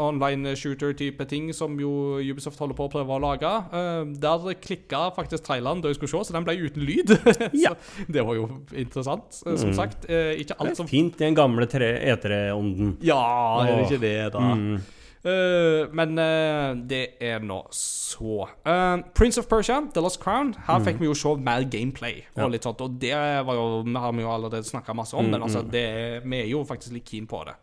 [0.00, 3.50] online shooter-type ting som jo Ubisoft holder på å prøve å lage.
[3.74, 7.12] Uh, der klikka faktisk traileren da jeg skulle se, så den ble uten lyd.
[7.62, 7.74] Ja.
[7.76, 10.06] så det var jo interessant, uh, som sagt.
[10.08, 12.96] Uh, ikke Det alt er som fint i den gamle E3-ånden.
[13.04, 13.20] Ja,
[13.66, 14.48] er det ikke det, da?
[14.56, 14.80] Mm.
[15.22, 18.48] Uh, men uh, det er nå så.
[18.66, 20.54] Uh, Prince of Persia, The Lost Crown.
[20.66, 22.24] Her fikk vi jo se mer gameplay.
[22.34, 22.48] Og Ja.
[22.48, 25.42] litt sånt, og det var jo, har vi jo allerede snakka masse om, Mm, men
[25.42, 25.70] altså, mm.
[25.70, 27.54] det, vi er jo faktisk litt keen på det.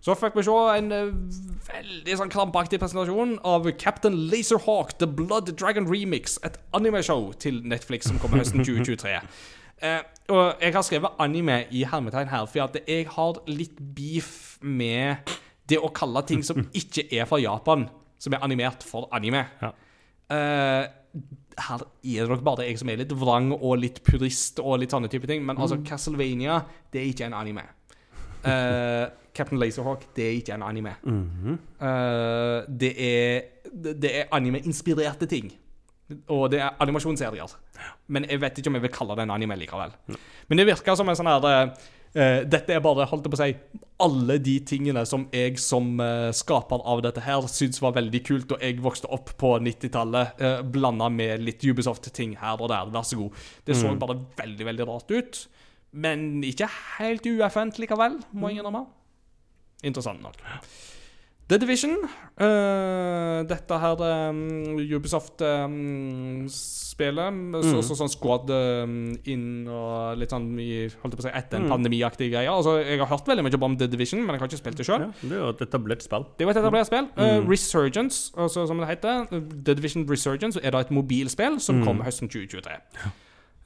[0.00, 0.90] Så fikk vi se en
[1.66, 6.38] veldig sånn krampaktig presentasjon av Captain Laserhawk The Blood Dragon Remix.
[6.44, 9.18] Et animeshow til Netflix som kommer høsten 2023.
[9.82, 9.98] Uh,
[10.34, 15.16] og jeg har skrevet anime i hermetegn her, for jeg har litt beef med
[15.68, 17.86] det å kalle ting som ikke er fra Japan,
[18.18, 19.44] som er animert for anime.
[19.62, 19.72] Ja.
[20.32, 20.84] uh,
[21.58, 24.92] her er det nok bare jeg som er litt vrang og litt purist og litt
[24.94, 26.60] sånne type ting, men altså, Castlevania,
[26.92, 27.64] det er ikke en anime.
[28.44, 30.94] Uh, Captain Laserhawk, det er ikke en anime.
[31.04, 31.58] Mm -hmm.
[31.82, 33.42] uh, det er
[33.94, 35.52] Det er anime-inspirerte ting.
[36.28, 37.56] Og det er animasjonsserier.
[38.06, 39.90] Men jeg vet ikke om jeg vil kalle det en anime likevel.
[40.48, 41.74] Men det virker som en sånn her
[42.14, 45.96] eh, Dette er bare, holdt jeg på å si, alle de tingene som jeg som
[45.98, 50.38] uh, skaper av dette her syns var veldig kult, og jeg vokste opp på 90-tallet,
[50.38, 52.92] uh, blanda med litt Ubisoft-ting her og der.
[52.94, 53.40] Vær så god.
[53.66, 55.40] Det så bare veldig, veldig rart ut.
[55.98, 58.84] Men ikke helt ueffent likevel, må jeg innrømme.
[59.86, 60.38] Interessant nok.
[61.48, 61.96] The Division.
[62.36, 63.96] Uh, dette her
[64.28, 67.32] um, Ubisoft-spillet.
[67.64, 71.32] så, så, sånn squad um, inn og litt sånn i, holdt jeg på å si,
[71.40, 72.50] etter en pandemiaktig greie.
[72.52, 74.88] Altså, jeg har hørt veldig mye om The Division, men jeg har ikke spilt det
[74.90, 75.02] sjøl.
[75.06, 76.24] Ja, det er jo et etablert spill.
[76.36, 77.06] Det var et etablert spill.
[77.16, 79.14] Eh, Resurgence, altså, som det heter.
[79.32, 82.76] The Division Resurgence er da et mobilspill som kommer høsten 2023.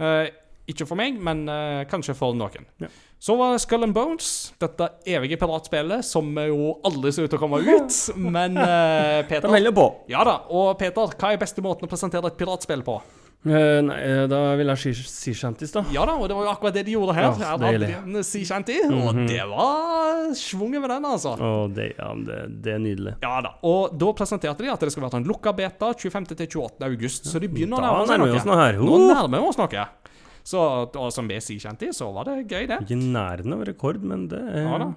[0.02, 0.26] Eh,
[0.70, 2.68] ikke for meg, men uh, kanskje for noen.
[2.82, 2.90] Ja.
[3.22, 7.42] Så var Skull and Bones, dette evige piratspillet som jo aldri ser ut til å
[7.42, 7.98] komme ut.
[8.18, 9.88] Men uh, Peter De holder på.
[10.10, 10.40] Ja da.
[10.50, 13.00] Og Peter, hva er beste måten å presentere et piratspill på?
[13.42, 13.96] Uh, nei,
[14.30, 15.82] da vil jeg si Shanties, da.
[15.90, 17.24] Ja da, og det var jo akkurat det de gjorde her.
[17.26, 21.32] Ja, her hadde de en sea shanty, og det var schwung over den, altså.
[21.42, 23.16] Oh, det, ja, det, det er nydelig.
[23.24, 23.56] Ja da.
[23.66, 26.30] Og da presenterte de at det skal være en lukka beta 25.
[26.36, 26.86] til 28.
[26.86, 27.26] august.
[27.32, 28.78] Så de begynner å nærme seg noe.
[28.78, 29.90] Nå nærmer vi oss noe.
[30.44, 32.80] Så og som vi sier, i, så var det gøy, det.
[32.86, 34.92] Ikke nærheten av rekord, men det er Ja da.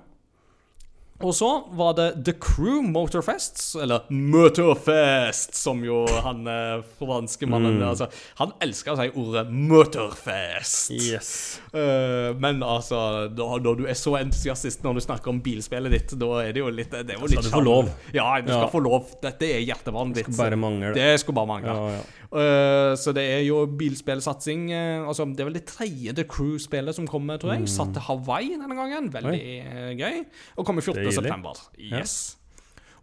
[1.23, 1.47] Og så
[1.79, 7.85] var det The Crew Motorfest, eller Motorfest, som jo han eh, franske mannen Mm.
[7.87, 8.07] altså,
[8.39, 10.91] Han elsker å si ordet Motorfest.
[10.91, 11.29] Yes.
[11.73, 16.13] Uh, men altså, da, når du er så entusiastisk når du snakker om bilspillet ditt,
[16.19, 17.89] da er det jo litt Det er jo litt du få lov.
[18.15, 18.69] Ja, du skal Ja.
[18.75, 19.15] få lov.
[19.23, 20.37] Dette er hjertebarnet ditt.
[20.37, 20.99] Bare mangle det.
[20.99, 21.71] Det skulle bare mangle.
[21.75, 22.03] Ja, ja.
[22.35, 26.95] Uh, så det er jo bilspillsatsing Uh, Altså, det er vel det tredje The Crew-spillet
[26.97, 27.67] som kommer, tror jeg.
[27.69, 29.11] Satt til Hawaii denne gangen.
[29.13, 30.25] Veldig eh, gøy.
[30.57, 31.04] Og kommer 14.
[31.11, 31.23] Deilig.
[31.23, 31.61] september.
[31.77, 32.37] Yes.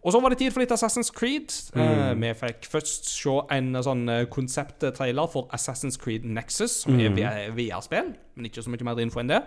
[0.03, 1.53] Og så var det tid for litt Assassin's Creed.
[1.79, 7.53] Eh, vi fikk først se en sånn eh, konsepttrailer for Assassin's Creed Nexus, som er
[7.55, 9.39] VR-spill, men ikke så mye mer info enn det.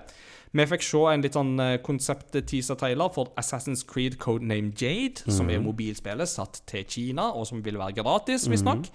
[0.57, 5.61] Vi fikk se en litt sånn eh, konsept-teaser-trailer for Assassin's Creed Codename Jade, som er
[5.61, 8.89] mobilspillet satt til Kina, og som vil være gratis, visstnok.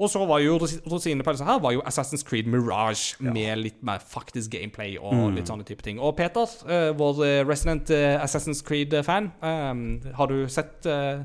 [0.00, 3.82] Og så var jo ros- rosinen på her var jo Assassin's Creed Mirage, med litt
[3.86, 6.00] mer faktisk gameplay og litt sånne type ting.
[6.02, 9.84] Og Peter, uh, vår eh, resident uh, Assassin's Creed-fan, um,
[10.16, 11.22] har du sett uh,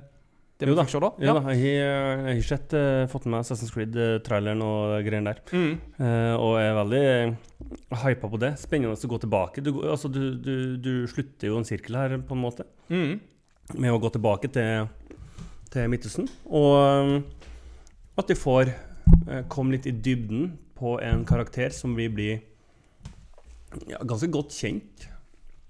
[0.58, 0.84] det Jo da.
[1.02, 1.10] da?
[1.22, 5.42] Ja, da, jeg, har- sett, uh, fått med meg Assassin's Creed-traileren og greiene der.
[5.54, 5.74] Mm.
[6.02, 7.04] Uh, og er veldig
[8.04, 8.54] hypa på det.
[8.62, 9.62] Spennende å gå tilbake.
[9.66, 13.20] Du, altså, du, du, du slutter jo en sirkel her, på en måte, Mm.
[13.78, 14.88] med å gå tilbake til,
[15.74, 16.30] til Midtøsten.
[16.50, 17.24] Og
[18.18, 22.40] at de får eh, komme litt i dybden på en karakter som vi blir
[23.90, 25.08] ja, ganske godt kjent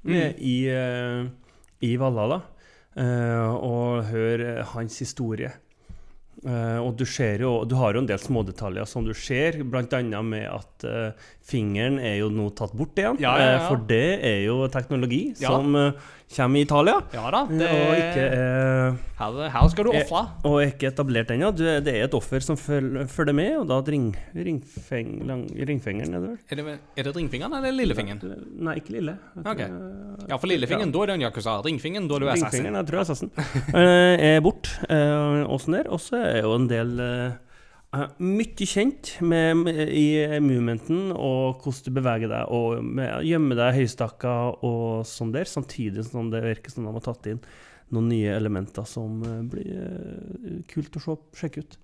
[0.08, 1.28] med i, eh,
[1.84, 2.42] i Valhalla.
[2.98, 5.52] Eh, og høre hans historie.
[6.46, 10.22] Eh, og du jo Du har jo en del smådetaljer som du ser, bl.a.
[10.22, 11.12] med at eh,
[11.48, 13.18] fingeren er jo nå tatt bort igjen.
[13.24, 13.58] Ja, ja, ja.
[13.62, 15.92] Eh, for det er jo teknologi som eh,
[16.36, 16.98] kommer i Italia.
[17.16, 17.40] Ja da.
[17.48, 20.26] Det, og, ikke, er- her, her skal du Eh, ofre.
[20.44, 21.54] og er ikke etablert ennå.
[21.56, 26.28] Det er et offer som følger med, og da ring, ringfeng, lang, ringfingeren er det
[26.28, 26.38] vel?
[26.52, 28.36] Er det, er det ringfingeren eller lillefingeren?
[28.68, 29.16] Nei, ikke lille.
[29.46, 29.72] Okay.
[30.28, 31.58] Ja, for lillefingeren, da er det en yakuza.
[31.66, 32.68] Ringfingeren, da er du assassin.
[32.68, 33.32] Ringfingeren, jeg tror Assassin,
[33.82, 34.70] eh, er bort.
[34.90, 35.90] Eh, og sånn der.
[35.96, 37.44] Og så er jo en del eh, eh,
[38.24, 43.72] mye kjent med, med, i movementen og hvordan du beveger deg og med, gjemme deg
[43.72, 47.42] i høystakker og sånn der, samtidig som det virker som de har tatt inn
[47.96, 51.78] noen nye elementer som eh, blir uh, kult å se, sjekke ut.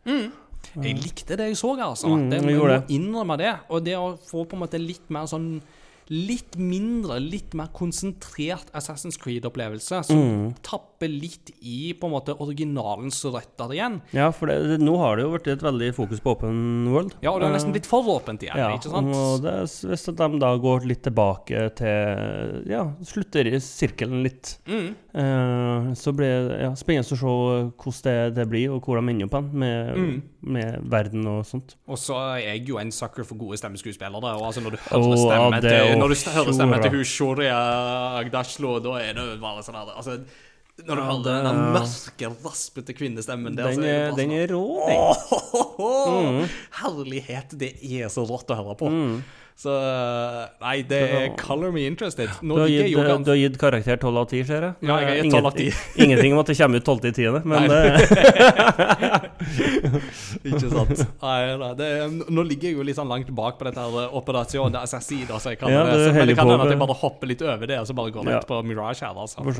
[0.74, 2.12] Jeg likte det jeg så, altså.
[2.12, 3.54] Mm, det, jeg må innrømme det.
[3.72, 5.58] Og det å få på en måte litt mer sånn
[6.14, 10.54] litt mindre, litt mer konsentrert Assassin's Creed-opplevelse, som Mm.
[10.62, 14.02] tapper litt i på en måte originalens røtter igjen.
[14.14, 17.16] Ja, for det, nå har det jo vært et veldig fokus på open world.
[17.24, 19.16] Ja, og det har nesten blitt for åpent igjen, Ja, ikke sant?
[19.16, 19.56] og det,
[19.90, 24.96] hvis de da går litt tilbake til Ja, slutter i sirkelen litt, Mm.
[25.16, 27.26] eh, så blir det ja, spennende å se
[27.74, 30.22] hvordan det, det blir, og hvor de ender opp hen med, Mm.
[30.44, 31.76] med verden og sånt.
[31.88, 34.36] Og så er jeg jo en sucker for gode stemmeskuespillere.
[34.36, 37.06] Og altså når du hører oh, stemmen ja, til, når du hører stemmen til hun
[37.08, 37.60] Shoria
[38.20, 40.20] Agdashlo, da er det bare sånn her Altså,
[40.84, 44.32] når du Ja, hører den mørke, raspete kvinnestemmen der, Den er er, rå, den
[44.90, 45.24] Oh,
[45.78, 46.48] oh, sånn Mm.
[46.82, 48.90] Herlighet, det er så rått å høre på.
[49.56, 49.70] Så
[50.64, 52.32] Nei, det er color me interested.
[52.42, 54.74] Nå Du har, gitt, du har gitt karakter 12 av 10, ser jeg.
[54.90, 55.78] Ja, jeg har gitt 12 av 10.
[56.08, 57.84] Ingenting om at det kommer ut 12 i 10., men Nei.
[60.50, 61.04] Ikke sant?
[61.22, 61.90] Nei, nei, det,
[62.34, 65.54] nå ligger jeg jo litt sånn langt bak på dette her Operasjon Assassin, da, så
[65.54, 65.98] jeg kaller Ja, det.
[66.08, 68.14] Så, men det kan hende at jeg bare hopper litt over det, og så bare
[68.16, 68.38] går Ja.
[68.40, 69.14] rett på Mirage her.
[69.16, 69.44] Altså.
[69.44, 69.52] Vi.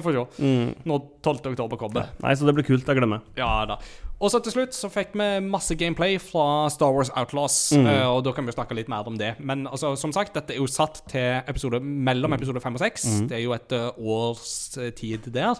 [0.00, 0.26] Får se.
[0.42, 0.68] mm.
[0.86, 1.50] Når 12.
[1.52, 2.12] oktober kommer.
[2.22, 2.86] Nei, så det blir kult.
[2.86, 3.20] Jeg glemmer.
[3.38, 3.80] Ja da.
[4.20, 7.86] Og så til slutt så fikk vi masse gameplay fra Star Wars Outlaws, Mm.
[7.88, 9.34] eh, og da kan vi snakke litt mer om det.
[9.40, 13.06] Men altså, som sagt, dette er jo satt til episode mellom episode 5 og 6.
[13.22, 13.28] Mm.
[13.28, 15.54] Det er jo et eh, års eh, tid der.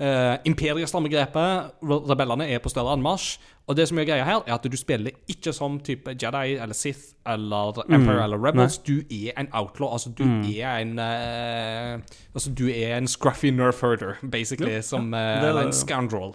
[0.00, 3.38] Uh, Imperiet strammer grepet, rebellene er på større anmarsj.
[3.66, 6.74] Og det som er greia her, er at du spiller ikke som type Jedi eller
[6.76, 8.78] Sith eller Empire eller Rebels.
[8.78, 9.90] Du er en outlaw.
[9.92, 11.98] Altså, du er en uh,
[12.34, 16.34] Altså, du er en scruffy nerf herder, basically, som uh, det er Eller en scoundrel.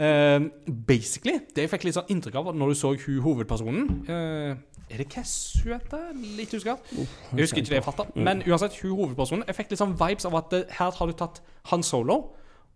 [0.00, 0.40] Eh,
[0.86, 4.56] basically, det jeg fikk litt sånn inntrykk av når du så hun hovedpersonen eh,
[4.92, 6.08] Er det Kess hun heter?
[6.38, 6.82] Litt usikker.
[6.96, 8.08] Jeg husker ikke det jeg fatta.
[8.14, 11.16] Men uansett, hun hovedpersonen Jeg fikk litt sånn vibes av at eh, her har du
[11.18, 11.42] tatt
[11.72, 12.20] Han Solo,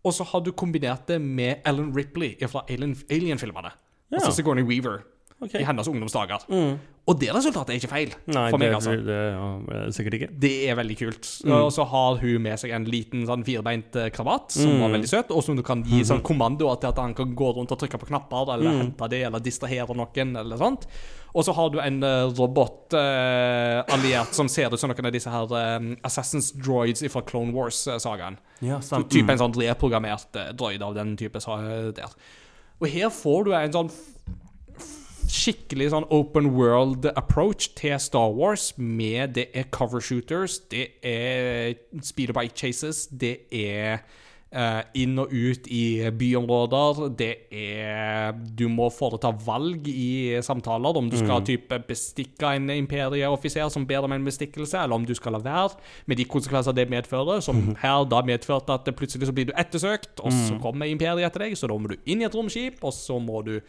[0.05, 3.71] og så har du kombinert det med Ellen Ripley fra Alien- Alien-filmene.
[4.13, 4.99] altså Sigourney Weaver
[5.41, 5.55] Ok.
[5.57, 6.43] i hennes ungdomsdager.
[7.09, 8.93] Og det resultatet er ikke feil Nei, for meg, det, altså.
[9.03, 10.29] det ja, sikkert ikke.
[10.43, 11.31] Det er veldig kult.
[11.57, 15.11] Og så har hun med seg en liten sånn firbeint eh, krabat, som var veldig
[15.11, 17.81] søt, og som du kan gi sånn kommandoer til at han kan gå rundt og
[17.81, 20.87] trykke på knapper, eller hente det, eller distrahere noen, eller sånt.
[21.31, 25.53] Og så har du en uh, robot-alliert som ser ut som noen av disse her
[25.79, 28.39] um, Assassins droids fra Clone Wars-sagaen.
[28.67, 32.17] Ja, Så type en sånn reprogrammert uh, droid av den type der.
[32.81, 33.93] Og her får du en sånn
[35.31, 41.77] skikkelig sånn open world approach til Star Wars med Det er cover shooters, det er
[42.03, 44.03] speed bike chases, det er
[44.99, 47.05] inn og ut i byområder.
[47.15, 53.71] Det er Du må foreta valg i samtaler om du skal type bestikke en imperieoffiser
[53.71, 56.89] som ber om en bestikkelse, eller om du skal la være, med de konsekvenser det
[56.91, 61.29] medfører, som her da medførte at plutselig så blir du ettersøkt, og så kommer imperiet
[61.31, 63.61] etter deg, så da må du inn i et romskip, og så må du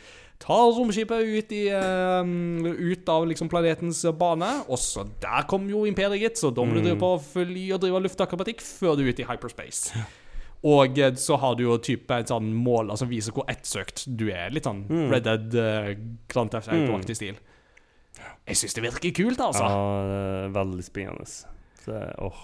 [0.41, 2.25] ta romskipet ut, i, uh,
[2.65, 6.81] ut av liksom planetens bane, og så der kommer jo imperiet, så da må du
[6.85, 10.01] drive på fly og drive luftakrobatikk før du er ute i hyperspace.
[10.63, 14.51] Og så har du jo type et sånn mål som viser hvor ettsøkt du er.
[14.53, 15.87] Litt sånn Red Dead, uh,
[16.29, 17.39] Grand Theft Auto-aktig stil.
[18.45, 19.65] Jeg syns det virker kult, altså.
[19.65, 21.25] Ja, det er veldig spennende.
[21.81, 22.43] Så, åh,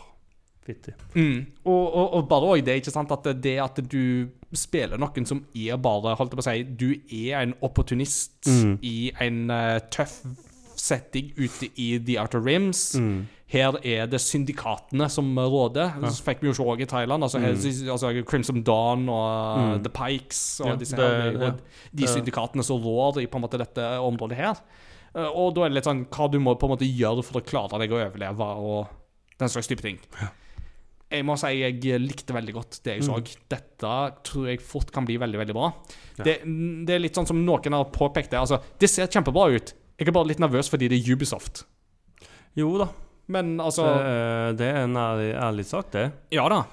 [0.66, 0.96] fytti.
[1.14, 1.46] Mm.
[1.66, 4.02] Og, og, og bare òg det, ikke sant, at det at du
[4.58, 6.90] spiller noen som er bare Holdt jeg på å si Du
[7.20, 8.78] er en opportunist Mm.
[8.82, 10.22] i en uh, tøff
[10.78, 12.94] setting ute i The Outer Rims.
[12.96, 13.26] Mm.
[13.48, 15.94] Her er det syndikatene som råder.
[16.12, 17.24] Så fikk vi jo se også i Thailand.
[17.24, 17.56] Altså, her,
[17.94, 19.84] altså Crimson Dawn og Mm.
[19.84, 21.32] The Pikes og Ja, disse det- her.
[21.32, 21.48] ja.
[21.48, 21.62] og
[21.96, 24.56] de syndikatene som rår i på en måte dette området her.
[25.16, 27.40] Eh, Og da er det litt sånn hva du må på en måte gjøre for
[27.42, 28.88] å klare deg å overleve, og
[29.40, 29.98] den slags type ting.
[31.10, 33.16] Jeg må si jeg likte veldig godt det jeg så.
[33.48, 33.92] Dette
[34.28, 35.72] tror jeg fort kan bli veldig veldig bra.
[36.18, 36.42] Det,
[36.86, 38.40] det er litt sånn som noen har påpekt det.
[38.42, 39.74] Altså, det ser kjempebra ut.
[39.98, 41.64] Jeg er bare litt nervøs fordi det er Ubisoft.
[42.58, 42.90] Jo da,
[43.34, 46.06] Men altså det, det er en ærlig, ærlig sak, det.
[46.34, 46.64] Ja da.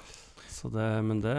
[0.55, 1.35] Så det men det,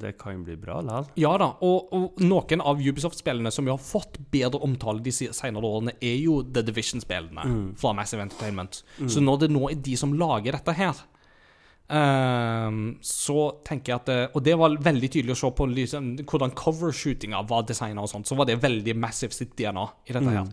[0.00, 1.08] det kan bli bra likevel.
[1.20, 5.66] Ja da, og, og noen av Ubisoft-spillene som jo har fått bedre omtale de senere
[5.66, 7.46] årene, er jo The Division-spillene
[7.80, 8.82] fra Massive Entertainment.
[9.10, 11.02] Så når det nå er de som lager dette her,
[11.90, 16.12] um, så tenker jeg at det, Og det var veldig tydelig å se på liksom,
[16.22, 20.36] hvordan covershootinga var designa og sånt, så var det veldig Massive sitt DNA i dette
[20.36, 20.52] her.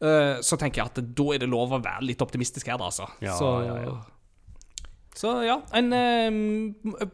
[0.00, 2.84] Eh, så tenker jeg at da er det lov å være litt optimistisk her, da,
[2.88, 3.04] altså.
[3.20, 3.92] Ja, så, ja, ja.
[5.20, 6.30] så ja, en eh,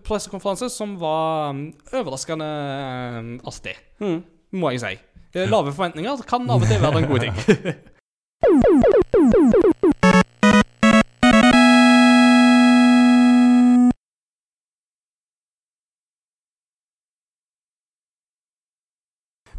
[0.06, 1.64] pressekonferanse som var mm,
[1.98, 2.46] overraskende
[3.42, 3.74] artig,
[4.54, 4.94] må jeg si.
[5.34, 7.34] Eh, Lave forventninger kan av og til være en god ting.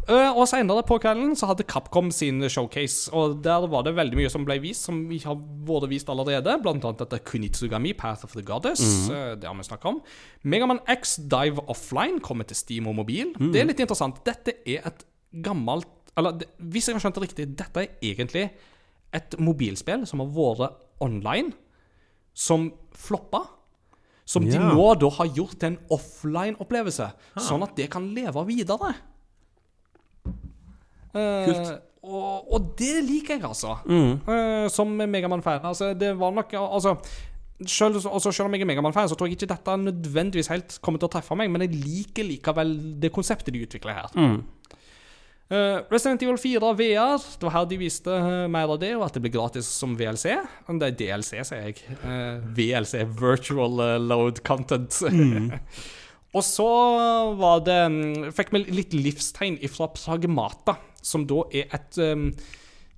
[0.08, 4.30] og senere på kvelden så hadde Capcom sin showcase, og der var det veldig mye
[4.32, 5.36] som ble vist, som vi har
[5.68, 6.54] vært vist allerede.
[6.64, 8.80] Blant annet dette Kunitsugami, Path of the Goddess.
[9.12, 10.00] eh, det har vi snakket om.
[10.44, 13.34] Megaman X Dive Offline kommer til Steam og mobil.
[13.52, 14.22] Det er litt interessant.
[14.24, 15.04] Dette er et
[15.44, 15.86] gammelt
[16.18, 18.48] Eller hvis jeg har skjønt det riktig, dette er egentlig
[19.14, 21.52] et mobilspill som har vært online,
[22.34, 23.44] som floppa.
[24.26, 27.06] Som de nå da har gjort til en offline-opplevelse,
[27.38, 28.94] sånn at det kan leve videre.
[31.18, 31.72] Eh,
[32.08, 33.74] og, og det liker jeg, altså.
[33.88, 35.64] Eh, som Megaman-fan.
[35.66, 36.96] Altså, det var nok Altså
[37.66, 41.02] selv, altså, selv om jeg er Megaman-fan, så tror jeg ikke dette nødvendigvis helt kommer
[41.02, 44.14] til å treffe meg, men jeg liker likevel det konseptet de utvikler her.
[45.48, 49.06] Eh, Resident Evil 4 VR, det var her de viste uh, mer av det, og
[49.06, 50.36] at det blir gratis som VLC.
[50.68, 51.78] Det er DLC, sier jeg.
[52.04, 55.00] Uh, VLC, Virtual Load Content.
[56.36, 56.68] og så
[57.40, 62.30] var det mm, Fikk vi litt livstegn ifra Pragmata, som da er et um,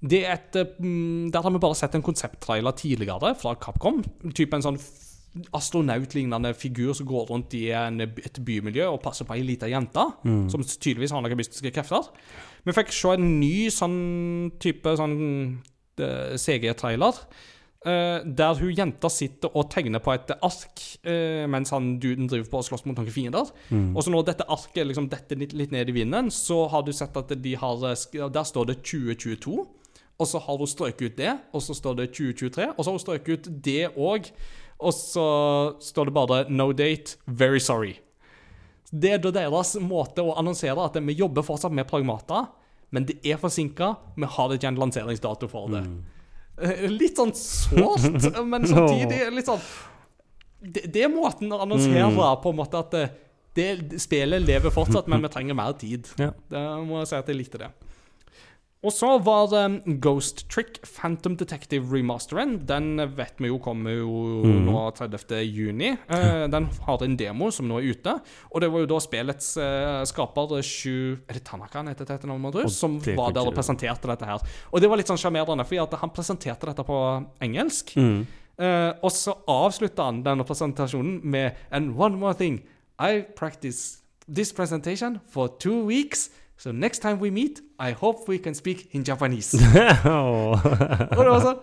[0.00, 4.02] det er et, eh, mm, Der har vi bare sett en konsepttrailer tidligere fra Capcom.
[4.34, 4.78] Type en sånn
[5.54, 10.02] astronautlignende figur som går rundt i en, et bymiljø og passer på ei lita jente,
[10.50, 12.08] som tydeligvis har noen mystiske krefter.
[12.64, 15.14] Vi fikk se en ny sånn type sånn
[16.00, 17.20] eh, CG-trailer.
[17.86, 22.50] Eh, der hun jenta sitter og tegner på et ark uh, mens han duden driver
[22.52, 23.52] på og slåss mot noen fiender.
[23.94, 26.92] Og så når dette arket liksom detter litt, litt ned i vinden, så har du
[26.96, 29.58] sett at de har eh, Der står det 2022.
[30.20, 32.66] Og så har hun strøket ut det, og så står det 2023.
[32.76, 34.28] Og så har hun strøket ut det òg,
[34.80, 35.26] og så
[35.80, 37.96] står det bare 'No date, very sorry'.
[38.90, 42.48] Det er da deres måte å annonsere at vi jobber fortsatt med Pragmata,
[42.90, 43.94] men det er forsinka.
[44.16, 45.84] Vi har ikke en lanseringsdato for det.
[45.86, 46.19] Eh,
[46.90, 48.04] Litt sånn sårt,
[48.52, 49.62] men samtidig litt sånn
[50.60, 52.10] det, det er måten å annonsere
[52.42, 53.04] på en måte at det,
[53.56, 56.10] det, spillet lever fortsatt, men vi trenger mer tid.
[56.20, 56.34] Ja.
[56.52, 57.70] Det må jeg si at jeg likte det.
[58.80, 62.54] Og så var det Ghost Trick Phantom Detective remasteren.
[62.64, 65.34] Den vet vi jo kommer jo nå 30.
[65.44, 65.90] juni.
[66.08, 68.14] Eh, den har en demo som nå er ute.
[68.48, 72.16] Og det var jo da spillets eh, skaper, Sju Er det Tanaka han heter til
[72.16, 72.64] etternavn, tro?
[72.72, 74.40] Som var der og presenterte dette her.
[74.72, 76.98] Og det var litt sånn sjarmerende, fordi han presenterte dette på
[77.44, 77.92] engelsk.
[78.00, 78.24] Mm.
[78.60, 82.62] Eh, og så avslutta han denne presentasjonen med And one more thing.
[82.96, 86.30] I practice this presentation for two weeks.
[86.60, 89.54] So next time we meet, I hope we can speak in Japanese.
[90.04, 90.52] oh.
[91.16, 91.60] Og det var sånn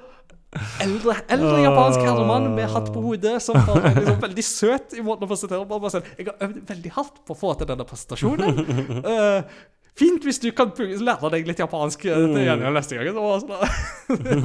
[0.81, 5.27] Eldre, eldre japansk herremann med hatt på hodet som var liksom veldig søt i måten
[5.27, 5.77] å presentere på.
[5.83, 8.61] Bare sånn, Jeg har øvd veldig hardt på å få til denne presentasjonen.
[9.03, 9.43] Uh,
[10.01, 13.09] fint hvis du kan lære deg litt japansk eh, til gjengjeld neste gang.
[13.13, 13.51] Så sånn,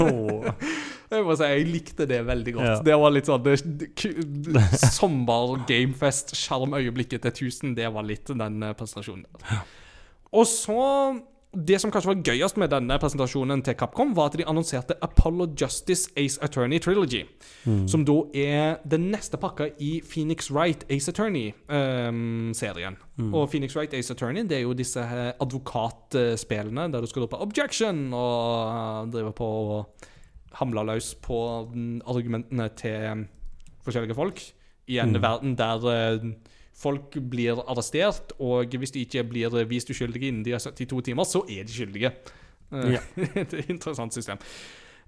[1.14, 2.68] jeg må si, jeg likte det veldig godt.
[2.68, 2.78] Ja.
[2.90, 8.74] Det var litt sånn det- det- Sommer-gamefest, sjarmøyeblikket til 1000, det var litt den eh,
[8.76, 9.24] presentasjonen.
[10.32, 11.20] Og så
[11.52, 15.50] Det som kanskje var gøyest med denne presentasjonen til Capcom, var at de annonserte Apollo
[15.60, 17.26] Justice Ace Attorney Trilogy.
[17.86, 22.96] Som da er den neste pakka i Phoenix Wright Ace Attorney-serien.
[23.34, 25.04] Og Phoenix Wright Ace Attorney det er jo disse
[25.44, 30.08] advokatspillene der du skal rope 'objection' og eh, drive på og
[30.52, 33.26] hamle løs på mm, argumentene til
[33.84, 34.40] forskjellige folk.
[34.88, 36.32] I en verden der eh,
[36.74, 41.24] folk blir arrestert, og hvis de ikke blir vist uskyldige innen de har 72 timer,
[41.28, 42.10] så er de skyldige.
[42.72, 43.00] Eh, Ja.
[43.42, 44.38] et interessant system.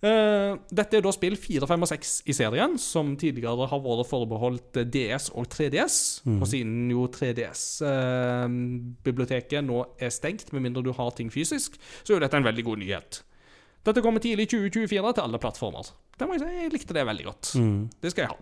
[0.04, 4.08] Eh, dette er da spill 4, 5 og 6 i serien, som tidligere har vært
[4.10, 5.96] forbeholdt eh, DS og 3DS.
[6.36, 12.20] Og siden jo 3DS-biblioteket nå er stengt, med mindre du har ting fysisk, så er
[12.26, 13.22] dette en veldig god nyhet.
[13.84, 15.84] Dette kommer tidlig i 2024 til alle plattformer.
[16.18, 17.44] Det må jeg si, jeg likte det veldig godt.
[18.00, 18.36] Det skal jeg ha.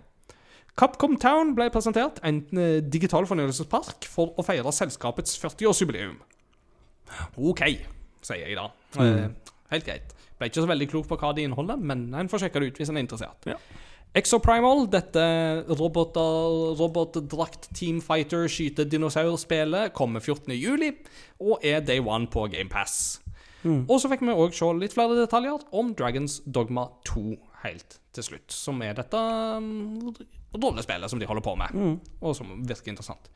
[0.79, 6.17] Capcom Town ble presentert, en eh, digital fornøyelsespark for å feire selskapets 40-årsjubileum.
[7.37, 7.63] OK,
[8.25, 8.71] sier jeg da.
[8.97, 9.35] Mm.
[9.73, 10.15] helt greit.
[10.39, 12.81] Ble ikke så veldig klok på hva det inneholder, men en får sjekke det ut
[12.81, 13.49] hvis en er interessert.
[13.49, 13.59] Ja.
[14.17, 15.23] Exoprimal, dette
[15.73, 20.91] roboter, robotdrakt teamfighter skyte dinosaurspillet, kommer 14.07.
[21.41, 23.23] og er day one på GamePass.
[23.63, 27.23] Og så fikk vi òg se litt flere detaljer om Dragons Dogma 2
[27.63, 28.53] helt til slutt.
[28.53, 29.21] Som er dette
[30.55, 33.31] um, spillet som de holder på med, og som virker interessant.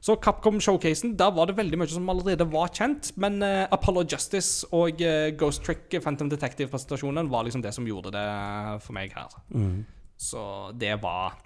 [0.00, 3.10] Så Capcom Showcasen, der var det veldig mye som allerede var kjent.
[3.20, 8.14] Men uh, Apollo Justice og uh, Ghost Trick Phantom Detective-presentasjonen var liksom det som gjorde
[8.14, 8.26] det
[8.80, 9.28] for meg her.
[10.16, 11.36] Så det var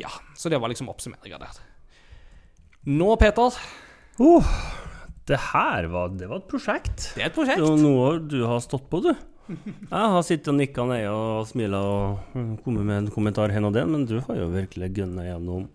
[0.00, 1.62] Ja, så det var liksom oppsummeringa der.
[2.90, 3.54] Nå, Peter,
[4.20, 4.44] Uh,
[5.28, 7.12] det her var, det var et prosjekt.
[7.16, 7.60] det er et prosjekt.
[7.62, 9.12] Det var noe du har stått på, du.
[9.48, 13.66] Jeg har sittet og nikka ned og smila og mm, kommet med en kommentar hen
[13.68, 15.66] og den, men du har jo virkelig gønna gjennom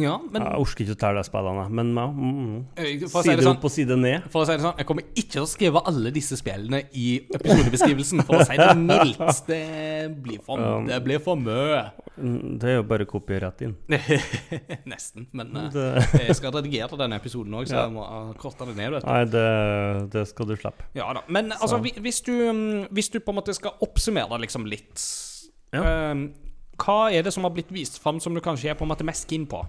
[0.00, 2.06] Ja, men Jeg orker ikke å telle de spillene, men ja.
[2.08, 4.22] Mm, eh, si side sånn opp og side ned.
[4.32, 7.08] For å si det sånn, Jeg kommer ikke til å skrive alle disse spillene i
[7.36, 9.42] episodebeskrivelsen, for å si det mildt.
[9.46, 9.60] Det
[10.24, 11.82] blir for, det blir for mye.
[12.16, 13.76] Mm, Det er jo bare å kopiere rett inn.
[14.92, 15.26] Nesten.
[15.32, 18.76] Men eh, Det, jeg skal redigere denne episoden òg, så jeg må uh, korte det
[18.78, 18.96] ned.
[19.04, 19.44] nei, det,
[20.12, 20.88] det skal du slippe.
[20.96, 21.22] Ja da.
[21.32, 21.82] Men altså, Så.
[21.84, 25.04] hvi- hvis du, mm, hvis du på en måte skal oppsummere liksom litt
[25.72, 26.12] Ja.
[26.12, 26.26] um,
[26.82, 29.04] Hva er det som har blitt vist fram som du kanskje er på en måte
[29.06, 29.60] mest keen på?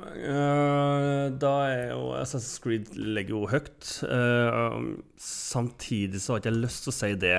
[0.00, 3.88] Eh, da er jo Assassin's Creed legger jo høyt.
[4.06, 4.76] Eh,
[5.20, 7.38] samtidig så har ikke jeg lyst til å si det,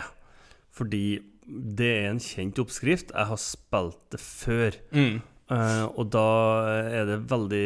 [0.73, 1.03] fordi
[1.47, 3.11] det er en kjent oppskrift.
[3.13, 4.77] Jeg har spilt det før.
[4.95, 5.17] Mm.
[5.53, 6.27] Eh, og da
[6.87, 7.65] er det veldig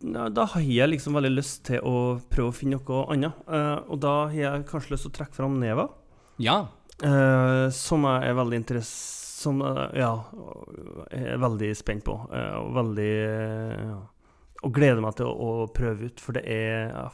[0.00, 1.94] Da har jeg liksom veldig lyst til å
[2.32, 3.34] prøve å finne noe annet.
[3.90, 5.88] Og da har jeg kanskje lyst til å trekke fram Neva,
[6.40, 6.66] Ja.
[7.76, 8.92] som jeg er veldig interess...
[9.38, 10.12] Som eh, ja,
[11.12, 12.16] jeg er veldig spent på.
[12.34, 13.98] eh, og veldig eh, ja,
[14.66, 17.04] Og gleder meg til å, å prøve ut, for det er ja,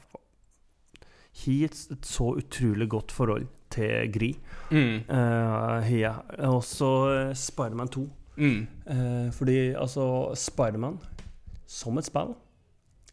[1.44, 4.30] Har et, så utrolig godt forhold til Gri.
[4.70, 5.02] Mm.
[5.10, 6.14] Uh, ja.
[6.46, 6.62] Og
[7.10, 8.04] uh, Spiderman 2.
[8.38, 8.60] Mm.
[8.86, 10.06] Uh, fordi altså
[10.38, 11.00] Spiderman
[11.66, 12.34] som et spill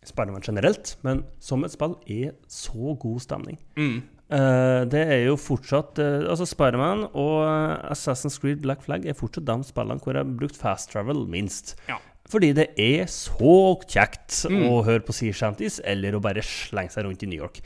[0.06, 3.60] Spiderman generelt, men som et spill er så god stemning.
[3.78, 4.00] Mm.
[4.32, 9.18] Eh, det er jo fortsatt uh, Altså Spiderman og eh, Assassin's Creed Black Flag er
[9.18, 11.74] fortsatt de spillene hvor jeg har brukt fast travel minst.
[11.90, 11.98] Ja.
[12.32, 14.62] Fordi det er så kjekt Mm.
[14.70, 17.60] å høre på sea shanties eller å bare slenge seg rundt i New York.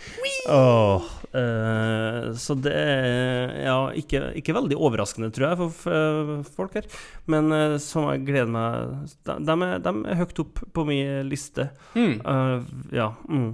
[0.50, 1.06] Oh,
[1.38, 6.90] uh, så det er ja, ikke, ikke veldig overraskende, tror jeg, for, folk her.
[7.30, 11.30] Men uh, som jeg gleder meg De, de, er, de er høyt opp på min
[11.30, 11.70] liste.
[11.94, 12.18] Mm.
[12.96, 13.12] Ja.
[13.30, 13.52] Mm.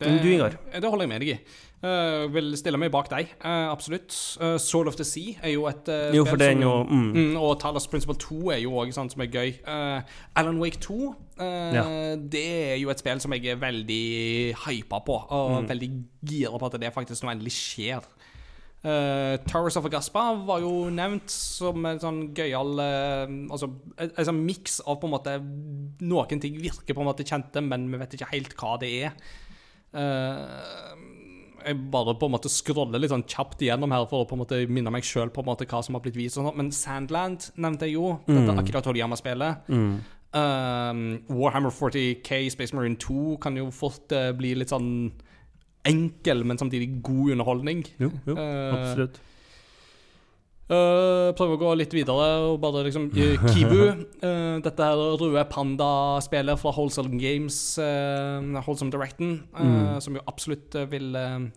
[0.00, 0.56] Det, Du, Ingar?
[0.72, 1.38] Det holder jeg med deg i.
[1.84, 4.14] Eh, vil stille meg bak deg, uh, absolutt.
[4.40, 7.10] Uh, Soul of the Sea er jo et uh, Jo, for det er jo mm.
[7.12, 9.50] Mm, og Talos Principle 2 er jo òg sånn som er gøy.
[9.68, 10.00] Uh,
[10.40, 11.44] Alan Wake 2 uh,
[11.76, 11.84] Ja.
[12.16, 15.68] Det er jo et spill som jeg er veldig hypa på, og Mm.
[15.74, 15.90] veldig
[16.24, 18.00] gira på at det faktisk nå endelig skjer.
[18.84, 24.26] Uh, Towers of Agaspa var jo nevnt som en sånn gøyal uh, Altså en, en
[24.28, 25.36] sånn miks av på en måte
[26.04, 29.16] Noen ting virker på en måte kjente, men vi vet ikke helt hva det er.
[29.94, 30.92] Uh,
[31.64, 34.42] jeg bare på en måte scroller litt sånn kjapt igjennom her for å på en
[34.44, 36.38] måte minne meg sjøl på en måte hva som har blitt vist.
[36.38, 36.58] og sånt.
[36.60, 38.16] Men Sandland nevnte jeg jo.
[38.28, 39.70] Dette Akira Toriyama-spillet.
[39.72, 39.94] Mm.
[40.34, 45.12] Um, Warhammer 40K Space Marine 2 kan jo fort uh, bli litt sånn
[45.86, 47.84] enkel, men samtidig god underholdning.
[48.02, 49.20] Jo, jo, uh, absolutt.
[50.64, 53.82] Uh, prøver å gå litt videre og bare liksom uh, Kibu.
[54.24, 60.72] uh, dette her røde panda-spillet fra Wholesome Games, uh, Wholesome Directen, uh, som jo absolutt
[60.88, 61.10] vil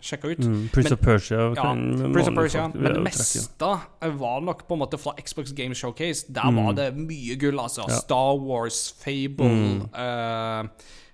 [0.04, 0.44] sjekke ut.
[0.44, 0.58] Mm.
[0.76, 1.40] Prince men- of Persia.
[1.56, 2.66] Ja, Prince of Persia.
[2.68, 3.72] folk Men det meste
[4.20, 6.28] var nok på en måte fra Xbox Games Showcase.
[6.28, 7.88] Der var det mye gull, altså.
[7.88, 7.94] Mm.
[7.96, 8.02] Ja.
[8.04, 9.54] Star Wars, Fable,
[9.88, 10.70] Mm.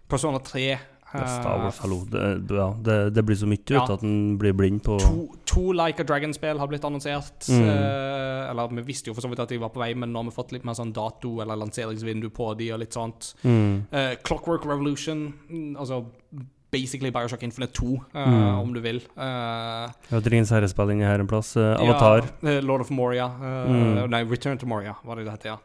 [0.10, 0.82] Persona 3 Det er
[1.14, 2.00] Star Wars, uh, hallo.
[2.10, 2.24] Det,
[2.58, 3.84] ja, det, det blir så mye Ja.
[3.84, 7.46] ut at en blir blind på To, to Like a Dragon-spill har blitt annonsert.
[7.50, 7.68] Mm.
[7.70, 10.24] eh, eller vi visste jo for så vidt at de var på vei, men nå
[10.24, 13.34] har vi fått litt mer sånn dato eller lanseringsvindu på de og litt sånt.
[13.44, 13.86] mm.
[13.92, 16.04] Eh, Clockwork Revolution, mm, altså
[16.74, 17.86] basically Bioshock Infinite 2,
[18.16, 18.60] uh, Mm.
[18.60, 19.00] om du vil.
[19.00, 21.56] Det Ja, ingen herrespill inni her en plass.
[21.56, 22.24] Uh, Avatar.
[22.42, 23.28] Ja, eh, Lord of Moria.
[23.28, 24.10] Uh, Mm.
[24.10, 25.58] Nei, Return to Moria, var det det het, ja.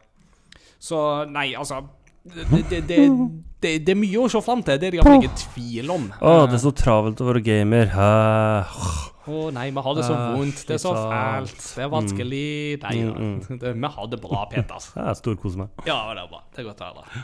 [0.79, 1.81] Så nei, altså
[2.23, 2.81] det, det,
[3.61, 6.09] det, det, er mye å se fram til, det er det iallfall ikke tvil om.
[6.19, 7.91] Å, oh, det er så travelt å være gamer.
[7.95, 8.81] Å uh.
[9.29, 10.65] oh, nei, vi har det så vondt.
[10.67, 11.61] Det er så fælt.
[11.75, 12.47] Det er vanskelig.
[12.83, 13.71] Nei, Mm, ja.
[13.75, 14.89] vi har det bra, Peter.
[14.95, 15.69] Jeg storkoser meg.
[15.87, 16.43] Ja, det er bra.
[16.55, 17.23] Det er godt å høre.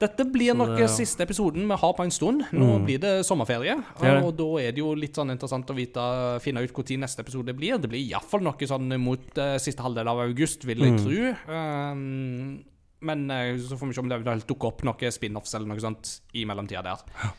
[0.00, 2.44] Dette blir nok det- siste episoden vi har på en stund.
[2.56, 2.84] Nå Mm.
[2.86, 6.62] blir det sommerferie, Ja, og da er det jo litt sånn interessant å vite, finne
[6.64, 7.76] ut når neste episode blir.
[7.78, 11.04] Det blir iallfall noe sånn mot uh, siste halvdel av august, vil jeg Mm.
[11.04, 11.52] tro.
[11.54, 12.64] Um,
[13.06, 15.82] men eh, så får vi se om det eventuelt dukker opp noen spin-offs eller noe
[15.82, 17.32] sånt i mellomtida der.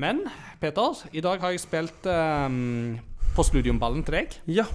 [0.00, 0.24] Men
[0.60, 2.96] Peter, i dag har jeg spilt um,
[3.34, 4.34] Postludiumballen til deg.
[4.50, 4.66] Ja,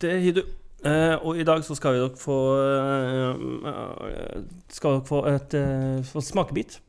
[0.00, 0.42] det har du.
[0.82, 4.40] Uh, og i dag så skal vi dere få eh,
[4.74, 6.80] Skal dere få et eh, få smakebit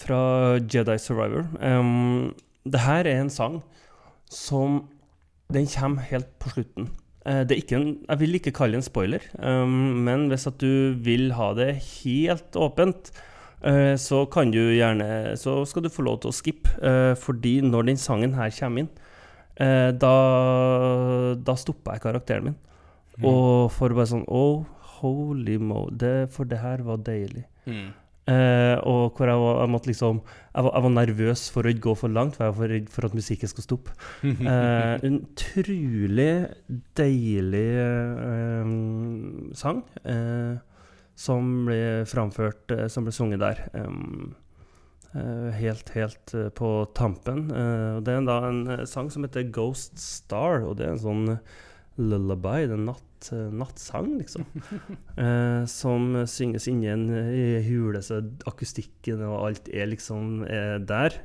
[0.00, 0.20] fra
[0.56, 1.44] Jedi Survivor.
[1.60, 2.32] Um,
[2.64, 3.60] det her er en sang
[4.32, 4.86] som
[5.52, 6.88] Den kommer helt på slutten.
[7.26, 9.72] Eh, det er ikke en, jeg vil ikke kalle det en spoiler, um,
[10.06, 13.10] men hvis at du vil ha det helt åpent,
[13.66, 17.60] eh, så kan du gjerne Så skal du få lov til å skippe, eh, fordi
[17.66, 18.94] når den sangen her kommer inn,
[19.56, 20.16] da,
[21.40, 22.56] da stoppa jeg karakteren min.
[23.24, 24.66] Og for bare sånn Oh,
[24.98, 27.46] holy mo det, For det her var deilig.
[27.64, 27.94] Mm.
[28.26, 31.84] Eh, og hvor jeg, var, jeg liksom jeg var, jeg var nervøs for å ikke
[31.84, 33.94] gå for langt, for jeg var for redd for at musikken skulle stoppe.
[34.24, 36.32] Uh, en utrolig
[36.98, 38.72] deilig uh,
[39.54, 39.84] sang.
[41.16, 41.78] Som ble
[42.10, 43.62] framført, som ble sunget der.
[43.78, 44.34] Um,
[45.56, 47.46] helt, helt på tampen.
[47.48, 51.24] Og det er da en sang som heter Ghost Star, og det er en sånn
[51.96, 54.46] lullaby, det er natt, eh, nattsang, liksom.
[55.22, 61.18] eh, som synges inni en i hule, så akustikken og alt er liksom er der.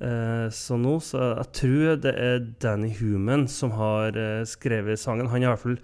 [0.00, 5.28] Eh, så nå, så jeg tror det er Danny Human som har eh, skrevet sangen.
[5.28, 5.80] Han har i hvert fall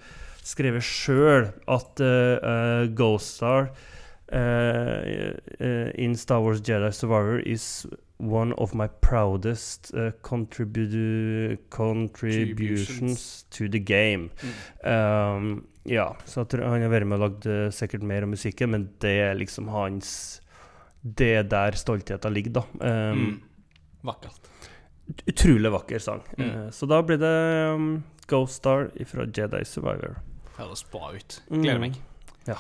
[0.47, 3.69] skrevet sjøl at eh, eh, Ghost Star
[4.33, 7.87] eh, eh, in Star Wars Jedi Survivor is
[8.19, 14.31] one of my proudest uh, contribu contributions to the game.
[14.85, 18.33] Um, ja, så jeg tror han har vært med og lagd eh, sikkert mer av
[18.33, 20.41] musikken, men det er liksom hans
[21.07, 22.65] Det er der stoltheten ligger, da.
[22.81, 23.43] Um, Mm.
[24.03, 24.49] Vakkert.
[25.27, 26.23] Utrolig vakker sang.
[26.39, 26.51] Mm.
[26.51, 27.35] Uh, så da blir det
[27.75, 30.19] um, Ghost Star fra Jedi Survivor.
[30.57, 31.43] Høres bra ut.
[31.51, 31.63] Mm.
[31.63, 32.01] Gleder meg.
[32.47, 32.59] Ja.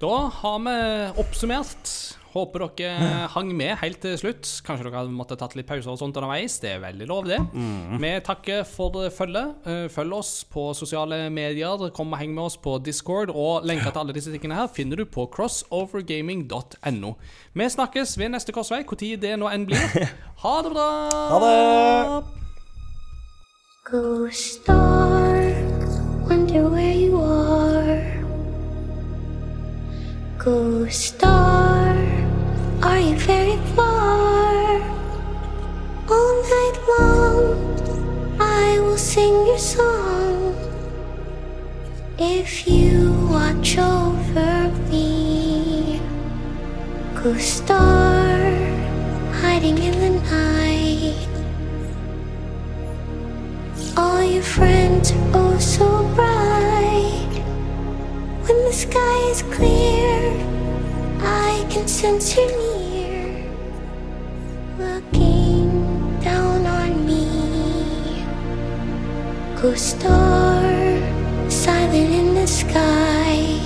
[0.00, 0.74] Da har vi
[1.22, 2.17] oppsummert.
[2.34, 4.48] Håper dere hang med helt til slutt.
[4.66, 6.58] Kanskje dere hadde måttet tatt litt pauser og sånt underveis.
[6.62, 7.38] Det er veldig lov, det.
[7.52, 7.96] Mm.
[8.02, 9.54] Vi takker for følget.
[9.68, 11.88] Eh, Følg oss på sosiale medier.
[11.96, 13.32] Kom og heng med oss på Discord.
[13.32, 17.14] Og lenker til alle disse tingene her finner du på crossovergaming.no.
[17.56, 20.08] Vi snakkes ved neste korsvei, når det nå enn blir.
[20.44, 20.90] Ha det bra!
[21.32, 22.24] Ha det!
[23.90, 25.40] Go star,
[26.28, 28.04] wonder where you are.
[30.38, 31.87] Go star,
[32.82, 34.80] are you very far?
[36.08, 40.54] All night long, I will sing your song.
[42.18, 46.00] If you watch over me,
[47.14, 48.38] go star,
[49.42, 51.28] hiding in the night.
[53.96, 57.42] All your friends are oh so bright.
[58.46, 60.28] When the sky is clear,
[61.20, 63.44] I can sense you near.
[64.78, 68.24] Looking down on me.
[69.60, 70.62] Ghost star,
[71.50, 73.60] silent in the sky.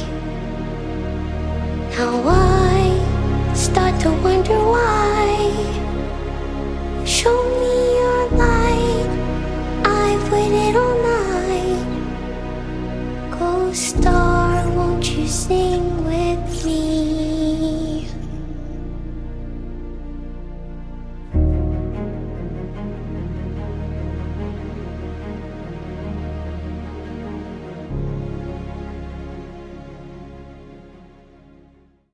[1.96, 5.52] Now I start to wonder why.
[7.04, 9.10] Show me your light.
[9.84, 11.84] I've waited all night.
[13.38, 14.32] Ghost star.